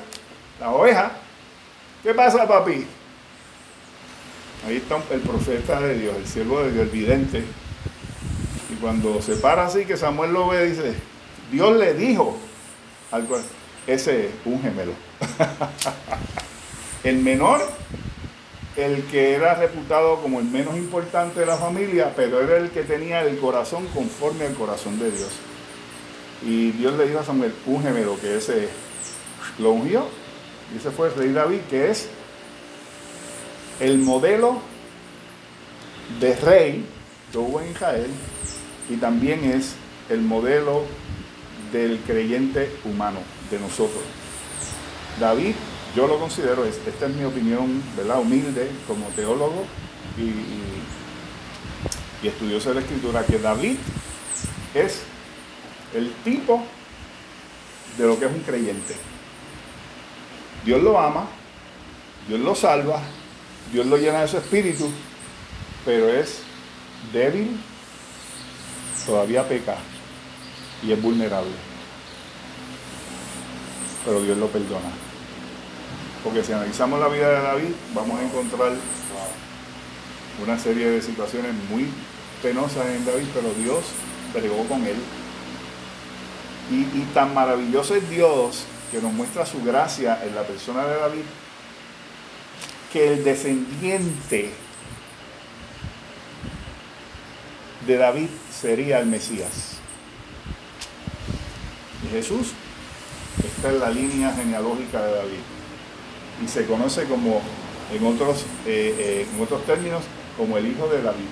las 0.59 0.69
ovejas, 0.69 1.11
¿qué 2.03 2.13
pasa, 2.13 2.47
papi? 2.47 2.85
Ahí 4.67 4.77
está 4.77 4.97
el 5.13 5.21
profeta 5.21 5.79
de 5.79 5.97
Dios, 5.97 6.15
el 6.17 6.27
siervo 6.27 6.61
de 6.61 6.71
Dios, 6.71 6.83
el 6.83 6.89
vidente. 6.89 7.43
Y 8.69 8.75
cuando 8.75 9.21
se 9.21 9.35
para 9.37 9.65
así, 9.65 9.85
que 9.85 9.95
Samuel 9.95 10.33
lo 10.33 10.49
ve, 10.49 10.69
dice, 10.69 10.93
Dios 11.51 11.75
le 11.77 11.93
dijo 11.93 12.37
al 13.11 13.23
cual, 13.23 13.41
ese 13.87 14.27
es 14.27 14.31
un 14.45 14.61
gemelo. 14.61 14.91
el 17.03 17.17
menor 17.17 17.61
el 18.85 19.03
que 19.05 19.33
era 19.35 19.55
reputado 19.55 20.21
como 20.21 20.39
el 20.39 20.45
menos 20.45 20.75
importante 20.77 21.39
de 21.41 21.45
la 21.45 21.57
familia, 21.57 22.13
pero 22.15 22.41
era 22.41 22.57
el 22.57 22.71
que 22.71 22.83
tenía 22.83 23.21
el 23.21 23.37
corazón 23.39 23.87
conforme 23.87 24.45
al 24.45 24.53
corazón 24.53 24.99
de 24.99 25.11
Dios. 25.11 25.31
Y 26.43 26.71
Dios 26.71 26.97
le 26.97 27.07
dijo 27.07 27.19
a 27.19 27.23
Samuel, 27.23 27.53
úngeme 27.65 28.03
que 28.21 28.37
ese 28.37 28.69
lo 29.57 29.71
ungió. 29.71 30.07
Y 30.73 30.77
ese 30.77 30.91
fue 30.91 31.07
el 31.07 31.15
rey 31.15 31.33
David, 31.33 31.59
que 31.69 31.89
es 31.89 32.09
el 33.79 33.97
modelo 33.97 34.61
de 36.19 36.35
rey 36.35 36.85
que 37.31 37.37
hubo 37.37 37.61
Israel 37.63 38.09
y 38.89 38.95
también 38.97 39.43
es 39.43 39.75
el 40.09 40.21
modelo 40.21 40.83
del 41.71 41.99
creyente 41.99 42.71
humano, 42.83 43.19
de 43.51 43.59
nosotros. 43.59 44.01
David 45.19 45.53
yo 45.95 46.07
lo 46.07 46.19
considero, 46.19 46.65
esta 46.65 47.05
es 47.05 47.15
mi 47.15 47.23
opinión, 47.23 47.81
¿verdad? 47.97 48.19
Humilde 48.19 48.69
como 48.87 49.05
teólogo 49.07 49.65
y, 50.17 50.23
y, 52.23 52.27
estudioso 52.27 52.69
de 52.69 52.75
la 52.75 52.81
escritura, 52.81 53.25
que 53.25 53.39
David 53.39 53.77
es 54.73 55.01
el 55.95 56.13
tipo 56.23 56.63
de 57.97 58.05
lo 58.05 58.19
que 58.19 58.25
es 58.25 58.31
un 58.31 58.41
creyente. 58.41 58.95
Dios 60.63 60.81
lo 60.83 60.99
ama, 60.99 61.27
Dios 62.27 62.39
lo 62.39 62.53
salva, 62.53 63.01
Dios 63.71 63.85
lo 63.87 63.97
llena 63.97 64.21
de 64.21 64.27
su 64.27 64.37
espíritu, 64.37 64.89
pero 65.85 66.09
es 66.09 66.41
débil, 67.11 67.59
todavía 69.05 69.47
peca 69.47 69.77
y 70.83 70.91
es 70.91 71.01
vulnerable. 71.01 71.51
Pero 74.05 74.21
Dios 74.21 74.37
lo 74.37 74.47
perdona. 74.47 75.08
Porque 76.23 76.43
si 76.43 76.51
analizamos 76.51 76.99
la 76.99 77.07
vida 77.07 77.29
de 77.29 77.41
David, 77.41 77.71
vamos 77.93 78.19
a 78.19 78.23
encontrar 78.23 78.73
una 80.43 80.59
serie 80.59 80.89
de 80.89 81.01
situaciones 81.01 81.53
muy 81.69 81.87
penosas 82.41 82.87
en 82.87 83.05
David, 83.05 83.27
pero 83.33 83.53
Dios 83.53 83.83
pregó 84.33 84.65
con 84.67 84.85
él. 84.85 84.97
Y, 86.71 87.01
tan 87.13 87.33
maravilloso 87.33 87.95
es 87.95 88.07
Dios 88.09 88.65
que 88.91 89.01
nos 89.01 89.11
muestra 89.11 89.45
su 89.45 89.63
gracia 89.63 90.23
en 90.23 90.35
la 90.35 90.43
persona 90.43 90.85
de 90.85 90.99
David, 90.99 91.23
que 92.93 93.13
el 93.13 93.23
descendiente 93.23 94.51
de 97.87 97.97
David 97.97 98.29
sería 98.51 98.99
el 98.99 99.07
Mesías. 99.07 99.77
Y 102.05 102.11
Jesús 102.11 102.51
está 103.43 103.69
en 103.69 103.79
la 103.79 103.89
línea 103.89 104.31
genealógica 104.31 105.01
de 105.01 105.15
David 105.15 105.58
y 106.43 106.47
se 106.47 106.65
conoce 106.65 107.05
como, 107.05 107.41
en 107.93 108.05
otros, 108.05 108.45
eh, 108.65 108.95
eh, 108.97 109.27
en 109.33 109.41
otros 109.41 109.65
términos, 109.65 110.03
como 110.37 110.57
el 110.57 110.67
hijo 110.67 110.87
de 110.87 111.01
David. 111.01 111.25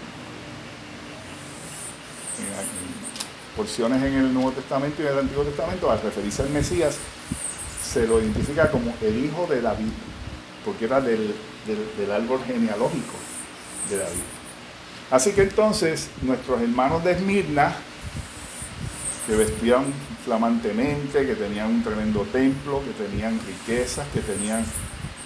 porciones 3.56 4.04
en 4.04 4.14
el 4.14 4.34
Nuevo 4.36 4.52
Testamento 4.52 5.02
y 5.02 5.08
en 5.08 5.14
el 5.14 5.20
Antiguo 5.20 5.44
Testamento, 5.44 5.90
al 5.90 6.00
referirse 6.00 6.44
al 6.44 6.50
Mesías, 6.50 6.96
se 7.84 8.06
lo 8.06 8.22
identifica 8.22 8.70
como 8.70 8.94
el 9.02 9.26
hijo 9.26 9.48
de 9.48 9.62
David, 9.62 9.90
porque 10.64 10.86
era 10.86 11.02
del, 11.02 11.34
del 11.66 12.12
árbol 12.12 12.40
genealógico 12.46 13.18
de 13.90 13.98
David. 13.98 14.22
Así 15.10 15.32
que 15.32 15.42
entonces 15.42 16.10
nuestros 16.22 16.62
hermanos 16.62 17.04
de 17.04 17.14
Esmirna, 17.14 17.76
que 19.26 19.36
vestían 19.36 19.86
flamantemente, 20.24 21.26
que 21.26 21.36
tenían 21.36 21.68
un 21.68 21.84
tremendo 21.84 22.22
templo, 22.32 22.84
que 22.84 22.92
tenían 22.92 23.40
riquezas, 23.46 24.08
que 24.14 24.20
tenían 24.20 24.64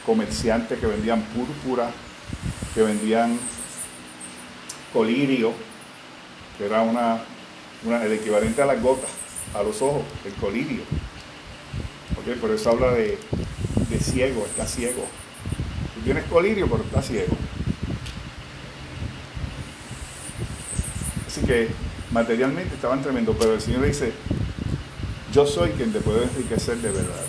comerciantes 0.05 0.79
que 0.79 0.85
vendían 0.85 1.21
púrpura, 1.21 1.89
que 2.73 2.81
vendían 2.81 3.37
colirio, 4.93 5.53
que 6.57 6.65
era 6.65 6.81
una, 6.81 7.21
el 8.03 8.13
equivalente 8.13 8.61
a 8.61 8.65
las 8.65 8.81
gotas, 8.81 9.09
a 9.53 9.63
los 9.63 9.81
ojos, 9.81 10.03
el 10.25 10.33
colirio. 10.33 10.81
¿Okay? 12.21 12.35
Por 12.35 12.51
eso 12.51 12.69
habla 12.71 12.91
de, 12.91 13.17
de 13.89 13.99
ciego, 13.99 14.45
está 14.45 14.65
ciego. 14.65 15.05
Tú 15.95 16.01
tienes 16.01 16.23
colirio, 16.25 16.67
pero 16.67 16.83
está 16.83 17.01
ciego. 17.01 17.35
Así 21.27 21.41
que 21.41 21.69
materialmente 22.11 22.75
estaban 22.75 23.01
tremendos, 23.01 23.35
pero 23.39 23.53
el 23.53 23.61
Señor 23.61 23.85
dice, 23.85 24.11
yo 25.33 25.45
soy 25.45 25.71
quien 25.71 25.93
te 25.93 26.01
puede 26.01 26.23
enriquecer 26.23 26.77
de 26.77 26.91
verdad. 26.91 27.25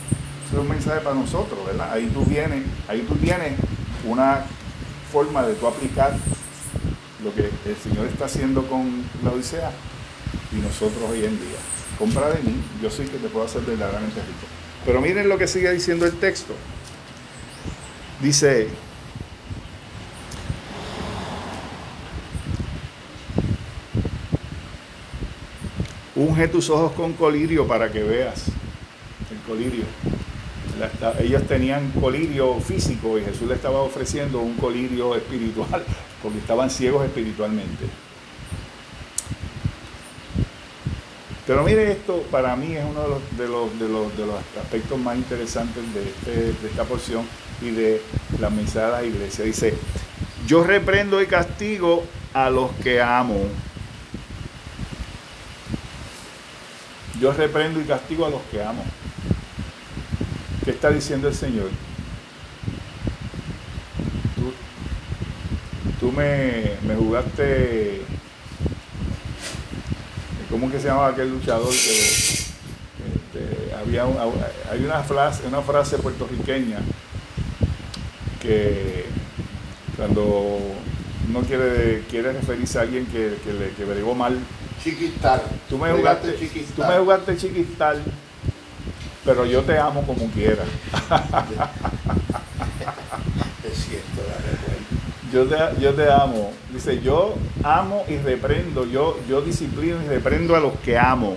Es 0.53 0.59
un 0.59 0.69
mensaje 0.69 1.01
para 1.01 1.15
nosotros, 1.15 1.65
¿verdad? 1.65 1.91
Ahí 1.91 2.11
tú 2.13 2.27
vienes, 2.27 2.63
ahí 2.87 3.01
tú 3.09 3.15
tienes 3.17 3.55
una 4.05 4.45
forma 5.11 5.43
de 5.47 5.55
tú 5.55 5.67
aplicar 5.67 6.15
lo 7.25 7.35
que 7.35 7.49
el 7.65 7.77
Señor 7.83 8.07
está 8.07 8.27
haciendo 8.27 8.67
con 8.67 9.03
la 9.25 9.31
Odisea 9.31 9.71
y 10.53 10.57
nosotros 10.57 11.03
hoy 11.11 11.25
en 11.25 11.39
día. 11.39 11.59
Compra 11.99 12.29
de 12.29 12.43
mí, 12.43 12.61
yo 12.83 12.91
soy 12.91 13.07
que 13.07 13.17
te 13.17 13.29
puedo 13.29 13.47
hacer 13.47 13.63
verdaderamente 13.63 14.21
rico. 14.21 14.47
Pero 14.85 15.01
miren 15.01 15.29
lo 15.31 15.39
que 15.39 15.47
sigue 15.47 15.73
diciendo 15.73 16.05
el 16.05 16.19
texto. 16.19 16.53
Dice, 18.21 18.69
unge 26.15 26.49
tus 26.49 26.69
ojos 26.69 26.93
con 26.93 27.15
colirio 27.15 27.67
para 27.67 27.91
que 27.91 28.03
veas 28.03 28.49
el 29.31 29.39
colirio. 29.47 29.85
Ellos 31.21 31.43
tenían 31.47 31.91
colirio 31.93 32.59
físico 32.61 33.19
y 33.19 33.25
Jesús 33.25 33.49
le 33.49 33.55
estaba 33.55 33.81
ofreciendo 33.81 34.41
un 34.41 34.55
colirio 34.55 35.15
espiritual 35.15 35.85
porque 36.23 36.39
estaban 36.39 36.71
ciegos 36.71 37.05
espiritualmente. 37.05 37.87
Pero 41.47 41.65
mire 41.65 41.91
esto, 41.91 42.23
para 42.31 42.55
mí 42.55 42.77
es 42.77 42.85
uno 42.85 43.03
de 43.03 43.09
los, 43.09 43.39
de 43.39 43.49
los, 43.89 44.17
de 44.17 44.27
los, 44.27 44.37
aspectos 44.61 44.99
más 44.99 45.17
interesantes 45.17 45.83
de, 45.93 46.03
este, 46.03 46.53
de 46.63 46.69
esta 46.69 46.85
porción 46.85 47.27
y 47.61 47.71
de 47.71 48.01
la 48.39 48.49
mensaje 48.49 48.87
de 48.87 48.93
la 48.93 49.03
iglesia. 49.03 49.45
Dice, 49.45 49.75
yo 50.47 50.63
reprendo 50.63 51.21
y 51.21 51.27
castigo 51.27 52.05
a 52.33 52.49
los 52.49 52.71
que 52.83 53.03
amo. 53.03 53.41
Yo 57.21 57.33
reprendo 57.33 57.81
y 57.81 57.85
castigo 57.85 58.25
a 58.25 58.31
los 58.31 58.43
que 58.43 58.63
amo. 58.63 58.85
¿Qué 60.65 60.71
está 60.71 60.91
diciendo 60.91 61.29
el 61.29 61.35
Señor? 61.35 61.71
Tú, 65.99 66.13
me, 66.13 66.73
me, 66.87 66.95
jugaste. 66.97 68.03
¿Cómo 70.51 70.71
que 70.71 70.81
se 70.81 70.89
llamaba 70.89 71.09
aquel 71.09 71.31
luchador? 71.31 71.71
Que, 71.71 71.75
este, 71.75 73.75
había 73.75 74.05
hay 74.71 74.85
una 74.85 75.03
frase, 75.03 75.47
una 75.47 75.63
frase 75.63 75.99
puertorriqueña 75.99 76.79
que 78.41 79.07
cuando 79.97 80.59
uno 81.29 81.41
quiere, 81.47 82.05
quiere 82.11 82.33
referirse 82.33 82.79
a 82.79 82.83
alguien 82.83 83.07
que, 83.07 83.39
que, 83.45 83.53
le, 83.53 83.71
que 83.71 83.85
bregó 83.85 84.15
mal, 84.15 84.39
Chiquistal. 84.83 85.43
Tú 85.69 85.79
me, 85.79 85.93
jugaste, 85.93 86.37
chiquistal. 86.37 86.75
tú 86.75 86.93
me 86.93 86.99
jugaste 86.99 87.37
chiquistal, 87.37 88.03
pero 89.25 89.47
yo 89.47 89.63
te 89.63 89.79
amo 89.79 90.03
como 90.07 90.27
quiera. 90.31 90.65
es 93.65 93.79
cierto, 93.79 94.23
la 94.29 95.33
yo 95.33 95.47
te, 95.47 95.57
yo 95.81 95.95
te 95.95 96.11
amo. 96.11 96.53
Dice, 96.73 97.01
yo 97.01 97.35
amo 97.65 98.05
y 98.09 98.19
reprendo, 98.19 98.87
yo, 98.87 99.19
yo 99.29 99.41
disciplino 99.41 99.97
y 100.05 100.09
reprendo 100.09 100.55
a 100.57 100.61
los 100.61 100.75
que 100.81 100.99
amo. 100.99 101.37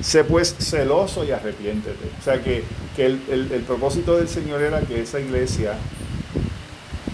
Sé 0.00 0.24
pues 0.24 0.54
celoso 0.58 1.24
y 1.24 1.30
arrepiéntete. 1.30 2.10
O 2.20 2.22
sea 2.22 2.42
que, 2.42 2.64
que 2.96 3.06
el, 3.06 3.22
el, 3.30 3.52
el 3.52 3.62
propósito 3.62 4.16
del 4.16 4.28
Señor 4.28 4.62
era 4.62 4.80
que 4.80 5.00
esa 5.00 5.20
iglesia 5.20 5.74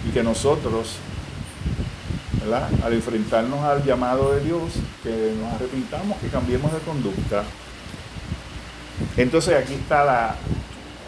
y 0.07 0.11
que 0.13 0.23
nosotros 0.23 0.97
al 2.83 2.93
enfrentarnos 2.93 3.61
al 3.63 3.85
llamado 3.85 4.33
de 4.35 4.41
Dios, 4.41 4.63
que 5.03 5.35
nos 5.41 5.53
arrepintamos, 5.55 6.19
que 6.19 6.29
cambiemos 6.29 6.73
de 6.73 6.79
conducta. 6.79 7.45
Entonces 9.19 9.57
aquí 9.57 9.75
está 9.75 10.05
la, 10.05 10.37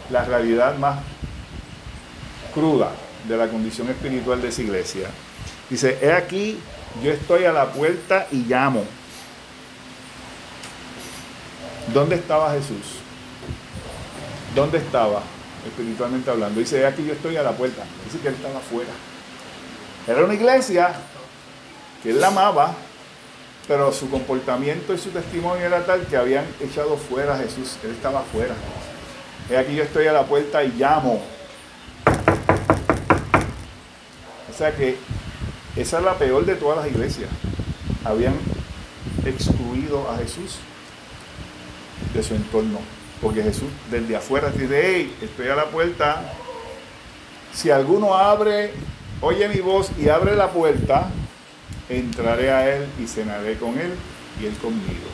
la 0.09 0.25
realidad 0.25 0.77
más 0.77 0.99
cruda 2.53 2.91
de 3.27 3.37
la 3.37 3.47
condición 3.47 3.89
espiritual 3.89 4.41
de 4.41 4.49
esa 4.49 4.61
iglesia. 4.61 5.07
Dice, 5.69 5.97
he 6.01 6.11
aquí, 6.11 6.59
yo 7.01 7.11
estoy 7.11 7.45
a 7.45 7.53
la 7.53 7.71
puerta 7.71 8.27
y 8.29 8.43
llamo. 8.43 8.83
¿Dónde 11.93 12.15
estaba 12.15 12.51
Jesús? 12.51 12.99
¿Dónde 14.53 14.79
estaba 14.79 15.21
espiritualmente 15.65 16.29
hablando? 16.29 16.59
Dice, 16.59 16.81
he 16.81 16.85
aquí, 16.85 17.05
yo 17.05 17.13
estoy 17.13 17.37
a 17.37 17.43
la 17.43 17.53
puerta. 17.53 17.83
Dice 18.03 18.19
que 18.19 18.27
él 18.27 18.35
estaba 18.35 18.59
afuera. 18.59 18.91
Era 20.05 20.25
una 20.25 20.33
iglesia 20.33 20.93
que 22.03 22.11
él 22.11 22.21
amaba, 22.21 22.73
pero 23.71 23.89
su 23.93 24.09
comportamiento 24.09 24.93
y 24.93 24.97
su 24.97 25.11
testimonio 25.11 25.65
era 25.65 25.85
tal 25.85 26.01
que 26.01 26.17
habían 26.17 26.43
echado 26.59 26.97
fuera 26.97 27.35
a 27.35 27.37
Jesús. 27.37 27.77
Él 27.85 27.91
estaba 27.91 28.21
fuera. 28.23 28.53
He 29.49 29.55
aquí 29.55 29.75
yo 29.75 29.83
estoy 29.83 30.07
a 30.07 30.11
la 30.11 30.25
puerta 30.25 30.61
y 30.61 30.73
llamo. 30.77 31.21
O 34.49 34.53
sea 34.53 34.75
que 34.75 34.97
esa 35.77 35.99
es 35.99 36.03
la 36.03 36.15
peor 36.15 36.45
de 36.45 36.55
todas 36.55 36.79
las 36.79 36.87
iglesias. 36.87 37.29
Habían 38.03 38.33
excluido 39.25 40.05
a 40.11 40.17
Jesús 40.17 40.57
de 42.13 42.23
su 42.23 42.35
entorno. 42.35 42.79
Porque 43.21 43.41
Jesús 43.41 43.69
desde 43.89 44.17
afuera 44.17 44.49
dice, 44.49 44.81
hey, 44.83 45.15
estoy 45.21 45.47
a 45.47 45.55
la 45.55 45.67
puerta. 45.67 46.23
Si 47.53 47.71
alguno 47.71 48.15
abre, 48.15 48.73
oye 49.21 49.47
mi 49.47 49.61
voz 49.61 49.91
y 49.97 50.09
abre 50.09 50.35
la 50.35 50.49
puerta, 50.49 51.09
entraré 51.99 52.51
a 52.51 52.75
Él 52.75 52.87
y 53.01 53.07
cenaré 53.07 53.57
con 53.57 53.77
Él 53.79 53.93
y 54.41 54.45
Él 54.45 54.53
conmigo. 54.55 55.09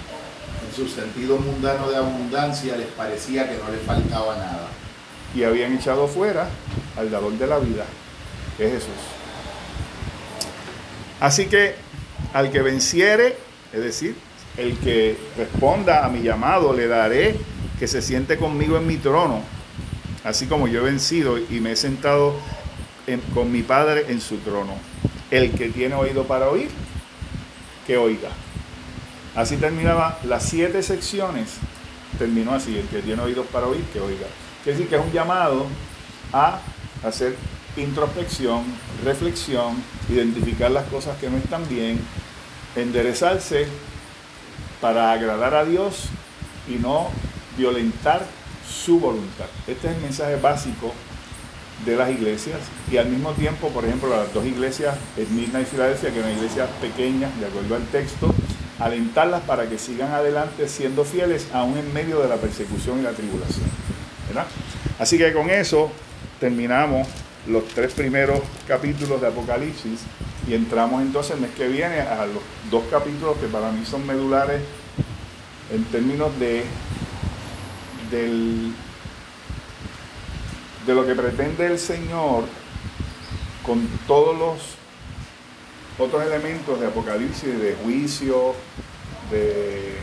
En 0.67 0.75
su 0.75 0.87
sentido 0.87 1.37
mundano 1.37 1.89
de 1.89 1.97
abundancia 1.97 2.75
les 2.77 2.87
parecía 2.87 3.49
que 3.49 3.57
no 3.57 3.71
les 3.71 3.81
faltaba 3.81 4.35
nada. 4.35 4.67
Y 5.35 5.43
habían 5.43 5.75
echado 5.75 6.07
fuera 6.07 6.47
al 6.97 7.11
dador 7.11 7.33
de 7.33 7.47
la 7.47 7.59
vida, 7.59 7.85
que 8.57 8.67
es 8.67 8.73
Jesús. 8.73 8.89
Así 11.19 11.47
que 11.47 11.75
al 12.33 12.51
que 12.51 12.61
venciere, 12.61 13.37
es 13.73 13.81
decir, 13.81 14.15
el 14.57 14.77
que 14.79 15.17
responda 15.37 16.05
a 16.05 16.09
mi 16.09 16.21
llamado, 16.21 16.73
le 16.73 16.87
daré 16.87 17.35
que 17.79 17.87
se 17.87 18.01
siente 18.01 18.37
conmigo 18.37 18.77
en 18.77 18.87
mi 18.87 18.97
trono, 18.97 19.41
así 20.23 20.47
como 20.47 20.67
yo 20.67 20.81
he 20.81 20.83
vencido 20.83 21.37
y 21.37 21.59
me 21.59 21.73
he 21.73 21.75
sentado 21.75 22.35
con 23.33 23.51
mi 23.51 23.61
Padre 23.61 24.05
en 24.09 24.19
su 24.19 24.37
trono. 24.37 24.73
El 25.31 25.51
que 25.51 25.69
tiene 25.69 25.95
oído 25.95 26.25
para 26.25 26.49
oír, 26.49 26.69
que 27.85 27.97
oiga. 27.97 28.29
Así 29.35 29.57
terminaba 29.57 30.19
las 30.23 30.43
siete 30.43 30.81
secciones. 30.81 31.57
Terminó 32.17 32.53
así, 32.53 32.77
el 32.77 32.87
que 32.87 33.01
tiene 33.01 33.21
oídos 33.21 33.45
para 33.47 33.67
oír, 33.67 33.83
que 33.93 33.99
oiga. 33.99 34.27
Quiere 34.63 34.77
decir 34.77 34.89
que 34.89 34.95
es 34.95 35.05
un 35.05 35.11
llamado 35.11 35.65
a 36.33 36.59
hacer 37.03 37.35
introspección, 37.75 38.63
reflexión, 39.03 39.75
identificar 40.09 40.71
las 40.71 40.85
cosas 40.85 41.17
que 41.19 41.29
no 41.29 41.37
están 41.37 41.67
bien, 41.69 41.99
enderezarse 42.75 43.67
para 44.81 45.11
agradar 45.11 45.53
a 45.53 45.65
Dios 45.65 46.05
y 46.67 46.75
no 46.75 47.09
violentar 47.57 48.25
su 48.67 48.99
voluntad. 48.99 49.45
Este 49.67 49.89
es 49.89 49.95
el 49.95 50.01
mensaje 50.01 50.35
básico 50.37 50.93
de 51.85 51.95
las 51.95 52.09
iglesias 52.09 52.59
y 52.91 52.97
al 52.97 53.07
mismo 53.07 53.31
tiempo, 53.33 53.69
por 53.69 53.85
ejemplo, 53.85 54.09
las 54.09 54.33
dos 54.33 54.45
iglesias, 54.45 54.95
Esmirna 55.15 55.61
y 55.61 55.65
Filadelfia, 55.65 56.11
que 56.11 56.21
son 56.21 56.31
iglesias 56.31 56.69
pequeñas, 56.81 57.37
de 57.39 57.45
acuerdo 57.45 57.75
al 57.75 57.85
texto, 57.87 58.33
alentarlas 58.79 59.41
para 59.41 59.67
que 59.67 59.77
sigan 59.77 60.11
adelante 60.11 60.67
siendo 60.67 61.03
fieles 61.03 61.47
aún 61.53 61.77
en 61.77 61.93
medio 61.93 62.19
de 62.19 62.27
la 62.27 62.35
persecución 62.35 62.99
y 62.99 63.03
la 63.03 63.11
tribulación. 63.11 63.65
Así 64.99 65.17
que 65.17 65.31
con 65.33 65.49
eso 65.49 65.91
terminamos 66.39 67.07
los 67.47 67.65
tres 67.69 67.93
primeros 67.93 68.41
capítulos 68.67 69.21
de 69.21 69.27
Apocalipsis 69.27 70.01
y 70.47 70.53
entramos 70.53 71.01
entonces 71.01 71.35
el 71.35 71.41
mes 71.41 71.51
que 71.51 71.67
viene 71.67 72.01
a 72.01 72.25
los 72.25 72.41
dos 72.69 72.83
capítulos 72.91 73.37
que 73.37 73.47
para 73.47 73.71
mí 73.71 73.85
son 73.85 74.05
medulares 74.05 74.61
en 75.73 75.83
términos 75.85 76.37
de, 76.39 76.63
del, 78.11 78.73
de 80.88 80.95
lo 80.95 81.05
que 81.05 81.14
pretende 81.15 81.68
el 81.68 81.77
Señor 81.77 82.45
con 83.65 83.85
todos 84.07 84.38
los 84.38 84.77
otros 85.99 86.23
elementos 86.23 86.80
de 86.80 86.88
Apocalipsis, 86.88 87.59
de 87.59 87.76
juicio, 87.84 88.53
de 89.30 89.97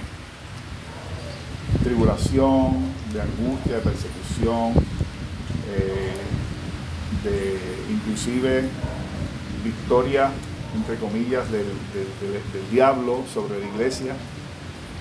tribulación, 1.83 2.93
de 3.15 3.23
angustia, 3.23 3.77
de 3.77 3.81
persecución, 3.81 4.75
eh, 5.71 6.13
de 7.25 7.59
inclusive 7.91 8.69
victoria, 9.65 10.31
entre 10.77 10.97
comillas, 10.97 11.51
del, 11.51 11.65
diablo 12.71 13.25
sobre 13.33 13.59
la 13.59 13.67
iglesia. 13.67 14.15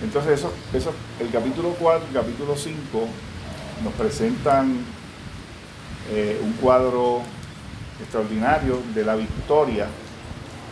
Entonces, 0.02 0.46
eso, 0.74 0.94
el 1.20 1.30
capítulo 1.30 1.76
4 1.78 2.06
y 2.06 2.16
el 2.16 2.24
capítulo 2.24 2.56
5 2.56 2.78
nos 3.84 3.94
presentan 3.94 4.86
eh, 6.12 6.40
un 6.44 6.54
cuadro 6.54 7.22
extraordinario 8.02 8.82
de 8.94 9.06
la 9.06 9.16
victoria 9.16 9.88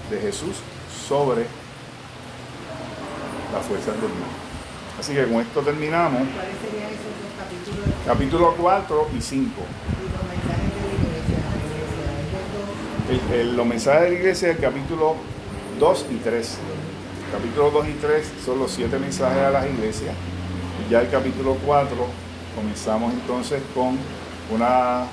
de 0.09 0.19
Jesús 0.19 0.57
sobre 1.07 1.45
la 3.53 3.59
fuerza 3.59 3.91
del 3.91 4.01
mundo. 4.01 4.25
Así 4.99 5.13
que 5.13 5.25
con 5.25 5.41
esto 5.41 5.61
terminamos. 5.61 6.21
¿Cuáles 6.21 6.57
serían 6.61 6.89
esos 6.91 7.15
dos 7.21 7.31
capítulos? 7.37 7.89
Capítulo 8.05 8.55
4 8.57 9.07
y 9.17 9.21
5. 9.21 9.61
El, 13.33 13.57
los 13.57 13.65
mensajes 13.65 14.03
de 14.03 14.09
la 14.09 14.15
iglesia, 14.15 14.51
el 14.51 14.59
capítulo 14.59 15.15
2 15.79 16.05
y 16.11 16.15
3. 16.17 16.57
Capítulo 17.31 17.71
2 17.71 17.87
y 17.87 17.93
3 17.93 18.31
son 18.45 18.59
los 18.59 18.71
siete 18.71 18.99
mensajes 18.99 19.41
a 19.41 19.51
las 19.51 19.65
iglesias. 19.65 20.13
Y 20.85 20.91
ya 20.91 21.01
el 21.01 21.09
capítulo 21.09 21.57
4 21.65 21.95
comenzamos 22.55 23.13
entonces 23.13 23.61
con 23.73 23.97
una, 24.53 25.07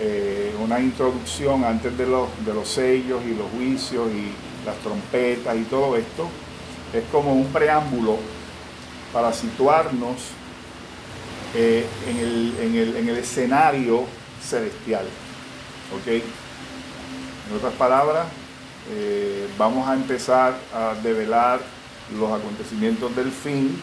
eh, 0.00 0.52
una 0.60 0.80
introducción 0.80 1.64
antes 1.64 1.96
de 1.96 2.06
los, 2.06 2.28
de 2.44 2.52
los 2.52 2.68
sellos 2.68 3.22
y 3.24 3.34
los 3.34 3.50
juicios 3.50 4.08
y 4.10 4.32
las 4.66 4.76
trompetas 4.78 5.56
y 5.56 5.62
todo 5.64 5.96
esto. 5.96 6.28
Es 6.92 7.04
como 7.12 7.32
un 7.32 7.46
preámbulo 7.46 8.18
para 9.12 9.32
situarnos 9.32 10.16
eh, 11.54 11.86
en, 12.08 12.16
el, 12.16 12.54
en, 12.60 12.74
el, 12.74 12.96
en, 12.96 13.08
el, 13.08 13.16
escenario 13.18 14.04
celestial. 14.42 15.06
¿Ok? 15.96 16.08
En 16.08 17.56
otras 17.56 17.74
palabras, 17.74 18.26
eh, 18.90 19.46
vamos 19.56 19.88
a 19.88 19.94
empezar 19.94 20.56
a 20.74 20.94
develar 21.02 21.60
los 22.18 22.32
acontecimientos 22.32 23.14
del 23.14 23.30
fin 23.30 23.80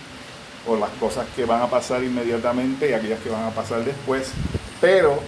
o 0.67 0.75
las 0.75 0.89
cosas 0.91 1.25
que 1.35 1.45
van 1.45 1.61
a 1.61 1.67
pasar 1.67 2.03
inmediatamente 2.03 2.89
y 2.89 2.93
aquellas 2.93 3.19
que 3.21 3.29
van 3.29 3.45
a 3.45 3.49
pasar 3.49 3.83
después, 3.83 4.31
pero 4.79 5.19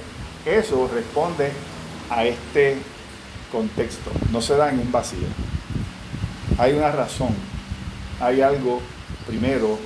eso 0.46 0.90
responde 0.94 1.52
a 2.10 2.26
este 2.26 2.78
contexto, 3.52 4.12
no 4.32 4.42
se 4.42 4.56
da 4.56 4.70
en 4.70 4.80
un 4.80 4.92
vacío. 4.92 5.28
Hay 6.58 6.74
una 6.74 6.92
razón, 6.92 7.34
hay 8.20 8.42
algo 8.42 8.82
primero, 9.26 9.80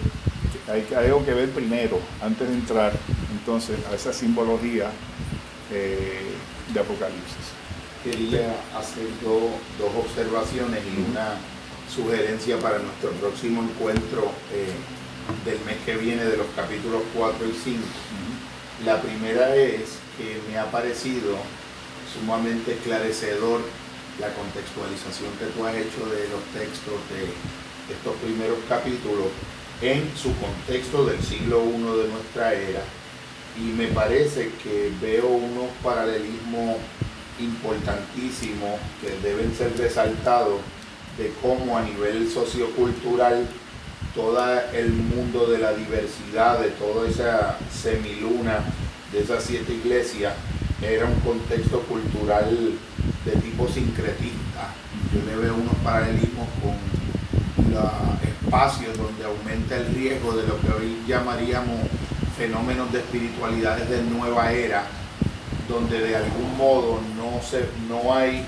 hay, 0.68 0.86
algo 0.96 1.26
que 1.26 1.34
ver 1.34 1.50
primero 1.52 2.00
antes 2.22 2.48
de 2.48 2.56
entrar 2.56 2.94
entonces 3.32 3.78
a 3.92 3.96
esa 3.96 4.12
simbología 4.12 4.90
eh, 5.72 6.34
de 6.74 6.80
Apocalipsis. 6.80 7.54
Quería 8.04 8.56
hacer 8.78 9.06
dos 9.22 9.92
observaciones 9.96 10.80
y 10.86 11.12
una 11.12 11.36
sugerencia 11.94 12.58
para 12.60 12.80
nuestro 12.80 13.12
próximo 13.12 13.64
encuentro 13.64 14.32
eh, 14.54 14.74
del 15.46 15.60
mes 15.66 15.78
que 15.86 15.98
viene 15.98 16.24
de 16.24 16.38
los 16.38 16.48
capítulos 16.56 17.02
4 17.16 17.48
y 17.48 17.54
5. 17.54 17.80
La 18.86 19.02
primera 19.02 19.56
es 19.56 20.07
me 20.50 20.58
ha 20.58 20.70
parecido 20.72 21.38
sumamente 22.14 22.74
esclarecedor 22.74 23.62
la 24.20 24.34
contextualización 24.34 25.32
que 25.38 25.46
tú 25.46 25.66
has 25.66 25.76
hecho 25.76 26.06
de 26.10 26.28
los 26.30 26.42
textos 26.54 26.96
de 27.14 27.94
estos 27.94 28.16
primeros 28.16 28.58
capítulos 28.68 29.28
en 29.82 30.12
su 30.18 30.34
contexto 30.38 31.06
del 31.06 31.22
siglo 31.22 31.64
I 31.66 32.02
de 32.02 32.08
nuestra 32.10 32.54
era. 32.54 32.82
Y 33.58 33.72
me 33.78 33.88
parece 33.88 34.52
que 34.64 34.92
veo 35.02 35.28
unos 35.28 35.70
paralelismos 35.84 36.78
importantísimos 37.40 38.80
que 39.02 39.28
deben 39.28 39.54
ser 39.56 39.78
resaltados 39.78 40.60
de 41.18 41.32
cómo 41.42 41.78
a 41.78 41.84
nivel 41.84 42.30
sociocultural 42.30 43.48
todo 44.16 44.44
el 44.74 44.92
mundo 44.92 45.48
de 45.48 45.60
la 45.60 45.74
diversidad, 45.74 46.60
de 46.60 46.70
toda 46.70 47.08
esa 47.08 47.58
semiluna 47.72 48.64
de 49.12 49.22
esas 49.22 49.44
siete 49.44 49.74
iglesias, 49.74 50.34
era 50.82 51.06
un 51.06 51.20
contexto 51.22 51.82
cultural 51.82 52.74
de 53.26 53.32
tipo 53.42 53.68
sincretista. 53.68 54.74
Yo 55.14 55.22
le 55.26 55.36
veo 55.38 55.56
unos 55.56 55.76
paralelismos 55.84 56.48
con 56.62 56.98
espacios 58.24 58.98
donde 58.98 59.26
aumenta 59.26 59.76
el 59.76 59.94
riesgo 59.94 60.34
de 60.34 60.48
lo 60.48 60.60
que 60.62 60.70
hoy 60.72 61.04
llamaríamos 61.08 61.80
fenómenos 62.38 62.92
de 62.92 63.00
espiritualidades 63.00 63.90
de 63.90 64.02
nueva 64.04 64.52
era, 64.52 64.84
donde 65.68 66.00
de 66.00 66.16
algún 66.16 66.56
modo 66.58 67.00
no, 67.16 67.42
se, 67.42 67.66
no 67.90 68.16
hay 68.16 68.46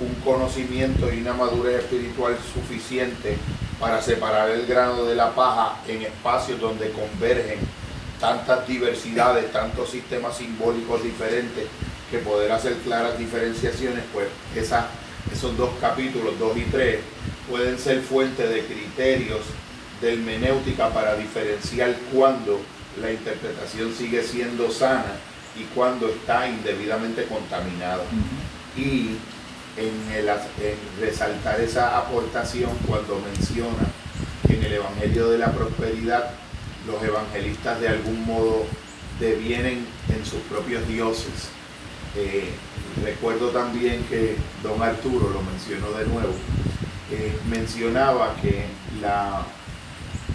un 0.00 0.14
conocimiento 0.24 1.12
y 1.12 1.22
una 1.22 1.32
madurez 1.34 1.80
espiritual 1.80 2.36
suficiente 2.52 3.36
para 3.80 4.02
separar 4.02 4.50
el 4.50 4.66
grano 4.66 5.04
de 5.04 5.14
la 5.14 5.34
paja 5.34 5.76
en 5.86 6.02
espacios 6.02 6.60
donde 6.60 6.90
convergen 6.90 7.58
tantas 8.20 8.66
diversidades, 8.66 9.52
tantos 9.52 9.90
sistemas 9.90 10.36
simbólicos 10.36 11.02
diferentes, 11.02 11.66
que 12.10 12.18
poder 12.18 12.50
hacer 12.52 12.74
claras 12.84 13.18
diferenciaciones, 13.18 14.02
pues 14.12 14.28
esos 14.56 15.56
dos 15.56 15.70
capítulos, 15.80 16.38
2 16.38 16.56
y 16.56 16.62
3, 16.62 17.00
pueden 17.48 17.78
ser 17.78 18.00
fuente 18.00 18.46
de 18.46 18.64
criterios 18.64 19.40
de 20.00 20.14
hermenéutica 20.14 20.88
para 20.90 21.16
diferenciar 21.16 21.94
cuando 22.12 22.60
la 23.00 23.12
interpretación 23.12 23.92
sigue 23.94 24.22
siendo 24.22 24.70
sana 24.70 25.16
y 25.58 25.64
cuando 25.74 26.08
está 26.08 26.48
indebidamente 26.48 27.24
contaminada. 27.24 28.04
Y 28.76 29.16
en, 29.76 30.12
el, 30.14 30.30
resaltar 31.00 31.60
esa 31.60 31.98
aportación 31.98 32.70
cuando 32.86 33.20
menciona 33.20 33.86
en 34.48 34.64
el 34.64 34.72
Evangelio 34.72 35.28
de 35.30 35.38
la 35.38 35.52
Prosperidad 35.52 36.30
los 36.88 37.02
evangelistas 37.02 37.80
de 37.80 37.88
algún 37.88 38.24
modo 38.26 38.64
devienen 39.20 39.86
en 40.08 40.24
sus 40.24 40.40
propios 40.42 40.86
dioses. 40.88 41.50
Eh, 42.16 42.50
recuerdo 43.04 43.50
también 43.50 44.04
que 44.04 44.36
don 44.62 44.82
Arturo, 44.82 45.30
lo 45.30 45.42
mencionó 45.42 45.90
de 45.92 46.06
nuevo, 46.06 46.32
mencionaba 47.48 48.34
que 48.42 48.64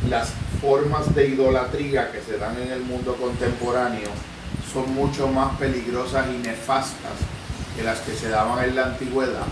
las 0.09 0.29
formas 0.61 1.13
de 1.13 1.27
idolatría 1.27 2.11
que 2.11 2.21
se 2.21 2.37
dan 2.37 2.59
en 2.61 2.71
el 2.71 2.81
mundo 2.81 3.15
contemporáneo 3.15 4.09
son 4.71 4.93
mucho 4.93 5.27
más 5.27 5.57
peligrosas 5.57 6.27
y 6.33 6.37
nefastas 6.37 7.11
que 7.75 7.83
las 7.83 7.99
que 7.99 8.13
se 8.13 8.29
daban 8.29 8.63
en 8.63 8.75
la 8.75 8.85
antigüedad, 8.85 9.45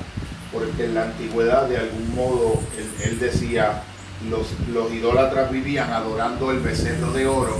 porque 0.52 0.86
en 0.86 0.96
la 0.96 1.04
antigüedad 1.04 1.68
de 1.68 1.78
algún 1.78 2.16
modo, 2.16 2.60
él, 3.04 3.20
decía, 3.20 3.84
los, 4.30 4.48
los 4.74 4.92
idólatras 4.92 5.52
vivían 5.52 5.92
adorando 5.92 6.52
el 6.52 6.60
becerro 6.60 7.12
de 7.12 7.28
oro 7.28 7.60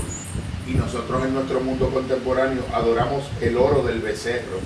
y 0.68 0.74
nosotros 0.74 1.24
en 1.26 1.34
nuestro 1.34 1.60
mundo 1.62 1.90
contemporáneo 1.90 2.64
adoramos 2.74 3.24
el 3.42 3.58
oro 3.58 3.84
del 3.84 4.00
becerro. 4.00 4.60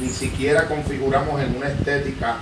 Ni 0.00 0.08
siquiera 0.08 0.68
configuramos 0.68 1.40
en 1.40 1.56
una 1.56 1.68
estética 1.68 2.38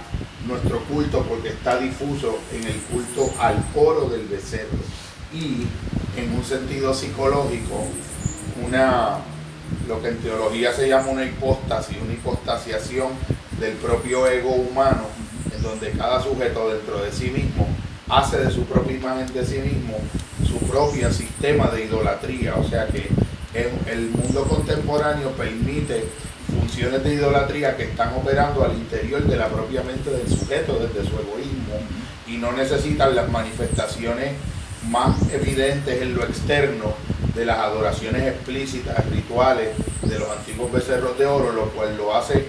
nuestro 0.46 0.80
culto 0.84 1.22
porque 1.28 1.48
está 1.48 1.78
difuso 1.78 2.38
en 2.52 2.64
el 2.64 2.76
culto 2.82 3.30
al 3.38 3.62
oro 3.74 4.08
del 4.08 4.26
becerro 4.26 4.78
y 5.32 5.66
en 6.16 6.32
un 6.32 6.44
sentido 6.44 6.94
psicológico 6.94 7.84
una 8.66 9.18
lo 9.86 10.00
que 10.02 10.08
en 10.08 10.18
teología 10.18 10.72
se 10.72 10.88
llama 10.88 11.08
una 11.08 11.24
hipóstasis, 11.24 11.96
una 12.02 12.12
hipostasiación 12.12 13.08
del 13.58 13.74
propio 13.74 14.26
ego 14.26 14.50
humano, 14.50 15.04
en 15.54 15.62
donde 15.62 15.90
cada 15.92 16.22
sujeto 16.22 16.70
dentro 16.70 17.02
de 17.02 17.12
sí 17.12 17.30
mismo 17.30 17.66
hace 18.10 18.38
de 18.38 18.50
su 18.50 18.64
propia 18.64 18.96
imagen 18.96 19.32
de 19.32 19.46
sí 19.46 19.58
mismo 19.58 19.96
su 20.46 20.58
propio 20.66 21.12
sistema 21.12 21.68
de 21.68 21.84
idolatría, 21.84 22.56
o 22.56 22.68
sea 22.68 22.86
que 22.88 23.08
el 23.54 24.10
mundo 24.10 24.44
contemporáneo 24.44 25.30
permite 25.30 26.04
funciones 26.50 27.04
de 27.04 27.14
idolatría 27.14 27.76
que 27.76 27.84
están 27.84 28.14
operando 28.14 28.64
al 28.64 28.72
interior 28.72 29.22
de 29.22 29.36
la 29.36 29.48
propia 29.48 29.82
mente 29.82 30.10
del 30.10 30.28
sujeto 30.28 30.78
desde 30.78 31.08
su 31.08 31.16
egoísmo 31.16 31.74
y 32.26 32.36
no 32.36 32.52
necesitan 32.52 33.14
las 33.14 33.28
manifestaciones 33.28 34.32
más 34.88 35.16
evidentes 35.32 36.00
en 36.02 36.14
lo 36.14 36.24
externo 36.24 36.94
de 37.34 37.44
las 37.44 37.58
adoraciones 37.58 38.22
explícitas, 38.22 39.04
rituales 39.10 39.70
de 40.02 40.18
los 40.18 40.30
antiguos 40.30 40.72
becerros 40.72 41.18
de 41.18 41.26
oro, 41.26 41.52
lo 41.52 41.66
cual 41.70 41.96
lo 41.96 42.14
hace 42.14 42.46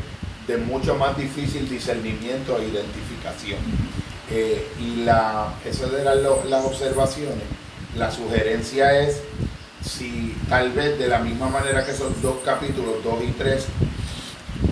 de 0.47 0.57
mucho 0.57 0.95
más 0.95 1.17
difícil 1.17 1.69
discernimiento 1.69 2.57
e 2.57 2.67
identificación. 2.67 3.59
Eh, 4.31 4.65
y 4.79 5.03
la, 5.03 5.53
esas 5.65 5.91
eran 5.93 6.23
las 6.49 6.65
observaciones. 6.65 7.43
La 7.97 8.09
sugerencia 8.09 8.97
es 9.01 9.21
si 9.83 10.35
tal 10.47 10.71
vez 10.71 10.97
de 10.97 11.07
la 11.07 11.19
misma 11.19 11.49
manera 11.49 11.85
que 11.85 11.91
esos 11.91 12.21
dos 12.21 12.37
capítulos, 12.45 13.03
2 13.03 13.23
y 13.27 13.31
3, 13.31 13.65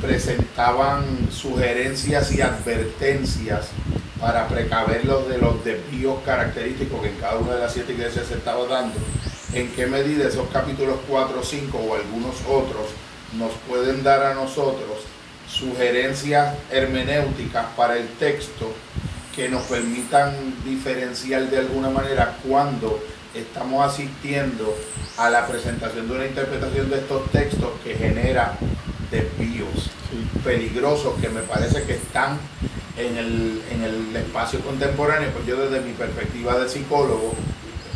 presentaban 0.02 1.30
sugerencias 1.32 2.32
y 2.32 2.42
advertencias 2.42 3.68
para 4.20 4.48
precaverlos 4.48 5.28
de 5.28 5.38
los 5.40 5.64
desvíos 5.66 6.20
característicos 6.26 7.02
que 7.02 7.10
en 7.10 7.16
cada 7.16 7.38
una 7.38 7.56
de 7.56 7.62
las 7.62 7.74
siete 7.74 7.94
iglesias 7.94 8.28
se 8.28 8.36
estaba 8.36 8.66
dando, 8.68 8.96
en 9.54 9.72
qué 9.72 9.88
medida 9.88 10.28
esos 10.28 10.48
capítulos 10.50 10.98
4, 11.10 11.42
5 11.44 11.78
o 11.78 11.96
algunos 11.96 12.36
otros 12.48 12.88
nos 13.38 13.52
pueden 13.68 14.04
dar 14.04 14.24
a 14.24 14.34
nosotros 14.34 15.00
sugerencias 15.48 16.56
hermenéuticas 16.72 17.66
para 17.76 17.98
el 17.98 18.08
texto 18.20 18.72
que 19.40 19.48
nos 19.48 19.64
permitan 19.68 20.36
diferenciar 20.66 21.50
de 21.50 21.60
alguna 21.60 21.90
manera 21.90 22.36
cuando 22.46 23.02
estamos 23.34 23.88
asistiendo 23.88 24.76
a 25.16 25.30
la 25.30 25.48
presentación 25.48 26.10
de 26.10 26.16
una 26.16 26.26
interpretación 26.26 26.90
de 26.90 26.98
estos 26.98 27.32
textos 27.32 27.70
que 27.82 27.96
genera 27.96 28.58
desvíos 29.10 29.92
peligrosos 30.44 31.18
que 31.22 31.30
me 31.30 31.40
parece 31.44 31.84
que 31.84 31.94
están 31.94 32.38
en 32.98 33.18
el, 33.18 33.62
en 33.72 33.84
el 33.84 34.14
espacio 34.18 34.60
contemporáneo, 34.60 35.30
pues 35.32 35.48
yo 35.48 35.56
desde 35.56 35.88
mi 35.88 35.94
perspectiva 35.94 36.60
de 36.60 36.68
psicólogo 36.68 37.34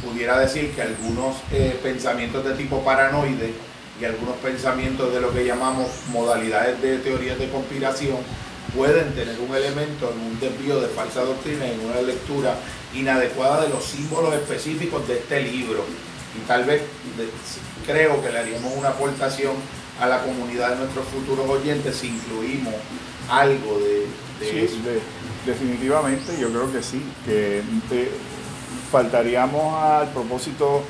pudiera 0.02 0.40
decir 0.40 0.72
que 0.72 0.82
algunos 0.82 1.36
eh, 1.52 1.78
pensamientos 1.84 2.46
de 2.46 2.54
tipo 2.54 2.86
paranoide 2.86 3.54
y 4.00 4.06
algunos 4.06 4.38
pensamientos 4.38 5.14
de 5.14 5.20
lo 5.20 5.34
que 5.34 5.46
llamamos 5.46 5.90
modalidades 6.08 6.82
de 6.82 7.00
teorías 7.00 7.38
de 7.38 7.50
conspiración 7.50 8.20
pueden 8.76 9.14
tener 9.14 9.40
un 9.40 9.56
elemento 9.56 10.12
en 10.12 10.20
un 10.20 10.40
desvío 10.40 10.80
de 10.80 10.88
falsa 10.88 11.22
doctrina, 11.22 11.66
en 11.66 11.80
una 11.82 12.02
lectura 12.02 12.56
inadecuada 12.94 13.64
de 13.64 13.70
los 13.70 13.84
símbolos 13.84 14.34
específicos 14.34 15.08
de 15.08 15.20
este 15.20 15.42
libro. 15.42 15.84
Y 16.36 16.48
tal 16.48 16.66
vez 16.66 16.82
creo 17.86 18.22
que 18.22 18.32
le 18.32 18.40
haríamos 18.40 18.74
una 18.76 18.90
aportación 18.90 19.54
a 20.00 20.08
la 20.08 20.24
comunidad 20.24 20.72
de 20.72 20.78
nuestros 20.78 21.06
futuros 21.08 21.48
oyentes 21.48 21.96
si 21.96 22.08
incluimos 22.08 22.74
algo 23.30 23.80
de, 23.80 24.66
eso. 24.66 24.76
definitivamente, 25.46 26.38
yo 26.40 26.50
creo 26.50 26.72
que 26.72 26.82
sí, 26.82 27.02
que 27.26 27.60
eh, 27.60 28.12
faltaríamos 28.92 29.82
al 29.82 30.10
propósito 30.10 30.84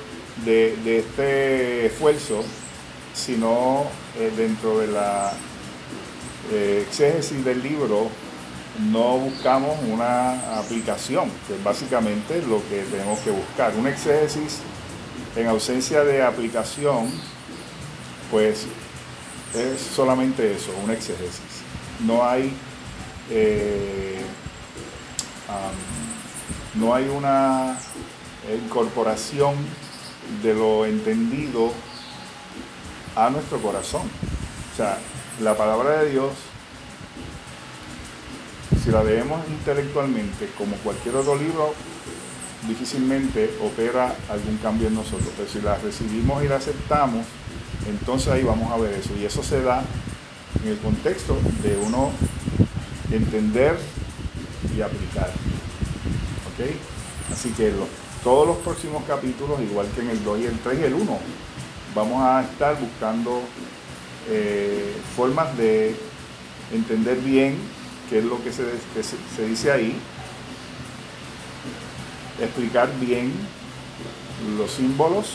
de, 0.46 0.98
este 0.98 1.88
esfuerzo, 1.88 2.44
sino 3.14 3.86
eh, 4.18 4.32
dentro 4.36 4.80
de 4.80 4.88
la 4.88 5.34
exégesis 6.54 7.44
del 7.44 7.62
libro 7.62 8.10
no 8.92 9.18
buscamos 9.18 9.78
una 9.88 10.58
aplicación, 10.58 11.30
que 11.48 11.56
es 11.56 11.64
básicamente 11.64 12.42
lo 12.42 12.62
que 12.70 12.84
tenemos 12.84 13.20
que 13.20 13.32
buscar. 13.32 13.74
Un 13.76 13.88
exégesis 13.88 14.60
en 15.36 15.48
ausencia 15.48 16.04
de 16.04 16.24
aplicación, 16.24 17.10
pues 18.32 18.66
es 19.54 19.82
solamente 19.82 20.54
eso, 20.54 20.72
un 20.84 20.90
exégesis. 20.90 21.62
No 22.06 22.26
hay, 22.26 22.52
eh, 23.30 24.22
no 26.74 26.96
hay 26.96 27.08
una 27.08 27.78
incorporación 28.66 29.56
de 30.42 30.54
lo 30.54 30.86
entendido 30.86 31.72
a 33.16 33.30
nuestro 33.30 33.62
corazón. 33.62 34.02
O 34.74 34.76
sea, 34.76 34.98
la 35.44 35.56
palabra 35.58 36.02
de 36.02 36.12
Dios, 36.12 36.32
si 38.84 38.92
la 38.92 39.04
leemos 39.04 39.42
intelectualmente 39.50 40.50
como 40.58 40.76
cualquier 40.78 41.16
otro 41.18 41.36
libro, 41.36 41.74
difícilmente 42.68 43.58
opera 43.62 44.16
algún 44.30 44.58
cambio 44.58 44.88
en 44.88 44.96
nosotros. 44.96 45.30
Pero 45.36 45.50
si 45.50 45.62
la 45.62 45.78
recibimos 45.78 46.44
y 46.44 46.48
la 46.48 46.56
aceptamos, 46.56 47.26
entonces 47.88 48.30
ahí 48.30 48.44
vamos 48.44 48.72
a 48.72 48.78
ver 48.78 48.94
eso. 48.94 49.12
Y 49.20 49.26
eso 49.26 49.44
se 49.44 49.62
da 49.62 49.84
en 50.64 50.72
el 50.72 50.78
contexto 50.80 51.38
de 51.62 51.76
uno 51.78 52.12
entender 53.12 53.78
y 54.76 54.82
aplicar. 54.82 55.30
¿Ok? 56.48 57.34
Así 57.34 57.50
que 57.52 57.74
todos 58.24 58.48
los 58.48 58.58
próximos 58.58 59.04
capítulos, 59.06 59.60
igual 59.62 59.88
que 59.94 60.02
en 60.02 60.10
el 60.10 60.24
2 60.24 60.40
y 60.40 60.46
el 60.46 60.60
3 60.60 60.80
y 60.80 60.84
el 60.84 60.94
1, 60.94 61.20
vamos 61.96 62.24
a 62.24 62.44
estar 62.44 62.80
buscando 62.80 63.42
eh, 64.30 64.96
formas 65.16 65.56
de 65.58 65.96
entender 66.72 67.18
bien 67.18 67.58
qué 68.10 68.20
es 68.20 68.26
lo 68.26 68.42
que 68.44 68.52
se, 68.52 69.46
dice 69.48 69.72
ahí, 69.72 69.96
explicar 72.42 72.90
bien 73.00 73.32
los 74.58 74.72
símbolos 74.72 75.28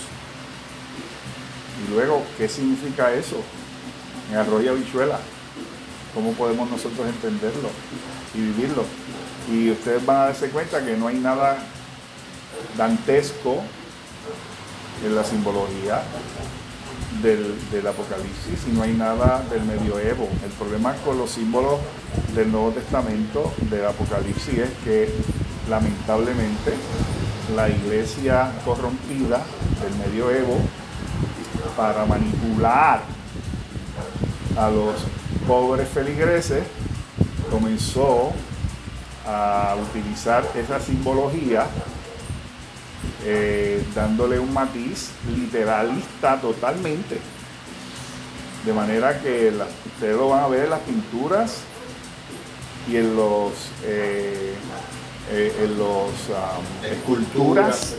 y 1.85 1.93
luego 1.93 2.23
qué 2.36 2.48
significa 2.48 3.12
eso 3.12 3.36
en 4.31 4.39
arroyo 4.39 4.73
habichuela, 4.73 5.19
cómo 6.15 6.32
podemos 6.32 6.70
nosotros 6.70 7.06
entenderlo 7.06 7.70
y 8.35 8.40
vivirlo. 8.40 8.85
Y 9.51 9.70
ustedes 9.70 10.05
van 10.05 10.16
a 10.16 10.24
darse 10.27 10.51
cuenta 10.51 10.85
que 10.85 10.97
no 10.97 11.09
hay 11.09 11.16
nada 11.16 11.59
dantesco 12.77 13.62
en 15.05 15.15
la 15.15 15.24
simbología 15.24 16.02
del, 17.22 17.86
Apocalipsis 17.86 18.66
y 18.68 18.72
no 18.72 18.82
hay 18.82 18.93
nada 18.93 19.43
del 19.51 19.62
medioevo. 19.64 20.28
El 20.44 20.51
problema 20.52 20.94
con 21.05 21.18
los 21.18 21.30
símbolos 21.30 21.80
del 22.35 22.51
Nuevo 22.52 22.70
Testamento, 22.70 23.52
del 23.70 23.86
Apocalipsis, 23.86 24.59
es 24.59 24.70
que 24.85 25.12
lamentablemente 25.68 26.74
la 27.55 27.68
iglesia 27.68 28.52
corrompida 28.64 29.43
del 29.82 29.94
medioevo, 30.06 30.59
para 31.76 32.05
manipular 32.06 33.02
a 34.56 34.70
los 34.70 34.94
pobres 35.47 35.89
feligreses, 35.89 36.64
comenzó 37.51 38.32
a 39.26 39.76
utilizar 39.90 40.44
esa 40.56 40.80
simbología 40.80 41.66
eh, 43.25 43.83
dándole 43.95 44.39
un 44.39 44.53
matiz 44.53 45.11
literalista 45.37 46.41
totalmente. 46.41 47.19
De 48.65 48.73
manera 48.73 49.20
que 49.20 49.53
ustedes 49.87 50.16
lo 50.16 50.29
van 50.29 50.45
a 50.45 50.49
ver 50.49 50.65
en 50.65 50.70
las 50.70 50.81
pinturas 50.81 51.59
y 52.89 52.97
en 52.97 53.16
los 53.16 53.53
eh, 53.85 54.55
eh, 55.31 55.53
en 55.65 55.79
los 55.79 56.11
esculturas 56.85 57.97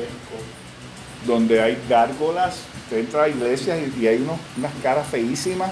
donde 1.26 1.62
hay 1.62 1.78
gárgolas. 1.90 2.62
Usted 2.84 3.00
entra 3.00 3.24
a 3.24 3.30
iglesias 3.30 3.78
y, 3.98 4.08
hay 4.08 4.26
unas 4.58 4.72
caras 4.82 5.08
feísimas. 5.08 5.72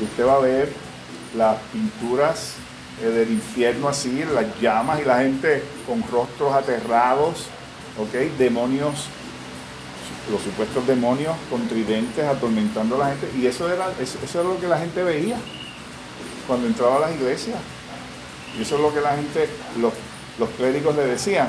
Usted 0.00 0.26
va 0.26 0.34
a 0.34 0.40
ver 0.40 0.72
las 1.36 1.58
pinturas 1.72 2.54
del 3.00 3.30
infierno 3.30 3.88
así, 3.88 4.24
las 4.34 4.46
llamas 4.60 5.00
y 5.00 5.04
la 5.04 5.20
gente 5.20 5.62
con 5.86 6.02
rostros 6.10 6.52
aterrados 6.52 7.46
¿ok? 7.98 8.38
Demonios, 8.38 9.06
los 10.30 10.42
supuestos 10.42 10.86
demonios 10.86 11.34
con 11.50 11.66
tridentes 11.68 12.24
atormentando 12.24 12.96
a 12.96 12.98
la 12.98 13.06
gente. 13.08 13.30
Y 13.38 13.46
eso 13.46 13.72
era, 13.72 13.92
eso, 14.00 14.18
era 14.32 14.48
lo 14.48 14.60
que 14.60 14.68
la 14.68 14.78
gente 14.78 15.02
veía 15.02 15.36
cuando 16.46 16.66
entraba 16.66 16.96
a 16.96 17.00
las 17.00 17.14
iglesias. 17.14 17.58
Y 18.58 18.62
eso 18.62 18.76
es 18.76 18.80
lo 18.80 18.92
que 18.92 19.00
la 19.00 19.16
gente, 19.16 19.48
los, 19.80 19.92
los 20.38 20.48
clérigos 20.50 20.96
le 20.96 21.06
decían. 21.06 21.48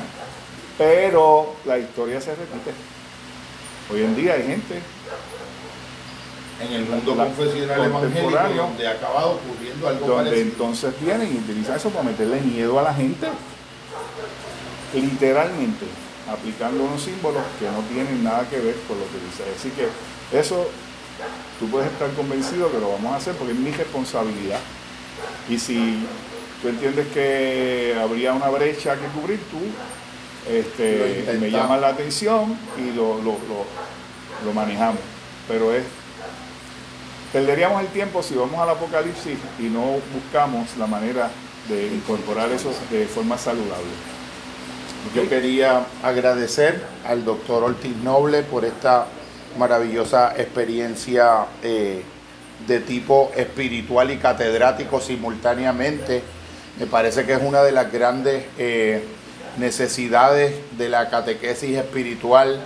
Pero 0.78 1.56
la 1.64 1.78
historia 1.78 2.20
se 2.20 2.30
repite. 2.30 2.72
Hoy 3.92 4.02
en 4.02 4.16
día 4.16 4.34
hay 4.34 4.46
gente 4.46 4.80
en 6.60 6.72
el 6.72 6.86
mundo 6.86 7.16
confesional 7.16 7.84
evangélico 7.84 8.30
donde 8.56 8.86
ha 8.86 8.92
acabado 8.92 9.32
ocurriendo 9.32 9.88
algo 9.88 10.06
donde 10.06 10.40
entonces 10.40 10.94
vienen 11.00 11.34
y 11.34 11.38
utilizan 11.38 11.76
eso 11.76 11.90
para 11.90 12.04
meterle 12.04 12.40
miedo 12.40 12.78
a 12.78 12.82
la 12.82 12.94
gente 12.94 13.26
literalmente 14.94 15.86
aplicando 16.28 16.84
unos 16.84 17.02
símbolos 17.02 17.42
que 17.58 17.66
no 17.66 17.80
tienen 17.92 18.22
nada 18.22 18.48
que 18.48 18.58
ver 18.58 18.76
con 18.88 18.98
lo 18.98 19.04
que 19.06 19.18
dice. 19.24 19.44
Así 19.56 19.70
que 19.70 19.88
eso 20.36 20.68
tú 21.58 21.68
puedes 21.68 21.90
estar 21.92 22.10
convencido 22.12 22.70
que 22.70 22.78
lo 22.78 22.92
vamos 22.92 23.12
a 23.12 23.16
hacer 23.16 23.34
porque 23.34 23.52
es 23.52 23.58
mi 23.58 23.70
responsabilidad. 23.70 24.60
Y 25.48 25.58
si 25.58 26.06
tú 26.60 26.68
entiendes 26.68 27.08
que 27.08 27.96
habría 28.00 28.32
una 28.32 28.48
brecha 28.48 28.96
que 28.96 29.06
cubrir, 29.08 29.40
tú 29.50 29.58
este, 30.50 31.38
me 31.40 31.50
llamas 31.50 31.80
la 31.80 31.88
atención 31.88 32.56
y 32.78 32.94
lo, 32.94 33.18
lo, 33.22 34.52
manejamos. 34.52 35.00
Pero 35.48 35.72
es, 35.72 35.84
perderíamos 37.32 37.80
el 37.80 37.88
tiempo 37.88 38.22
si 38.22 38.34
vamos 38.34 38.60
al 38.60 38.70
apocalipsis 38.70 39.38
y 39.58 39.64
no 39.64 39.98
buscamos 40.12 40.76
la 40.78 40.86
manera 40.86 41.30
de 41.68 41.88
incorporar 41.88 42.50
eso 42.50 42.72
de 42.90 43.06
forma 43.06 43.38
saludable. 43.38 43.90
Yo 45.14 45.28
quería 45.28 45.84
agradecer 46.02 46.80
al 47.06 47.24
doctor 47.24 47.64
Ortiz 47.64 47.94
Noble 47.96 48.44
por 48.44 48.64
esta 48.64 49.06
maravillosa 49.58 50.32
experiencia 50.38 51.44
eh, 51.62 52.02
de 52.66 52.80
tipo 52.80 53.30
espiritual 53.36 54.10
y 54.12 54.16
catedrático 54.16 55.00
simultáneamente. 55.00 56.22
Me 56.78 56.86
parece 56.86 57.26
que 57.26 57.34
es 57.34 57.42
una 57.42 57.62
de 57.62 57.72
las 57.72 57.92
grandes 57.92 58.44
eh, 58.56 59.04
necesidades 59.58 60.54
de 60.78 60.88
la 60.88 61.10
catequesis 61.10 61.76
espiritual 61.76 62.60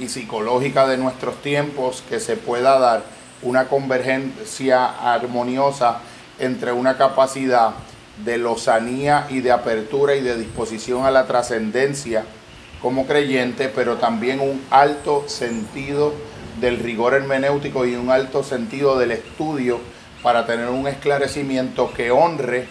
y 0.00 0.08
psicológica 0.08 0.88
de 0.88 0.96
nuestros 0.96 1.40
tiempos, 1.42 2.02
que 2.08 2.18
se 2.18 2.36
pueda 2.36 2.78
dar 2.78 3.04
una 3.42 3.68
convergencia 3.68 4.86
armoniosa 4.86 5.98
entre 6.40 6.72
una 6.72 6.96
capacidad 6.96 7.74
de 8.18 8.38
lozanía 8.38 9.26
y 9.30 9.40
de 9.40 9.50
apertura 9.50 10.14
y 10.14 10.20
de 10.20 10.36
disposición 10.36 11.04
a 11.04 11.10
la 11.10 11.26
trascendencia 11.26 12.24
como 12.80 13.06
creyente, 13.06 13.68
pero 13.74 13.96
también 13.96 14.40
un 14.40 14.62
alto 14.70 15.24
sentido 15.26 16.12
del 16.60 16.78
rigor 16.78 17.14
hermenéutico 17.14 17.86
y 17.86 17.94
un 17.94 18.10
alto 18.10 18.44
sentido 18.44 18.98
del 18.98 19.12
estudio 19.12 19.80
para 20.22 20.46
tener 20.46 20.68
un 20.68 20.86
esclarecimiento 20.86 21.92
que 21.92 22.10
honre 22.10 22.66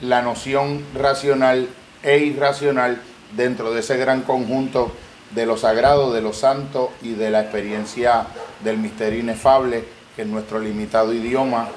la 0.00 0.20
noción 0.20 0.84
racional 0.94 1.68
e 2.02 2.18
irracional 2.18 3.00
dentro 3.36 3.72
de 3.72 3.80
ese 3.80 3.96
gran 3.96 4.22
conjunto 4.22 4.92
de 5.34 5.46
lo 5.46 5.56
sagrado, 5.56 6.12
de 6.12 6.20
lo 6.20 6.32
santo 6.32 6.92
y 7.00 7.12
de 7.14 7.30
la 7.30 7.40
experiencia 7.40 8.26
del 8.62 8.78
misterio 8.78 9.20
inefable 9.20 9.84
que 10.14 10.22
en 10.22 10.30
nuestro 10.30 10.58
limitado 10.58 11.12
idioma, 11.14 11.68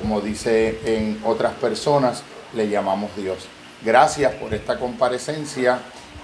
como 0.00 0.20
dice 0.20 0.78
en 0.84 1.20
otras 1.24 1.52
personas, 1.54 2.22
le 2.54 2.68
llamamos 2.68 3.10
Dios. 3.16 3.46
Gracias 3.84 4.32
por 4.34 4.54
esta 4.54 4.78
comparecencia 4.78 5.80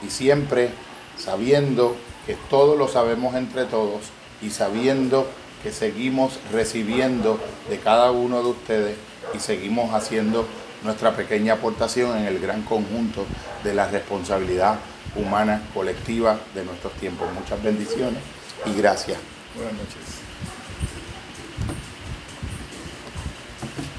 y 0.07 0.11
siempre 0.11 0.71
sabiendo 1.17 1.97
que 2.27 2.37
todo 2.49 2.77
lo 2.77 2.89
sabemos 2.89 3.35
entre 3.35 3.65
todos 3.65 4.03
y 4.41 4.51
sabiendo 4.51 5.27
que 5.63 5.73
seguimos 5.73 6.39
recibiendo 6.53 7.39
de 7.69 7.79
cada 7.79 8.13
uno 8.13 8.43
de 8.43 8.49
ustedes 8.51 8.97
y 9.35 9.41
seguimos 9.41 9.93
haciendo 9.93 10.47
nuestra 10.85 11.17
pequeña 11.17 11.55
aportación 11.55 12.17
en 12.17 12.27
el 12.27 12.39
gran 12.39 12.63
conjunto 12.63 13.27
de 13.65 13.75
la 13.75 13.89
responsabilidad 13.89 14.79
humana 15.17 15.63
colectiva 15.75 16.39
de 16.55 16.65
nuestros 16.65 16.93
tiempos. 16.95 17.29
Muchas 17.33 17.63
bendiciones 17.63 18.23
y 18.67 18.79
gracias. 18.79 19.19
Buenas 19.57 19.75
noches. 19.75 20.18